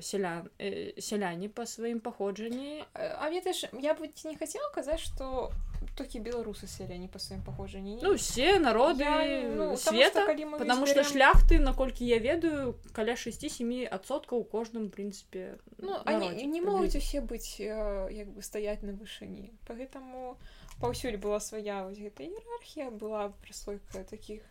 сялян 0.01 0.49
сяляне 0.97 1.49
па 1.49 1.65
сваім 1.69 1.99
паходжанні 2.01 2.83
а 2.93 3.29
ведаеш 3.29 3.65
я 3.81 3.93
бы 3.93 4.09
не 4.09 4.36
хацела 4.36 4.69
казаць 4.73 5.01
што 5.03 5.51
толькі 5.95 6.19
беларусы 6.25 6.67
сяляне 6.67 7.07
па 7.07 7.21
сваім 7.21 7.43
паходжанні 7.45 7.99
ну 8.01 8.15
все 8.15 8.57
народы 8.59 9.05
я, 9.05 9.45
ну, 9.53 9.77
света 9.77 10.25
что, 10.25 10.57
потому 10.57 10.88
что 10.88 11.03
шляхты 11.03 11.59
наколькі 11.59 12.05
я 12.05 12.17
ведаю 12.17 12.75
каля 12.93 13.13
6-7 13.13 13.86
адсоткаў 13.86 14.41
у 14.41 14.43
кожным 14.43 14.89
прынцыпе 14.89 15.59
ну 15.77 16.01
они 16.05 16.33
не 16.49 16.61
могуць 16.61 16.95
усе 16.95 17.21
быць 17.21 17.59
як 17.59 18.33
бы 18.33 18.41
стаять 18.41 18.81
на 18.81 18.97
вышыні 18.97 19.53
поэтому 19.69 20.38
паўсюль 20.81 21.17
была 21.17 21.39
свая 21.39 21.86
вось 21.86 22.01
гэта 22.01 22.25
іерархія 22.25 22.89
была 22.89 23.29
прыслойка 23.45 24.03
таких 24.03 24.41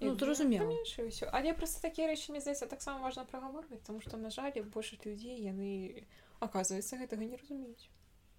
ну 0.00 0.16
зразумела 0.16 0.66
ўсё 0.66 1.28
але 1.32 1.52
просто 1.54 1.82
такія 1.84 2.08
рэчы 2.08 2.32
мне 2.32 2.40
здаецца 2.40 2.66
таксама 2.66 3.04
важна 3.04 3.24
прагаворваць 3.24 3.82
тому 3.86 4.00
что 4.00 4.16
на 4.16 4.30
жале 4.30 4.62
больше 4.62 4.98
людзей 5.04 5.40
яны 5.44 6.04
оказывается 6.40 6.96
гэтага 6.96 7.24
не 7.24 7.36
разумеюць 7.36 7.88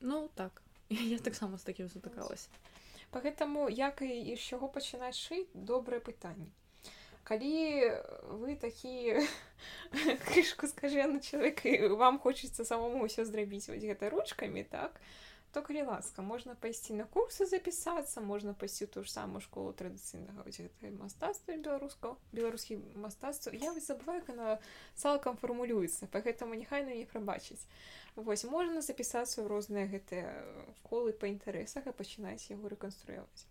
ну 0.01 0.29
так. 0.35 0.61
Я 0.89 1.19
таксама 1.19 1.57
з 1.57 1.63
такім 1.63 1.89
сутыкалася 1.89 2.49
Пагэтаму 3.11 3.69
як 3.69 4.01
і 4.01 4.35
з 4.35 4.39
чаго 4.39 4.67
пачынаць 4.67 5.19
шыць 5.19 5.51
добрае 5.53 5.99
пытанне 5.99 6.49
калі 7.23 7.53
вы 8.41 8.55
такі 8.55 9.21
крышку 10.25 10.67
скажены 10.67 11.21
чалавек 11.21 11.65
і 11.65 11.93
вам 11.93 12.17
хочацца 12.19 12.65
самому 12.65 13.05
ўсё 13.05 13.25
зрабіць 13.25 13.69
вось 13.69 13.85
гэта 13.85 14.09
ручкамі 14.09 14.63
так 14.63 14.97
то 14.97 15.30
калі 15.59 15.83
ласка 15.83 16.23
можна 16.23 16.55
пайсці 16.55 16.95
на 16.95 17.03
курсы 17.03 17.43
запісацца 17.45 18.23
можна 18.23 18.53
пайсці 18.55 18.87
ту 18.87 19.03
ж 19.03 19.11
самую 19.11 19.43
школу 19.43 19.75
традыцыйнага 19.75 20.47
мастацтва 20.95 21.59
беларускаў 21.59 22.15
беларускі 22.31 22.79
мастацтва. 22.95 23.51
Я 23.51 23.75
вось 23.75 23.91
забываю 23.91 24.23
на 24.31 24.59
цалкам 24.95 25.35
фармулюецца 25.35 26.07
пагэтаму 26.07 26.55
няхай 26.55 26.87
на 26.87 26.95
не 26.95 27.03
прабачыць 27.03 27.67
вось 28.15 28.47
можна 28.47 28.79
запісацца 28.79 29.43
ў 29.43 29.51
розныя 29.51 29.91
гэтыя 29.91 30.31
колы 30.87 31.11
па 31.11 31.27
інтарэсах 31.27 31.91
і 31.91 31.97
пачынаць 31.99 32.47
яго 32.47 32.71
рэканструяваць 32.71 33.43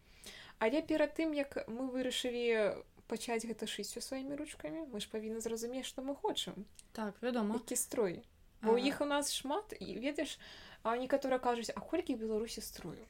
але 0.65 0.81
перад 0.81 1.13
тым 1.21 1.37
як 1.37 1.69
мы 1.69 1.93
вырашылі 1.93 2.81
пачаць 3.11 3.45
гэта 3.45 3.67
шыццю 3.67 4.01
сваімі 4.01 4.41
ручкамі 4.41 4.89
мы 4.89 5.05
ж 5.05 5.13
павінны 5.13 5.45
зразумець 5.45 5.85
што 5.85 6.01
мы 6.01 6.15
хочам. 6.15 6.65
Так 6.93 7.19
вядома. 7.21 7.59
Які 7.59 7.77
строй? 7.77 8.23
Бо 8.63 8.77
ага. 8.77 8.87
іх 8.87 9.01
у 9.01 9.09
нас 9.09 9.33
шмат 9.35 9.75
і 9.81 9.99
ведаеш 9.99 10.39
у 10.39 10.70
некаторыя 10.85 11.39
кажуць 11.39 11.71
а 11.75 11.81
колькі 11.81 12.17
беларусі 12.17 12.61
строю 12.61 13.05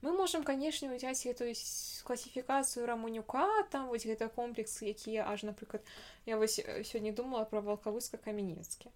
мы 0.00 0.12
можем 0.12 0.44
канешне 0.44 0.92
ўзяць 0.94 1.26
эту 1.26 1.50
класіфікацыю 2.06 2.86
рамунюка 2.86 3.48
там 3.70 3.88
вось 3.88 4.06
гэта 4.06 4.28
комплексы 4.28 4.86
якія 4.94 5.26
аж 5.26 5.42
напрыклад 5.42 5.82
я 6.26 6.38
вось 6.38 6.60
сёння 6.84 7.12
думала 7.12 7.44
про 7.44 7.60
валкавыска 7.60 8.16
каменецкі 8.16 8.92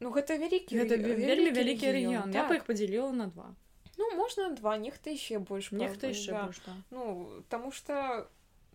ну 0.00 0.10
гэта 0.10 0.38
вялікі 0.40 0.78
гэта 0.78 0.96
вельмі 0.96 1.50
вялікі 1.54 1.92
рэгіён 1.92 2.32
так. 2.32 2.50
я 2.50 2.56
іх 2.56 2.64
падзяліла 2.64 3.12
на 3.12 3.26
два. 3.26 3.54
Ну 3.98 4.10
можна 4.14 4.50
два 4.54 4.78
нехта 4.78 5.10
яшчэ 5.10 5.38
больш 5.38 5.70
нехта 5.70 6.10
яшчэ 6.10 6.32
да. 6.32 6.74
ну 6.90 7.42
таму 7.48 7.70
что 7.70 8.28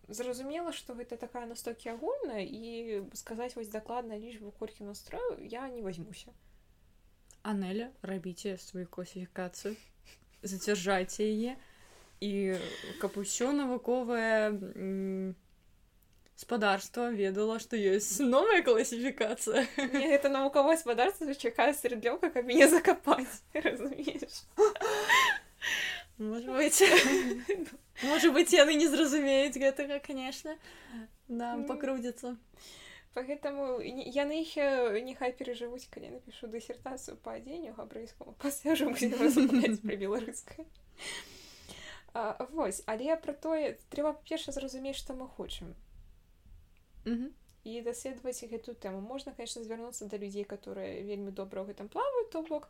зразумела 0.08 0.72
что 0.72 0.94
гэта 0.94 1.16
такая 1.16 1.46
настолькі 1.46 1.92
агульная 1.92 2.44
і 2.44 3.04
сказаць 3.12 3.56
вось 3.56 3.68
дакладна 3.68 4.16
лічбу 4.16 4.52
колькі 4.58 4.84
настрою 4.84 5.40
я 5.40 5.68
не 5.68 5.82
возьмуся 5.82 6.32
Анеля, 7.44 7.90
рабіце 8.00 8.56
сваю 8.56 8.88
класіфікацыю, 8.88 9.76
зацвярджайце 10.40 11.28
яе 11.28 11.56
і 12.24 12.56
каб 13.04 13.18
усё 13.20 13.52
навуковае 13.52 14.56
спадарства 16.40 17.10
ведала, 17.12 17.58
што 17.60 17.76
ёсць 17.76 18.16
новая 18.24 18.64
класіфікацыя. 18.64 19.68
гэта 19.76 20.32
навуковае 20.32 20.80
спадарства 20.80 21.28
чакае 21.36 21.76
срэдлёўка, 21.76 22.32
каб 22.32 22.48
мяне 22.48 22.64
закапаць, 22.72 23.44
разумееш. 23.52 24.48
Можа 26.16 26.48
быть 26.48 26.80
Можа 28.02 28.32
быть 28.32 28.56
яны 28.56 28.74
не 28.80 28.88
зразумеюць 28.88 29.60
гэтага, 29.60 30.00
конечно, 30.00 30.56
нам 31.28 31.68
пакрудзіцца. 31.68 32.36
Поэтому 33.14 33.78
яны 33.80 34.42
их 34.42 34.56
нехай 35.06 35.32
перажывуць 35.32 35.86
калі 35.86 36.18
напишу 36.18 36.48
дысертацыю 36.50 37.16
по 37.16 37.34
адзенню 37.34 37.74
габрэйскому 37.74 38.34
пасажу 38.42 38.90
пра 39.86 39.96
беларускае 39.96 40.66
Вось 42.50 42.82
але 42.86 43.14
пра 43.16 43.32
тое 43.32 43.78
трэба 43.90 44.18
перша 44.26 44.50
зразумець 44.52 44.98
што 44.98 45.14
мы 45.14 45.28
хочам 45.28 45.74
і 47.64 47.80
даследаваць 47.80 48.44
гэту 48.50 48.74
тэму 48.74 49.00
можна 49.00 49.32
конечно 49.32 49.62
звярнуцца 49.62 50.10
да 50.10 50.18
людзей 50.18 50.44
которые 50.44 51.06
вельмі 51.06 51.30
добра 51.30 51.62
ў 51.62 51.70
гэтым 51.70 51.88
плаваюць 51.88 52.30
то 52.34 52.42
бок 52.42 52.68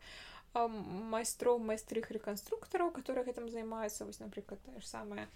майстроў 0.53 1.59
майстрых 1.59 2.13
рэканструктараў 2.13 2.93
которые 2.93 3.25
гэтым 3.25 3.49
займаюцца 3.49 4.05
вось 4.05 4.21
напрыклад 4.21 4.61
тая 4.63 4.79
ж 4.79 4.85
самая 4.85 5.27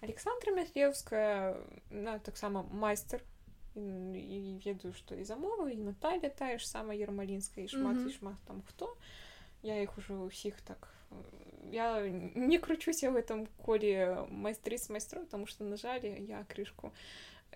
александра 0.00 0.54
мяхлеўская 0.54 1.58
на 1.90 2.18
таксама 2.18 2.62
майстер 2.62 3.20
і 3.74 4.60
ведаю 4.64 4.94
што 4.94 5.14
і 5.14 5.24
замову 5.24 5.68
і 5.68 5.76
Наталя 5.76 6.28
тая 6.28 6.58
ж 6.58 6.68
сама 6.68 6.94
ермалінская 6.94 7.64
і 7.64 7.68
шмат 7.68 7.96
mm 7.96 8.04
-hmm. 8.04 8.08
і 8.08 8.12
шмат 8.12 8.36
там 8.46 8.62
хто 8.66 8.96
я 9.62 9.80
іх 9.82 9.98
ужо 9.98 10.26
ўсіх 10.26 10.60
так 10.60 10.88
я 11.70 12.08
не 12.34 12.58
кручуся 12.58 13.08
ў 13.08 13.16
гэтым 13.16 13.48
коле 13.56 14.26
майстрыц 14.28 14.90
майстру 14.90 15.24
тому 15.30 15.46
что 15.46 15.64
на 15.64 15.76
жаль 15.76 16.04
я 16.04 16.44
крышку 16.44 16.92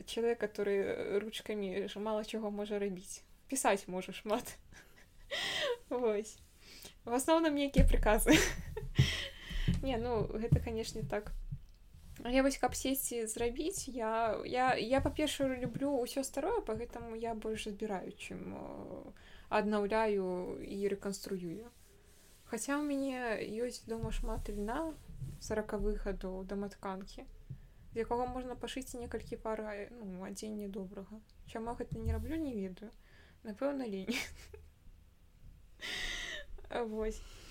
чалавек 0.07 0.43
который 0.43 1.19
ручкамі 1.19 1.89
мало 1.97 2.25
чаго 2.25 2.51
можа 2.51 2.79
рабіць 2.79 3.23
пісаць 3.49 3.89
можа 3.89 4.13
шмат 4.13 4.59
Вось 5.89 6.39
в 7.05 7.15
асноўным 7.15 7.55
нейкія 7.55 7.85
прыказы 7.85 8.35
не 9.83 9.97
ну 9.97 10.27
гэта 10.27 10.61
канешне 10.61 11.03
так 11.03 11.33
я 12.25 12.43
вось 12.43 12.59
каб 12.59 12.75
сесці 12.75 13.27
зрабіць 13.27 13.89
я 13.89 14.41
я 14.45 14.75
я 14.75 15.01
па-першае 15.01 15.61
люблю 15.61 15.93
ўсё 16.01 16.25
старое 16.25 16.61
по 16.61 16.75
гэтаму 16.75 17.17
я 17.17 17.35
больш 17.35 17.69
збіраю 17.69 18.13
чым 18.17 18.57
аднаўляю 19.49 20.59
і 20.65 20.89
рэканструюю. 20.89 21.71
Хаця 22.51 22.79
ў 22.79 22.83
мяне 22.83 23.39
ёсць 23.63 23.85
дома 23.87 24.11
шмат 24.11 24.49
льна 24.49 24.95
сорокавых 25.41 26.03
гадоў 26.07 26.45
да 26.45 26.57
матканкі 26.57 27.27
якога 27.97 28.27
можна 28.27 28.55
пашыць 28.55 28.99
некалькі 29.01 29.37
пара 29.41 29.73
ну, 29.91 30.25
адзення 30.25 30.69
добрага. 30.69 31.21
Чаму 31.47 31.75
гэта 31.81 31.99
не 31.99 32.13
раблю 32.13 32.37
не 32.37 32.55
ведаю. 32.55 32.93
Напэўна 33.43 33.87
лень 33.87 34.17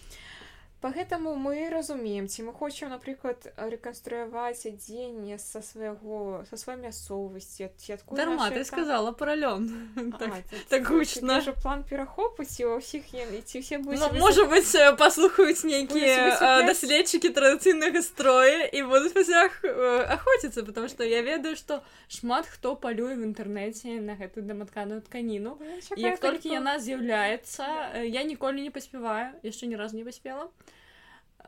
восьось 0.85 0.95
Пагэтаму 0.95 1.35
мы 1.35 1.69
разумеем, 1.69 2.27
ці 2.27 2.43
мы 2.43 2.53
хочам, 2.53 2.89
напрыклад, 2.89 3.53
рэканструяваць 3.57 4.65
адзенне 4.65 5.37
са 5.37 5.61
свайго 5.61 6.45
са 6.49 6.57
сваёй 6.57 6.81
мясцовасці 6.81 7.69
Дарма 8.11 8.49
ты 8.51 8.63
сказала 8.63 9.11
паралён 9.11 9.89
так, 10.19 10.31
так 10.69 10.87
гучна 10.87 11.41
жа 11.41 11.53
план 11.53 11.83
перахопу 11.83 12.43
ці 12.43 12.65
ва 12.65 12.77
ўсіх 12.77 13.09
ці 13.09 13.59
ўсе 13.59 13.77
ну, 13.79 13.97
можа 14.19 14.45
быць 14.45 14.71
паслухаюць 14.97 15.65
нейкія 15.65 16.63
даследчыкі 16.67 17.33
традыцыйнага 17.33 18.01
строя 18.01 18.69
і 18.69 18.83
будуць 18.83 19.13
пасях 19.13 19.63
ахоціцца 19.65 20.63
потому 20.63 20.87
что 20.87 21.03
я 21.03 21.21
ведаю 21.21 21.55
што 21.55 21.81
шмат 22.07 22.45
хто 22.45 22.75
палюе 22.75 23.15
в 23.15 23.23
інтэрнэце 23.25 23.99
на 23.99 24.15
гэтую 24.15 24.45
даматканую 24.45 25.01
тканіну 25.01 25.57
ну, 25.59 25.97
як 25.97 26.19
толькі 26.19 26.49
яна 26.49 26.79
з'яўляецца 26.79 28.05
я 28.05 28.23
ніколі 28.23 28.61
не 28.61 28.71
паспяваю 28.71 29.33
яшчэ 29.43 29.65
ні 29.65 29.75
разу 29.75 29.97
не 29.97 30.05
паспела 30.05 30.49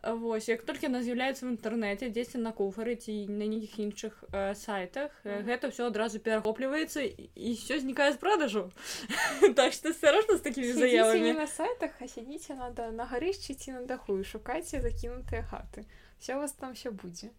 Вось 0.03 0.49
як 0.49 0.61
толькі 0.61 0.87
яна 0.87 1.01
з'яўляецца 1.03 1.45
ў 1.45 1.55
інтэрнэце 1.55 2.09
дзесьці 2.09 2.37
на 2.43 2.51
куфары 2.51 2.95
ці 2.95 3.27
на 3.31 3.45
нейкіх 3.47 3.79
іншых 3.79 4.13
э, 4.31 4.55
сайтах 4.55 5.11
mm 5.23 5.31
-hmm. 5.31 5.45
гэта 5.45 5.63
ўсё 5.71 5.83
адразу 5.87 6.19
перахопліваецца 6.19 7.01
і 7.35 7.53
все 7.53 7.79
знікае 7.79 8.13
з 8.13 8.17
продажу. 8.17 8.71
Так 9.55 9.73
што 9.73 9.89
асторожна 9.89 10.37
з 10.37 10.41
такімі 10.41 10.73
заявамі 10.73 11.33
на 11.33 11.47
сайтах 11.47 11.91
а 12.01 12.07
сядзіце 12.07 12.55
надо 12.55 12.91
на 12.91 13.05
гарышчы 13.05 13.53
ці 13.55 13.71
на 13.71 13.81
даху 13.81 14.19
і 14.19 14.23
шукайце 14.23 14.81
закінутыя 14.81 15.43
хаты. 15.43 15.85
Все 16.19 16.35
вас 16.35 16.51
там 16.51 16.73
все 16.73 16.91
будзе 16.91 17.29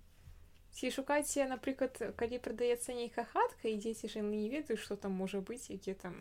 ці 0.78 0.90
шукайце 0.94 1.42
напрыклад 1.50 1.98
калі 2.14 2.38
прадаецца 2.38 2.94
нейкая 2.94 3.24
хатка 3.26 3.66
і 3.66 3.78
дзеці 3.82 4.06
ж 4.06 4.22
яны 4.22 4.38
не 4.38 4.50
ведаюць 4.52 4.78
што 4.78 4.94
там 4.94 5.16
можа 5.20 5.40
быць 5.42 5.74
які 5.74 5.94
там 5.98 6.14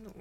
ну, 0.00 0.12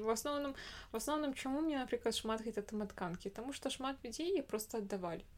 в 0.00 0.08
асноўным 0.08 0.54
в 0.92 0.96
асноўным 0.96 1.34
чаму 1.36 1.60
мне 1.60 1.76
напрыклад 1.76 2.16
шмат 2.16 2.40
гэта 2.46 2.64
там 2.64 2.80
адканкі 2.88 3.28
таму 3.28 3.52
што 3.52 3.68
шмат 3.68 4.00
людзей 4.00 4.40
просто 4.40 4.80
аддавалі 4.80 5.28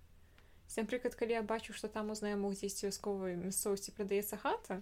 напрыклад 0.79 1.19
калі 1.19 1.35
я 1.35 1.43
бачу 1.43 1.75
што 1.75 1.91
там 1.91 2.15
у 2.15 2.15
знаёмых 2.15 2.55
дзесьці 2.63 2.87
вясковай 2.87 3.35
мясцовасці 3.35 3.99
прадаецца 3.99 4.39
хата 4.39 4.79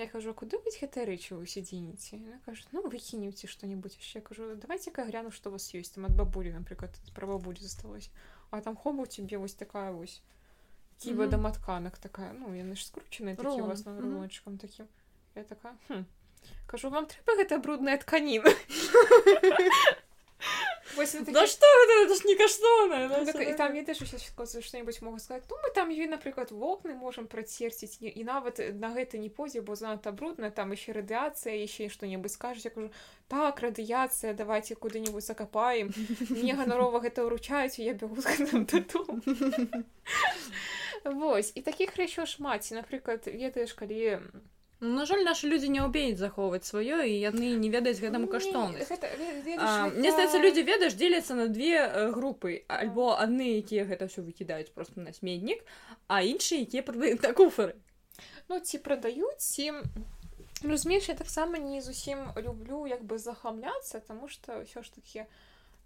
я 0.00 0.08
кажу 0.08 0.32
куды 0.32 0.56
быць 0.64 0.80
гэтыя 0.80 1.04
рэчы 1.04 1.36
вы 1.36 1.44
сядзініце 1.44 2.40
кажу 2.48 2.64
ну 2.72 2.88
выкінеце 2.88 3.44
што-нибудь 3.44 4.00
яшчэ 4.00 4.24
кажу 4.24 4.54
давайте-ка 4.56 5.04
гляну 5.04 5.36
што 5.36 5.52
у 5.52 5.60
вас 5.60 5.68
ёсць 5.76 5.92
там 5.98 6.08
ад 6.08 6.16
бабулі 6.16 6.56
напрыклад 6.56 6.96
пра 7.12 7.28
бабулі 7.28 7.60
засталось 7.60 8.08
а 8.48 8.64
там 8.64 8.72
хобу 8.72 9.04
тебе 9.04 9.36
вось 9.36 9.52
такая 9.52 9.92
вось 9.92 10.22
кіба 10.98 11.26
да 11.26 11.38
матканак 11.38 11.98
такая. 11.98 12.32
Ну 12.32 12.54
яны 12.54 12.76
ж 12.76 12.84
скручаны 12.86 13.36
такі 13.36 13.62
у 13.62 13.66
вас 13.66 13.86
рулончыкам 13.86 14.58
такім 14.58 14.88
я 15.34 15.44
такая 15.44 15.74
хм. 15.88 16.04
кажу 16.66 16.90
вам 16.90 17.06
трэба 17.06 17.36
гэта 17.40 17.58
брудная 17.58 17.98
тканіна 17.98 18.50
Да 21.32 21.46
что 21.46 21.66
это, 21.66 22.06
это 22.06 22.14
ж 22.14 22.24
не 22.24 22.34
каштоўна 22.34 23.08
ну, 23.08 23.32
так, 23.32 23.48
і 23.48 23.54
там 23.54 23.72
ведаеш 23.72 23.98
что-нибудь 24.64 25.02
могу 25.02 25.18
сказать. 25.18 25.42
Ну 25.50 25.56
мы 25.62 25.70
там 25.74 25.88
ёй 25.90 26.06
напрыклад 26.06 26.50
вокны 26.50 26.94
можем 26.94 27.26
працерціць 27.26 27.98
і 28.00 28.24
нават 28.24 28.60
на 28.74 28.94
гэта 28.94 29.18
не 29.18 29.28
позе 29.28 29.60
бо 29.60 29.74
занадта 29.74 30.12
брудна 30.12 30.50
там 30.50 30.72
еще 30.72 30.92
радыацыя 30.92 31.56
еще 31.56 31.88
что-нибудь 31.88 32.32
скажешь 32.32 32.64
я 32.64 32.70
кажу 32.70 32.90
так 33.28 33.60
радыяцыя 33.60 34.34
давайте 34.34 34.74
куды-нибудь 34.74 35.24
закапаем 35.24 35.92
мне 36.30 36.54
ганарова 36.54 37.00
гэта 37.00 37.24
ўручаюць 37.24 37.78
я 37.78 37.94
бегу 37.94 38.16
Вось 41.04 41.52
і 41.54 41.60
таких 41.60 41.96
рэчаў 41.96 42.26
шмат 42.26 42.70
напрыклад 42.70 43.26
ведаеш 43.26 43.74
калі 43.74 44.20
на 44.84 45.06
жаль 45.06 45.24
нашы 45.24 45.48
людзі 45.48 45.72
не 45.72 45.80
ўбеюць 45.80 46.20
захоўваць 46.20 46.64
сваё 46.68 47.00
і 47.02 47.12
яны 47.16 47.56
не 47.56 47.70
ведаюць 47.72 48.00
гэтаму 48.04 48.28
каштоўнасць 48.28 48.92
Мне 49.96 50.12
здаецца 50.12 50.38
людзі 50.44 50.62
ведаеш 50.68 50.94
дзеляцца 50.94 51.34
на 51.34 51.48
две 51.48 51.80
э, 51.80 52.12
групы 52.12 52.64
альбо 52.68 53.16
адны 53.16 53.64
якія 53.64 53.88
гэта 53.88 54.06
ўсё 54.12 54.22
выкідаюць 54.22 54.70
просто 54.76 55.00
на 55.00 55.16
сметнік 55.16 55.64
а 56.06 56.20
іншыя 56.22 56.68
якія 56.68 56.84
прадаюць 56.84 57.24
на 57.24 57.32
куфары 57.32 57.74
ну 58.48 58.60
ці 58.60 58.78
прадаюць 58.84 59.40
ці 59.40 59.72
разумееш 60.62 61.08
я 61.08 61.16
таксама 61.16 61.58
не 61.58 61.80
зусім 61.80 62.30
люблю 62.36 62.86
як 62.86 63.04
бы 63.04 63.18
захамляцца 63.18 64.04
тому 64.04 64.28
что 64.28 64.60
ўсё 64.60 64.84
ж 64.84 64.92
таки 64.92 65.26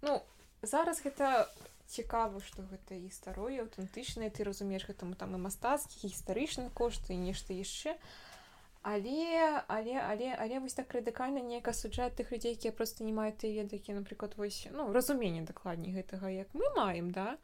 ну 0.01 0.21
зараз 0.61 0.99
гэта 1.03 1.47
цікава 1.89 2.39
што 2.45 2.63
гэта 2.69 2.95
і 2.95 3.09
старое 3.09 3.65
аўтэнтычнае 3.65 4.29
ты 4.29 4.45
разумееш 4.45 4.85
гэтаму 4.85 5.15
там 5.17 5.33
і 5.35 5.39
мастацкі 5.41 6.05
гістарычны 6.05 6.69
кошт 6.73 7.09
і 7.09 7.17
нешта 7.17 7.53
яшчэ 7.57 7.97
але 8.81 9.63
але 9.67 9.99
але 9.99 10.35
але 10.39 10.59
вось 10.59 10.73
так 10.73 10.93
радыкальна 10.93 11.43
неяк 11.43 11.67
асуджаць 11.67 12.15
тых 12.15 12.31
людзей 12.31 12.55
якія 12.55 12.71
просто 12.71 13.03
не 13.03 13.11
маюць 13.11 13.35
ты 13.35 13.51
ведакі 13.51 13.93
напрыклад 13.93 14.37
вось 14.37 14.67
ну 14.71 14.93
разуменне 14.93 15.41
дакладней 15.41 15.91
гэтага 15.91 16.29
як 16.29 16.47
мы 16.53 16.63
маем 16.75 17.11
да? 17.11 17.37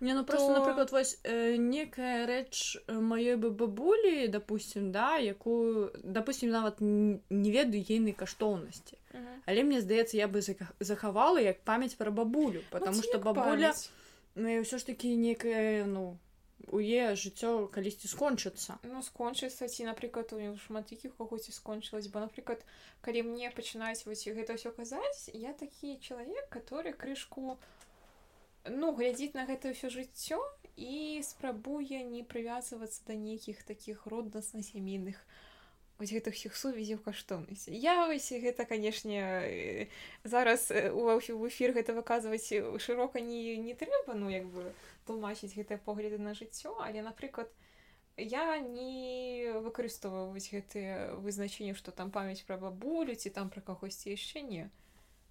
Не 0.00 0.12
ну 0.12 0.24
просто 0.24 0.52
то... 0.52 0.60
напрыклад 0.60 0.92
вось 0.92 1.18
э, 1.24 1.56
некая 1.56 2.26
рэч 2.26 2.84
маёй 2.88 3.36
бы 3.36 3.50
бабулі 3.50 4.28
допустим 4.28 4.92
да 4.92 5.16
якую 5.16 5.92
допустим 6.04 6.50
нават 6.50 6.76
не 6.80 7.50
ведаю 7.50 7.80
ейнай 7.80 8.12
каштоўнасці 8.12 8.96
uh 9.14 9.16
-huh. 9.16 9.40
але 9.46 9.64
мне 9.64 9.80
здаецца 9.80 10.16
я 10.16 10.28
бы 10.28 10.40
захавала 10.80 11.40
як 11.40 11.64
памяць 11.64 11.94
пра 11.94 12.10
бабулю 12.10 12.60
ну, 12.60 12.70
потому 12.70 13.02
что 13.02 13.18
бабуля 13.18 13.72
ну, 14.34 14.48
ўсё 14.60 14.78
ж 14.78 14.86
таки 14.86 15.16
некая 15.16 15.86
ну 15.86 16.18
у 16.72 16.80
е 16.80 17.14
жыццё 17.14 17.68
калісьці 17.68 18.08
скончыцца. 18.08 18.78
Ну 18.82 19.02
скончыцца 19.02 19.68
ці 19.68 19.86
напрыклад 19.86 20.32
у 20.32 20.40
шмат 20.56 20.92
якіх 20.92 21.16
когосьці 21.16 21.52
скончылась 21.52 22.08
бо 22.08 22.20
напрыклад 22.20 22.64
калі 23.00 23.22
мне 23.30 23.50
пачынаюць 23.50 24.06
вось 24.06 24.26
гэта 24.26 24.56
ўсё 24.58 24.72
казаць 24.74 25.30
я 25.32 25.52
такі 25.52 25.98
чалавек 26.00 26.48
который 26.48 26.92
крышку 26.92 27.40
у 27.40 27.58
ну 28.68 28.92
глядзіць 28.92 29.34
на 29.38 29.46
гэта 29.46 29.70
ўсё 29.70 29.92
жыццё 29.92 30.40
і 30.76 31.22
спрабуе 31.22 32.02
не 32.02 32.22
прывязвацца 32.24 33.02
да 33.06 33.14
нейкіх 33.14 33.62
такіх 33.62 34.06
роднасна 34.06 34.62
сямейных 34.62 35.20
гэтых 36.00 36.36
усіх 36.36 36.56
сувязяў 36.56 36.98
каштоўнасці 37.00 37.72
я 37.72 38.06
вось 38.06 38.28
гэта 38.28 38.68
канешне 38.68 39.22
э, 39.22 39.86
зараз 40.24 40.68
э, 40.70 40.90
у 40.92 41.46
эфір 41.48 41.72
гэта 41.72 41.96
выказваць 41.96 42.52
шырока 42.82 43.20
не 43.20 43.56
не 43.56 43.74
трэба 43.74 44.12
ну 44.12 44.28
як 44.28 44.44
бы 44.44 44.72
тлумачыць 45.06 45.54
гэтыя 45.54 45.78
погляды 45.78 46.18
на 46.18 46.34
жыццё 46.34 46.74
але 46.86 47.02
напрыклад 47.06 47.52
я 48.16 48.58
не 48.58 49.52
выкарыстоўваюць 49.60 50.50
гэтыя 50.52 51.14
вызначэнні 51.20 51.74
што 51.76 51.92
там 51.92 52.10
памяць 52.10 52.44
пра 52.48 52.56
бабулю 52.56 53.14
ці 53.14 53.30
там 53.30 53.50
пра 53.50 53.60
кагосьці 53.60 54.14
яшчэ 54.16 54.40
не. 54.40 54.70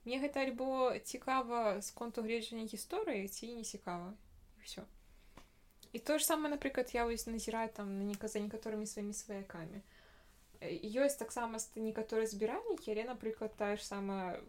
Мне 0.06 0.20
гэта 0.22 0.46
альбо 0.46 0.94
цікава 1.02 1.82
з 1.82 1.90
конту 1.92 2.22
гледжання 2.22 2.70
гісторыі 2.70 3.28
ці 3.28 3.56
не 3.56 3.64
цікава 3.64 4.14
все 4.62 4.86
і 5.96 6.00
то 6.00 6.18
ж 6.20 6.26
самае 6.26 6.52
напрыклад 6.52 6.94
я 6.94 7.06
вось 7.06 7.26
назіраю 7.26 7.70
там 7.74 7.98
на 7.98 8.04
нека 8.04 8.28
за 8.28 8.40
некаторымі 8.40 8.86
сваімі 8.86 9.14
сваякамі. 9.14 9.82
Ёсць 10.62 11.18
таксама 11.18 11.58
некаторыя 11.76 12.28
збіральнікі 12.28 12.94
але 12.94 13.10
напрыклад 13.10 13.58
тая 13.58 13.78
ж 13.80 13.82
самая 13.82 14.44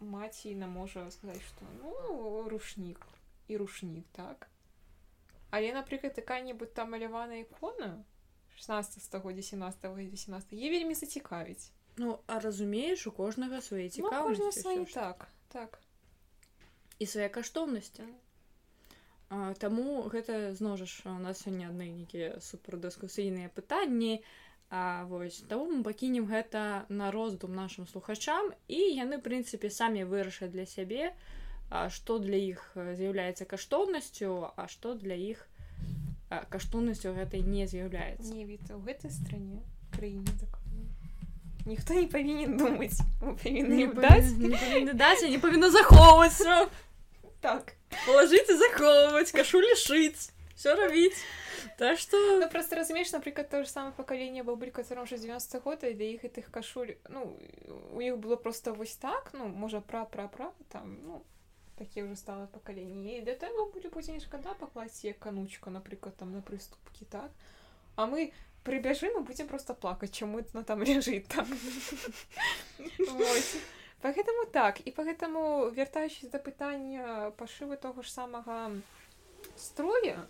маці 0.00 0.54
на 0.60 0.66
можа 0.66 1.08
сказаць 1.10 1.40
што 1.40 1.64
ну 1.80 2.48
рушнік 2.52 3.00
і 3.48 3.56
рушнік 3.56 4.04
так 4.12 4.51
але 5.52 5.70
напрыклад 5.76 6.18
якая-небудзь 6.18 6.74
там 6.74 6.90
маляваная 6.96 7.44
ікона 7.44 7.92
16 8.56 9.04
стагоддзя 9.04 9.44
17 9.52 9.86
18 10.16 10.52
е 10.56 10.72
вельмі 10.74 10.98
зацікавіць 10.98 11.70
Ну 11.96 12.18
а 12.26 12.40
разумееш 12.40 13.06
у 13.06 13.12
кожнага 13.12 13.60
свае 13.60 13.84
ну, 13.84 13.94
цікаўнасці 14.00 14.76
ну, 14.76 14.84
так 14.96 15.28
так. 15.52 15.80
І 16.98 17.06
свае 17.06 17.28
каштоўнасці 17.28 18.08
Таму 19.58 20.04
гэта 20.12 20.52
зножаш 20.52 21.02
у 21.08 21.16
нас 21.16 21.40
сёння 21.44 21.68
адны 21.72 21.88
нейкія 21.88 22.36
супердыскусійныя 22.44 23.48
пытанні. 23.48 24.20
А, 24.68 25.04
вось 25.08 25.40
таму 25.48 25.68
мы 25.72 25.80
пакінем 25.84 26.26
гэта 26.28 26.84
на 26.88 27.10
роздум 27.12 27.54
нашим 27.56 27.86
слухачам 27.88 28.52
і 28.68 28.76
яны 28.76 29.20
прынцыпе 29.24 29.68
самі 29.68 30.04
вырашаць 30.04 30.52
для 30.52 30.64
сябе 30.64 31.12
што 31.70 32.18
для 32.18 32.36
іх 32.36 32.64
з'яўляецца 32.76 33.44
каштоўнасцю 33.44 34.52
а 34.56 34.68
што 34.68 34.94
для 34.94 35.14
іх 35.14 35.46
каштоўнасцю 36.28 37.14
гэтай 37.16 37.42
не 37.42 37.66
з'яўляецца 37.66 38.32
не 38.32 38.44
від 38.44 38.70
у 38.70 38.80
гэтай 38.80 39.10
стране 39.10 39.62
краіне 39.92 40.32
так 40.40 40.58
ніхто 41.66 41.94
не 41.94 42.06
павінен 42.06 42.56
думаць 42.56 43.00
не 43.20 43.86
павінны 43.88 44.94
даць 44.94 45.22
не 45.22 45.38
павінна 45.38 45.70
захоўвацца 45.70 46.68
так. 47.42 47.74
Положыце 48.06 48.54
захоўваць 48.56 49.32
кашу 49.34 49.60
лішыць 49.60 50.30
все 50.54 50.74
рабіць 50.74 51.18
так 51.78 51.98
что 51.98 52.16
ну, 52.38 52.48
просто 52.48 52.76
разумееш 52.76 53.12
напрыклад 53.12 53.48
то 53.50 53.64
же 53.64 53.68
самое 53.68 53.92
пакаленне 53.92 54.42
бабуль 54.42 54.70
котором 54.70 55.04
уже 55.04 55.18
90 55.18 55.60
года 55.60 55.92
для 55.92 56.06
іх 56.14 56.22
гэтых 56.24 56.50
кашуль 56.50 56.94
ну 57.08 57.36
у 57.92 58.00
іх 58.00 58.18
было 58.18 58.36
просто 58.36 58.72
вось 58.72 58.96
так 58.96 59.30
ну 59.32 59.48
можа 59.48 59.80
пра 59.80 60.04
пра 60.04 60.28
пра 60.28 60.52
там 60.68 60.98
ну 61.06 61.22
такие 61.84 62.04
уже 62.04 62.16
стало 62.16 62.46
пакаленне 62.46 63.20
для 63.20 63.34
того 63.34 63.66
будзе 63.66 63.88
будзе 63.88 64.12
не 64.12 64.20
шкада 64.20 64.54
пакласці 64.54 65.06
як 65.08 65.18
канучка 65.18 65.70
напрыклад 65.70 66.16
там 66.16 66.32
на 66.32 66.40
прыступкі 66.40 67.04
так. 67.10 67.30
А 67.96 68.06
мы 68.06 68.32
прибяжим 68.64 69.18
и 69.18 69.20
будем 69.20 69.48
просто 69.48 69.74
плакать, 69.74 70.12
чему 70.12 70.38
это 70.38 70.62
там 70.64 70.82
лежит 70.82 71.26
там. 71.28 71.46
Поэтому 74.02 74.46
так, 74.50 74.80
и 74.80 74.90
поэтому, 74.90 75.70
вертаючись 75.70 76.30
до 76.30 76.38
питання 76.38 77.32
пошиву 77.36 77.76
того 77.76 78.02
ж 78.02 78.12
самого 78.12 78.70
строя, 79.56 80.26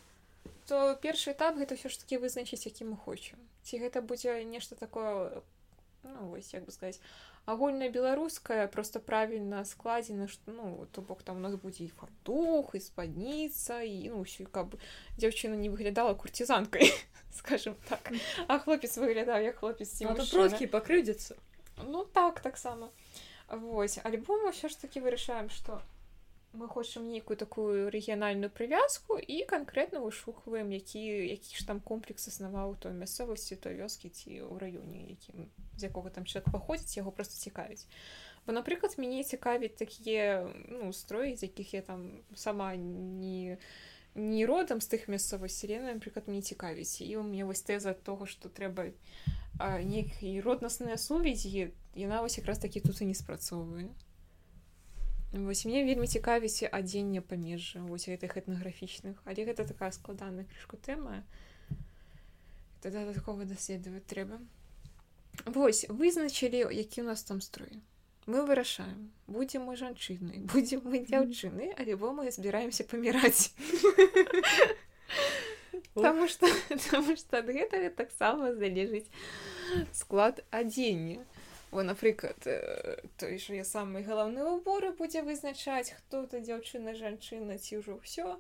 то 0.67 0.97
перший 1.03 1.33
этап 1.33 1.57
гэта 1.59 1.75
ўсё 1.75 1.89
ж 1.91 1.99
таки 2.01 2.19
вызначыць 2.19 2.65
які 2.65 2.85
мы 2.87 2.97
хочам 2.97 3.39
ці 3.63 3.79
гэта 3.83 4.01
будзе 4.01 4.45
нешта 4.45 4.75
такое 4.79 5.43
ну 6.03 6.31
вось 6.31 6.55
як 6.55 6.65
бы 6.65 6.73
сказать 6.73 7.01
агульна 7.45 7.89
беларуская 7.89 8.69
просто 8.69 9.01
правільна 9.01 9.65
складзена 9.65 10.29
ну 10.47 10.87
то 10.93 11.03
бок 11.03 11.23
там 11.23 11.37
у 11.37 11.41
нас 11.41 11.55
будзе 11.55 11.85
і 11.85 11.89
фартух 11.89 12.75
і 12.75 12.81
спадніца 12.81 13.83
і 13.83 14.15
ну 14.15 14.23
ўсё 14.23 14.47
каб 14.47 14.79
дзяўчына 15.19 15.59
не 15.59 15.69
выглядала 15.69 16.15
курцізанкай 16.15 16.93
скажем 17.33 17.75
так. 17.89 18.13
А 18.47 18.59
хлопец 18.59 18.97
выглядаў 18.97 19.43
як 19.43 19.59
хлопец 19.59 19.91
трохі 20.31 20.71
пакрыўдзіцца 20.71 21.35
ну 21.83 22.05
так 22.05 22.41
таксама 22.41 22.91
восьось 23.49 24.05
альбом 24.05 24.47
ўсё 24.47 24.71
ж 24.71 24.79
таки 24.79 25.01
вырашаем 25.01 25.51
что 25.51 25.83
мы 26.53 26.69
хочам 26.69 27.09
нейкую 27.09 27.37
такую 27.37 27.91
рэгіянальную 27.91 28.51
прывязку 28.51 29.17
і 29.17 29.45
канкрэтна 29.49 30.01
вышухваем 30.01 30.73
які 30.73 31.01
які 31.33 31.57
ж 31.57 31.67
там 31.67 31.81
комплекс 31.81 32.29
аснаваў 32.29 32.77
той 32.77 32.93
мясцовасці 32.93 33.57
той 33.57 33.81
вёскі 33.81 34.13
ці 34.13 34.45
ў 34.45 34.61
раёне 34.61 35.17
якім 35.17 35.49
з 35.77 35.89
якога 35.89 36.13
там 36.13 36.29
чалавек 36.29 36.53
паходзіць 36.53 37.01
яго 37.01 37.11
просто 37.11 37.41
цікавіць 37.41 37.89
бо 38.47 38.53
напрыклад 38.53 38.99
мяне 39.01 39.25
цікавіць 39.25 39.81
такія 39.81 40.45
ну 40.69 40.93
строі 40.93 41.37
з 41.37 41.49
якіх 41.49 41.75
я 41.75 41.83
там 41.83 42.21
сама 42.37 42.77
не 42.77 43.57
не 44.15 44.45
родам 44.45 44.85
з 44.85 44.93
тых 44.93 45.09
мясцовых 45.09 45.49
сірена 45.49 45.97
напрыклад 45.97 46.29
мне 46.29 46.45
цікавіць 46.45 47.01
і 47.01 47.17
у 47.17 47.23
мне 47.25 47.49
вось 47.49 47.65
тэза 47.65 47.97
того 47.97 48.29
что 48.29 48.53
трэба 48.53 48.93
нейкі 49.81 50.37
роднасныя 50.45 51.01
сувязі 51.01 51.73
яна 51.97 52.21
вось 52.21 52.37
якраз 52.37 52.59
такі 52.61 52.85
тут 52.85 53.01
і 53.01 53.09
не 53.09 53.17
спрацоўвае 53.17 53.89
вось 55.33 55.65
мне 55.65 55.85
вельмі 55.85 56.07
цікавіць 56.07 56.69
адзенне 56.71 57.21
памежжа 57.21 57.81
вось 57.81 58.09
гэтых 58.09 58.37
этнаграфічных. 58.37 59.21
Але 59.25 59.45
гэта 59.45 59.65
такая 59.65 59.91
складаная 59.91 60.45
крышку 60.45 60.77
тэма. 60.77 61.25
Тогда 62.83 63.07
такого 63.13 63.45
даследаваць 63.45 64.05
трэба. 64.07 64.41
Вось 65.47 65.87
вызначылі 65.89 66.69
які 66.71 67.03
у 67.03 67.05
нас 67.05 67.23
там 67.25 67.41
строй 67.41 67.83
мы 68.27 68.47
вырашаем 68.47 69.11
будзем 69.27 69.63
мы 69.63 69.77
жанчыны 69.77 70.47
будзем 70.53 70.83
мы 70.85 71.05
дзяўчыны 71.05 71.75
альбо 71.79 72.13
мы 72.13 72.31
збіраемся 72.31 72.85
паміраць. 72.85 73.55
Потому 75.95 76.29
что 76.29 76.47
потому 76.69 77.17
что 77.17 77.39
ад 77.39 77.47
гэтага 77.47 77.91
таксама 77.91 78.55
залежыць 78.55 79.11
склад 79.93 80.45
адзення 80.51 81.25
о 81.73 81.83
напрыклад 81.83 82.37
той 83.17 83.39
ж 83.41 83.57
я 83.57 83.65
самы 83.65 84.05
галаўны 84.05 84.45
уборы 84.45 84.93
будзе 84.93 85.25
вызначаць 85.25 85.97
хто 85.97 86.27
то 86.27 86.39
дзяўчына 86.45 86.95
жанчына 86.95 87.57
ці 87.57 87.81
ўжо 87.81 87.97
ўсё 87.97 88.37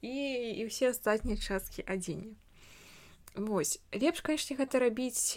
і 0.00 0.16
і 0.56 0.62
ўсе 0.66 0.90
астатнія 0.96 1.36
часткі 1.36 1.84
адзення 1.84 2.34
Вось 3.36 3.76
лепш 3.92 4.24
канешне 4.24 4.56
гэта 4.56 4.80
рабіць 4.80 5.36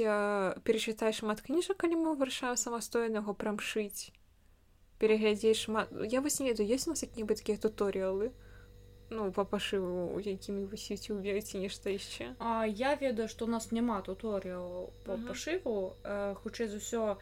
перачытай 0.64 1.12
шмат 1.12 1.44
кніжак 1.44 1.84
калі 1.84 2.00
мы 2.00 2.16
вырашаем 2.16 2.56
самастойнага 2.56 3.36
прамшыць. 3.36 4.16
Пераглядзець 5.04 5.68
шмат. 5.68 5.92
Я 6.08 6.24
вось 6.24 6.40
не 6.40 6.48
ведаю 6.48 6.72
ёсць 6.72 6.88
у 6.88 6.96
нас 6.96 7.04
як-небудзь 7.04 7.44
такія 7.44 7.60
туторыялы 7.60 8.32
ну 9.10 9.32
па 9.32 9.44
пашыву 9.44 10.22
якімі 10.22 10.66
вы 10.70 10.78
сеце 10.78 11.42
ці 11.42 11.58
нешта 11.58 11.90
яшчэ 11.90 12.36
А 12.40 12.66
я 12.66 12.96
ведаю 12.96 13.28
што 13.28 13.46
у 13.46 13.50
нас 13.50 13.72
няма 13.72 14.02
туторыяў 14.02 14.90
по 15.06 15.18
Мгм. 15.18 15.28
пашыву 15.28 15.94
Э, 16.04 16.36
хутчэй 16.44 16.68
за 16.68 16.78
ўсё 16.78 17.18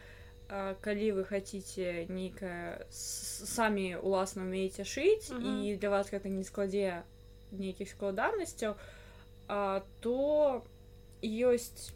э, 0.48 0.74
калі 0.80 1.12
вы 1.12 1.24
хаце 1.24 2.06
нейкае 2.08 2.84
самі 2.90 3.96
уласна 3.96 4.42
умееце 4.42 4.84
шыць 4.84 5.32
Мгм. 5.32 5.64
і 5.64 5.76
для 5.76 5.90
вас 5.90 6.12
гэта 6.12 6.28
не 6.28 6.44
складзе 6.44 7.02
нейкіх 7.52 7.88
складанасцяў 7.88 8.74
а, 9.48 9.80
то 10.00 10.62
ёсць 11.24 11.92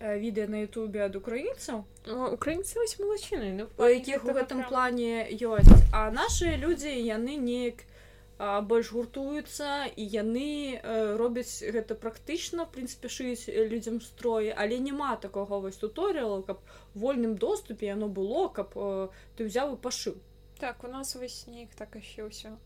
э, 0.00 0.16
відэа 0.18 0.48
на 0.48 0.64
Ютубе 0.64 1.04
ад 1.04 1.16
украінцаў 1.16 1.84
Ну, 2.06 2.32
украінцы 2.32 2.76
вось 2.80 2.96
малачыны 3.00 3.52
ну, 3.52 3.68
у 3.78 3.84
якіх 3.84 4.24
у 4.24 4.32
гэтым 4.32 4.64
плане 4.68 5.28
ёсць 5.28 5.68
а 5.92 6.10
нашы 6.10 6.56
людзі 6.56 6.88
яны 6.88 7.36
неяк 7.36 7.84
а, 7.84 7.93
больш 8.68 8.92
гуртуюцца 8.96 9.86
і 9.94 10.04
яны 10.16 10.80
робяць 11.20 11.62
гэта 11.76 11.94
практычна 11.94 12.66
в 12.66 12.74
прынцыпе 12.76 13.08
шыюць 13.08 13.48
людзям 13.72 14.00
строі 14.00 14.52
але 14.56 14.78
няма 14.78 15.16
такога 15.16 15.62
вось 15.64 15.80
туторыяла 15.80 16.42
каб 16.42 16.60
вольным 16.94 17.34
доступе 17.36 17.90
яно 17.92 18.08
было 18.08 18.48
каб 18.48 18.76
ты 19.36 19.48
ўзяў 19.48 19.74
і 19.74 19.80
пашыў. 19.88 20.20
Так 20.60 20.84
у 20.84 20.88
нас 20.88 21.14
вось 21.14 21.46
неяк 21.46 21.74
так 21.74 21.98
яшчэ 21.98 22.30
ўсё 22.30 22.56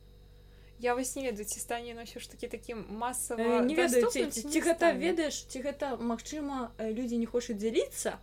я 0.78 0.94
вось 0.94 1.16
не 1.16 1.24
ведаю 1.24 1.44
ці 1.44 1.60
стане 1.60 1.90
яно 1.90 2.02
ўсё 2.06 2.20
ж 2.20 2.30
такі 2.30 2.48
такім 2.48 2.86
масава 2.88 3.42
Э, 3.42 3.64
не 3.64 3.74
ведаю 3.74 4.10
ці, 4.10 4.26
ці, 4.30 4.42
ці 4.48 4.60
гэта 4.60 4.92
ведаеш 4.94 5.42
ці 5.50 5.58
гэта 5.62 5.96
магчыма 5.98 6.70
э, 6.78 6.92
людзі 6.92 7.18
не 7.18 7.26
хочуць 7.26 7.58
дзяліцца 7.58 8.18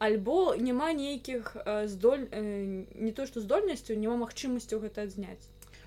альбо 0.00 0.56
няма 0.56 0.92
нейкіх 0.96 1.56
здоль 1.84 2.24
э, 2.32 2.40
не 2.94 3.12
то 3.12 3.26
што 3.26 3.40
здольнасцю 3.44 3.96
няма 4.00 4.16
магчымасцю 4.24 4.80
гэта 4.80 5.04
адзняць 5.04 5.44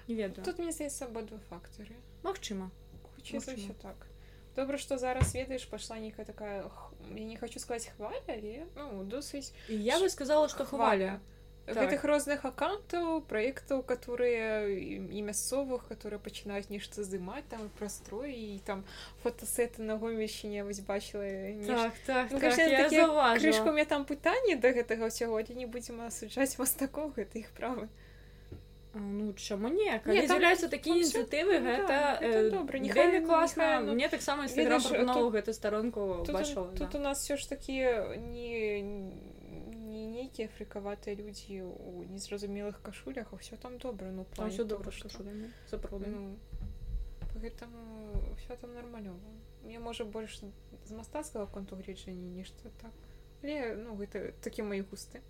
не 0.07 0.15
ведаю. 0.15 0.43
Тут 0.45 0.59
мне 0.59 0.71
здаецца 0.71 1.05
абодва 1.05 1.39
фактары 1.49 1.95
магчыма 2.23 2.71
хутчэй 3.15 3.39
за 3.39 3.53
ўсё 3.53 3.73
так. 3.81 3.95
Добра 4.55 4.77
што 4.77 4.97
зараз 4.97 5.33
ведаеш 5.33 5.65
пайшла 5.65 5.97
нейкая 5.97 6.25
такая 6.25 6.63
х- 6.69 6.91
я 7.09 7.23
не 7.25 7.37
хочу 7.37 7.59
сказаць 7.59 7.89
хваля 7.97 8.21
але 8.27 8.67
ну 8.75 9.03
досыць 9.03 9.51
І 9.69 9.75
я 9.81 9.99
бы 9.99 10.09
сказала 10.09 10.47
што 10.49 10.65
хваля. 10.65 11.19
Так. 11.65 11.77
гэтых 11.77 12.03
розных 12.03 12.43
аккаунтаў 12.43 13.23
праектаў 13.23 13.83
которые 13.87 14.83
і 15.15 15.21
мясцовых 15.23 15.87
которые 15.87 16.19
пачынаюць 16.19 16.67
нешта 16.69 17.03
здымаць 17.07 17.47
там 17.49 17.69
прастрой 17.79 18.35
і 18.35 18.59
там 18.67 18.83
фотасеты 19.23 19.79
на 19.81 19.95
гомельшчыне 19.95 20.65
вось 20.67 20.81
бачыла 20.81 21.23
нешта. 21.55 21.93
Так 22.05 22.31
Ну, 22.31 22.39
конечно, 22.39 22.67
такія 22.67 23.07
крышку 23.39 23.69
у 23.69 23.71
меня 23.71 23.85
там 23.85 24.03
пытанне 24.05 24.57
да 24.59 24.73
гэтага 24.75 25.07
ўсяго 25.07 25.39
не 25.55 25.65
будзем 25.65 26.01
асуджаць 26.03 26.59
мастакоў 26.59 27.15
гэта 27.15 27.39
іх 27.39 27.49
правы 27.55 27.87
Ну 28.93 29.33
чаму 29.33 29.69
не 29.69 29.85
Не, 29.85 29.99
калі 29.99 30.27
там- 30.27 30.27
з'яўляюцца 30.27 30.69
такія 30.69 30.95
ініцыятывы 30.95 31.57
гэта 31.65 32.19
э, 32.21 32.49
добра. 32.51 32.79
Нехай- 32.79 33.25
класна 33.25 33.81
ну, 33.81 33.93
мне 33.93 34.07
таксама 34.09 34.43
інстаграм 34.43 34.81
гэту 35.33 35.53
старонку 35.53 36.23
тут, 36.25 36.35
бачыла 36.35 36.67
тут 36.77 36.89
да. 36.89 36.97
у 36.97 37.01
нас 37.01 37.23
все 37.23 37.37
ж 37.37 37.49
такі 37.49 37.73
не 38.17 38.81
не 38.81 40.05
нейкія 40.05 40.49
фрыкаватыя 40.59 41.15
людзі 41.15 41.61
у 41.63 42.03
незразумелых 42.03 42.81
кашулях 42.81 43.33
а 43.33 43.35
ўсё 43.35 43.57
там 43.57 43.77
добра 43.77 44.11
ну 44.11 44.25
там 44.35 44.49
все 44.49 44.63
добра 44.63 44.91
сапраўды 44.91 46.05
Ну, 46.07 46.37
поэтому 47.33 48.37
все 48.37 48.55
там 48.55 48.73
нормалёва 48.73 49.17
мне 49.63 49.79
можа 49.79 50.05
больш 50.05 50.41
з 50.85 50.91
мастацкага 50.91 51.47
конту 51.47 51.75
гледжання 51.75 52.29
нешта 52.29 52.69
так 52.81 52.91
але 53.41 53.75
ну 53.75 53.95
гэта 53.95 54.33
такі 54.39 54.61
мои 54.61 54.81
густы 54.81 55.21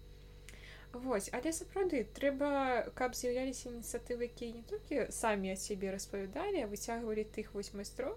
Вось 0.94 1.30
але 1.34 1.50
сапраўды 1.50 2.04
трэба 2.14 2.94
каб 2.94 3.18
з'яўляліся 3.18 3.70
ініцыятывы 3.72 4.30
якія 4.30 4.54
не 4.54 4.62
толькі 4.70 5.10
самі 5.10 5.54
о 5.54 5.58
сябе 5.58 5.90
распавядалі 5.90 6.62
а 6.62 6.70
выцягвалі 6.70 7.26
тых 7.34 7.50
вось 7.58 7.74
майстроў 7.74 8.14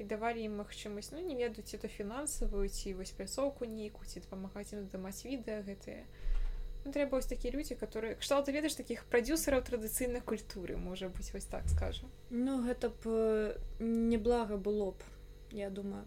і 0.00 0.08
давалі 0.08 0.48
ім 0.48 0.56
магчымасць 0.64 1.12
ну 1.12 1.20
не 1.20 1.36
ведаю 1.36 1.60
ці 1.60 1.76
то 1.76 1.92
фінансавую 1.92 2.72
ці 2.72 2.96
вось 2.96 3.12
пляцоўку 3.12 3.68
нейкую 3.68 4.08
ці 4.08 4.24
дапамагаць 4.24 4.72
ім 4.72 4.88
здымаць 4.88 5.28
відэа 5.28 5.60
гэтыя 5.68 6.08
ну, 6.88 6.92
трэба 6.96 7.20
вось 7.20 7.28
такія 7.28 7.52
людзі 7.52 7.76
которые 7.76 8.16
кшталт 8.16 8.48
ведаеш 8.48 8.80
такіх 8.80 9.04
прадюсераў 9.12 9.60
традыцыйнай 9.60 10.24
культуры 10.24 10.80
можа 10.80 11.12
быць 11.12 11.28
вось 11.36 11.52
так 11.52 11.68
скажем 11.68 12.08
Ну 12.30 12.64
гэта 12.64 12.88
б 12.88 13.60
неблага 13.78 14.56
было 14.56 14.92
б 14.96 15.04
я 15.52 15.68
думаю. 15.70 16.04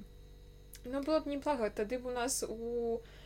Ну, 0.86 1.02
было 1.04 1.20
б 1.20 1.30
неплага. 1.30 1.70
Тады 1.70 2.00
б 2.00 2.08
у 2.08 2.12
нас 2.12 2.44
у 2.48 2.96
а, 2.96 3.23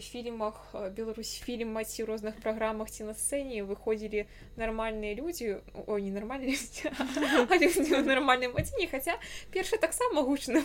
фільмах 0.00 0.74
Беларусь 0.96 1.40
фільм 1.44 1.78
ці 1.84 2.04
розных 2.04 2.40
праграмах 2.42 2.90
ці 2.90 3.04
на 3.04 3.14
сцэне 3.14 3.62
выходзілі 3.62 4.26
нармальныя 4.56 5.14
людзі 5.14 5.62
ой 5.86 6.02
не 6.02 6.10
нармальныя 6.10 6.56
ў 6.56 8.02
нармальным 8.02 8.58
адзенні 8.58 8.90
хаця 8.90 9.14
першы 9.54 9.78
таксама 9.78 10.22
гучны 10.22 10.64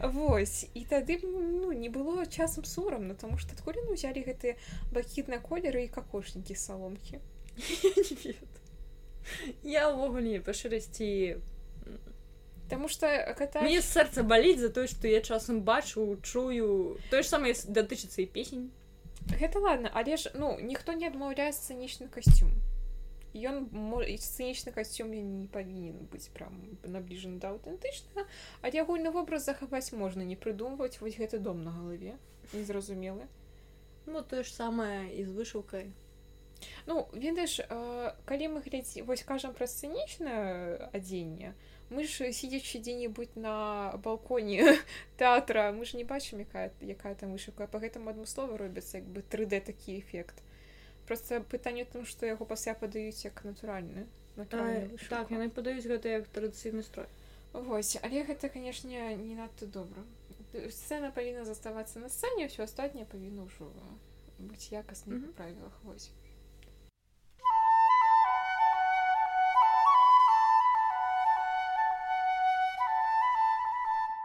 Вось 0.00 0.66
і 0.74 0.84
тады 0.84 1.20
ну 1.22 1.72
не 1.72 1.88
было 1.88 2.26
часам 2.26 2.64
сорамна 2.64 3.14
тому 3.14 3.38
што 3.38 3.54
адкуль 3.54 3.78
яны 3.78 3.94
ўзялі 3.94 4.26
гэтыя 4.26 4.58
блакітныя 4.90 5.38
колеры 5.38 5.86
і 5.86 5.94
какошнікі 5.94 6.54
саломкі? 6.54 7.22
Я 9.62 9.88
ўвогуле 9.88 10.42
пашырасці 10.44 11.38
Таму 12.74 12.88
што 12.90 13.06
гэта 13.38 13.62
мне 13.62 13.80
сэрца 13.80 14.22
баліць 14.26 14.58
за 14.60 14.68
тое 14.74 14.86
што 14.90 15.06
я 15.08 15.20
часам 15.22 15.62
бачу 15.62 16.18
чую 16.22 16.98
тое 17.10 17.22
ж 17.22 17.26
самае 17.30 17.54
с- 17.54 17.66
датычыцца 17.66 18.22
і 18.22 18.26
песень 18.26 18.70
Гэта 19.40 19.58
ладно, 19.58 19.88
але 19.94 20.16
ж 20.20 20.30
ну 20.34 20.58
ніхто 20.60 20.92
не 20.92 21.06
адмаўляе 21.08 21.48
сцэнічны 21.56 22.08
касцюм. 22.12 22.50
Ён 23.34 23.64
сцэнічны 24.20 24.70
касцюм 24.74 25.10
ён 25.16 25.30
не 25.40 25.48
павінен 25.48 26.04
быць 26.12 26.28
прям 26.34 26.52
набліжаны 26.84 27.40
да 27.40 27.50
аўтэнтычнага, 27.56 28.28
але 28.60 28.82
агульны 28.84 29.10
вобраз 29.10 29.48
захаваць 29.48 29.90
можна 29.96 30.22
не 30.28 30.36
прыдумваць 30.36 31.00
вось 31.00 31.16
гэты 31.16 31.38
дом 31.38 31.64
на 31.64 31.72
галаве 31.72 32.18
незразумелы. 32.52 33.26
ну 34.06 34.20
тое 34.22 34.42
ж 34.44 34.52
самае 34.52 35.08
і 35.16 35.24
з 35.24 35.30
вышыўкай 35.32 35.90
Ну 36.86 37.08
ведаеш, 37.12 37.60
э, 37.60 38.12
калі 38.24 38.48
мы 38.48 38.60
глядзі 38.60 39.02
вось 39.02 39.22
кажам 39.22 39.52
пра 39.54 39.66
сцэнічнае 39.66 40.90
адзенне, 40.92 41.54
мы 41.90 42.04
ж 42.04 42.32
сидзячы 42.32 42.78
дзе-небудзь 42.78 43.36
на 43.36 43.92
балконе 44.04 44.78
тэатра 45.18 45.72
мы 45.72 45.84
ж 45.84 45.96
не 45.96 46.04
бачым 46.04 46.40
якая 46.40 46.72
якая 46.80 47.14
там 47.14 47.32
вышыўка 47.36 47.66
по 47.66 47.78
гэтаму 47.78 48.10
адмыслова 48.10 48.56
робіцца 48.56 48.98
як 48.98 49.06
бы 49.06 49.22
3D 49.22 49.60
такі 49.60 49.98
эфект 50.00 50.42
просто 51.06 51.40
пытанне 51.40 51.84
там 51.84 52.06
што 52.06 52.26
яго 52.26 52.44
пасля 52.44 52.74
падаюць 52.74 53.24
як 53.24 53.44
натуральны 53.44 54.06
так 55.08 55.30
яны 55.30 55.50
падаюць 55.50 55.86
гэта 55.86 56.08
як 56.08 56.26
традыцыйны 56.28 56.82
строй. 56.82 57.06
Вось 57.52 57.96
але 58.02 58.24
гэта 58.24 58.48
канешне 58.48 59.14
не 59.14 59.36
надта 59.36 59.66
добра 59.66 60.02
сцэна 60.54 61.10
павінна 61.14 61.44
заставацца 61.44 61.98
на 62.00 62.08
сцэне 62.08 62.46
ўсё 62.50 62.64
астатняе 62.66 63.06
павінна 63.06 63.46
ўжо 63.46 63.70
быць 64.38 64.70
якасным 64.74 65.18
Мгм. 65.18 65.26
па 65.30 65.42
правілах 65.42 65.76
вось 65.84 66.10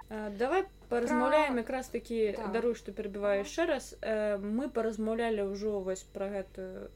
давай 0.10 0.66
паразмаўляем 0.90 1.58
якраз 1.58 1.88
такі 1.88 2.34
Так. 2.34 2.52
даруй 2.52 2.76
што 2.76 2.92
перабіваю 2.92 3.44
яшчэ 3.46 3.66
раз. 3.66 3.96
Э, 4.02 4.38
мы 4.38 4.70
паразмаўлялі 4.70 5.54
ўжо 5.54 5.80
вось 5.80 6.04
пра 6.14 6.30
гэтую 6.34 6.90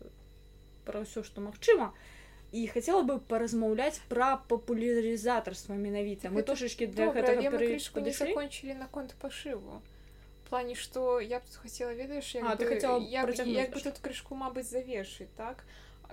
пра 0.86 1.06
ўсё 1.06 1.24
што 1.24 1.42
магчыма 1.42 1.94
і 2.52 2.68
хацела 2.68 3.02
бы 3.02 3.20
паразмаўляць 3.20 4.02
пра 4.10 4.38
папулярызатарства 4.50 5.74
менавіта 5.74 6.30
мы 6.30 6.44
трошачки 6.44 6.86
для 6.86 7.06
Добра, 7.10 7.22
гэтага 7.22 7.58
крышку 7.58 8.00
не 8.00 8.12
закончили 8.12 8.74
наконт 8.74 9.16
пашыву 9.22 9.82
плане 10.54 10.76
что 10.76 11.20
я 11.20 11.40
б 11.40 11.44
тут 11.50 11.56
хацела 11.64 11.94
ведаеш 11.94 12.36
як 12.36 12.44
А, 12.46 12.56
бы- 12.56 12.78
як, 13.10 13.48
як 13.48 13.74
бы 13.74 13.82
тут 13.84 13.98
крышку 13.98 14.36
мабыць 14.36 14.70
завершыць 14.70 15.34
так 15.36 15.64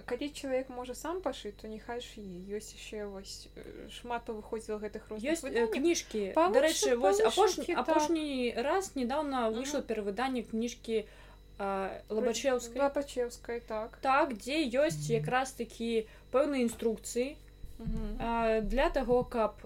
калі 0.06 0.30
чалавек 0.30 0.68
можа 0.70 0.94
сам 0.94 1.20
пашыць 1.20 1.56
то 1.60 1.68
няхай 1.68 2.00
ж 2.00 2.20
і 2.20 2.56
ёсць 2.56 2.74
яшчэ 2.76 3.06
вось 3.06 3.48
э, 3.56 3.88
шмат 3.90 4.24
павыходзіла 4.24 4.78
гэтых 4.80 5.10
ёсць 5.10 5.44
э, 5.44 5.66
кніжкі 5.66 6.32
дарэчы 6.36 6.96
вось 6.96 7.20
апошні 7.20 7.66
павышыкі, 7.66 7.74
так. 7.74 7.88
апошні 7.88 8.54
раз 8.56 8.96
недавно 8.96 9.50
Мгм. 9.50 9.58
выйшло 9.58 9.80
перавыданне 9.82 10.42
кніжкі 10.42 11.04
лабачеўскай 11.60 12.80
лабачеўскай 12.80 13.60
так. 13.60 13.98
Так 14.00 14.36
дзе 14.40 14.64
ёсць 14.64 15.10
якраз 15.12 15.52
такі 15.52 16.06
пэўныя 16.32 16.64
інструкцыі 16.64 17.36
для 18.64 18.88
таго 18.90 19.24
каб 19.24 19.60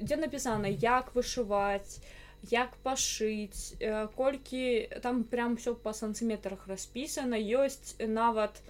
дзе 0.00 0.16
напісана 0.16 0.66
як 0.66 1.14
вышываць 1.14 2.02
як 2.50 2.74
пашыць 2.82 3.74
колькі 4.14 4.88
там 5.02 5.24
прям 5.24 5.56
все 5.56 5.74
па 5.74 5.92
сантыметрах 5.92 6.66
распісана 6.66 7.38
ёсць 7.38 7.98
нават 7.98 8.62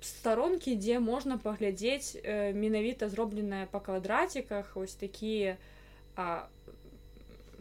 старонкі 0.00 0.76
дзе 0.76 0.98
можна 1.00 1.38
паглядзець 1.38 2.16
э, 2.20 2.52
менавіта 2.52 3.08
зробленае 3.08 3.66
па 3.72 3.80
квадраціках 3.80 4.76
ось 4.76 4.94
такія 4.94 5.56
а, 6.16 6.48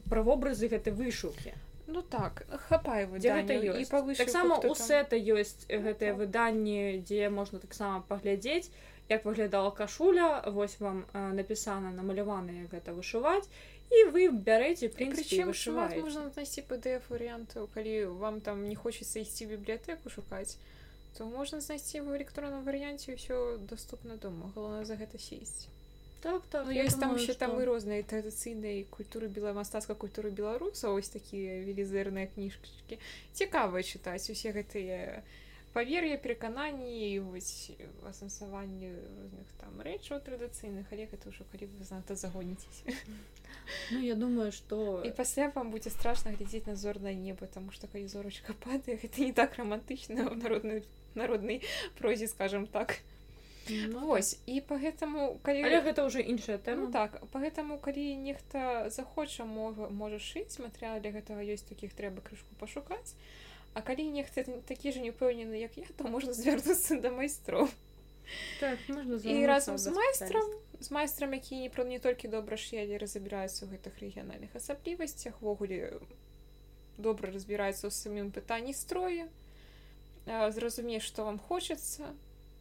правобразы 0.10 0.68
гэтай 0.68 0.92
вышыўкі 0.92 1.56
Ну 1.88 2.02
так 2.02 2.44
хапае 2.68 3.06
таксама 4.18 4.58
у 4.58 4.74
сета 4.76 5.16
ёсць 5.16 5.70
гэтыя 5.70 6.12
так. 6.12 6.20
выданні 6.20 7.00
дзе 7.06 7.30
можна 7.30 7.60
таксама 7.60 8.04
паглядзець 8.10 8.68
як 9.08 9.24
выглядала 9.24 9.72
кашуля 9.72 10.42
вось 10.48 10.80
вам 10.80 11.06
э, 11.14 11.32
напісана 11.32 11.96
намаляваныя 11.96 12.68
гэта 12.74 12.92
вышываць 12.92 13.46
і 13.94 14.10
вы 14.12 14.30
бярэце 14.34 14.90
прынчым 14.90 15.54
вышываць 15.54 15.96
можна 16.02 16.28
знайсці 16.34 16.66
pdf 16.68 17.08
варыянту 17.14 17.70
калі 17.74 18.18
вам 18.20 18.42
там 18.42 18.68
не 18.68 18.76
хочацца 18.76 19.22
ісці 19.22 19.46
бібліятэку 19.54 20.10
шукаць 20.10 20.58
то 21.18 21.26
можна 21.26 21.62
знайсці 21.62 22.02
в 22.02 22.16
электронным 22.18 22.68
варыянце 22.68 23.16
ўсё 23.16 23.58
доступна 23.58 24.18
дома. 24.18 24.52
Галоўна 24.56 24.84
за 24.86 25.00
гэта 25.00 25.18
сесці. 25.18 25.72
Так 26.26 26.42
так 26.50 26.66
ну, 26.66 26.74
ёсць 26.74 26.98
там 27.00 27.20
ще 27.22 27.34
там 27.38 27.54
і 27.62 27.66
розныя 27.70 28.02
традыцыйнай 28.02 28.84
культуры 28.90 29.30
бела 29.30 29.54
мастацкай 29.54 29.96
культуры 29.96 30.32
беларуса 30.34 30.90
ось 30.90 31.14
такія 31.14 31.62
велізэрныя 31.62 32.26
кніжачкі 32.34 32.98
цікава 33.38 33.86
чытаць 33.86 34.26
усе 34.34 34.50
гэтыя 34.50 35.22
павер'я 35.78 36.18
перакананні 36.18 37.20
вось 37.20 37.70
асэнсаванне 38.10 38.90
розных 38.90 39.54
там 39.62 39.78
рэчаў 39.86 40.18
традыцыйных 40.26 40.90
але 40.90 41.06
гэта 41.14 41.30
ўжо 41.30 41.46
калі 41.54 41.70
вы 41.70 41.86
знато 41.86 42.18
загоніцесь 42.18 42.82
ну 43.94 44.02
я 44.02 44.16
думаю 44.18 44.50
что 44.50 45.06
і 45.06 45.14
пасля 45.14 45.54
вам 45.54 45.70
будзе 45.70 45.94
страшна 45.94 46.34
глядзець 46.34 46.66
на 46.66 46.74
зорнае 46.74 47.14
небо 47.14 47.46
тому 47.46 47.70
что 47.70 47.86
калі 47.86 48.10
зорачка 48.10 48.58
падае 48.66 48.98
гэта 48.98 49.22
не 49.22 49.30
так 49.30 49.62
романтычна 49.62 50.26
ў 50.26 50.42
народнай 50.42 50.82
народнай 51.16 51.62
прозе 52.00 52.28
скажем 52.28 52.68
так. 52.68 53.00
Ну, 53.70 54.06
Вось 54.08 54.38
і 54.46 54.62
по 54.62 54.78
гэтаму 54.78 55.42
калі 55.42 55.66
Але 55.66 55.82
гэта 55.82 56.06
ўжо 56.06 56.22
іншая 56.22 56.62
тэма. 56.62 56.86
Ну, 56.86 56.92
так 56.94 57.18
по 57.34 57.42
гэтаму 57.42 57.82
калі 57.82 58.14
нехта 58.22 58.90
захоча 58.94 59.46
мова 59.46 59.90
можа 59.90 60.22
шыць 60.22 60.62
матэрыял 60.62 61.02
для 61.02 61.10
гэтага 61.10 61.42
ёсць 61.42 61.66
такіх 61.66 61.98
трэба 61.98 62.22
крышку 62.22 62.54
пашукаць. 62.62 63.18
А 63.74 63.82
калі 63.82 64.06
нехта 64.14 64.46
такі 64.70 64.94
ж 64.94 65.02
не 65.02 65.10
упэўнены 65.10 65.58
як 65.58 65.78
я 65.82 65.90
то 65.98 66.06
можна 66.06 66.38
звярнуцца 66.38 67.02
да 67.02 67.10
майстроў. 67.10 67.68
Так, 68.60 68.80
і 69.24 69.46
разам 69.46 69.78
з 69.78 69.90
майстрам 69.90 70.50
з 70.80 70.92
майстрам 70.92 71.34
які 71.34 71.56
не 71.56 71.70
про 71.70 71.84
не 71.84 72.00
толькі 72.00 72.28
добра 72.28 72.58
ш'ялі 72.58 72.98
разбіраюцца 72.98 73.66
ў 73.66 73.78
гэтых 73.78 74.02
рэгіянальных 74.02 74.56
асаблівасцях 74.58 75.42
ввогуле 75.42 76.02
добра 76.98 77.32
разбіраюцца 77.32 77.88
ў 77.88 77.94
самім 77.94 78.32
пытанні 78.34 78.74
строя 78.74 79.30
зразумець 80.28 81.04
што 81.06 81.26
вам 81.26 81.40
хочацца 81.40 82.14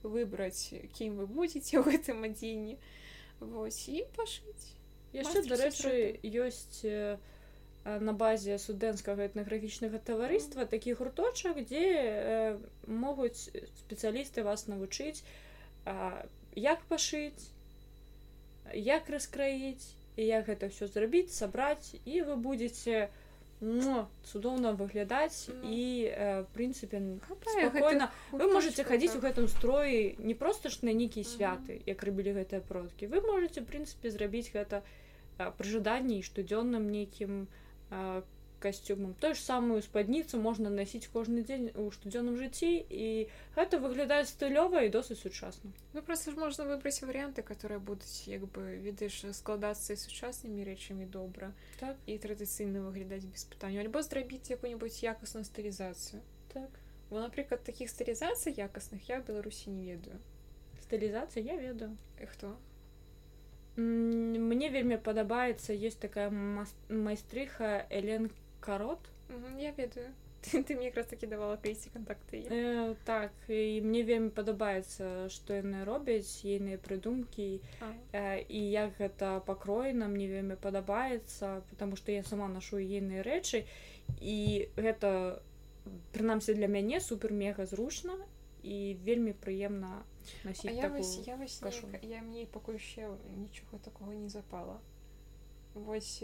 выбраць 0.02 0.74
кім 0.98 1.20
вы 1.20 1.26
будетеце 1.26 1.80
ў 1.80 1.96
гэтым 1.96 2.24
адзенні 2.28 2.78
Вось 3.40 3.88
і 3.90 4.04
пашыць 4.16 4.72
яшчэ 5.12 5.44
дарэчы 5.48 6.20
ёсць 6.24 6.84
у 6.84 7.18
на 7.84 8.12
базе 8.16 8.56
студэнцкага 8.58 9.28
этнаграфічнага 9.28 10.00
таварыства 10.00 10.64
такі 10.64 10.94
гурточак 10.96 11.60
дзе 11.68 11.84
э, 11.84 12.58
могуць 12.88 13.52
спецыялісты 13.84 14.42
вас 14.42 14.66
навучыць 14.72 15.20
э, 15.84 16.24
як 16.56 16.80
пашыць 16.88 17.52
як 18.72 19.10
раскраіць 19.12 19.84
і 20.16 20.24
як 20.24 20.48
гэта 20.48 20.72
ўсё 20.72 20.88
зрабіць 20.88 21.36
сабраць 21.36 21.92
і 22.08 22.24
вы 22.24 22.36
будете 22.40 23.12
ну, 23.12 23.23
цудоўна 24.28 24.72
выглядаць 24.72 25.48
mm. 25.48 25.64
і 25.64 25.82
э, 26.10 26.44
прынцыпе 26.52 27.00
спокойно 27.24 28.10
вы 28.32 28.50
можете 28.52 28.84
хадзіць 28.84 29.16
у 29.16 29.22
гэтым 29.24 29.48
строі 29.48 30.16
не 30.18 30.34
просто 30.34 30.68
ж 30.68 30.82
на 30.82 30.92
нейкія 30.92 31.24
святы 31.24 31.80
як 31.86 32.02
рабілі 32.02 32.36
гэтыя 32.40 32.60
продкі. 32.60 33.08
Вы 33.08 33.24
можете 33.24 33.62
прынцыпе 33.62 34.10
зрабіць 34.10 34.52
гэта 34.52 34.82
пры 35.38 35.66
жаданні 35.66 36.22
штодзённым 36.22 36.90
нейкім 36.90 37.46
у 37.90 38.33
касцюмам 38.64 39.14
той 39.20 39.34
ж 39.36 39.42
самую 39.44 39.80
спадніцу 39.84 40.40
можна 40.40 40.72
насіць 40.72 41.10
кожны 41.12 41.44
дзень 41.48 41.70
у 41.76 41.90
штодзённым 41.96 42.38
жыцці 42.40 42.70
і 42.72 43.08
гэта 43.56 43.80
выглядае 43.84 44.24
стылёва 44.30 44.84
і 44.84 44.92
досыць 44.96 45.20
сучасна 45.20 45.72
ну 45.92 46.02
просто 46.02 46.32
ж 46.32 46.40
можна 46.40 46.68
выбраць 46.70 47.04
варыянты 47.04 47.44
которые 47.52 47.78
будуць 47.78 48.24
як 48.26 48.48
бы 48.56 48.64
ведаеш 48.88 49.20
складацца 49.40 49.92
і 49.92 50.00
сучаснымі 50.00 50.64
рэчамі 50.64 51.06
добра 51.06 51.52
так. 51.80 51.96
і 52.06 52.18
традыцыйна 52.18 52.84
выглядаць 52.88 53.28
без 53.28 53.44
пытання 53.44 53.84
альбо 53.84 54.02
зрабіць 54.02 54.50
якую-нибудь 54.56 55.02
якасную 55.02 55.44
стылізацыю 55.44 56.22
так. 56.52 56.70
Бо 57.10 57.20
напрыклад 57.20 57.64
таких 57.64 57.90
стылізацый 57.90 58.54
якасных 58.56 59.08
я 59.08 59.20
беларусі 59.20 59.70
не 59.70 59.92
ведаю. 59.92 60.18
Стылізацыя 60.82 61.44
я 61.44 61.56
ведаю. 61.56 61.96
Хто 62.32 62.56
мне 63.76 64.68
вельмі 64.70 64.96
падабаецца 64.96 65.74
есть 65.74 65.98
такая 65.98 66.30
майстрыха 66.30 67.86
элен 67.90 68.30
карот 68.64 69.10
я 69.58 69.70
ведаю. 69.72 70.14
Ты, 70.44 70.62
ты 70.62 70.76
мне 70.76 70.86
якраз 70.86 71.06
таки 71.06 71.26
давала 71.26 71.56
пейсці 71.56 71.88
контакты 71.88 72.44
э, 72.50 72.94
так 73.06 73.32
і 73.48 73.80
мне 73.80 74.02
вельмі 74.04 74.28
падабаецца 74.28 75.30
што 75.32 75.56
яны 75.56 75.86
робяць 75.88 76.44
ейныя 76.44 76.76
прыдумкі 76.76 77.64
э, 78.12 78.44
і 78.44 78.60
як 78.60 78.92
гэта 78.98 79.40
пакроена 79.46 80.04
мне 80.04 80.28
вельмі 80.28 80.56
падабаецца 80.60 81.64
потому 81.70 81.96
что 81.96 82.12
я 82.12 82.22
сама 82.22 82.48
нашу 82.48 82.76
ейныя 82.76 83.24
рэчы 83.24 83.64
і 84.20 84.68
гэта 84.76 85.40
прынамсі 86.12 86.52
для 86.52 86.68
мяне 86.68 87.00
супер 87.00 87.32
мега 87.32 87.64
зручна 87.64 88.20
і 88.60 89.00
вельмі 89.00 89.32
прыемна 89.32 90.04
носить 90.44 90.76
я 90.76 90.88
вось, 90.88 91.24
я, 91.24 91.36
вось 91.36 91.62
не, 91.62 92.08
я 92.08 92.20
мне 92.20 92.44
пакуль 92.44 92.76
ще 92.76 93.08
нічога 93.36 93.80
такого 93.80 94.12
не 94.12 94.28
запала 94.28 94.76
вось 95.74 96.22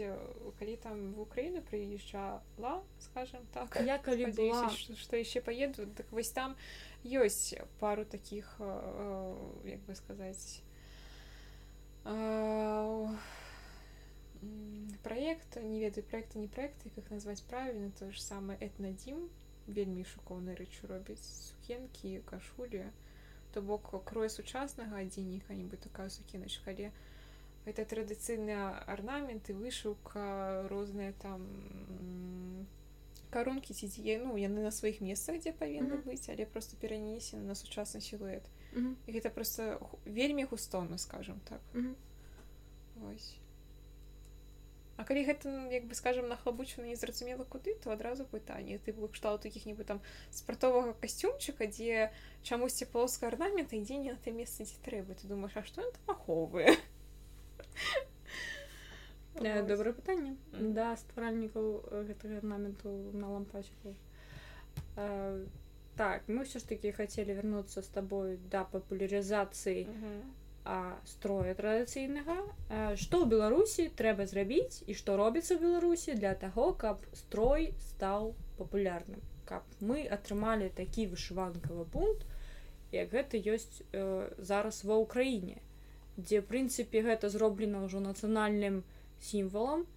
калі 0.59 0.75
там 0.77 1.13
в 1.13 1.21
украіну 1.21 1.61
прыязджала 1.61 2.83
скажем 2.99 3.41
так 3.53 3.77
я 3.85 3.97
калі 3.97 4.31
была... 4.31 4.69
что 4.71 5.17
яшчэ 5.17 5.41
поеду 5.41 5.87
так 5.87 6.11
вось 6.11 6.31
там 6.31 6.55
ёсць 7.03 7.53
пару 7.79 8.05
таких 8.05 8.55
як 9.65 9.79
бы 9.87 9.95
сказаць 9.95 10.63
проект 15.03 15.55
не 15.61 15.79
ведаю 15.79 16.03
проекта 16.05 16.39
не 16.39 16.47
проекты 16.47 16.89
как 16.95 17.11
назваць 17.11 17.41
правильно 17.41 17.91
то 17.99 18.11
же 18.11 18.21
самое 18.21 18.57
этнадзім 18.59 19.29
вельмі 19.67 20.03
шукоўныя 20.03 20.57
рэчы 20.57 20.87
робяць 20.87 21.23
сукенкі 21.23 22.21
кашулі. 22.25 22.85
То 23.53 23.61
бок 23.61 23.91
крой 24.07 24.29
сучаснага 24.29 25.03
адзінніка 25.03 25.53
нібы 25.53 25.77
такая 25.77 26.09
сукеначка 26.09 26.71
але 26.71 26.91
это 27.65 27.85
традыцыйныя 27.85 28.83
арнаменты 28.87 29.53
вышыўка 29.53 30.67
розныя 30.69 31.13
там 31.21 31.45
карункі 33.29 33.73
ці 33.73 33.87
дзе 33.87 34.17
ну 34.23 34.35
яны 34.35 34.65
на 34.65 34.71
сваіх 34.71 35.01
месцах 35.01 35.39
дзе 35.39 35.51
павінны 35.51 35.95
mm 35.95 36.01
-hmm. 36.01 36.07
быць 36.09 36.29
але 36.33 36.45
просто 36.45 36.77
перанесены 36.77 37.43
на 37.43 37.55
сучасны 37.55 38.01
сілуэт 38.01 38.43
mm 38.73 38.81
-hmm. 38.81 38.95
і 39.07 39.13
гэта 39.13 39.29
просто 39.29 39.79
вельмі 40.05 40.43
густоўна 40.43 40.97
скажем 40.97 41.39
так. 41.49 41.61
Mm 41.73 41.81
-hmm. 41.81 41.93
Вось 42.95 43.37
А 44.97 45.03
калі 45.03 45.25
гэта 45.25 45.49
як 45.73 45.85
бы 45.89 45.93
скажем 45.93 46.27
нахлабучана 46.27 46.87
незразумела 46.87 47.43
куды 47.43 47.73
то 47.83 47.89
адразу 47.91 48.23
пытанне. 48.23 48.77
Ты 48.77 48.93
бы 48.93 49.09
кштал 49.09 49.39
такіх-нібы 49.39 49.83
там 49.83 50.01
спартовага 50.29 50.93
касцюмчыка 50.93 51.65
дзе 51.65 52.11
чамусьці 52.43 52.85
плоска 52.85 53.27
арнамента 53.27 53.75
ідзе 53.75 53.97
не 53.97 54.11
на 54.11 54.17
те 54.17 54.31
месцы 54.31 54.63
дзе 54.63 54.77
трэба. 54.85 55.15
Ты 55.15 55.27
думаешь 55.27 55.57
а 55.57 55.63
што 55.63 55.81
там 55.81 56.01
ахоўвае 56.05 56.77
добрае 59.41 59.93
пытанне 59.93 60.35
да 60.77 60.91
стваральнікаў 60.97 61.71
гэтага 62.09 62.41
арнаменту 62.43 62.91
на 63.13 63.31
лампачку 63.31 63.95
так 65.95 66.27
мы 66.27 66.43
ўсё 66.43 66.59
ж 66.59 66.67
таки 66.67 66.91
хацелі 66.91 67.35
вярнуцца 67.39 67.81
з 67.81 67.89
табой 67.95 68.37
да 68.51 68.63
папулярызацыі 68.75 69.87
строя 71.09 71.53
традыцыйнага 71.57 72.37
што 73.01 73.23
ў 73.23 73.25
беларусі 73.33 73.89
трэба 73.97 74.29
зрабіць 74.29 74.83
і 74.85 74.93
што 74.93 75.17
робіцца 75.17 75.57
ў 75.57 75.59
беларусі 75.65 76.15
для 76.21 76.35
таго 76.35 76.73
каб 76.85 77.01
строй 77.17 77.73
стаў 77.89 78.35
папулярным 78.59 79.25
каб 79.49 79.65
мы 79.79 80.05
атрымалі 80.05 80.69
такі 80.77 81.07
вышыванкавы 81.13 81.87
пункт 81.95 82.27
як 82.91 83.09
гэта 83.09 83.41
ёсць 83.41 83.81
э, 83.91 84.29
зараз 84.37 84.83
ва 84.85 85.01
ўкраіне 85.01 85.57
дзе 86.17 86.41
прынцыпе 86.41 87.01
гэта 87.05 87.29
зроблена 87.29 87.85
ўжо 87.87 88.03
нацыянальным 88.03 88.83
сімвалам 89.21 89.87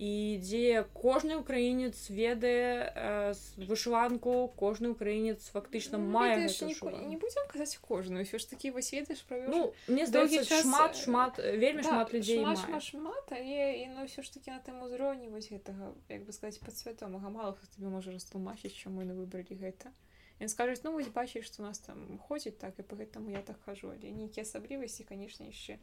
і 0.00 0.40
дзе 0.40 0.88
кожны 0.96 1.36
украінец 1.36 2.08
ведае 2.08 2.88
э, 2.88 3.34
вышыванку 3.68 4.48
кожны 4.56 4.88
украінец 4.96 5.52
фактычна 5.52 6.00
ну, 6.00 6.08
мае 6.08 6.48
не 6.48 7.20
будзем 7.20 7.44
казаць 7.52 7.76
кожную 7.84 8.24
ўсё 8.24 8.40
ж 8.40 8.48
такі 8.48 8.72
вось 8.72 8.88
ведаеш 8.96 9.20
пра 9.28 9.44
ну, 9.44 9.76
мне 9.92 10.08
здаецца 10.08 10.40
час... 10.48 10.64
шмат 10.64 10.96
шмат 10.96 11.36
вельмі 11.36 11.84
да, 11.84 11.92
шмат 11.92 12.16
людзей 12.16 12.40
шмат, 12.40 12.64
шмат, 12.64 12.82
шмат, 12.88 13.26
але 13.28 13.84
і 13.84 13.92
ну 13.92 14.08
ўсё 14.08 14.24
ж 14.24 14.32
такі 14.32 14.56
на 14.56 14.64
тым 14.64 14.80
узроўні 14.88 15.28
вось 15.28 15.52
гэтага 15.52 15.92
як 16.08 16.24
бы 16.24 16.32
сказаць 16.32 16.64
падсвядомага 16.64 17.28
мало 17.28 17.52
хто 17.60 17.68
тебе 17.76 17.92
можа 17.92 18.16
растлумачыць 18.16 18.72
чаму 18.72 19.04
яны 19.04 19.12
выбралі 19.12 19.52
гэта 19.52 19.92
Ён 20.40 20.48
скажуць 20.48 20.80
ну 20.84 20.92
вось 20.92 21.12
бачыш 21.12 21.46
што 21.46 21.62
нас 21.62 21.78
там 21.84 22.18
ходзіць 22.28 22.56
так 22.56 22.78
і 22.80 22.82
по 22.82 22.96
гэтаму 22.96 23.30
я 23.30 23.42
так 23.44 23.60
хожу 23.64 23.92
але 23.92 24.08
нейкія 24.08 24.48
асаблівасці 24.48 25.04
конечно 25.04 25.44
яшчэ 25.44 25.76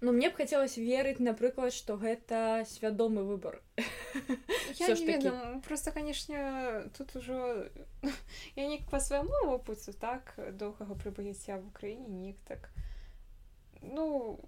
Ну 0.00 0.12
мне 0.12 0.30
б 0.30 0.34
хацелось 0.34 0.78
верыць 0.80 1.20
напрыклад 1.20 1.74
што 1.76 2.00
гэта 2.00 2.64
свядомы 2.64 3.20
выбор. 3.22 3.60
Я 4.80 4.88
не 4.94 5.04
ведаю, 5.04 5.60
просто 5.60 5.92
канешне 5.92 6.88
тут 6.96 7.14
ужо 7.16 7.68
я 8.56 8.66
не 8.66 8.78
по 8.90 9.00
свайму 9.00 9.52
опыту 9.52 9.92
так 9.92 10.34
доўгага 10.52 10.94
прыбыцця 10.94 11.60
в 11.60 11.68
Україніне 11.68 12.08
неяк 12.08 12.36
так. 12.48 12.70
Ну 13.82 14.40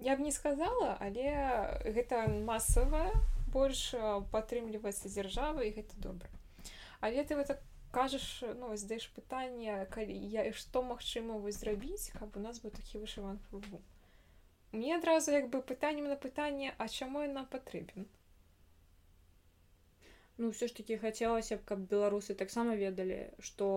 я 0.00 0.16
б 0.16 0.24
не 0.24 0.32
сказала 0.32 0.96
але 1.00 1.84
гэта 1.84 2.24
масавая 2.28 3.12
больш 3.52 3.92
падтрымліваецца 4.32 5.12
дзяржава 5.12 5.60
і 5.60 5.76
гэта 5.76 5.92
добра. 6.00 6.28
Але 7.00 7.22
ты 7.24 7.36
вы 7.36 7.44
так 7.44 7.60
кажаш 7.94 8.42
ну 8.60 8.74
здаеш 8.76 9.06
пытанне 9.16 9.74
калі 9.94 10.14
я 10.34 10.44
і 10.50 10.52
што 10.60 10.82
магчыма 10.82 11.38
вось 11.44 11.60
зрабіць 11.62 12.10
каб 12.18 12.36
у 12.40 12.42
нас 12.46 12.58
быў 12.64 12.74
такі 12.78 13.02
вышыванк 13.02 13.52
выву 13.54 13.80
мне 14.72 14.96
адразу 14.96 15.30
як 15.36 15.46
бы 15.52 15.62
пытаннем 15.62 16.10
на 16.12 16.16
пытанне 16.26 16.74
а 16.78 16.88
чаму 16.88 17.22
нам 17.36 17.46
патрэбен 17.54 18.08
ну 20.38 20.50
все 20.50 20.66
ж 20.66 20.76
таки 20.80 20.98
хацелася 21.04 21.60
б 21.60 21.68
каб 21.70 21.86
беларусы 21.94 22.34
таксама 22.34 22.74
ведалі 22.82 23.20
что 23.38 23.70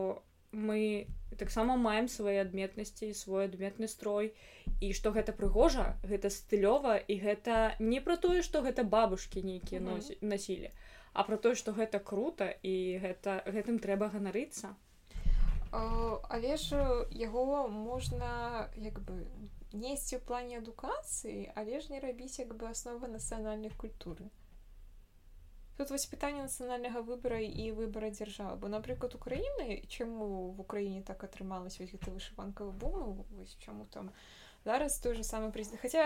мы 0.52 1.08
таксама 1.38 1.78
маем 1.78 2.08
свае 2.08 2.42
адметнасці 2.42 3.14
свой 3.14 3.46
адметны 3.52 3.88
строй 3.94 4.34
і 4.82 4.94
што 5.00 5.14
гэта 5.14 5.38
прыгожа 5.40 5.88
гэта 6.04 6.34
стылёва 6.34 6.98
і 6.98 7.22
гэта 7.30 7.62
не 7.80 8.02
пра 8.02 8.18
тое 8.28 8.42
што 8.42 8.66
гэта 8.66 8.88
бабушки 8.98 9.46
нейкія 9.54 9.84
носі 9.90 10.18
насілі 10.22 10.74
а 10.74 10.97
про 11.24 11.38
тое 11.38 11.56
што 11.56 11.74
гэта 11.74 12.00
круто 12.00 12.50
і 12.62 12.98
гэта 13.04 13.42
гэтым 13.46 13.80
трэба 13.80 14.10
ганарыцца. 14.14 14.76
Але 15.72 16.58
ж 16.58 16.78
яго 17.12 17.68
можна 17.68 18.70
як 18.76 19.00
бы 19.04 19.26
несці 19.74 20.18
ў 20.18 20.22
плане 20.24 20.60
адукацыі 20.64 21.52
але 21.56 21.80
ж 21.80 21.92
не 21.92 22.00
рабіць 22.00 22.40
як 22.40 22.56
бы 22.56 22.70
асновы 22.70 23.08
нацыянальнай 23.08 23.72
культуры. 23.72 24.30
Тут 25.78 25.92
вось 25.92 26.10
пытанне 26.10 26.42
нацыянальнага 26.42 27.06
выбара 27.06 27.38
і 27.38 27.70
выбара 27.78 28.10
дзяржавы. 28.10 28.58
Бо 28.58 28.68
напрыклад 28.68 29.14
украіны 29.14 29.86
чаму 29.86 30.50
в 30.50 30.62
украіне 30.62 31.04
так 31.04 31.24
атрымалась 31.24 31.78
вось 31.78 31.94
гэта 31.94 32.10
вышыванкавы 32.10 32.72
бум 32.72 33.26
вось 33.30 33.54
чаму 33.62 33.86
там 33.86 34.10
зараз 34.68 35.00
той 35.00 35.16
же 35.16 35.24
самы 35.24 35.48
прэзідэнт 35.56 35.80
хаця 35.80 36.04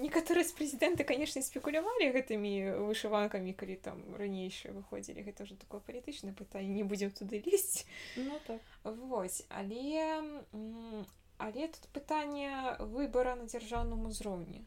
некаторыя 0.00 0.40
з 0.48 0.56
прэзідэнты 0.56 1.04
канешне 1.04 1.44
спекулявалі 1.44 2.08
гэтымі 2.16 2.80
вышыванкамі 2.88 3.52
калі 3.52 3.76
там 3.76 4.00
ранейшыя 4.16 4.72
выходзілі. 4.72 5.20
Гэта 5.28 5.44
ўжо 5.44 5.60
такое 5.60 5.84
палітычнае 5.84 6.32
пытанне 6.32 6.80
не 6.80 6.84
будзем 6.84 7.12
туды 7.12 7.44
лезть 7.44 7.84
ну, 8.16 8.40
так. 8.48 8.64
вось 8.84 9.44
але 9.52 10.24
але 11.36 11.68
тут 11.68 11.84
пытанне 11.92 12.76
выбора 12.80 13.36
на 13.36 13.44
дзяржаўным 13.44 14.08
узроўні. 14.08 14.64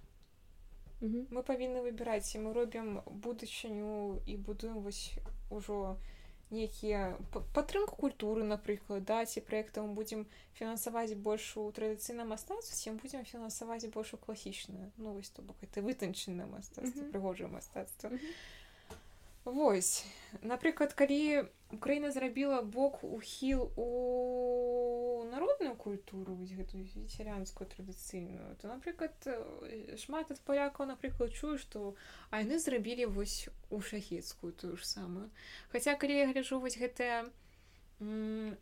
Мы 1.01 1.41
павінны 1.41 1.81
выбіраць 1.81 2.37
мы 2.37 2.53
робім 2.53 3.01
будучыню 3.09 4.21
і 4.29 4.37
будуем 4.37 4.85
вось 4.85 5.17
ужо 5.49 5.97
нейкія 6.53 7.17
падтрымку 7.57 7.97
культуры 8.05 8.47
напрыклад 8.47 9.05
да 9.09 9.25
ці 9.25 9.41
праекта 9.41 9.81
мы 9.81 9.97
будзем 9.99 10.25
фінансаваць 10.59 11.17
больш 11.27 11.51
у 11.57 11.67
традыцыйным 11.75 12.33
мастацтве 12.33 12.77
ці 12.77 12.95
будзем 13.03 13.25
фінансаваць 13.25 13.85
больш 13.93 14.13
у 14.13 14.21
класічную 14.25 14.91
ну 14.97 15.13
вось 15.17 15.33
то 15.33 15.41
бок 15.41 15.57
это 15.65 15.81
вытанчанае 15.81 16.47
мастацтва 16.47 17.09
прыгожае 17.11 17.49
мастацтва 17.49 18.13
Вось 19.45 20.05
напрыклад 20.41 20.93
калі 20.95 21.43
Украіна 21.73 22.11
зрабіла 22.11 22.61
бок 22.61 23.03
ухіл 23.03 23.71
у 23.75 25.25
народную 25.31 25.75
культуру 25.75 26.37
гэтую 26.37 26.85
сялянскую 27.09 27.67
традыцыйную 27.67 28.55
то 28.61 28.69
напрыклад 28.69 29.13
шмат 29.97 30.29
ад 30.29 30.39
палякаў 30.45 30.87
напрыклад 30.91 31.33
чую 31.33 31.57
што 31.57 31.95
а 32.29 32.43
яны 32.43 32.59
зрабілі 32.61 33.09
вось 33.17 33.49
у 33.69 33.81
шахецкую 33.81 34.53
тую 34.53 34.77
ж 34.77 34.85
самую. 34.85 35.29
Хаця 35.73 35.95
калі 35.95 36.13
я 36.13 36.27
гляжу 36.29 36.59
вось 36.59 36.77
гэтая 36.77 37.25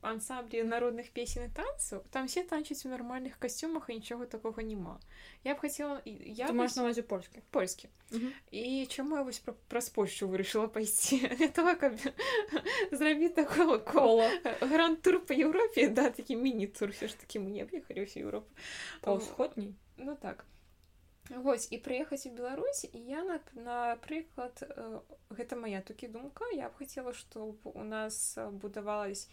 ансамблі 0.01 0.63
народных 0.63 1.11
песен 1.13 1.47
і 1.47 1.51
танцаў 1.55 2.03
там 2.11 2.27
все 2.27 2.43
танчаць 2.43 2.85
у 2.85 2.89
нармальных 2.89 3.37
касцюмах 3.39 3.89
і 3.89 3.97
нічога 3.99 4.25
такога 4.25 4.63
няма 4.63 4.99
я 5.43 5.55
б 5.55 5.59
хацела 5.59 6.01
я 6.05 6.51
можна 6.51 6.83
вазі 6.83 7.01
польскі 7.01 7.43
польскі 7.51 7.89
і 8.51 8.85
чаму 8.85 9.17
я 9.17 9.23
вось 9.23 9.41
праз 9.67 9.89
польшчу 9.89 10.27
вырашыла 10.27 10.67
пайсці 10.67 11.21
того 11.55 11.75
каб 11.75 11.97
зрабіць 12.91 13.35
такого 13.35 13.79
кола 13.79 14.29
гранд-тур 14.61 15.19
по 15.25 15.33
Еўропе 15.33 15.87
да 15.89 16.09
такі 16.09 16.35
міні-тур 16.35 16.91
все 16.91 17.07
ж 17.07 17.17
такі 17.17 17.39
мне 17.39 17.63
аб'ехалі 17.63 18.05
ўсю 18.05 18.25
Еўропу 18.25 18.49
па 19.01 19.17
ўсходняй 19.17 19.73
ну 19.97 20.15
так 20.15 20.45
Вось 21.29 21.67
і 21.71 21.77
прыехаць 21.77 22.25
у 22.27 22.33
Беларусь 22.35 22.85
я 22.93 23.21
напрыклад 23.53 24.63
гэта 25.29 25.55
моя 25.55 25.81
тукі 25.81 26.07
думка 26.07 26.49
я 26.51 26.69
б 26.69 26.75
хацела 26.81 27.13
што 27.13 27.55
у 27.63 27.83
нас 27.83 28.37
будавалась 28.51 29.29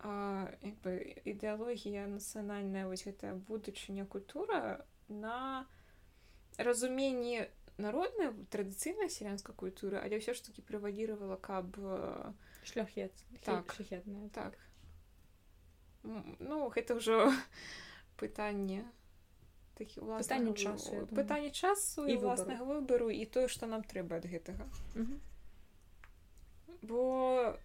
бы 0.00 0.92
ідэалогія 1.28 2.06
нацыянальная 2.06 2.86
вось 2.86 3.04
гэтая 3.04 3.34
будучыня 3.34 4.06
культура 4.06 4.86
на 5.08 5.66
разуменні 6.56 7.50
народная 7.76 8.32
традыцыйная 8.48 9.08
сялянская 9.08 9.54
культура 9.56 10.00
але 10.00 10.16
ўсё 10.22 10.32
ж 10.32 10.40
таки 10.40 10.62
прываліравала 10.62 11.36
каб 11.36 11.76
шляхет 12.64 13.12
так. 13.44 13.72
шляхетная 13.72 14.30
так. 14.30 14.56
ну 16.04 16.70
гэта 16.72 16.96
ўжо 16.96 17.28
пытанне 18.16 18.88
такі 19.80 20.04
пытанне 20.04 20.54
часу 20.54 21.02
пытанне 21.16 21.50
часу 21.50 22.06
і 22.06 22.16
власнага 22.20 22.68
выбару 22.68 23.10
і 23.10 23.24
тое 23.26 23.48
што 23.48 23.70
нам 23.70 23.84
трэба 23.94 24.22
ад 24.22 24.30
гэтага. 24.30 24.68
Бо 26.82 27.00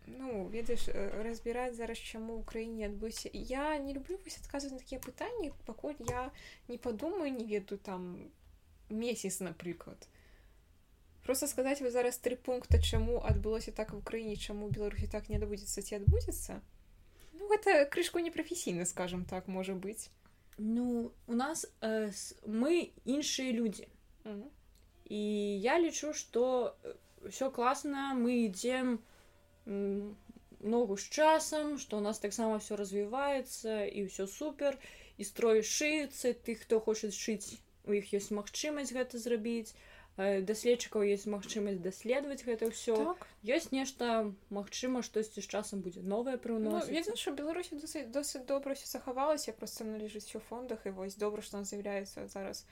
ну 0.07 0.47
ведаеш 0.51 0.89
разбіраць 1.25 1.75
зараз 1.75 1.99
чаму 1.99 2.39
ў 2.39 2.43
краіне 2.51 2.89
адбыўся 2.91 3.31
я 3.31 3.77
не 3.79 3.95
люблю 3.95 4.19
вось 4.23 4.39
адказваць 4.41 4.73
на 4.75 4.81
такія 4.83 4.99
пытанні 4.99 5.53
пакуль 5.69 5.95
я 6.09 6.31
не 6.67 6.77
падумаю 6.77 7.31
не 7.31 7.45
ведаю 7.51 7.79
там 7.79 8.09
месяц 8.89 9.39
напрыклад 9.39 10.09
просто 11.23 11.47
сказаць 11.47 11.81
вы 11.81 11.89
зараз 11.95 12.19
тры 12.19 12.35
пункта 12.35 12.81
чаму 12.81 13.23
адбылося 13.23 13.71
так 13.71 13.93
в 13.93 14.03
краіне 14.03 14.35
чаму 14.35 14.69
беларусі 14.69 15.07
так 15.07 15.29
не 15.29 15.39
адбудзецца 15.39 15.81
ці 15.81 15.95
адбудзецца 16.01 16.59
ну 17.39 17.49
гэта 17.49 17.85
крышку 17.85 18.19
непрафесійна 18.19 18.85
скажем 18.85 19.25
так 19.25 19.47
можа 19.47 19.73
быць 19.73 20.11
Ну 20.57 21.11
у 21.27 21.33
нас 21.33 21.67
э, 21.81 22.11
мы 22.47 22.89
іншыя 23.05 23.51
людзі 23.51 23.87
mm 24.25 24.31
-hmm. 24.31 24.49
і 25.05 25.21
я 25.61 25.79
лічу 25.79 26.13
што 26.13 26.75
все 27.25 27.49
класна 27.49 28.15
мы 28.15 28.29
ідзем 28.29 28.99
ногу 30.59 30.97
з 30.97 31.09
часам 31.09 31.77
што 31.79 31.97
у 31.97 32.01
нас 32.01 32.19
таксама 32.19 32.57
все 32.57 32.75
развіваецца 32.75 33.85
і 33.85 34.05
ўсё 34.07 34.27
супер 34.27 34.77
і 35.17 35.23
строй 35.23 35.59
шыецца 35.61 36.33
тых 36.45 36.61
хто 36.61 36.79
хоча 36.79 37.07
шыць 37.07 37.59
у 37.85 37.93
іх 37.93 38.13
ёсць 38.13 38.31
магчымасць 38.31 38.93
гэта 38.93 39.17
зрабіць 39.17 39.75
даследчыкаў 40.17 41.03
есть 41.03 41.27
магчымасць 41.27 41.83
даследаваць 41.83 42.47
гэта 42.47 42.71
ўсё. 42.71 42.95
Так. 42.95 43.27
ёсць 43.43 43.75
нешта 43.75 44.31
магчыма 44.49 45.03
штосьці 45.03 45.43
з 45.43 45.47
часам 45.47 45.83
будзе 45.83 46.07
новае 46.07 46.39
прыўносіць 46.39 47.11
ну, 47.11 47.15
що 47.19 47.35
беларусі 47.35 47.75
досыць 47.75 48.07
досыць 48.07 48.47
добра 48.47 48.79
все 48.79 48.87
захавалася 48.87 49.51
просто 49.51 49.83
належыць 49.83 50.31
у 50.35 50.39
фондах 50.39 50.87
і 50.87 50.95
вось 50.95 51.19
добра 51.19 51.41
што 51.41 51.63
з'яўляецца 51.63 52.27
зараз. 52.31 52.65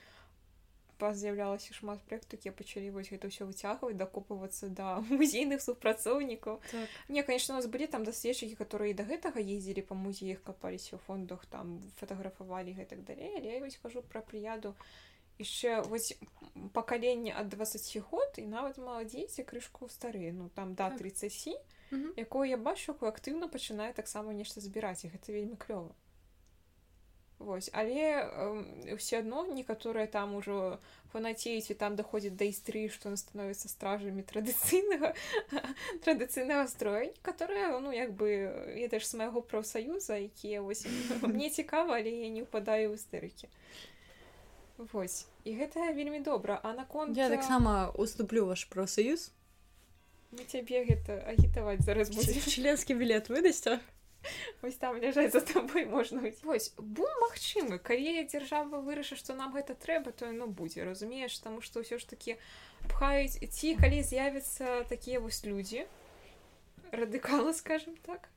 З'яўлялася 1.03 1.75
шмат 1.75 1.99
практыкі 2.07 2.55
пачалі 2.55 2.95
вось 2.95 3.11
гэта 3.11 3.27
ўсё 3.27 3.43
выцягваць 3.43 3.99
дакопвацца 3.99 4.71
да 4.71 5.03
музейных 5.11 5.59
супрацоўнікаў. 5.59 6.63
Так. 6.71 6.87
не 7.09 7.23
конечно 7.27 7.55
у 7.55 7.57
нас 7.59 7.67
былі 7.67 7.91
там 7.91 8.07
даследчыкі 8.07 8.55
которые 8.55 8.95
да 8.95 9.03
гэтага 9.03 9.43
ездзілі 9.43 9.83
па 9.83 9.99
музеях 9.99 10.39
капаліся 10.47 10.95
ў 10.95 11.03
фондах 11.03 11.43
там 11.51 11.83
фатаграфавалі 11.99 12.71
гэтак 12.71 13.03
далей 13.03 13.35
але 13.35 13.51
я 13.51 13.59
вось 13.59 13.75
кажу 13.83 13.99
пра 13.99 14.23
прыяду 14.23 14.79
яшчэ 15.39 15.81
вось 15.81 16.13
пакаленне 16.73 17.33
ад 17.33 17.49
20 17.49 17.97
год 18.09 18.37
і 18.37 18.45
нават 18.45 18.77
маладзейце 18.77 19.43
крышку 19.43 19.89
стары 19.89 20.31
ну 20.31 20.49
там 20.49 20.75
да 20.75 20.89
30 20.91 21.57
так. 21.89 22.01
якое 22.17 22.49
я 22.49 22.57
бачу 22.57 22.93
якую 22.93 23.09
актыўна 23.09 23.47
пачынае 23.47 23.93
таксама 23.93 24.33
нешта 24.33 24.61
збіраць 24.61 25.05
і 25.05 25.13
гэта 25.13 25.33
вельмі 25.33 25.57
клёва 25.57 25.93
Вось 27.39 27.69
але 27.73 28.23
э, 28.23 28.95
все 28.95 29.19
адно 29.19 29.45
некаторыя 29.47 30.07
там 30.07 30.35
ужо 30.35 30.79
фанацеюць 31.11 31.71
і 31.71 31.73
там 31.73 31.95
даходзіць 31.95 32.37
да 32.39 32.45
істры 32.45 32.87
што 32.87 33.09
на 33.09 33.17
становіцца 33.17 33.67
стражамі 33.67 34.23
традыцыйнага 34.23 35.11
традыцыйнага 36.05 36.67
строя 36.67 37.11
которая 37.21 37.79
ну 37.79 37.91
як 37.91 38.13
бы 38.13 38.47
ведаеш 38.77 39.09
з 39.09 39.19
майго 39.19 39.41
прафсаюза 39.41 40.17
якія 40.23 40.61
вось 40.61 40.87
мне 41.21 41.49
цікава 41.49 41.97
але 41.99 42.13
я 42.13 42.29
не 42.29 42.47
ўпадаю 42.47 42.93
ў 42.93 43.01
істэрыкі 43.01 43.49
Вось. 44.77 45.27
І 45.43 45.53
гэта 45.55 45.93
вельмі 45.93 46.19
добра. 46.19 46.59
А 46.63 46.73
наконт 46.73 47.17
я 47.17 47.29
таксама 47.29 47.91
уступлю 47.95 48.45
ваш 48.45 48.65
прафсаюз 48.65 49.31
мы 50.33 50.45
цябе 50.49 50.83
гэта 50.85 51.21
агітаваць 51.29 51.83
зараз 51.85 52.09
членскі 52.49 52.97
білет 52.97 53.29
выдасць 53.29 53.69
вось 54.63 54.77
там 54.81 54.97
ляжаць 55.03 55.33
за 55.35 55.41
табой 55.45 55.85
можна 55.85 56.23
вось 56.43 56.71
бум 56.77 57.11
магчымы. 57.21 57.77
Калі 57.77 58.23
дзяржава 58.25 58.79
вырашыць 58.81 59.19
што 59.19 59.35
нам 59.37 59.53
гэта 59.53 59.75
трэба 59.75 60.15
то 60.15 60.25
яно 60.25 60.47
будзе 60.47 60.87
разумееш? 60.87 61.37
Таму 61.43 61.61
што 61.61 61.83
ўсё 61.83 61.99
ж 61.99 62.07
такі 62.07 62.39
пхаюць 62.87 63.37
ці 63.37 63.75
калі 63.77 64.01
з'явяцца 64.01 64.87
такія 64.89 65.19
вось 65.19 65.43
людзі 65.45 65.85
радыкалы 66.91 67.53
скажем 67.53 67.99
так 68.01 68.31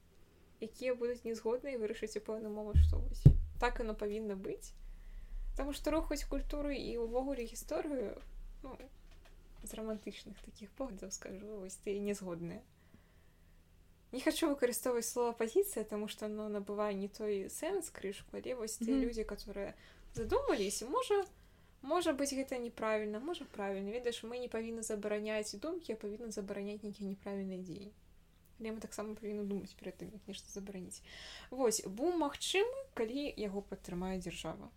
якія 0.61 0.99
будуць 0.99 1.25
незгодныя 1.25 1.79
вырашыць 1.79 2.19
у 2.19 2.25
пэўны 2.29 2.51
момант 2.51 2.83
што 2.85 3.01
вось. 3.01 3.25
Так 3.63 3.81
яно 3.81 3.95
павінна 3.95 4.37
быць 4.37 4.75
Таму 5.57 5.73
што 5.73 5.91
рухаць 5.91 6.25
культуру 6.25 6.71
і 6.71 6.97
ўвогуле 7.01 7.45
гісторыю 7.49 8.17
ну, 8.63 8.77
з 9.67 9.75
романтычных 9.75 10.39
такіх 10.45 10.71
поглядаў 10.79 11.11
скажу 11.11 11.61
вось 11.61 11.79
ты 11.85 11.99
незгодныя 11.99 12.63
не 14.13 14.21
хочу 14.21 14.49
выкарыстоўваць 14.49 15.09
слова 15.09 15.33
пазіцыя 15.33 15.85
тому 15.85 16.09
что 16.09 16.27
оно 16.27 16.49
набывае 16.49 16.95
не 16.95 17.09
той 17.09 17.51
сэнс 17.51 17.91
крышку 17.91 18.37
але 18.39 18.55
вось 18.55 18.77
те 18.77 18.85
mm 18.85 18.95
-hmm. 18.95 19.05
людзі 19.05 19.25
которые 19.25 19.75
задумались 20.15 20.83
можа 20.83 21.25
можа 21.83 22.13
быть 22.13 22.33
гэта 22.33 22.59
неправільна 22.59 23.19
можа 23.19 23.45
правільна 23.45 23.91
ведаеш 23.91 24.25
мы 24.25 24.39
не 24.39 24.49
павінны 24.49 24.83
забараняць 24.83 25.55
думкі 25.55 25.93
а 25.93 25.97
павінны 25.97 26.31
забараняць 26.31 26.83
нейкія 26.83 27.11
неправільныя 27.11 27.63
дзеі 27.63 27.93
але 28.61 28.71
мы 28.71 28.81
таксама 28.81 29.15
павінны 29.15 29.45
думаць 29.45 29.75
перед 29.75 29.97
тым 29.99 30.13
як 30.13 30.29
нешта 30.29 30.49
забараніць 30.53 31.03
Вось 31.51 31.87
бум 31.87 32.19
магчымы 32.19 32.87
калі 32.95 33.35
яго 33.37 33.63
падтрымае 33.63 34.19
дзяржава 34.19 34.71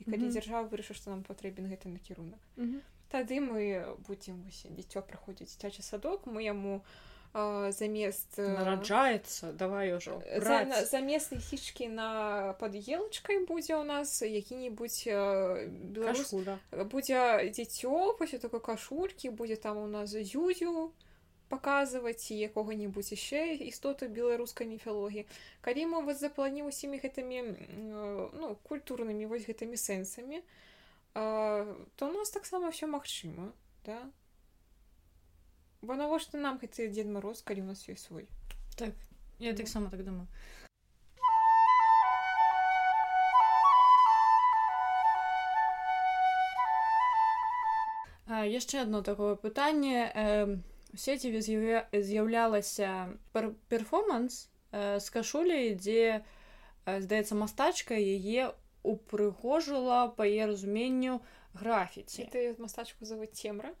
і 0.00 0.04
калі 0.04 0.16
mm 0.16 0.26
-hmm. 0.26 0.30
дзяржава 0.30 0.68
вырашыў 0.68 0.94
што 0.94 1.10
нам 1.10 1.22
патрэбен 1.22 1.66
гэты 1.72 1.88
накірунак 1.88 2.40
mm 2.58 2.64
-hmm. 2.64 2.80
тады 3.12 3.40
мы 3.40 3.96
будзем 4.08 4.44
дзіцё 4.76 5.02
праходзіць 5.02 5.48
дзіцячы 5.48 5.82
садок 5.82 6.26
мы 6.26 6.40
яму 6.40 6.82
замест 7.70 8.38
нараджаецца 8.38 9.52
давай 9.52 9.92
ужо 9.92 10.22
за, 10.38 10.84
замест 10.84 11.34
хічкі 11.50 11.88
на 11.88 12.54
под 12.60 12.74
елачкай 12.74 13.44
будзе 13.44 13.76
ў 13.76 13.84
нас 13.84 14.22
які-нибудь 14.22 15.04
беларус 15.92 16.32
будзе 16.92 17.50
дзіцё 17.52 18.16
пасля 18.18 18.38
такой 18.38 18.60
кашулькі 18.60 19.30
будзе 19.30 19.56
там 19.56 19.76
у 19.76 19.86
нас 19.86 20.10
зюзю 20.10 20.92
паказваць 21.48 22.30
якога-нибудь 22.30 23.12
яшчэ 23.12 23.54
істоту 23.70 24.08
беларускай 24.08 24.66
міфалогіі. 24.66 25.26
Калі 25.60 25.86
мы 25.86 26.02
вас 26.02 26.20
заплані 26.20 26.66
усімі 26.66 26.98
гэтымі 26.98 27.38
ну 28.34 28.56
культурнымі 28.66 29.26
вось 29.26 29.46
гэтымі 29.46 29.78
сэнсамі 29.78 30.42
то 31.14 32.02
у 32.02 32.12
нас 32.12 32.30
таксама 32.30 32.70
все 32.70 32.86
магчыма 32.86 33.52
да? 33.86 34.02
Бо 35.82 35.94
навошта 35.94 36.38
нам 36.38 36.58
гэты 36.58 36.90
дзед 36.90 37.06
мороз 37.06 37.42
калі 37.46 37.62
у 37.62 37.70
нас 37.70 37.86
ёсць 37.86 38.10
свой? 38.10 38.26
Так 38.76 38.94
я 39.38 39.54
таксама 39.54 39.90
так 39.90 40.04
думаю. 40.04 40.26
Яшчэ 48.26 48.82
одно 48.82 49.02
такое 49.02 49.36
пытанне 49.36 50.64
у 50.96 50.98
сеціве 50.98 51.40
з'яўлялася 51.92 53.12
перформанс 53.68 54.48
з 54.72 55.06
кашуляй 55.12 55.74
дзе 55.76 56.24
здаецца 56.88 57.36
мастачка 57.36 57.98
яе 58.00 58.52
упрыгожыла 58.80 60.08
па 60.16 60.24
яе 60.24 60.48
разуменню 60.48 61.20
графіці 61.52 62.28
ты 62.32 62.54
мастачку 62.56 63.04
зовут 63.04 63.36
цемра 63.36 63.74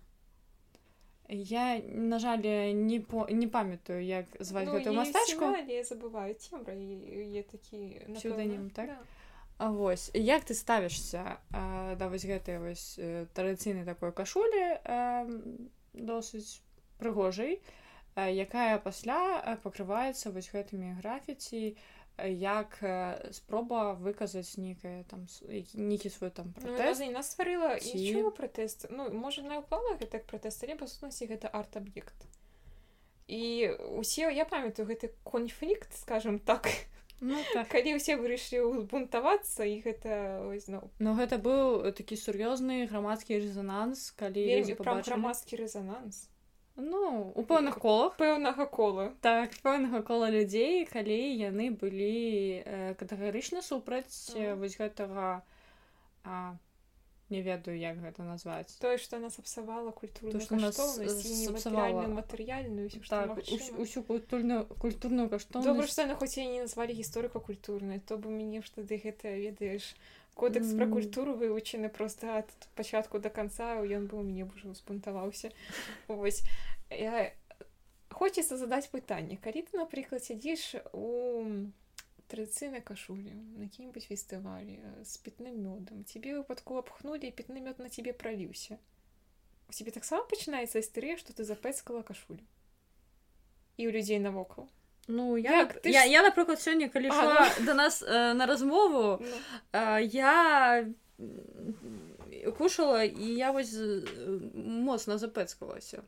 Я 1.28 1.80
на 1.82 2.18
жаль 2.18 2.44
не 2.76 3.00
по 3.00 3.24
не 3.30 3.48
памятаю 3.48 4.04
як 4.04 4.26
зваць 4.38 4.68
ну, 4.68 4.76
гэтую 4.76 4.94
мастачку 5.00 5.48
забываю 5.88 6.36
цемра 6.36 6.76
такі 7.48 7.80
псевданім 8.12 8.68
так? 8.70 8.92
Да. 8.92 8.98
А 9.56 9.70
вось 9.72 10.10
як 10.12 10.44
ты 10.44 10.52
ставішся 10.52 11.40
да 11.50 12.12
вось 12.12 12.28
гэтай 12.28 12.60
вось 12.60 13.00
традыцыйнай 13.32 13.88
такой 13.88 14.12
кашулі 14.12 14.76
досыць 15.96 16.60
прыгожай 16.98 17.60
якая 18.16 18.78
пасля 18.80 19.58
пакрываецца 19.62 20.32
вось 20.32 20.48
гэтымі 20.48 20.96
графіці 21.02 21.76
як 22.24 22.80
спроба 23.30 23.92
выказаць 23.92 24.56
нейкае 24.56 25.04
там 25.04 25.26
нейкі 25.74 26.08
свой 26.08 26.30
там 26.30 26.52
пратэст. 26.54 27.00
ну, 27.04 27.12
нас 27.12 27.30
стварыла 27.32 27.78
ці... 27.78 28.24
пратэст? 28.32 28.88
Ну 28.88 29.12
можа 29.12 29.42
наўклала 29.42 30.00
гэтак 30.00 30.24
пратэст 30.24 30.64
але 30.64 30.76
па 30.80 30.88
сутнасці 30.88 31.28
гэта 31.28 31.52
арт-аб'ект. 31.52 32.16
І 33.28 33.68
усе 34.00 34.32
я 34.32 34.44
памятаю 34.48 34.88
гэты 34.88 35.12
конфлікт 35.24 35.92
скажем 35.92 36.38
так. 36.38 36.72
Ну, 37.20 37.36
так. 37.52 37.68
калі 37.74 38.00
ўсе 38.00 38.16
вырашылі 38.16 38.88
бунтавацца 38.88 39.68
і 39.68 39.80
гэта 39.84 40.40
зноў 40.56 40.88
Ну. 40.96 41.12
Гэта 41.16 41.36
быў 41.36 41.92
такі 41.92 42.16
сур'ёзны 42.16 42.88
грамадскі 42.88 43.36
рэзананс 43.44 44.16
калі 44.16 44.64
грамадскі 45.04 45.60
рэзананс 45.60 46.32
Ну 46.76 47.32
у 47.34 47.42
пэўных 47.42 47.78
колах. 47.80 48.16
Пэўнага 48.20 48.66
кола. 48.66 49.14
Так 49.24 49.56
пэўнага 49.64 50.02
кола 50.04 50.28
людзей 50.28 50.84
калі 50.84 51.16
яны 51.40 51.70
былі 51.72 52.60
э, 52.60 52.94
катэгарычна 53.00 53.64
супраць 53.64 54.36
mm. 54.36 54.60
вось 54.60 54.76
гэтага 54.76 55.40
а, 56.24 56.56
не 57.30 57.40
ведаю 57.42 57.78
як 57.78 57.96
гэта 57.98 58.22
назваць. 58.22 58.76
Тое 58.78 58.98
што 58.98 59.18
нас 59.18 59.38
апсавала 59.38 59.90
культуру 59.90 60.36
матэрыяльную 62.12 62.90
так, 63.08 63.40
усю 63.78 64.02
культурную 64.04 64.66
культурную 64.78 65.28
каштоўнасць. 65.32 65.90
Што 65.90 66.14
хоць 66.14 66.36
не 66.36 66.60
назвалі 66.60 66.94
гісторыка-культурнай 67.00 67.98
то 67.98 68.20
бы 68.20 68.30
мяне 68.30 68.62
ж 68.62 68.70
тады 68.76 69.00
гэта 69.00 69.32
ведаеш 69.32 69.96
кодекс 70.36 70.68
mm. 70.68 70.76
пра 70.76 70.86
культуру 70.92 71.34
вывучаны 71.34 71.88
просто 71.88 72.44
ад 72.44 72.50
пачатку 72.76 73.18
до 73.18 73.32
конца 73.32 73.80
ён 73.80 74.04
быў 74.04 74.20
мяне 74.20 74.44
ўжо 74.44 74.76
спунтаваўся 74.76 75.50
ось. 76.08 76.44
Я... 76.92 77.32
хочется 78.12 78.60
задаць 78.60 78.92
пытанне 78.92 79.40
калі 79.40 79.64
ты 79.64 79.80
напрыклад 79.80 80.20
сядзіш 80.22 80.76
у 80.92 81.08
традыцыйнай 82.28 82.84
кашулі 82.84 83.32
на 83.56 83.68
кім-нибудь 83.72 84.04
фестывалі 84.12 84.76
з 85.00 85.16
пітным 85.24 85.56
мёдам 85.64 86.04
тебе 86.04 86.36
выпадкова 86.36 86.84
пхнулі 86.84 87.32
пітны 87.32 87.64
мёд 87.64 87.80
на 87.80 87.88
тебе 87.88 88.12
праліўся 88.12 88.76
у 89.68 89.72
тебе 89.72 89.90
таксама 89.90 90.28
пачынаецца 90.28 90.84
істэрыя 90.84 91.16
што 91.16 91.32
ты 91.32 91.48
запэцкала 91.48 92.04
кашулю? 92.04 92.44
І 93.76 93.88
ў 93.88 93.96
людзей 93.96 94.20
навокал 94.20 94.68
Ну 95.08 95.36
я 95.36 95.58
Як, 95.58 95.80
я, 95.84 96.02
ж... 96.02 96.08
я 96.08 96.22
напрыклад 96.22 96.60
сёння 96.60 96.88
калі 96.88 97.08
шла 97.08 97.48
ну... 97.58 97.64
до 97.66 97.74
нас 97.74 98.02
э, 98.02 98.34
на 98.34 98.46
размову. 98.46 99.22
Ну. 99.22 99.26
э, 99.72 100.02
я 100.02 100.86
кушала 102.58 103.04
і 103.04 103.24
я 103.24 103.50
вось 103.50 103.76
моцна 104.54 105.18
запэцкалася 105.18 106.02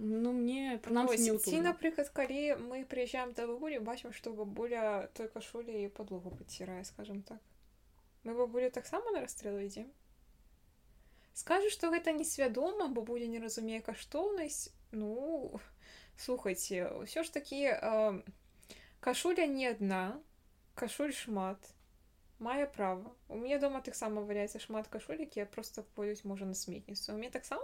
ну 0.00 0.32
мне 0.32 0.80
прынамсі 0.82 1.36
ці 1.44 1.60
напрыклад 1.60 2.08
калі 2.16 2.56
мы 2.56 2.84
прыязджаем 2.88 3.34
да 3.36 3.46
бабулі 3.46 3.84
бачым 3.84 4.16
што 4.16 4.32
бабуля 4.32 5.08
той 5.12 5.28
кашулі 5.28 5.76
і 5.84 5.88
подлогу 5.88 6.30
падцірае 6.30 6.84
скажем 6.84 7.22
так. 7.22 7.38
Мы 8.24 8.34
бабулю 8.34 8.70
таксама 8.70 9.12
на 9.12 9.20
расстрэл 9.20 9.60
ідзем 9.60 9.92
скажу 11.34 11.68
што 11.68 11.92
гэта 11.92 12.16
несвядома 12.16 12.88
бабуля 12.88 13.26
не 13.26 13.38
разумее 13.44 13.80
каштоўнасць 13.84 14.72
ну 14.92 15.60
слухайте 16.16 16.90
ўсё 17.02 17.22
ж 17.22 17.32
такі 17.32 17.60
э, 17.70 18.22
кашуля 19.00 19.46
не 19.46 19.70
адна 19.70 20.18
кашуль 20.74 21.12
шмат 21.12 21.58
мае 22.40 22.66
права. 22.66 23.12
У 23.28 23.36
мяне 23.36 23.58
дома 23.60 23.80
таксама 23.84 24.24
валяецца 24.24 24.58
шмат 24.58 24.88
кашуль 24.88 25.20
якія 25.20 25.44
просто 25.44 25.84
пойдуць 25.94 26.24
можа 26.24 26.48
на 26.48 26.54
сметніцу 26.56 27.12
мне 27.12 27.30
таксама 27.30 27.62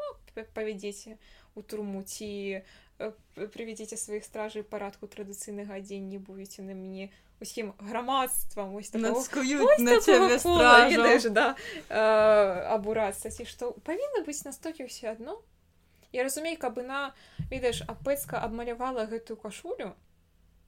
павядзеце 0.52 1.16
у 1.56 1.62
турму 1.62 2.02
ці 2.05 2.60
э, 2.60 3.12
прывядзіце 3.36 3.97
сваіх 3.97 4.24
стражай 4.24 4.62
парадку 4.62 5.09
традыцыйнага 5.09 5.81
дзень 5.81 6.12
не 6.12 6.18
будете 6.18 6.62
на 6.62 6.77
мяне 6.77 7.09
усім 7.40 7.73
грамадствам 7.81 8.77
абурацца 12.77 13.32
ці 13.32 13.48
што 13.48 13.73
павінна 13.81 14.24
быць 14.28 14.44
настолькі 14.44 14.93
ўсё 14.93 15.16
адно 15.16 15.40
Я 16.16 16.24
разумею, 16.24 16.56
каб 16.56 16.78
на 16.80 17.12
ведаеш 17.51 17.82
апэцка 17.93 18.40
абмалявала 18.40 19.05
гэтую 19.05 19.36
кашулю 19.36 19.93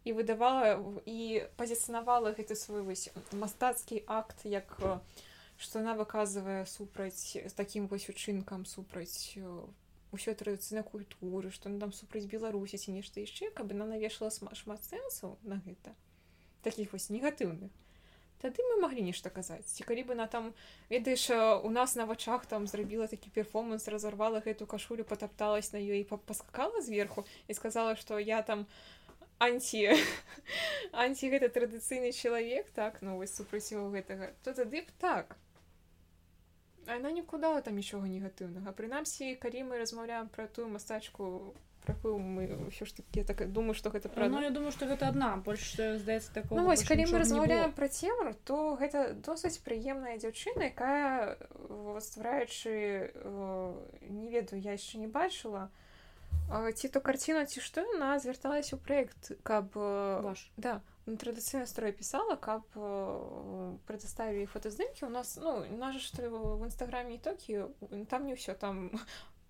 і 0.05 0.13
выдавала 0.13 0.77
і 1.09 1.49
пазіцынавала 1.57 2.37
гэты 2.37 2.53
свой 2.53 2.85
вось 2.85 3.09
мастацкі 3.33 4.03
акт 4.05 4.45
як 4.45 4.77
што 5.57 5.81
она 5.81 5.97
выказвае 5.97 6.69
супраць 6.69 7.41
з 7.41 7.53
такім 7.57 7.89
вось 7.89 8.11
учынкам 8.13 8.69
супраць 8.69 9.41
ўсё 10.13 10.37
традыцыйнай 10.37 10.85
культуры 10.85 11.49
што 11.57 11.73
там 11.81 11.97
супраць 11.97 12.29
беларусі 12.29 12.77
ці 12.77 13.01
нешта 13.01 13.25
яшчэ 13.25 13.49
каб 13.57 13.73
яна 13.73 13.89
навешала 13.97 14.29
шмат 14.53 14.85
сэнсаў 14.85 15.41
на 15.49 15.65
гэта. 15.65 15.97
Такіх 16.61 16.93
вось 16.93 17.09
негатыўных 17.09 17.73
тады 18.43 18.63
мы 18.71 18.81
маглі 18.83 19.03
нешта 19.03 19.31
казаць. 19.31 19.67
Ці 19.67 19.85
калі 19.85 20.05
бы 20.09 20.15
на 20.15 20.27
там 20.27 20.55
ведаеш 20.91 21.31
у 21.65 21.71
нас 21.71 21.97
на 21.97 22.05
вачах 22.05 22.47
там 22.47 22.67
зрабіла 22.67 23.07
такі 23.07 23.31
перформанс 23.31 23.89
разарвала 23.89 24.41
гэту 24.41 24.67
кашулю 24.67 25.05
потапталась 25.05 25.73
на 25.73 25.79
ёй 25.79 26.05
паскакала 26.05 26.81
зверху 26.81 27.27
і 27.49 27.55
сказала 27.55 27.97
что 27.97 28.19
я 28.19 28.43
там 28.43 28.67
анці 29.39 29.95
анці 30.93 31.31
гэта 31.31 31.51
традыцыйны 31.51 32.13
чалавек 32.13 32.71
так 32.75 33.03
ну 33.03 33.17
вось 33.17 33.35
супраць 33.35 33.71
яго 33.73 33.91
гэтага. 33.91 34.33
То 34.43 34.55
тады 34.55 34.83
б 34.83 34.91
так. 34.99 35.37
Она 36.89 37.11
нікуда 37.13 37.61
там 37.61 37.77
нічога 37.77 38.09
негатыўнага. 38.09 38.73
Прынамсі 38.73 39.35
калі 39.37 39.69
мы 39.69 39.79
размаўляем 39.79 40.29
пра 40.29 40.47
тую 40.47 40.69
мастачку 40.69 41.55
якую 41.89 42.19
мы 42.19 42.69
ўсё 42.69 42.85
ж 42.85 42.95
таки 43.01 43.25
так 43.25 43.41
думаю 43.53 43.75
что 43.75 43.91
гэта 43.91 44.09
пра 44.09 44.29
ну, 44.29 44.41
я 44.41 44.51
думаю 44.51 44.73
что 44.73 44.87
гэта 44.87 45.09
одна. 45.09 45.37
Больш 45.37 45.75
здаецца 45.75 46.33
такого 46.33 46.61
ну, 46.61 46.67
вось 46.67 46.85
калі 46.85 47.09
мы 47.09 47.19
размаўляем 47.19 47.73
пра 47.73 47.89
цемру 47.89 48.35
то 48.45 48.77
гэта 48.77 49.15
досыць 49.15 49.59
прыемная 49.65 50.19
дзяўчына 50.19 50.71
якая 50.71 51.39
ствараючы 52.01 53.13
не 54.09 54.29
ведаю 54.29 54.63
я 54.63 54.73
яшчэ 54.77 54.99
не 54.99 55.09
бачыла. 55.09 55.71
Ці 56.49 56.89
то 56.89 57.01
карціна 57.01 57.45
ці 57.45 57.61
што 57.61 57.85
яна 57.85 58.17
звярталася 58.21 58.77
ў 58.77 58.81
праект 58.81 59.33
каб 59.45 59.73
ваш. 59.75 60.49
да 60.57 60.81
традыцыйна 61.17 61.65
строй 61.65 61.93
пісала 61.93 62.37
каб 62.37 62.65
прадставілі 63.89 64.45
фотаздымкі. 64.53 65.09
У 65.09 65.13
нас 65.13 65.39
ну 65.41 65.65
нажа 65.77 66.01
што 66.01 66.29
в 66.29 66.65
нстаграме 66.69 67.17
не 67.17 67.21
толькі 67.21 67.73
там 68.13 68.27
не 68.29 68.37
ўсё 68.37 68.53
там 68.53 68.93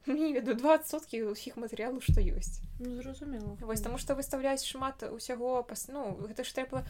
ведаю 0.37 0.57
два 0.57 0.79
соткі 0.83 1.35
ўсіх 1.35 1.57
матэрыялаў 1.57 2.01
што 2.01 2.21
ёсць 2.21 2.63
ну, 2.79 2.97
зразумела 3.03 3.57
вось 3.61 3.85
таму 3.85 3.99
што 3.99 4.15
выставляць 4.15 4.65
шмат 4.65 5.03
усяго 5.11 5.63
пас 5.63 5.89
ну 5.89 6.17
гэта 6.25 6.45
ж 6.45 6.55
трэба 6.55 6.87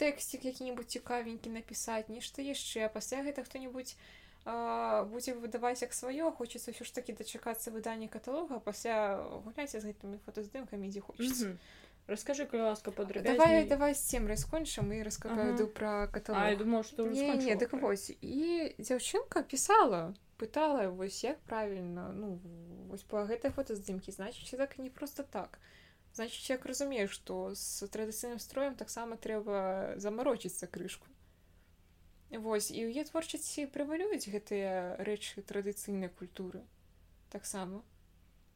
тэксцік 0.00 0.44
які-небудзь 0.48 0.98
цікавенькі 0.98 1.52
напісаць 1.52 2.08
нешта 2.08 2.42
яшчэ 2.42 2.88
пасля 2.88 3.22
гэта 3.22 3.44
хто-небудзь 3.44 3.96
будзе 4.44 5.34
выдаваць 5.38 5.82
як 5.82 5.94
сваё 5.94 6.32
хочацца 6.34 6.74
ўсё 6.74 6.82
ж 6.82 6.90
такі 6.90 7.14
дачакацца 7.14 7.70
выдання 7.70 8.08
каталога 8.10 8.58
пасля 8.58 9.22
гуляйце 9.46 9.78
з 9.78 9.92
гэтымі 9.92 10.18
фотаздымкамі 10.26 10.90
дзе 10.90 11.00
хочацца 11.00 11.46
mm 11.46 11.52
-hmm. 11.54 11.80
Расскажи, 12.08 12.46
калі 12.46 12.62
ласка, 12.62 12.90
падрабязней. 12.90 13.38
Давай, 13.38 13.64
давай 13.64 13.94
з 13.94 14.00
цемрай 14.02 14.36
скончым 14.36 14.90
і 14.92 15.02
раскажу 15.02 15.38
ага. 15.40 15.66
пра 15.66 16.06
каталог. 16.06 16.42
А, 16.42 16.50
я 16.50 16.56
думала, 16.56 16.82
што 16.82 17.06
ўжо 17.06 17.14
Не, 17.14 17.36
не, 17.36 17.54
дык 17.54 17.78
вось. 17.78 18.10
І 18.20 18.74
дзяўчынка 18.78 19.42
пісала, 19.42 20.14
пытала, 20.42 20.88
вось 20.90 21.22
як 21.22 21.38
правільна, 21.46 22.10
ну, 22.10 22.40
вось 22.90 23.06
па 23.06 23.22
гэтай 23.30 23.54
фотаздымкі, 23.54 24.10
значыць, 24.10 24.58
так 24.58 24.74
не 24.82 24.90
проста 24.90 25.22
так. 25.22 25.60
Значыць, 26.12 26.50
як 26.50 26.66
разумею, 26.66 27.06
што 27.08 27.54
з 27.54 27.86
традыцыйным 27.86 28.42
строем 28.42 28.74
таксама 28.74 29.16
трэба 29.16 29.94
замарочыцца 29.96 30.66
крышку. 30.66 31.06
Вось, 32.32 32.72
і 32.74 32.82
ў 32.84 32.96
яе 32.96 33.04
творчасці 33.06 33.70
прывалююць 33.70 34.26
гэтыя 34.34 34.98
рэчы 35.04 35.46
традыцыйнай 35.46 36.08
культуры. 36.08 36.66
Таксама. 37.30 37.84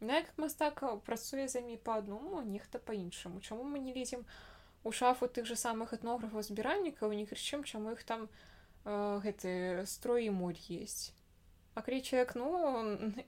На 0.01 0.21
як 0.21 0.33
мастак 0.37 0.83
працуе 1.05 1.49
за 1.49 1.61
імі 1.65 1.77
па 1.81 2.01
аднаму, 2.03 2.43
нехта 2.43 2.83
па-іншаму. 2.83 3.41
Чаму 3.41 3.65
мы 3.65 3.79
не 3.79 3.95
лезем 3.95 4.27
у 4.85 4.93
шафу 4.93 5.29
тых 5.29 5.47
жа 5.49 5.57
самых 5.57 5.93
этнографаў 5.97 6.45
збіральнікаў, 6.45 7.13
не 7.13 7.25
крычым, 7.31 7.65
чаму 7.65 7.97
іх 7.97 8.05
там 8.05 8.29
э, 8.85 9.21
гэты 9.25 9.85
строй 9.85 10.29
і 10.29 10.37
морь 10.37 10.61
есть. 10.69 11.17
А 11.77 11.83
крычек 11.83 12.35
ну, 12.35 12.49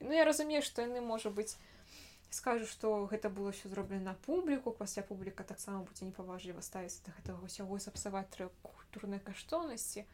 ну 0.00 0.12
я 0.12 0.24
разумею, 0.24 0.62
што 0.64 0.80
яны 0.80 1.02
можа 1.04 1.28
быць 1.28 1.60
скажу, 2.32 2.64
што 2.64 3.04
гэта 3.04 3.28
было 3.28 3.52
ўсё 3.52 3.68
зроблена 3.68 4.12
на 4.12 4.14
публіку, 4.24 4.72
пасля 4.72 5.04
публіка 5.04 5.44
таксама 5.44 5.84
будзе 5.84 6.08
непаважліва 6.08 6.64
ставіцца 6.64 7.04
да 7.04 7.12
гэтага 7.20 7.44
ўсяго 7.44 7.76
сапсаваць 7.76 8.32
трэ 8.32 8.48
культурнай 8.64 9.20
каштоўнасці. 9.20 10.08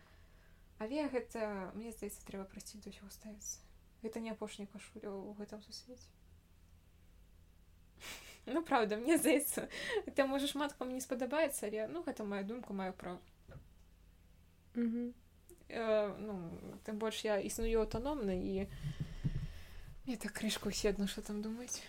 Але 0.83 1.07
гэта 1.15 1.71
мне 1.79 1.95
здаецца, 1.95 2.27
трэба 2.27 2.51
прасці 2.51 2.83
да 2.83 2.91
ўсяго 2.91 3.15
ставіцца. 3.15 3.63
Гэта 4.03 4.19
не 4.19 4.35
апошні 4.35 4.67
кашуля 4.67 5.15
ў 5.15 5.39
гэтым 5.39 5.63
сусвеце. 5.63 6.11
Ну 8.51 8.67
правда 8.67 8.99
мне 8.99 9.17
здаецца 9.17 9.71
ты 10.11 10.27
можа 10.27 10.51
шмат 10.51 10.75
кому 10.75 10.91
не 10.93 11.01
спадабаецца 11.01 11.65
але 11.71 11.87
ну 11.89 12.03
гэта 12.03 12.27
маю 12.29 12.45
думку 12.45 12.75
маю 12.75 12.93
права 12.93 13.21
mm 14.75 14.91
-hmm. 14.91 15.24
ну 15.70 16.36
тым 16.86 16.98
больш 16.98 17.22
я 17.26 17.38
існую 17.38 17.80
аўтаномна 17.82 18.34
і 18.34 18.66
мне 20.06 20.18
так 20.18 20.34
крышку 20.34 20.70
усе 20.70 20.90
адно 20.90 21.08
що 21.08 21.22
там 21.22 21.42
думаць 21.42 21.84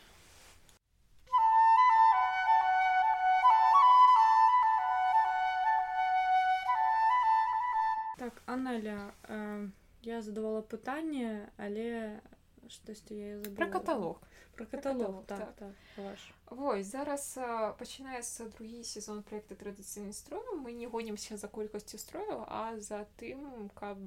так 8.18 8.42
аналя 8.44 9.14
э, 9.24 9.68
я 10.02 10.20
задавала 10.20 10.60
пытанне 10.60 11.48
але 11.56 12.20
штосьці 12.69 13.15
я 13.15 13.51
про 13.55 13.69
каталог. 13.69 14.21
Про 14.55 14.65
каталог 14.65 15.25
так, 15.25 15.39
так, 15.39 15.55
так, 15.55 15.73
ваш. 15.97 16.33
Вось 16.49 16.85
зараз 16.87 17.39
пачынаецца 17.79 18.49
другі 18.57 18.83
сезон 18.83 19.23
проекта 19.23 19.55
традыцыйны 19.55 20.13
строю 20.13 20.61
мы 20.61 20.71
не 20.71 20.87
гонімся 20.87 21.37
за 21.37 21.47
колькасцю 21.47 21.97
строю 21.97 22.45
а 22.47 22.77
за 22.79 23.05
тым 23.19 23.69
каб 23.73 23.97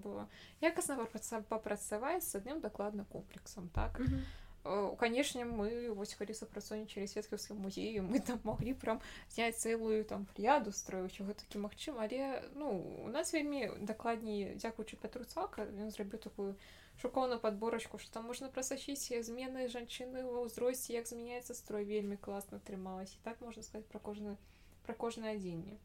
якасна 0.61 1.07
папрацаваць 1.49 2.25
з 2.25 2.35
адным 2.41 2.61
дакладна 2.61 3.05
комплексам 3.05 3.69
так? 3.69 4.01
Mm 4.01 4.07
-hmm. 4.07 4.23
Канешне 4.65 5.45
мы 5.45 5.95
вось 5.95 6.15
калі 6.15 6.35
супрацоўнічалі 6.35 7.07
светкаўскім 7.07 7.57
музею 7.63 8.03
мы 8.03 8.21
там 8.21 8.41
маглі 8.45 8.75
прям 8.75 9.01
зняць 9.31 9.57
цэлую 9.57 10.05
там 10.05 10.27
пряду 10.35 10.73
строю 10.73 11.09
чаго 11.09 11.33
такі 11.33 11.63
магчым 11.63 11.99
але 11.99 12.43
ну 12.55 12.71
у 13.05 13.09
нас 13.09 13.33
вельмі 13.33 13.71
дакладней 13.81 14.55
дзякуючы 14.57 14.97
петруцака 14.97 15.65
ён 15.65 15.91
зрабіў 15.91 16.21
такую 16.21 16.57
шукоўную 17.01 17.41
подборачку 17.41 17.99
что 17.99 18.13
там 18.13 18.27
можна 18.27 18.49
прасачыць 18.49 19.09
змены 19.25 19.69
жанчыны 19.69 20.25
ва 20.27 20.45
ўзросце 20.45 20.93
як 20.93 21.07
змяняецца 21.07 21.55
строй 21.55 21.85
вельмі 21.85 22.17
класна 22.17 22.59
атрымалась 22.59 23.15
і 23.15 23.23
так 23.23 23.41
можна 23.41 23.63
сказать 23.63 23.87
про 23.87 24.01
кожны 24.01 24.37
про 24.83 24.95
кожнае 24.95 25.37
адзенне 25.37 25.79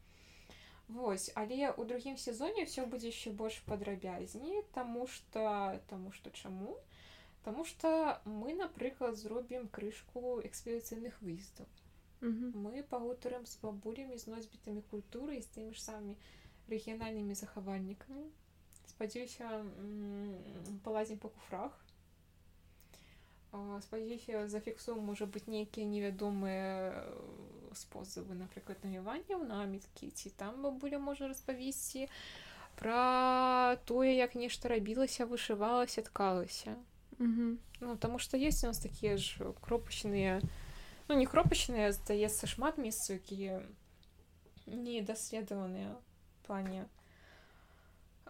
Вось 0.87 1.31
але 1.35 1.71
у 1.71 1.85
другім 1.85 2.17
сезоне 2.17 2.65
все 2.65 2.85
будзе 2.85 3.07
яшчэ 3.07 3.31
больш 3.31 3.61
падрабязней 3.65 4.63
тому 4.73 5.07
что 5.07 5.79
тому 5.89 6.11
что 6.11 6.29
чаму 6.31 6.75
Таму 7.43 7.65
что 7.65 8.21
мы 8.25 8.53
напрыклад 8.53 9.17
зробім 9.17 9.67
крышку 9.67 10.39
экспедыцыйных 10.41 11.19
выездаў 11.21 11.67
mm 12.21 12.33
-hmm. 12.33 12.51
мы 12.55 12.83
пагутарым 12.83 13.45
з 13.45 13.57
бабулямі 13.61 14.17
з 14.17 14.27
носьбітамі 14.27 14.81
культуры 14.91 15.31
і 15.37 15.41
з 15.41 15.47
тымі 15.47 15.73
ж 15.73 15.81
самымі 15.83 16.15
рэгіянальнымі 16.69 17.35
захавальнікамі 17.35 18.23
спадзяюся 18.87 19.65
палазім 20.83 21.17
па 21.17 21.29
куфрах. 21.29 21.79
Спадзяюся 23.81 24.47
зафіксуем 24.47 25.03
можа 25.05 25.25
быць 25.25 25.45
нейкія 25.47 25.85
невядомыя 25.85 27.05
спосабы 27.77 28.33
напрыклад 28.33 28.81
навівання 28.81 29.37
ў 29.37 29.45
наміткі 29.45 30.09
ці 30.09 30.29
там 30.37 30.61
бабуля 30.65 30.97
можа 30.97 31.29
распавесці 31.29 32.07
пра 32.79 33.77
тое 33.85 34.13
як 34.17 34.33
нешта 34.33 34.73
рабілася 34.73 35.29
вышывалася 35.29 36.01
ткалася 36.09 36.77
ну 37.19 37.97
таму 37.97 38.19
што 38.19 38.37
есть 38.37 38.63
у 38.63 38.67
нас 38.67 38.79
такія 38.79 39.17
ж 39.17 39.53
кропачныя 39.61 40.41
ну 41.07 41.15
не 41.15 41.25
кропачныя 41.25 41.91
здаецца 41.91 42.47
шмат 42.47 42.77
месцаў 42.77 43.17
якія 43.17 43.61
не 44.67 45.01
даследаваныя 45.01 45.95
плане 46.47 46.87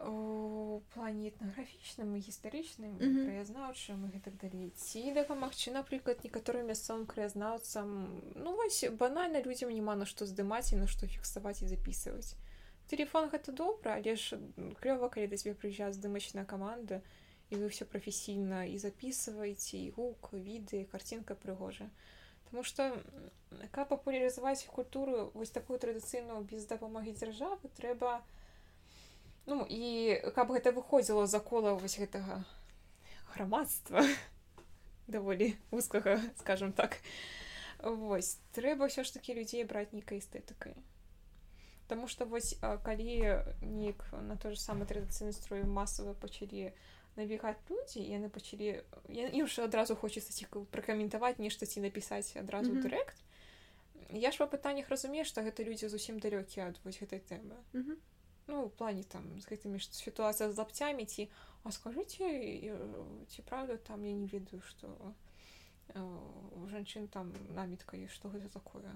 у 0.02 0.82
плане 0.94 1.30
этнаграфічным 1.30 2.18
і 2.18 2.20
гістарычным 2.20 2.98
mm 2.98 3.00
-hmm. 3.00 3.26
краязнаўчым 3.26 4.06
і 4.06 4.12
гэтак 4.18 4.36
далей 4.42 4.72
ці 4.76 5.14
дапамагчы 5.14 5.72
напрыклад 5.72 6.24
некаторым 6.24 6.66
мясцовым 6.66 7.06
краязнаўцам 7.06 8.22
ну 8.36 8.56
вось 8.56 8.90
банальна 8.92 9.42
людзям 9.42 9.70
няма 9.70 9.96
на 9.96 10.06
што 10.06 10.26
здымаць 10.26 10.74
і 10.74 10.76
на 10.76 10.88
што 10.88 11.08
фіксаваць 11.08 11.62
і 11.62 11.68
записываць 11.68 12.36
телефон 12.88 13.30
гэта 13.30 13.52
добра 13.52 13.94
але 13.96 14.16
ж 14.16 14.40
клёва 14.82 15.10
калі 15.10 15.28
да 15.28 15.38
цябе 15.38 15.54
прыязджае 15.56 15.94
здымачная 15.94 16.46
каманда 16.46 16.96
і 16.96 17.23
вы 17.56 17.70
все 17.70 17.86
прафесійна 17.86 18.66
і 18.66 18.78
записываеце 18.78 19.78
і 19.78 19.94
гук 19.98 20.34
віды 20.34 20.86
картинка 20.92 21.36
прыгожа 21.36 21.90
Таму 22.50 22.64
что 22.64 22.94
каб 23.72 23.90
папулярызаваць 23.90 24.66
культуру 24.66 25.32
вось 25.34 25.50
такую 25.50 25.80
традыцыйную 25.80 26.42
без 26.42 26.66
дапамогі 26.66 27.14
дзяржавы 27.18 27.70
трэба 27.78 28.22
у 28.22 28.44
Ну 29.46 29.66
і 29.68 30.16
каб 30.36 30.56
гэта 30.56 30.72
выходзіла 30.72 31.28
за 31.28 31.40
кола 31.44 31.76
вось 31.76 32.00
гэтага 32.00 32.44
грамадства 33.36 34.00
даволі 35.08 35.56
узкага 35.72 36.22
скажем 36.40 36.72
так. 36.72 37.04
Вось 37.84 38.40
трэба 38.56 38.88
ўсё 38.88 39.04
ж 39.04 39.12
такі 39.12 39.36
людзей 39.36 39.68
браць 39.68 39.92
нейкай 39.92 40.24
эстэтыкай. 40.24 40.80
Таму 41.92 42.08
што 42.08 42.24
вось 42.24 42.56
калі 42.88 43.44
нік 43.60 44.08
на 44.16 44.40
той 44.40 44.56
же 44.56 44.62
самы 44.64 44.88
традыцыйны 44.88 45.36
строю 45.36 45.68
масава 45.68 46.16
пачалі 46.16 46.72
набегаць 47.16 47.60
людзі 47.70 48.02
яны 48.02 48.30
пачалі 48.30 48.82
і 49.10 49.40
ўжо 49.44 49.66
адразу 49.70 49.96
хочацца 49.96 50.34
ці 50.34 50.48
пракаментаваць 50.72 51.40
нешта 51.40 51.66
ці 51.66 51.82
напісаць 51.82 52.36
адразу 52.36 52.72
mm 52.72 52.78
-hmm. 52.78 52.84
дырэкт 52.84 53.20
Я 54.14 54.32
ж 54.32 54.38
па 54.38 54.46
пытаннях 54.46 54.90
разумею 54.90 55.26
што 55.26 55.42
гэта 55.42 55.64
людзі 55.66 55.88
зусім 55.90 56.20
далёкія 56.20 56.68
ад 56.68 56.80
вось 56.84 57.02
гэтай 57.02 57.20
тэмы 57.20 57.58
mm 57.74 57.84
-hmm 57.84 57.98
ну 58.48 58.66
в 58.66 58.72
плане 58.72 59.04
там 59.04 59.40
з 59.40 59.48
гэтымі 59.48 59.80
сітуацыя 59.80 60.52
з 60.52 60.58
лапцямі 60.58 61.06
ці 61.06 61.30
а 61.64 61.72
скажыце 61.72 62.28
ці 63.30 63.42
правда 63.42 63.78
там 63.78 64.04
я 64.04 64.14
не 64.14 64.28
ведаю 64.28 64.62
что 64.62 65.16
у 65.96 66.68
жанчын 66.68 67.08
там 67.08 67.34
намітка 67.56 67.98
і 67.98 68.08
што 68.08 68.30
гэта 68.30 68.50
такое? 68.50 68.92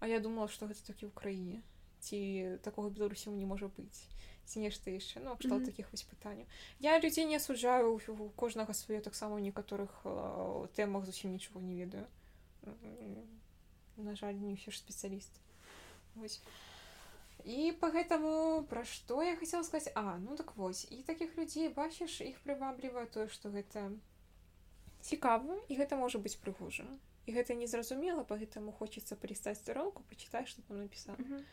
А 0.00 0.06
я 0.06 0.20
думала 0.20 0.48
што 0.48 0.66
гэта 0.66 0.84
такі 0.86 1.08
ў 1.08 1.12
краіне 1.12 1.62
ці 2.00 2.58
такога 2.62 2.90
беларусі 2.90 3.30
не 3.30 3.46
можа 3.46 3.66
быць 3.66 4.06
ці 4.48 4.60
нешта 4.64 4.90
яшчэ 4.90 5.20
ну 5.24 5.36
кшталт 5.36 5.62
mm 5.62 5.62
-hmm. 5.62 5.70
таких 5.70 5.92
вось 5.92 6.06
пытанняў 6.12 6.46
я 6.80 7.00
людзей 7.00 7.26
не 7.26 7.36
асуджаю 7.36 7.94
у 7.96 8.28
кожнага 8.36 8.72
свае 8.74 9.00
таксама 9.00 9.36
ў 9.36 9.52
некаторых 9.52 9.92
тэмах 10.74 11.04
зусім 11.04 11.32
нічого 11.32 11.60
не 11.60 11.74
ведаю. 11.84 12.06
На 13.96 14.14
жаль 14.14 14.34
не 14.34 14.54
ўсе 14.54 14.70
ж 14.70 14.76
спецыялісты 14.78 15.38
вось 16.14 16.40
і 17.44 17.72
по 17.80 17.88
гэтаму 17.94 18.66
пра 18.70 18.84
што 18.84 19.22
я 19.22 19.36
хацела 19.36 19.62
сказаць 19.64 19.92
а 19.94 20.18
ну 20.18 20.36
так 20.36 20.56
вось 20.56 20.86
і 20.90 21.02
таких 21.02 21.36
людзей 21.38 21.68
бачыш 21.68 22.20
іх 22.20 22.40
прываблівае 22.46 23.06
тое 23.06 23.28
што 23.28 23.50
гэта 23.50 23.92
цікава 25.00 25.56
і 25.68 25.78
гэта 25.78 25.96
можа 25.96 26.18
быць 26.18 26.38
прыгожым 26.42 26.98
і 27.26 27.32
гэта 27.32 27.54
незразумела 27.54 28.24
поэтому 28.24 28.72
хочется 28.72 29.16
прыстаць 29.16 29.58
старонку 29.58 30.02
почитай 30.10 30.46
что 30.46 30.62
там 30.62 30.78
написано 30.78 31.16
mm 31.18 31.24
-hmm. 31.24 31.44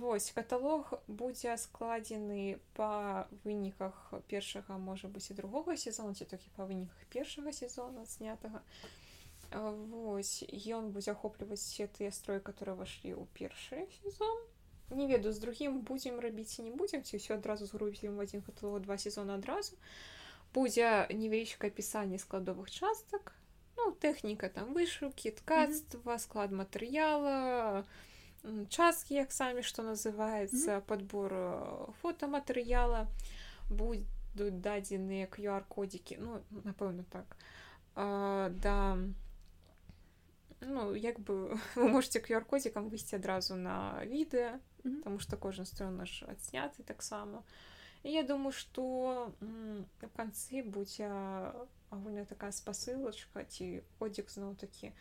Вось 0.00 0.32
каталог 0.32 0.94
будзе 1.06 1.56
складзены 1.56 2.58
па 2.74 3.28
выніках 3.44 4.14
першага 4.28 4.78
можа 4.78 5.08
быць 5.08 5.30
і 5.30 5.38
другога 5.38 5.76
сезона 5.76 6.14
ці 6.14 6.24
толькі 6.24 6.50
па 6.56 6.66
выніках 6.66 7.06
першага 7.12 7.52
сезона 7.52 8.06
снятага 8.06 8.62
Вось 9.52 10.42
ён 10.66 10.90
будзе 10.90 11.12
ахопліваць 11.12 11.62
все 11.62 11.86
тыя 11.86 12.10
строі 12.10 12.40
которые 12.40 12.74
вашлі 12.76 13.14
ў 13.14 13.24
першы 13.32 13.86
сезон. 14.02 14.36
Не 14.90 15.06
ведаю 15.06 15.32
з 15.32 15.38
другім 15.38 15.80
будзем 15.80 16.18
рабіць 16.20 16.58
не 16.58 16.70
будзем 16.70 17.02
ці 17.02 17.16
ўсё 17.18 17.38
адразу 17.38 17.66
згрузім 17.66 18.16
в 18.16 18.20
один 18.26 18.42
каталог 18.42 18.82
два 18.82 18.98
сезона 18.98 19.38
адразу. 19.38 19.78
Будзе 20.54 21.06
невялічкае 21.10 21.70
апісанне 21.70 22.18
складовых 22.18 22.70
частак. 22.70 23.34
Ну 23.76 23.92
тэхніка 23.92 24.48
там 24.48 24.74
вышыўкі 24.74 25.30
ткацтва 25.30 26.18
mm 26.18 26.26
-hmm. 26.26 27.84
Часткі 28.68 29.14
як 29.14 29.32
самі 29.32 29.62
што 29.62 29.82
называецца 29.82 30.72
mm 30.72 30.78
-hmm. 30.78 30.86
подбор 30.86 31.32
фотоматэрыяла 32.02 33.06
будуць 33.68 34.60
дадзеныя 34.60 35.26
qr-кодзікі 35.26 36.18
ну 36.18 36.40
напэўна 36.64 37.04
так 37.10 37.36
а, 37.94 38.50
да 38.62 38.98
ну 40.60 40.94
як 40.94 41.18
бы 41.20 41.58
вы 41.76 41.88
можете 41.88 42.18
qr-кодзікам 42.18 42.88
выйсці 42.88 43.16
адразу 43.16 43.56
на 43.56 44.02
відэа 44.04 44.52
mm 44.52 44.60
-hmm. 44.84 44.96
потому 44.98 45.18
что 45.18 45.36
кожны 45.36 45.64
строн 45.64 45.96
наш 45.96 46.22
адсняты 46.22 46.82
таксама 46.82 47.42
і 48.02 48.12
я 48.12 48.22
думаю 48.22 48.52
что 48.52 49.32
в 49.40 50.06
канцы 50.16 50.62
будзе 50.62 51.10
агульная 51.90 52.24
такая 52.24 52.52
спасылачка 52.52 53.44
ці 53.44 53.82
кодзік 53.98 54.30
зноў 54.30 54.54
такі 54.54 54.92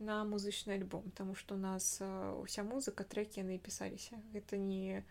на 0.00 0.24
музычны 0.24 0.72
альбом 0.72 1.10
тому 1.12 1.34
что 1.34 1.54
у 1.54 1.58
нас 1.58 2.00
уся 2.40 2.64
музыка 2.64 3.04
трекі 3.04 3.44
яны 3.44 3.58
пісаліся 3.58 4.16
гэта 4.32 4.56
не 4.56 5.04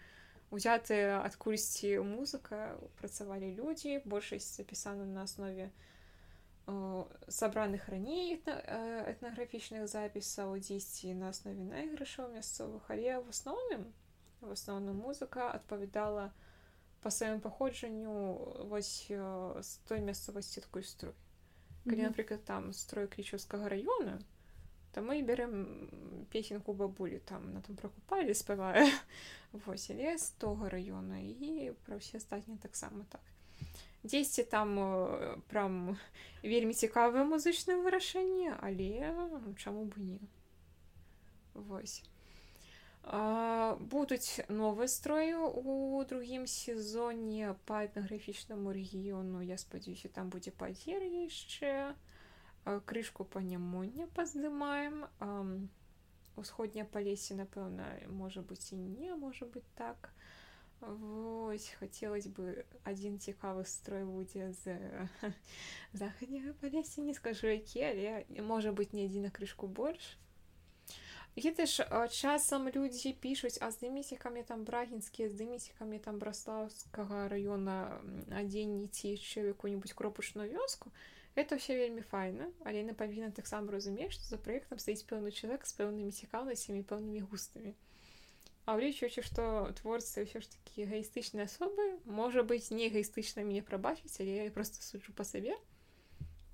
узятыя 0.50 1.22
адкульсьці 1.22 2.00
музыка. 2.02 2.78
Працавалі 2.98 3.54
людзі 3.54 4.02
большасць 4.06 4.58
запісана 4.58 5.06
на 5.06 5.24
аснове 5.30 5.70
сабраных 7.30 7.88
раней 7.90 8.42
этнаграфічных 8.46 9.88
запісаў 9.90 10.58
дзесьці 10.58 11.14
на 11.18 11.30
аснове 11.34 11.66
найгрышаў 11.66 12.30
мясцовых 12.34 12.90
але 12.90 13.18
в 13.22 13.30
асноўным 13.30 13.88
в 14.42 14.52
асноўным 14.54 14.98
музыка 15.06 15.50
адпавядала 15.54 16.30
па 17.02 17.10
сваім 17.10 17.42
паходжанню 17.42 18.68
вось 18.74 19.06
з 19.10 19.72
той 19.90 20.02
мясцовасці 20.02 20.62
такой 20.62 20.84
строй. 20.84 21.14
Калі 21.86 22.10
напрыклад 22.10 22.46
там 22.46 22.74
строй 22.74 23.08
клічаўскага 23.08 23.70
раёна 23.70 24.20
то 24.20 24.39
то 24.92 25.02
мы 25.02 25.22
берем 25.22 25.88
песенку 26.32 26.74
бабулі 26.74 27.20
там 27.26 27.54
на 27.54 27.62
там 27.62 27.76
прокупалі 27.76 28.34
спявае 28.34 28.92
вось 29.66 29.90
лес 29.90 30.30
того 30.30 30.70
района 30.70 31.20
і 31.20 31.74
пра 31.86 31.98
ўсе 31.98 32.18
астатнія 32.18 32.60
таксама 32.62 33.06
так. 33.10 33.22
Дзесьці 34.04 34.44
там 34.44 34.78
прям 35.48 35.98
вельмі 36.44 36.74
цікавае 36.74 37.24
музычнае 37.24 37.78
вырашэнне 37.84 38.56
але 38.62 39.14
чаму 39.58 39.86
бы 39.86 40.00
не. 40.00 40.20
Вось. 41.54 42.04
А, 43.04 43.76
будуць 43.80 44.40
новыя 44.50 44.88
строю 44.88 45.50
у 45.50 46.04
другім 46.04 46.48
сезоне 46.48 47.56
па 47.66 47.86
этнаграфічнаму 47.86 48.72
рэгіёну. 48.72 49.42
Я 49.42 49.58
спадзяюся 49.58 50.10
там 50.10 50.30
будзе 50.30 50.52
падзер 50.52 51.04
яшчэ. 51.04 51.92
а 51.92 52.09
крышку 52.86 53.26
па 53.26 53.42
нямонне 53.42 54.08
паздымаем 54.16 55.06
усходняе 56.40 56.86
палесе 56.86 57.36
напэўна 57.36 57.88
можа 58.22 58.42
быць 58.42 58.72
і 58.72 58.80
не 58.80 59.16
можа 59.16 59.46
быть 59.46 59.68
так. 59.76 60.12
Вось 60.80 61.68
хацелось 61.76 62.28
бы 62.32 62.64
адзін 62.88 63.20
цікавы 63.20 63.66
строй 63.68 64.06
будзе 64.08 64.54
з 64.56 64.80
захадняга 66.02 66.54
палесе 66.62 67.04
не 67.04 67.14
скажу 67.14 67.52
які 67.52 67.84
але 67.84 68.42
можа 68.42 68.72
быть 68.72 68.94
не 68.94 69.06
адзін 69.12 69.28
на 69.28 69.32
крышку 69.32 69.68
больш 69.68 70.16
Гэта 71.38 71.66
ж 71.70 71.86
часам 72.12 72.68
людзі 72.68 73.12
пішуць 73.14 73.60
а 73.62 73.70
здыміце 73.72 74.16
ка 74.16 74.32
мне 74.32 74.44
там 74.44 74.64
брагінскія 74.64 75.30
здыміце 75.30 75.76
ка 75.78 75.86
мне 75.86 76.00
там 76.00 76.18
браслаўскага 76.20 77.28
раёна 77.28 78.00
адзенніці 78.32 79.14
яшчэ 79.20 79.52
якую-нибудь 79.52 79.94
кропачную 79.94 80.50
вёску 80.52 80.92
это 81.40 81.58
все 81.58 81.76
вельмі 81.80 82.02
файна 82.02 82.52
але 82.66 82.84
яна 82.84 82.94
павінна 82.94 83.32
таксама 83.32 83.72
разумець 83.72 84.12
што 84.12 84.24
за 84.28 84.38
праектам 84.38 84.80
стаіць 84.80 85.08
пэўны 85.08 85.32
чалавек 85.32 85.64
з 85.64 85.74
пэўнымі 85.80 86.12
цікаўнасцямі 86.12 86.84
пэўнымі 86.84 87.24
густамі 87.32 87.74
а 88.70 88.76
ўлічваючы 88.78 89.24
што 89.26 89.72
творцы 89.80 90.28
ўсё 90.28 90.44
ж 90.44 90.52
такі 90.52 90.86
эгоістычныя 90.86 91.48
асобы 91.50 91.86
можа 92.06 92.44
быць 92.44 92.70
не 92.76 92.92
эгоістычна 92.92 93.48
мяне 93.48 93.64
прабачыць 93.66 94.20
але 94.20 94.46
я 94.46 94.52
просто 94.52 94.84
суджу 94.84 95.16
па 95.16 95.26
сабе 95.26 95.58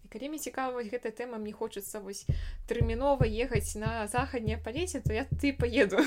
і 0.06 0.07
калі 0.14 0.32
мне 0.32 0.40
цікава 0.40 0.80
вось 0.80 0.88
гэтая 0.94 1.12
тэма 1.12 1.41
мне 1.41 1.52
хочацца 1.52 1.99
вось 1.99 2.24
тэрмінова 2.70 3.28
ехаць 3.28 3.76
на 3.76 4.07
захадняе 4.07 4.62
палесе 4.62 5.02
то 5.02 5.12
я 5.12 5.26
ты 5.28 5.52
поеду 5.52 5.99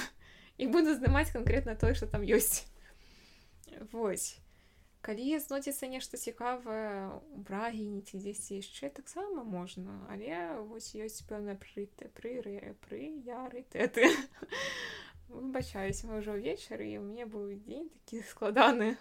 і 0.56 0.66
буду 0.74 0.94
здымаць 0.94 1.34
канкрэтна 1.34 1.74
тое 1.74 1.92
што 1.98 2.06
там 2.06 2.22
ёсць 2.24 2.64
вось 3.92 4.38
калі 5.00 5.38
знойдзецца 5.38 5.88
нешта 5.88 6.20
цікавае 6.20 7.08
у 7.14 7.42
брагіні 7.48 8.02
ці 8.02 8.20
дзесьці 8.22 8.60
яшчэ 8.60 8.90
таксама 9.00 9.44
можна 9.44 9.98
але 10.12 10.60
вось 10.70 10.92
ёсць 10.94 11.22
пэўна 11.28 11.54
прыты 11.54 12.10
пры 12.18 12.34
пры 12.86 13.02
ярытэты 13.28 14.10
выбачаюсь 15.28 16.04
мы 16.04 16.22
ўжо 16.22 16.38
ўвечары 16.38 16.88
і 16.92 16.98
у 16.98 17.04
мне 17.08 17.26
быў 17.26 17.52
дзень 17.64 17.90
такі 17.94 18.22
складаны 18.32 18.96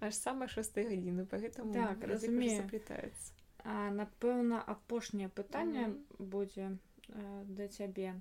аж 0.00 0.14
самая 0.14 0.48
шостая 0.48 0.86
гадзіны 0.90 1.26
поэтому 1.26 1.74
так, 1.74 2.04
разумеюплетаецца 2.04 3.34
а 3.64 3.90
напэўна 3.90 4.60
апошняе 4.60 5.28
пытанне 5.28 5.86
mm 5.86 5.92
-hmm. 5.92 6.24
будзе 6.24 6.76
э, 7.08 7.44
да 7.44 7.68
цябе. 7.68 8.20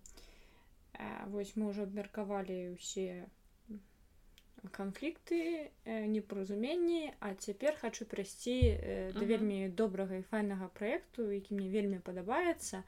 Э, 0.94 1.28
вось 1.28 1.58
мы 1.58 1.70
ўжо 1.70 1.84
абмеркавалі 1.84 2.80
ўсе 2.80 3.28
канфлікты 4.72 5.72
непаразуменні 5.86 7.14
а 7.20 7.34
цяпер 7.34 7.78
хочу 7.82 8.06
прайсці 8.06 8.58
э, 8.62 9.14
да 9.14 9.26
вельмі 9.26 9.70
добрага 9.70 10.16
і 10.16 10.22
файнага 10.22 10.68
праекту 10.68 11.32
які 11.32 11.56
мне 11.56 11.70
вельмі 11.70 12.00
падабаецца 12.00 12.84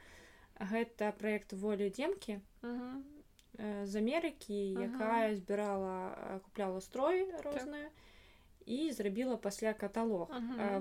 гэта 0.59 1.11
проект 1.11 1.53
волі 1.53 1.89
демкі 1.89 2.39
з 3.83 3.95
Амерыкі 3.95 4.55
якая 4.87 5.35
збірала 5.35 6.39
купляла 6.43 6.81
строй 6.81 7.27
розная 7.43 7.89
і 8.65 8.91
зрабіла 8.91 9.37
пасля 9.37 9.73
каталог. 9.73 10.31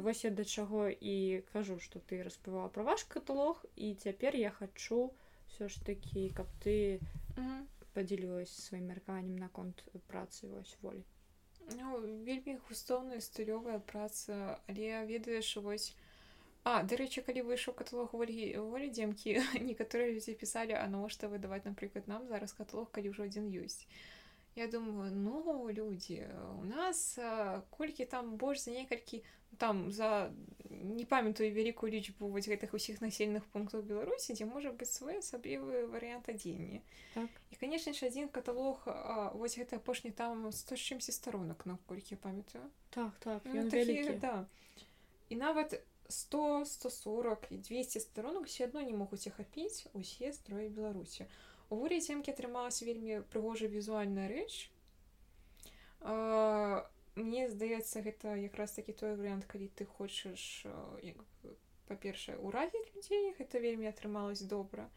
Вось 0.00 0.24
я 0.24 0.30
да 0.30 0.44
чаго 0.44 0.88
і 0.88 1.44
кажу 1.52 1.78
что 1.78 2.00
ты 2.00 2.22
распавала 2.22 2.68
про 2.68 2.84
ваш 2.84 3.04
каталог 3.04 3.64
і 3.76 3.94
цяпер 3.94 4.36
я 4.36 4.50
хочу 4.50 5.12
все 5.48 5.68
ж 5.68 5.84
таки 5.84 6.32
каб 6.36 6.46
ты 6.64 7.00
падзялілася 7.96 8.62
сваім 8.62 8.88
меркаваннем 8.92 9.36
наконт 9.40 9.84
працы 10.12 10.50
вось 10.52 10.76
волі 10.82 11.04
ну, 11.78 12.00
вельмі 12.28 12.58
густоўная 12.68 13.20
стылёвая 13.26 13.78
праца 13.92 14.58
але 14.68 15.04
ведаеш 15.10 15.56
вось 15.68 15.92
а 16.64 16.82
дарэчы 16.90 17.22
калі 17.24 17.44
выйшаў 17.48 17.76
каталог 17.78 18.12
волі 18.16 18.50
волі 18.72 18.90
дземкі 18.98 19.38
некаторыя 19.70 20.12
людзі 20.16 20.36
пісалі 20.42 20.76
а 20.80 20.84
навошта 20.88 21.28
выдаваць 21.32 21.64
напрыклад 21.68 22.08
нам 22.12 22.28
зараз 22.28 22.56
каталог 22.60 22.90
калі 22.98 23.12
ўжо 23.14 23.28
адзін 23.30 23.48
ёсць 23.64 23.84
я 24.56 24.66
думаю 24.66 25.12
ну 25.12 25.68
людзі 25.70 26.26
у 26.60 26.64
нас 26.64 27.18
колькі 27.70 28.04
там 28.04 28.36
больш 28.36 28.64
за 28.64 28.70
некалькі 28.70 29.24
там 29.58 29.92
за 29.92 30.30
не 30.70 31.04
памятаю 31.04 31.52
вялікую 31.52 31.92
лічбу 31.92 32.28
вось 32.28 32.48
гэтых 32.48 32.74
усіх 32.74 33.00
насельных 33.00 33.46
пунктаў 33.54 33.82
беларусі 33.82 34.34
дзе 34.34 34.46
можа 34.46 34.72
быць 34.72 34.90
свой 34.90 35.18
асаблівы 35.18 35.86
варыянт 35.86 36.28
адзення 36.28 36.80
так. 37.14 37.30
і 37.50 37.56
конечно 37.56 37.92
ж 37.92 38.06
адзін 38.06 38.28
каталог 38.28 38.82
а, 38.86 39.30
вось 39.34 39.58
гэта 39.58 39.76
апошні 39.76 40.10
там 40.10 40.50
100 40.52 40.74
чымсьці 40.74 41.12
старонак 41.12 41.66
наколькі 41.66 42.16
памятаю 42.16 42.64
так 42.90 43.12
так 43.18 43.42
ну, 43.44 43.70
такі, 43.70 44.18
да. 44.20 44.46
і 45.28 45.36
нават 45.36 45.80
100 46.08 46.64
140 46.64 47.46
і 47.50 47.56
200 47.56 48.00
старонак 48.00 48.46
все 48.46 48.64
адно 48.64 48.82
не 48.82 48.94
могуць 48.94 49.26
ахапіць 49.26 49.86
усе 49.92 50.32
строі 50.32 50.68
беларусі 50.68 51.26
у 51.70 51.76
волі 51.80 52.00
цемкі 52.00 52.32
атрымалася 52.32 52.84
вельмі 52.88 53.22
прыгожая 53.32 53.68
візуальная 53.68 54.28
рэч. 54.28 54.70
Мне 57.14 57.48
здаецца 57.48 58.02
гэта 58.02 58.34
якраз 58.42 58.74
такі 58.76 58.92
той 58.92 59.14
варыянт 59.14 59.46
калі 59.46 59.70
ты 59.78 59.86
хочаш 59.86 60.66
па-першае 61.88 62.36
уразіць 62.40 62.90
людзей 62.96 63.32
гэта 63.38 63.62
вельмі 63.62 63.88
атрымалось 63.92 64.42
добра 64.42 64.88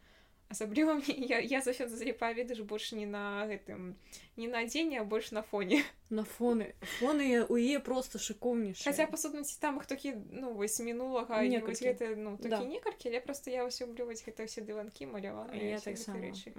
асабліва 0.50 0.94
мне 0.94 1.16
я, 1.34 1.40
я 1.40 1.60
заўсёды 1.62 1.96
заліпаю 1.96 2.36
ведаеш 2.36 2.62
больш 2.62 2.92
не 2.92 3.06
на 3.06 3.46
гэтым 3.48 3.96
не 4.38 4.48
на 4.48 4.64
дзені 4.66 5.02
а 5.02 5.04
больш 5.04 5.32
на 5.32 5.42
фоне. 5.42 5.84
На 6.10 6.24
фоны 6.24 6.74
фоны 7.00 7.46
у 7.50 7.58
е 7.58 7.80
просто 7.80 8.20
шыкоўніш 8.20 8.84
хаця 8.84 9.08
па 9.08 9.18
сутнасці 9.18 9.60
там 9.60 9.80
хто-кі 9.80 10.16
ну 10.32 10.54
вось 10.54 10.80
мінулага 10.80 11.44
некалькі 11.44 11.92
гэта 11.92 12.16
ну 12.16 12.38
такі 12.38 12.50
да. 12.50 12.64
некалькі 12.64 13.10
але 13.10 13.20
просто 13.20 13.52
я 13.52 13.68
ўсё 13.68 13.88
блюваць 13.92 14.24
гэта 14.24 14.48
ўсе 14.48 14.62
дыванкі 14.62 15.12
маляваны 15.12 15.58
я 15.58 15.80
так 15.80 15.96
рэчы 15.96 16.56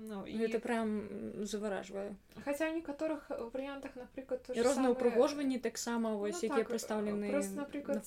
Ну, 0.00 0.24
і... 0.24 0.36
Гэта 0.40 0.58
прям 0.64 1.44
заваражвае. 1.44 2.16
Хаця 2.40 2.72
ў 2.72 2.80
некаторых 2.80 3.28
варыянтах 3.28 3.96
напрыклад 4.00 4.48
розныя 4.48 4.96
ўпрыгожванні 4.96 5.60
таксама 5.60 6.16
вось 6.16 6.40
ну, 6.40 6.48
якія 6.48 6.64
так, 6.64 6.72
прадстаўлены 6.72 7.28
напрыклад 7.52 8.00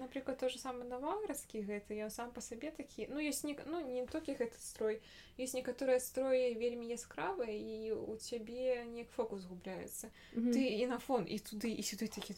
напрыклад 0.00 0.38
то 0.40 0.48
же 0.48 0.56
самы 0.56 0.88
наваградскі 0.88 1.60
гэты 1.68 2.00
я 2.00 2.08
сам 2.08 2.32
па 2.32 2.40
сабе 2.40 2.72
такі 2.72 3.12
ну 3.12 3.20
ёсць 3.20 3.44
не 3.44 3.52
ну 3.68 3.84
не 3.84 4.06
толькі 4.08 4.40
гэты 4.40 4.56
строй 4.56 5.04
ёсць 5.36 5.52
некаторыя 5.52 6.00
строі 6.00 6.56
вельмі 6.56 6.88
яскравыя 6.88 7.52
і 7.52 7.92
у 7.92 8.16
цябе 8.16 8.80
неяк 8.88 9.12
фокус 9.12 9.44
губляецца 9.44 10.08
mm 10.08 10.40
-hmm. 10.40 10.52
ты 10.56 10.64
і 10.80 10.86
на 10.86 10.98
фон 10.98 11.28
і 11.28 11.36
туды 11.36 11.68
і 11.76 11.82
сюды 11.82 12.08
такі 12.08 12.34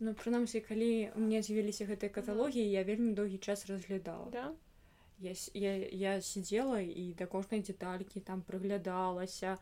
Ну 0.00 0.12
прынамсі 0.12 0.60
калі 0.60 1.10
мне 1.16 1.42
з'явіліся 1.42 1.84
гэтыя 1.84 2.10
каталогі 2.10 2.60
mm 2.60 2.66
-hmm. 2.66 2.78
я 2.78 2.84
вельмі 2.84 3.12
доўгі 3.12 3.38
час 3.38 3.66
разглядала 3.66 4.30
да? 4.30 4.54
Я, 5.18 5.32
я, 5.54 5.76
я 5.88 6.20
сидела 6.20 6.80
і 6.80 7.14
да 7.18 7.26
кожнай 7.26 7.60
деталькі 7.60 8.20
там 8.20 8.42
прыглядалася 8.42 9.58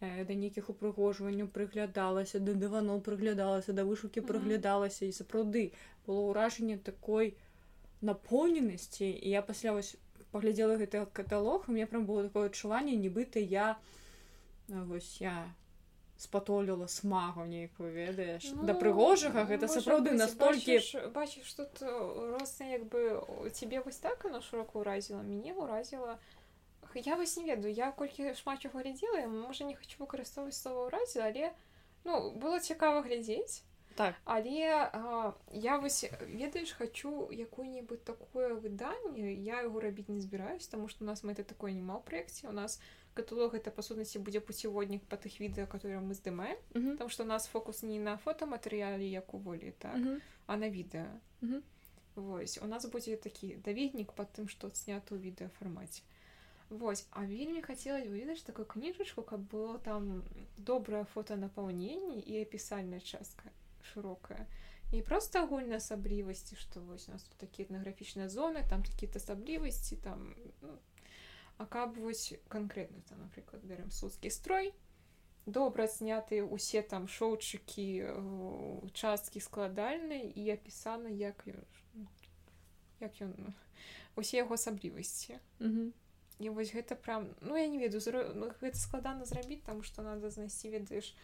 э, 0.00 0.24
да 0.24 0.34
нейкіх 0.34 0.70
упрыгожванняў 0.70 1.48
прыглядалася 1.48 2.40
да 2.40 2.54
дываноў 2.54 3.00
прыглядалася 3.00 3.72
да 3.72 3.84
вышукі 3.84 4.20
прыглядалася 4.20 5.04
і 5.04 5.12
сапраўды 5.12 5.72
было 6.06 6.30
ўражанне 6.30 6.78
такой 6.78 7.34
напоўненасці 8.00 9.04
і 9.10 9.28
я 9.30 9.42
пасля 9.42 9.72
вось 9.72 9.96
паглядзела 10.32 10.76
гэты 10.80 11.06
каталог 11.12 11.68
у 11.68 11.72
меня 11.72 11.86
прям 11.86 12.06
было 12.06 12.24
такое 12.24 12.48
адчуванне 12.48 12.96
нібыта 12.96 13.38
я 13.38 13.76
вось 14.68 15.20
я 15.20 15.54
спатоліла 16.16 16.88
смагу 16.88 17.44
нейкую 17.44 17.90
ведаеш 17.92 18.46
ну, 18.54 18.62
да 18.62 18.74
прыгожага 18.74 19.44
гэта 19.50 19.66
сапраўды 19.66 20.14
настолькі 20.14 20.78
бачыш 21.10 21.52
тут 21.58 21.82
роста 21.82 22.64
як 22.64 22.86
бы 22.86 23.18
цябе 23.50 23.80
вось 23.80 23.98
так 23.98 24.24
она 24.24 24.40
шырока 24.40 24.78
ўразіла 24.78 25.22
мяне 25.26 25.52
ўразіла 25.58 26.18
я 26.94 27.16
вось 27.16 27.36
не 27.36 27.44
ведаю 27.44 27.74
я 27.74 27.90
колькі 27.90 28.34
шмат 28.38 28.62
чаго 28.62 28.78
глядзела 28.78 29.26
можа 29.26 29.66
не 29.66 29.74
хочу 29.74 29.98
выкарыстоўваць 29.98 30.54
слова 30.54 30.86
ўразе 30.86 31.20
але 31.26 31.50
ну 32.04 32.30
было 32.30 32.60
цікава 32.60 33.02
глядзець 33.02 33.66
так. 33.94 34.14
Але 34.24 34.90
а, 34.92 35.34
я 35.52 35.78
вось 35.78 36.06
ведаеш 36.26 36.74
хочу 36.74 37.30
якую-небудзь 37.30 38.06
такое 38.06 38.54
выданне 38.54 39.34
я 39.34 39.62
яго 39.62 39.80
рабіць 39.80 40.08
не 40.08 40.20
збіраюсь 40.20 40.66
тому 40.66 40.86
что 40.86 41.04
у 41.04 41.06
нас 41.06 41.24
мы 41.24 41.34
это 41.34 41.42
такое 41.42 41.72
нема 41.72 41.98
ў 41.98 42.02
проекте 42.06 42.46
у 42.46 42.52
нас 42.52 42.78
у 42.78 43.03
каталог 43.14 43.54
это 43.54 43.70
па 43.70 43.82
сутнасці 43.82 44.18
будзе 44.18 44.40
пуцеводнік 44.40 45.02
па 45.08 45.16
тых 45.16 45.40
відэа 45.40 45.66
которые 45.66 46.00
мы 46.00 46.14
здымаем 46.14 46.58
mm 46.74 46.82
-hmm. 46.82 46.96
там 46.96 47.08
что 47.08 47.22
у 47.22 47.26
нас 47.26 47.46
фокус 47.46 47.82
не 47.82 47.98
на 47.98 48.16
фотоматэрыяле 48.16 49.06
як 49.10 49.34
у 49.34 49.38
волі 49.38 49.72
так 49.78 49.96
mm 49.96 50.04
-hmm. 50.04 50.20
а 50.46 50.56
на 50.56 50.70
відэа 50.70 51.06
mm 51.42 51.50
-hmm. 51.50 51.62
Вось 52.16 52.58
у 52.62 52.66
нас 52.66 52.86
будзе 52.86 53.16
такі 53.16 53.56
даведнік 53.56 54.12
под 54.12 54.28
тым 54.38 54.48
што 54.48 54.70
снято 54.70 55.16
ў 55.16 55.20
відэафармаце 55.20 56.02
Вось 56.70 57.06
а 57.10 57.26
вельмі 57.26 57.62
хацелось 57.62 58.06
выведаць 58.06 58.46
такую 58.46 58.66
кніжачку 58.66 59.22
каб 59.22 59.40
было 59.52 59.78
там 59.78 60.22
добрае 60.56 61.04
фотонапаўненне 61.04 62.22
і 62.26 62.42
апісальная 62.42 63.00
частка 63.00 63.50
шырокая 63.82 64.46
і 64.92 65.02
просто 65.02 65.42
агульнай 65.42 65.76
асаблівасці 65.76 66.56
што 66.56 66.80
вось 66.80 67.08
у 67.08 67.12
нас 67.12 67.22
тут 67.22 67.36
такі 67.38 67.64
этнаграфічныя 67.64 68.28
зоны 68.28 68.62
там 68.70 68.82
такі-то 68.82 69.18
асаблівасці 69.18 69.96
там 69.96 70.34
ну, 70.62 70.78
каб 71.58 71.96
вось 71.98 72.34
канкрэтна 72.48 73.00
там 73.08 73.20
напрыклад 73.20 73.62
бярем 73.62 73.90
судскі 73.90 74.30
строй 74.30 74.74
добра 75.46 75.86
знятыя 75.86 76.44
усе 76.44 76.82
там 76.82 77.06
шоўчыкі 77.08 77.86
часткі 78.92 79.40
складальныя 79.40 80.32
і 80.34 80.50
апісана 80.50 81.08
як 81.08 81.46
як 83.00 83.12
ён 83.20 83.54
усе 84.16 84.42
яго 84.42 84.58
асаблівасці 84.58 85.38
і 86.40 86.50
вось 86.50 86.74
гэта 86.74 86.98
прям 86.98 87.30
ну 87.40 87.56
я 87.56 87.68
не 87.68 87.78
ведаю 87.78 88.02
ну, 88.34 88.50
гэта 88.60 88.76
складана 88.76 89.24
зрабіць 89.24 89.62
там 89.62 89.82
што 89.82 90.02
надо 90.02 90.30
знайсці 90.30 90.74
ведаеш 90.74 91.14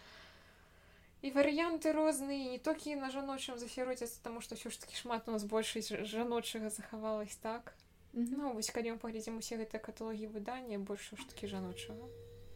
і 1.23 1.35
варыянты 1.35 1.93
розныя 1.93 2.55
не 2.55 2.59
толькі 2.59 2.95
на 2.95 3.11
жаночым 3.11 3.59
зафіроцяцца 3.59 4.23
таму 4.23 4.41
што 4.41 4.55
ўсё 4.55 4.71
ж 4.71 4.79
такі 4.79 4.95
шмат 4.95 5.27
у 5.29 5.35
нас 5.35 5.45
большасць 5.45 5.91
жаночага 6.07 6.71
захавалась 6.71 7.37
так 7.37 7.75
Mm 7.75 7.75
-hmm. 7.75 7.90
Ну 8.13 8.53
вось 8.53 8.71
калі 8.75 8.97
мы 8.97 8.99
паглядзім 8.99 9.39
усе 9.39 9.57
гэтыя 9.61 9.79
каталогі 9.79 10.27
выдання 10.35 10.83
больш 10.83 11.15
ж 11.15 11.23
такі 11.31 11.47
жаночага. 11.47 12.11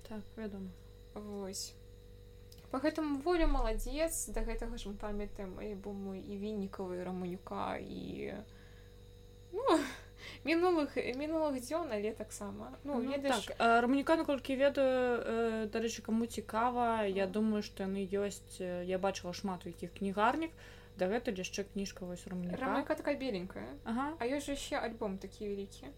Так 0.08 0.22
вядома. 0.36 0.70
Вось. 1.14 1.74
По 2.70 2.82
гэтаму 2.82 3.22
волю 3.22 3.46
маладзец 3.46 4.34
да 4.34 4.42
гэтага 4.42 4.74
ж 4.82 4.90
мы 4.90 4.98
памятаем 4.98 5.54
альбому 5.62 6.18
і 6.18 6.38
вінікавы 6.42 7.06
раманюка 7.06 7.78
і 7.78 8.34
ну, 9.54 9.78
мінулых 10.48 10.98
мінулых 10.98 11.62
дзён 11.62 11.94
але 11.94 12.10
таксама. 12.10 12.74
Ну, 12.82 12.98
ну 12.98 13.14
ведаеш... 13.14 13.46
так, 13.46 13.54
раманюка 13.86 14.18
наколькі 14.18 14.58
ведаю 14.58 15.70
дарэчы 15.70 16.02
каму 16.02 16.26
цікава 16.26 17.06
я 17.06 17.30
думаю 17.30 17.62
што 17.62 17.86
яны 17.86 18.02
ёсць 18.02 18.58
я 18.58 18.98
бачыла 18.98 19.30
шмат 19.30 19.62
у 19.66 19.70
якіх 19.70 19.94
кнігарнік 20.02 20.50
то 20.50 20.83
дагэтуль 20.98 21.38
яшчэ 21.38 21.64
кніжка 21.72 22.06
вось 22.06 22.26
рамка 22.26 22.94
такая 22.94 23.16
беленькая. 23.18 23.66
Ага. 23.84 24.14
а 24.18 24.22
ёсць 24.26 24.48
яшчэ 24.48 24.78
альбом 24.78 25.18
такі 25.18 25.48
вялікі. 25.48 25.90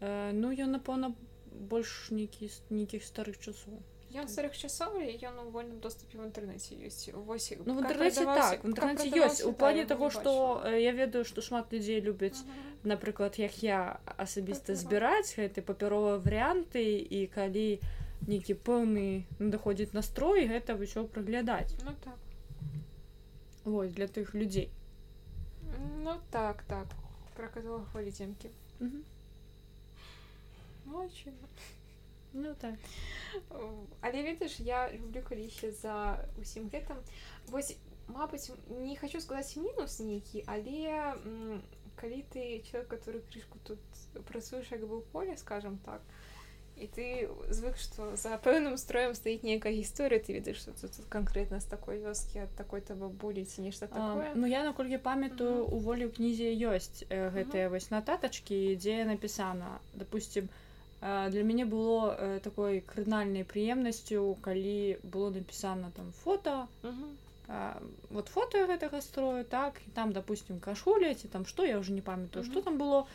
Э, 0.00 0.32
ну 0.32 0.50
ён 0.50 0.74
напэўна 0.74 1.14
больш 1.50 2.10
нейкі 2.10 2.50
нейкіх 2.70 3.04
старых 3.04 3.38
часоў. 3.38 3.78
Ён 4.10 4.26
старых 4.26 4.58
часоў 4.58 4.98
ён 5.22 5.38
у 5.38 5.50
вольным 5.54 5.78
доступе 5.78 6.18
в 6.18 6.26
інтэрнэце 6.26 6.74
ёсць. 6.74 7.14
Вось 7.14 7.54
ну, 7.62 7.74
в 7.74 7.86
інтэрнэце 7.86 8.24
так 8.26 8.64
в 8.64 8.66
інтэрнэце 8.66 9.06
ёсць. 9.14 9.44
У 9.46 9.52
плане 9.52 9.86
таго 9.86 10.10
што 10.10 10.66
я 10.66 10.90
ведаю 10.90 11.24
што 11.24 11.42
шмат 11.42 11.70
людзей 11.72 12.00
любяць 12.00 12.42
напрыклад 12.82 13.38
як 13.38 13.62
я 13.62 14.00
асабіста 14.16 14.74
збіраць 14.74 15.36
гэты 15.38 15.62
папяровыя 15.62 16.18
варыянты 16.18 16.98
і 16.98 17.30
калі 17.30 17.78
нейкі 18.26 18.58
пэўны 18.58 19.28
надыходзіць 19.38 19.94
настрой 19.94 20.50
гэта 20.50 20.74
ўсё 20.74 21.06
праглядаць. 21.06 21.78
Ну 21.86 21.94
так 22.02 22.18
Вось 23.64 23.92
для 23.92 24.06
тых 24.06 24.34
людзей. 24.34 24.70
Ну 26.02 26.16
так 26.30 26.62
так. 26.62 26.86
Про 27.36 27.48
каталог 27.48 27.86
цемкі 28.12 28.50
Ну 32.32 32.54
так 32.60 32.74
але 34.00 34.22
ведаеш 34.22 34.60
я 34.60 34.92
люблю 34.92 35.22
каліще 35.28 35.72
за 35.72 35.94
усім 36.40 36.68
гэтым 36.68 36.98
вось 37.48 37.76
Мабыць 38.10 38.50
не 38.68 38.96
хочу 38.96 39.20
сказаць 39.20 39.56
мінус 39.56 40.00
нейкі 40.00 40.42
але 40.46 41.14
калі 41.96 42.24
ты 42.34 42.62
человек 42.66 42.88
который 42.88 43.22
крышку 43.30 43.58
тут 43.64 43.78
працуеш 44.26 44.72
як 44.72 44.82
бы 44.86 44.98
ў 44.98 45.02
поле 45.12 45.36
скажем 45.36 45.78
так 45.86 46.02
то 46.02 46.29
і 46.80 46.86
ты 46.88 47.28
звык 47.52 47.76
што 47.76 48.16
за 48.16 48.38
пэўным 48.40 48.76
строем 48.80 49.12
стаіць 49.14 49.44
нейкая 49.44 49.72
гісторыя 49.76 50.20
ты 50.24 50.32
ведаеш 50.32 50.62
што 50.64 50.72
тут, 50.80 50.96
тут 50.96 51.06
канкрэтна 51.12 51.60
з 51.60 51.68
такой 51.68 52.00
вёскі 52.00 52.46
ад 52.46 52.52
такой-то 52.56 52.96
бабулі 52.96 53.44
ці 53.44 53.62
нешта 53.66 53.86
такое. 53.86 54.32
Ну 54.34 54.48
я 54.48 54.64
наколькі 54.64 54.98
памятаю 55.04 55.68
у 55.68 55.78
волі 55.78 56.08
ў 56.08 56.16
кнізе 56.16 56.48
ёсць 56.72 57.04
э, 57.08 57.28
гэтыя 57.36 57.68
вось 57.68 57.90
нататачкі 57.92 58.76
дзе 58.80 59.04
напісана 59.04 59.78
допустим 59.94 60.48
э, 61.02 61.28
для 61.30 61.44
мяне 61.44 61.68
было 61.68 62.16
э, 62.16 62.40
такой 62.40 62.80
крынальнай 62.80 63.44
прыемнасцю 63.44 64.40
калі 64.40 64.96
было 65.04 65.30
напісана 65.30 65.92
там 65.96 66.12
фото 66.24 66.68
-hmm. 66.82 67.16
Uh, 67.50 67.74
вот 68.10 68.28
фото 68.28 68.58
гэтага 68.66 69.00
строю 69.00 69.44
так 69.44 69.80
і 69.86 69.90
там 69.90 70.12
допустим 70.12 70.60
кашуля 70.60 71.14
ці 71.14 71.28
там 71.28 71.46
што 71.46 71.66
я 71.66 71.78
уже 71.78 71.92
не 71.92 72.00
памятаю 72.00 72.44
mm 72.44 72.48
-hmm. 72.48 72.52
что 72.52 72.62
там 72.62 72.78
было 72.78 73.06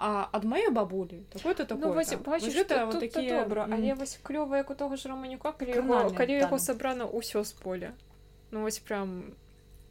а 0.00 0.28
ад 0.32 0.44
маёй 0.48 0.70
бабулі 0.72 1.20
такой-то 1.32 1.64
такой 1.64 1.88
ну, 1.88 1.92
вось, 1.92 2.14
бачиш, 2.14 2.56
гэта 2.56 2.86
вот 2.86 3.00
такія 3.00 3.44
добра 3.44 3.68
але 3.70 3.94
вось 3.94 4.18
клёва 4.22 4.56
як 4.56 4.70
у 4.70 4.74
того 4.74 4.96
ж 4.96 5.08
романюка 5.12 5.52
калі 5.52 5.76
яго, 5.76 6.10
калі 6.16 6.32
яго 6.40 6.58
сабрана 6.58 7.04
ўсё 7.04 7.44
з 7.44 7.52
поля. 7.52 7.92
Ну 8.50 8.62
вось 8.64 8.78
прям 8.78 9.36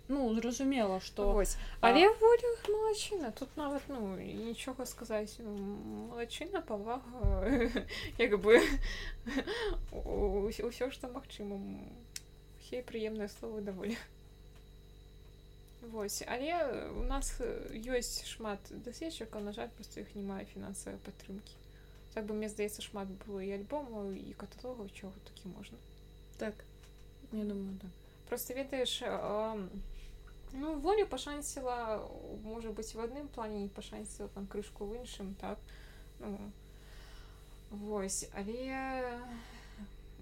ну 0.09 0.33
зразумела 0.33 0.99
что 0.99 1.31
вось 1.31 1.57
але 1.81 2.09
а... 2.09 2.13
волю 2.17 2.49
малачына 2.67 3.31
тут 3.31 3.55
нават 3.55 3.81
ну 3.87 4.17
нічога 4.17 4.85
сказаць 4.85 5.37
ну, 5.37 5.53
малачына 6.09 6.61
павага 6.61 7.45
як 8.17 8.41
бы 8.41 8.57
ўсё 9.93 10.89
што 10.89 11.13
магчыма 11.13 11.61
усе 12.57 12.81
прыемныя 12.81 13.29
словы 13.29 13.61
даволі 13.61 13.97
Вось. 15.81 16.23
Але 16.27 16.89
у 16.91 17.03
нас 17.03 17.31
ёсць 17.71 18.27
шмат 18.27 18.59
даследчыкаў 18.83 19.41
на 19.41 19.53
жаль 19.55 19.69
просто 19.75 20.01
іх 20.03 20.11
не 20.15 20.23
мае 20.27 20.43
фінансавай 20.45 20.99
падтрымкі. 21.05 21.55
Так 22.13 22.25
бы 22.25 22.35
мне 22.35 22.49
здаецца 22.49 22.83
шмат 22.83 23.07
было 23.23 23.39
і 23.39 23.55
альбому 23.55 24.11
і 24.11 24.33
каталогаў 24.35 24.89
чого 24.91 25.13
такі 25.23 25.47
можна. 25.55 25.77
Так. 26.37 26.53
Я 27.31 27.43
думаю 27.43 27.77
так. 27.81 27.91
Просто 28.27 28.53
ведаеш 28.53 29.03
ну 30.51 30.73
волю 30.79 31.05
пашанціла 31.05 32.03
можа 32.43 32.73
быць 32.75 32.93
в 32.93 32.99
адным 32.99 33.27
плане 33.27 33.61
не 33.61 33.69
пашанціла 33.69 34.27
там 34.29 34.47
крышку 34.47 34.85
в 34.85 34.95
іншым 34.95 35.35
так? 35.39 35.59
Ну, 36.19 36.51
вось. 37.69 38.27
Але 38.35 38.67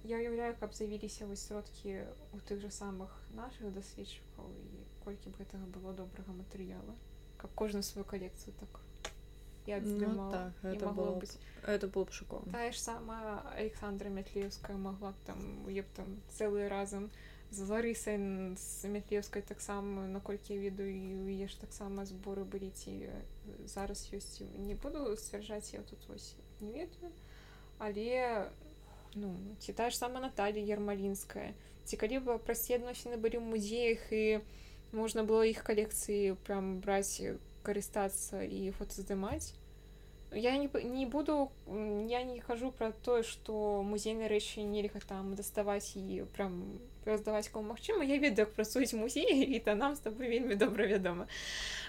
я 0.03 0.17
уяўляю 0.17 0.55
каб 0.59 0.75
з'явіліся 0.75 1.25
вось 1.25 1.47
сродкі 1.47 2.05
у 2.33 2.37
тых 2.45 2.61
же 2.61 2.69
самых 2.71 3.09
наших 3.33 3.73
даследчыкаў 3.73 4.51
і 4.51 4.96
колькі 5.07 5.31
б 5.31 5.43
гэтага 5.43 5.71
было 5.77 5.95
добрага 5.95 6.35
матэрыяла 6.41 6.97
каб 7.37 7.53
кожную 7.55 7.83
сваю 7.83 8.03
калекцыю 8.03 8.53
так 8.59 8.81
я 9.67 9.79
ну, 9.81 10.31
так, 10.31 10.53
это 10.63 10.87
было 10.89 11.19
быть. 11.19 11.37
это 11.63 11.87
было 11.87 12.05
б 12.05 12.11
шоком 12.11 12.43
тая 12.51 12.71
ж 12.71 12.79
сама 12.79 13.41
александра 13.55 14.09
мятлеўская 14.09 14.77
могла 14.77 15.11
б 15.11 15.15
там 15.25 15.39
е 15.67 15.81
б 15.81 15.87
там 15.95 16.19
цэлы 16.35 16.67
разам 16.67 17.09
з 17.51 17.63
ларысай 17.63 18.17
з 18.59 18.91
мятлеўскай 18.91 19.41
таксама 19.41 20.07
наколькі 20.07 20.55
я 20.55 20.59
ведаю 20.59 20.91
і 20.91 21.31
яе 21.31 21.47
ж 21.47 21.59
таксама 21.59 22.03
зборы 22.03 22.43
былі 22.43 22.71
ці 22.75 23.07
зараз 23.65 24.07
ёсць 24.11 24.43
не 24.55 24.75
буду 24.75 25.15
сцвярджаць 25.15 25.71
я 25.73 25.81
тут 25.81 25.99
вось 26.07 26.35
не 26.59 26.71
ведаю. 26.71 27.11
Але 27.79 28.51
ну 29.15 29.35
ці 29.59 29.73
та 29.73 29.89
ж 29.89 29.97
сама 29.97 30.19
Наталья 30.19 30.63
ермалінская 30.75 31.53
ці 31.85 31.95
калі 31.95 32.19
бы 32.19 32.39
прасце 32.39 32.75
адносіны 32.75 33.15
былі 33.15 33.39
ў 33.39 33.47
музеях 33.47 34.11
і 34.11 34.43
можна 34.91 35.23
было 35.23 35.43
іх 35.43 35.63
калекцыі 35.63 36.35
прям 36.47 36.79
браць 36.79 37.21
карыстацца 37.63 38.43
і 38.43 38.71
фото 38.71 39.01
здымаць 39.01 39.53
я 40.33 40.57
не, 40.57 40.69
не 40.83 41.05
буду 41.05 41.49
я 42.07 42.23
не 42.23 42.39
хожу 42.39 42.71
про 42.71 42.91
тое 42.91 43.23
что 43.23 43.83
музейныя 43.83 44.27
рэчы 44.27 44.61
нельга 44.61 44.99
там 44.99 45.35
даставаць 45.35 45.95
і 45.95 46.25
прям 46.35 46.79
раздаваць 47.05 47.47
кому 47.49 47.73
магчыма 47.73 48.03
я 48.03 48.17
ведаю 48.17 48.47
як 48.47 48.53
працуюць 48.53 48.93
музеі 48.93 49.43
і 49.55 49.59
то 49.65 49.75
нам 49.75 49.95
с 49.95 49.99
тобой 49.99 50.27
вельмі 50.27 50.55
добра 50.55 50.85
вядома 50.85 51.27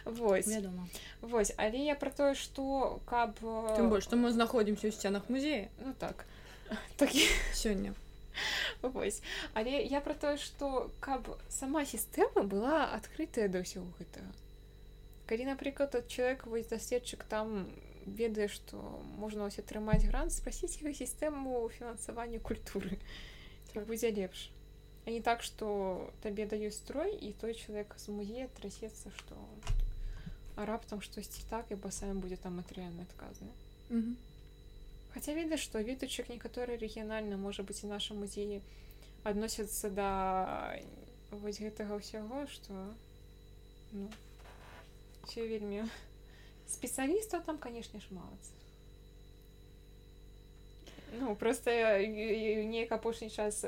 вось 0.04 0.46
вядома 0.46 0.88
вось 1.20 1.52
але 1.56 1.78
я 1.78 1.94
про 1.94 2.10
тое 2.10 2.34
что 2.34 3.00
каб 3.06 3.38
тым 3.40 3.90
больш 3.90 4.04
што 4.04 4.16
мы 4.16 4.30
знаходзімся 4.30 4.88
ў 4.88 4.92
сценах 4.92 5.28
музея. 5.28 5.68
Ну 5.84 5.94
так. 5.98 6.24
Так 6.96 7.10
сёння 7.54 7.94
Вось. 8.82 9.22
Але 9.54 9.82
я 9.82 10.00
пра 10.00 10.14
тое, 10.14 10.36
што 10.36 10.90
каб 11.00 11.28
сама 11.48 11.84
сістэма 11.84 12.42
была 12.42 12.90
адкрытая 12.94 13.48
да 13.48 13.64
ўсяго 13.64 13.88
гэтага. 13.98 14.30
Калі, 15.28 15.44
напрыклад, 15.44 15.94
ад 15.94 16.08
чалавек 16.08 16.46
вось 16.46 16.72
даследчык 16.72 17.24
там 17.28 17.68
ведае, 18.06 18.48
што 18.48 18.80
можна 19.20 19.44
ось 19.44 19.58
атрымаць 19.60 20.06
грант, 20.08 20.32
спрасіць 20.32 20.80
іх 20.80 20.96
сістэму 20.96 21.68
фінансавання 21.68 22.40
культуры. 22.40 22.96
Так 23.74 23.84
будзе 23.84 24.10
лепш. 24.10 24.48
А 25.04 25.10
не 25.10 25.20
так, 25.20 25.42
што 25.42 26.08
табе 26.22 26.46
даюць 26.46 26.76
строй 26.76 27.12
і 27.12 27.32
той 27.32 27.54
чалавек 27.54 27.94
з 27.96 28.08
музея 28.08 28.48
трасецца, 28.56 29.12
што 29.16 29.36
а 30.56 30.66
раптам 30.66 31.00
штосьці 31.00 31.44
так 31.48 31.70
і 31.70 31.78
басамі 31.78 32.18
будзе 32.20 32.36
там 32.36 32.58
матэрыяльна 32.58 33.06
адказны. 33.06 33.52
Mm 33.90 34.00
-hmm. 34.02 34.27
Хаця 35.14 35.32
ведаеш, 35.34 35.64
што 35.64 35.80
відучык 35.80 36.28
некаторы 36.28 36.76
рэгіянальна 36.76 37.36
можа 37.40 37.64
быць 37.64 37.82
і 37.84 37.92
наша 37.92 38.14
музеі 38.14 38.60
адносяцца 39.24 39.90
да 39.90 40.10
вось 41.30 41.60
гэтага 41.60 41.96
ўсяго, 41.98 42.44
што 42.48 42.72
ну, 43.92 44.08
все 45.24 45.48
вельмі 45.48 45.84
спецыялістаў 46.68 47.42
там, 47.44 47.58
канешне, 47.58 48.00
шмат. 48.00 48.52
Ну, 51.20 51.34
просто 51.36 51.70
неяк 51.72 52.92
апошні 52.92 53.30
час 53.32 53.64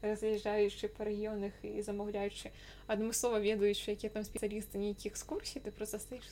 раз'язджаючы 0.00 0.88
па 0.88 1.04
рэгіёнах 1.04 1.52
і 1.62 1.84
замаўляючы 1.84 2.48
адмыслова 2.88 3.44
ведаючы, 3.44 3.92
якія 3.92 4.08
там 4.08 4.24
спецыялісты 4.24 4.80
нейкіх 4.80 5.12
экскурсій, 5.12 5.60
ты 5.60 5.70
просто 5.70 6.00
стаіш 6.00 6.24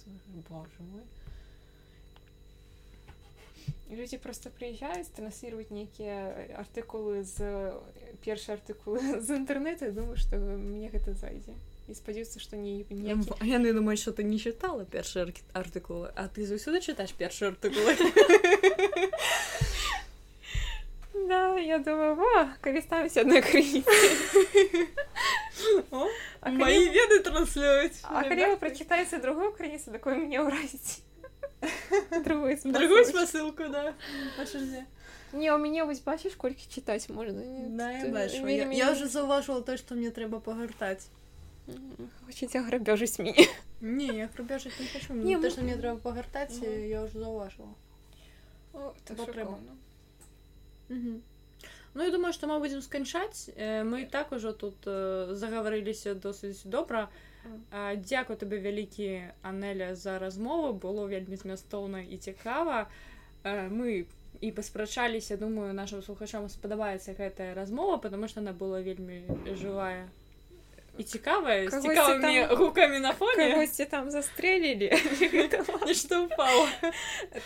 боже 0.49 0.81
мой 0.81 1.05
люди 3.90 4.16
просто 4.16 4.51
приезжают, 4.51 5.09
транслируют 5.12 5.70
некие 5.70 6.55
артикулы 6.56 7.22
з 7.22 7.74
першие 8.24 8.55
артикулы 8.55 9.20
з 9.20 9.30
интернета, 9.30 9.90
думаю, 9.90 10.16
что 10.16 10.36
мне 10.36 10.88
это 10.88 11.14
зайдзе. 11.14 11.55
И 11.88 11.94
спадзяюцца, 11.94 12.40
што 12.40 12.56
не 12.56 12.82
ніякі... 12.90 13.47
яны 13.47 13.72
думаюць, 13.72 14.01
што 14.02 14.10
ты 14.10 14.24
не 14.26 14.40
чытала 14.43 14.84
першыя 14.84 15.30
артыкулы, 15.55 16.10
а 16.16 16.26
ты 16.26 16.43
заўсёды 16.43 16.80
чытаеш 16.82 17.14
першыя 17.14 17.55
артыкулы. 17.55 17.94
Да, 21.26 21.59
я 21.59 21.78
думаю, 21.78 22.14
во, 22.14 22.51
карыстаюся 22.60 23.22
адной 23.22 23.43
крыніцы. 23.43 23.90
Мои 26.43 26.88
веды 26.88 27.18
транслююць. 27.24 27.98
А 28.05 28.22
калі 28.22 28.55
вы 28.55 28.56
прачытаеце 28.60 29.18
другую 29.18 29.51
крыніцу, 29.51 29.90
такое 29.90 30.14
мяне 30.14 30.38
ўразіць. 30.44 31.02
Другую 32.24 32.57
другую 32.65 33.05
спасылку 33.05 33.69
да 33.69 33.95
не 35.33 35.53
у 35.53 35.59
мяне 35.59 35.85
вось 35.85 36.01
бачыш 36.01 36.37
колькі 36.37 36.69
чытаць 36.69 37.09
можна 37.09 37.43
да, 37.77 37.91
я, 37.91 38.09
бачу. 38.09 38.47
я, 38.47 38.70
я 38.70 38.93
уже 38.93 39.07
заўважыла 39.07 39.62
то 39.62 39.77
што 39.77 39.95
мне 39.95 40.11
трэба 40.11 40.41
пагартаць 40.41 41.09
хочаце 42.27 42.62
грабёжыць 42.62 43.19
мне 43.19 43.35
не 43.81 44.07
я 44.07 44.28
грабёжыць 44.28 44.78
не 44.81 44.87
хочу 44.87 45.15
не 45.15 45.37
то 45.37 45.51
мне 45.62 45.77
трэба 45.77 45.99
пагартаць 45.99 46.61
я 46.62 47.03
уже 47.03 47.19
заўважыла 47.19 47.74
трэба 49.05 49.59
Ну 51.97 52.05
я 52.05 52.11
думаю 52.12 52.35
што 52.37 52.47
мы 52.47 52.59
будзем 52.61 52.83
сканчаць 52.85 53.49
мы 53.57 54.03
і 54.03 54.07
так 54.12 54.33
ужо 54.33 54.53
тут 54.53 54.77
загаварыліся 54.85 56.12
досыць 56.15 56.61
добра 56.65 57.09
Дзякую 58.02 58.36
табе 58.36 58.59
вялікі 58.60 59.32
Анеля 59.43 59.94
за 59.94 60.18
размову 60.18 60.73
было 60.74 61.06
вельмі 61.06 61.36
змястоўна 61.36 62.02
і 62.02 62.16
цікава. 62.16 62.86
Мы 63.44 64.06
і 64.40 64.52
паспрачаліся 64.52 65.36
думаю 65.36 65.73
нашим 65.73 66.02
слухачам 66.02 66.48
спадабаецца 66.48 67.14
гэтая 67.16 67.55
размова 67.55 67.97
потому 67.97 68.28
что 68.28 68.40
она 68.40 68.52
была 68.52 68.81
вельмі 68.81 69.23
жывая 69.56 70.09
і 70.98 71.02
цікавая 71.02 71.70
цікавымі 71.70 72.47
гукамі 72.56 72.98
на 72.98 73.12
фоне. 73.12 73.55
госці 73.55 73.85
там 73.85 74.10
застрелілі 74.10 74.93
что 75.94 76.24
упало. 76.24 76.68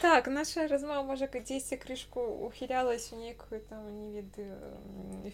Так 0.00 0.28
наша 0.28 0.66
размова 0.66 1.02
можа 1.02 1.26
дзесьці 1.26 1.76
крышку 1.76 2.20
ухілялась 2.20 3.12
у 3.12 3.16
некую 3.16 3.60
там 3.60 3.84
не 4.00 4.10
ведаю 4.10 4.56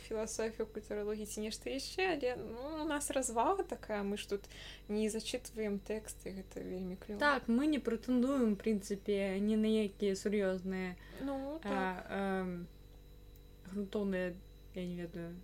філасофію 0.08 0.66
культурологіі 0.66 1.26
ці 1.26 1.40
нешта 1.40 1.70
яшчэ 1.70 2.16
але 2.16 2.36
ну, 2.36 2.84
у 2.84 2.88
нас 2.88 3.10
развага 3.10 3.62
такая 3.62 4.02
мы 4.02 4.16
ж 4.16 4.28
тут 4.28 4.42
не 4.88 5.08
зачытваем 5.08 5.78
тэксты 5.78 6.32
гэта 6.36 6.60
вельмі 6.60 6.96
клё 6.96 7.18
так 7.18 7.48
мы 7.48 7.66
не 7.66 7.78
прэтэндуем 7.78 8.56
прынцыпе 8.56 9.38
не 9.40 9.56
на 9.56 9.68
якія 9.68 10.14
сур'ёзныя 10.14 10.96
ну 11.20 11.60
так. 11.62 12.06
грунтоўныя 13.72 14.34
я 14.74 14.84
не 14.84 14.96
ведаю 14.96 15.34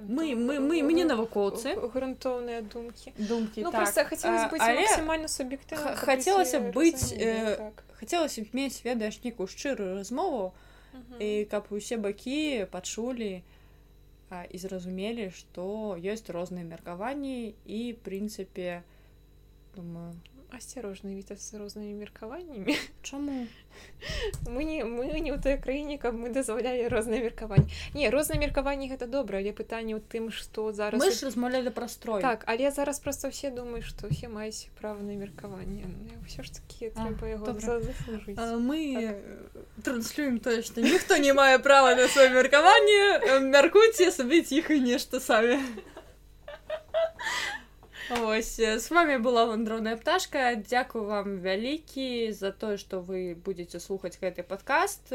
мы 0.00 0.34
мы 0.34 0.60
мы 0.60 0.82
мне 0.82 1.04
навукоўцы 1.04 1.74
грунтоўныя 1.94 2.62
думкі 2.62 3.12
думкі 3.16 3.62
ну, 3.62 3.72
так. 3.72 3.80
максімальна 3.80 5.28
суб'ектыўна 5.28 5.96
хацелася 5.96 6.60
быць 6.60 7.12
э, 7.16 7.56
так. 7.56 7.84
хацелася 8.00 8.42
б 8.42 8.46
мець 8.52 8.84
ведаеш 8.84 9.22
нейкую 9.24 9.46
шчырую 9.46 9.94
размову 9.96 10.52
і 11.20 11.44
каб 11.50 11.68
усе 11.70 11.96
бакі 11.96 12.66
пачулі 12.70 13.42
і 14.50 14.58
зразумелі 14.58 15.30
што 15.30 15.96
ёсць 15.96 16.28
розныя 16.28 16.66
меркаванні 16.66 17.54
і 17.64 17.80
прынцыпе 18.04 18.82
думаю 19.76 20.12
асцярожны 20.54 21.16
вітас 21.16 21.50
з 21.50 21.58
рознымі 21.58 21.94
меркаваннямі 21.98 22.76
чаму 23.02 23.46
мы 24.46 24.64
не 24.64 24.84
мы 24.84 25.20
не 25.20 25.34
ў 25.34 25.42
той 25.42 25.58
краіне 25.58 25.98
каб 25.98 26.14
мы 26.14 26.30
дазвалялі 26.30 26.86
розныя 26.88 27.26
меркаванні 27.26 27.66
не 27.94 28.10
розныя 28.10 28.40
меркаванні 28.40 28.88
гэта 28.88 29.10
добра 29.10 29.42
але 29.42 29.50
пытанне 29.50 29.98
ў 29.98 30.02
тым 30.06 30.30
што 30.30 30.70
зараз 30.72 31.02
мы 31.02 31.10
ж 31.10 31.26
размаўлялі 31.26 31.74
пра 31.74 31.88
строй. 31.88 32.22
Так 32.22 32.46
але 32.46 32.70
зараз 32.70 33.02
проста 33.02 33.34
ўсе 33.34 33.50
думаюць 33.50 33.88
што 33.88 34.06
ўсе 34.06 34.30
маюць 34.30 34.70
права 34.78 35.02
на 35.02 35.18
меркаванне 35.18 35.90
ўсё 36.22 36.46
ж 36.46 36.54
такі 36.54 36.94
мы 38.62 38.78
так. 39.02 39.82
транслюем 39.82 40.38
тое 40.38 40.62
што 40.62 40.80
ніхто 40.80 41.18
не 41.18 41.34
мае 41.34 41.58
права 41.58 41.98
на 41.98 42.06
сваё 42.06 42.30
меркаванне 42.30 43.42
мяркуйце 43.50 44.14
сабе 44.14 44.42
ціха 44.42 44.78
нешта 44.78 45.20
самі 45.20 45.58
Ось 48.08 48.60
с 48.60 48.90
вами 48.90 49.16
была 49.16 49.46
вандроўная 49.46 49.96
пташка 49.96 50.54
дзякую 50.54 51.06
вам 51.06 51.38
вялікі 51.42 52.30
за 52.30 52.52
тое 52.52 52.76
што 52.78 53.00
вы 53.02 53.34
будете 53.34 53.80
слухаць 53.82 54.14
гэты 54.20 54.44
падкаст 54.46 55.10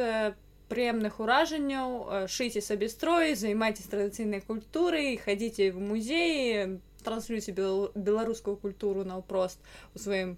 прыемных 0.68 1.22
уражанняў 1.24 2.28
шыце 2.28 2.60
сабе 2.60 2.92
строй 2.92 3.36
займайце 3.40 3.88
традыцыйнай 3.88 4.44
культурай 4.44 5.16
хадзіце 5.16 5.72
в 5.72 5.80
музеі 5.80 6.84
транслюйце 7.08 7.56
беларускую 7.56 8.60
культуру 8.60 9.08
наўпрост 9.08 9.64
у 9.96 10.00
сваім 10.00 10.36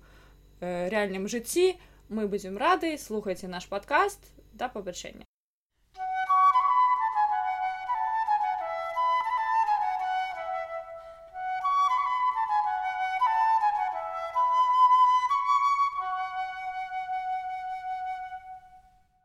э, 0.62 0.90
рэальным 0.94 1.26
жыцці 1.26 1.74
мы 2.10 2.30
будзем 2.30 2.62
рады 2.62 3.00
слухайце 3.02 3.50
наш 3.50 3.66
падкаст 3.66 4.30
да 4.54 4.70
пабачэння 4.70 5.26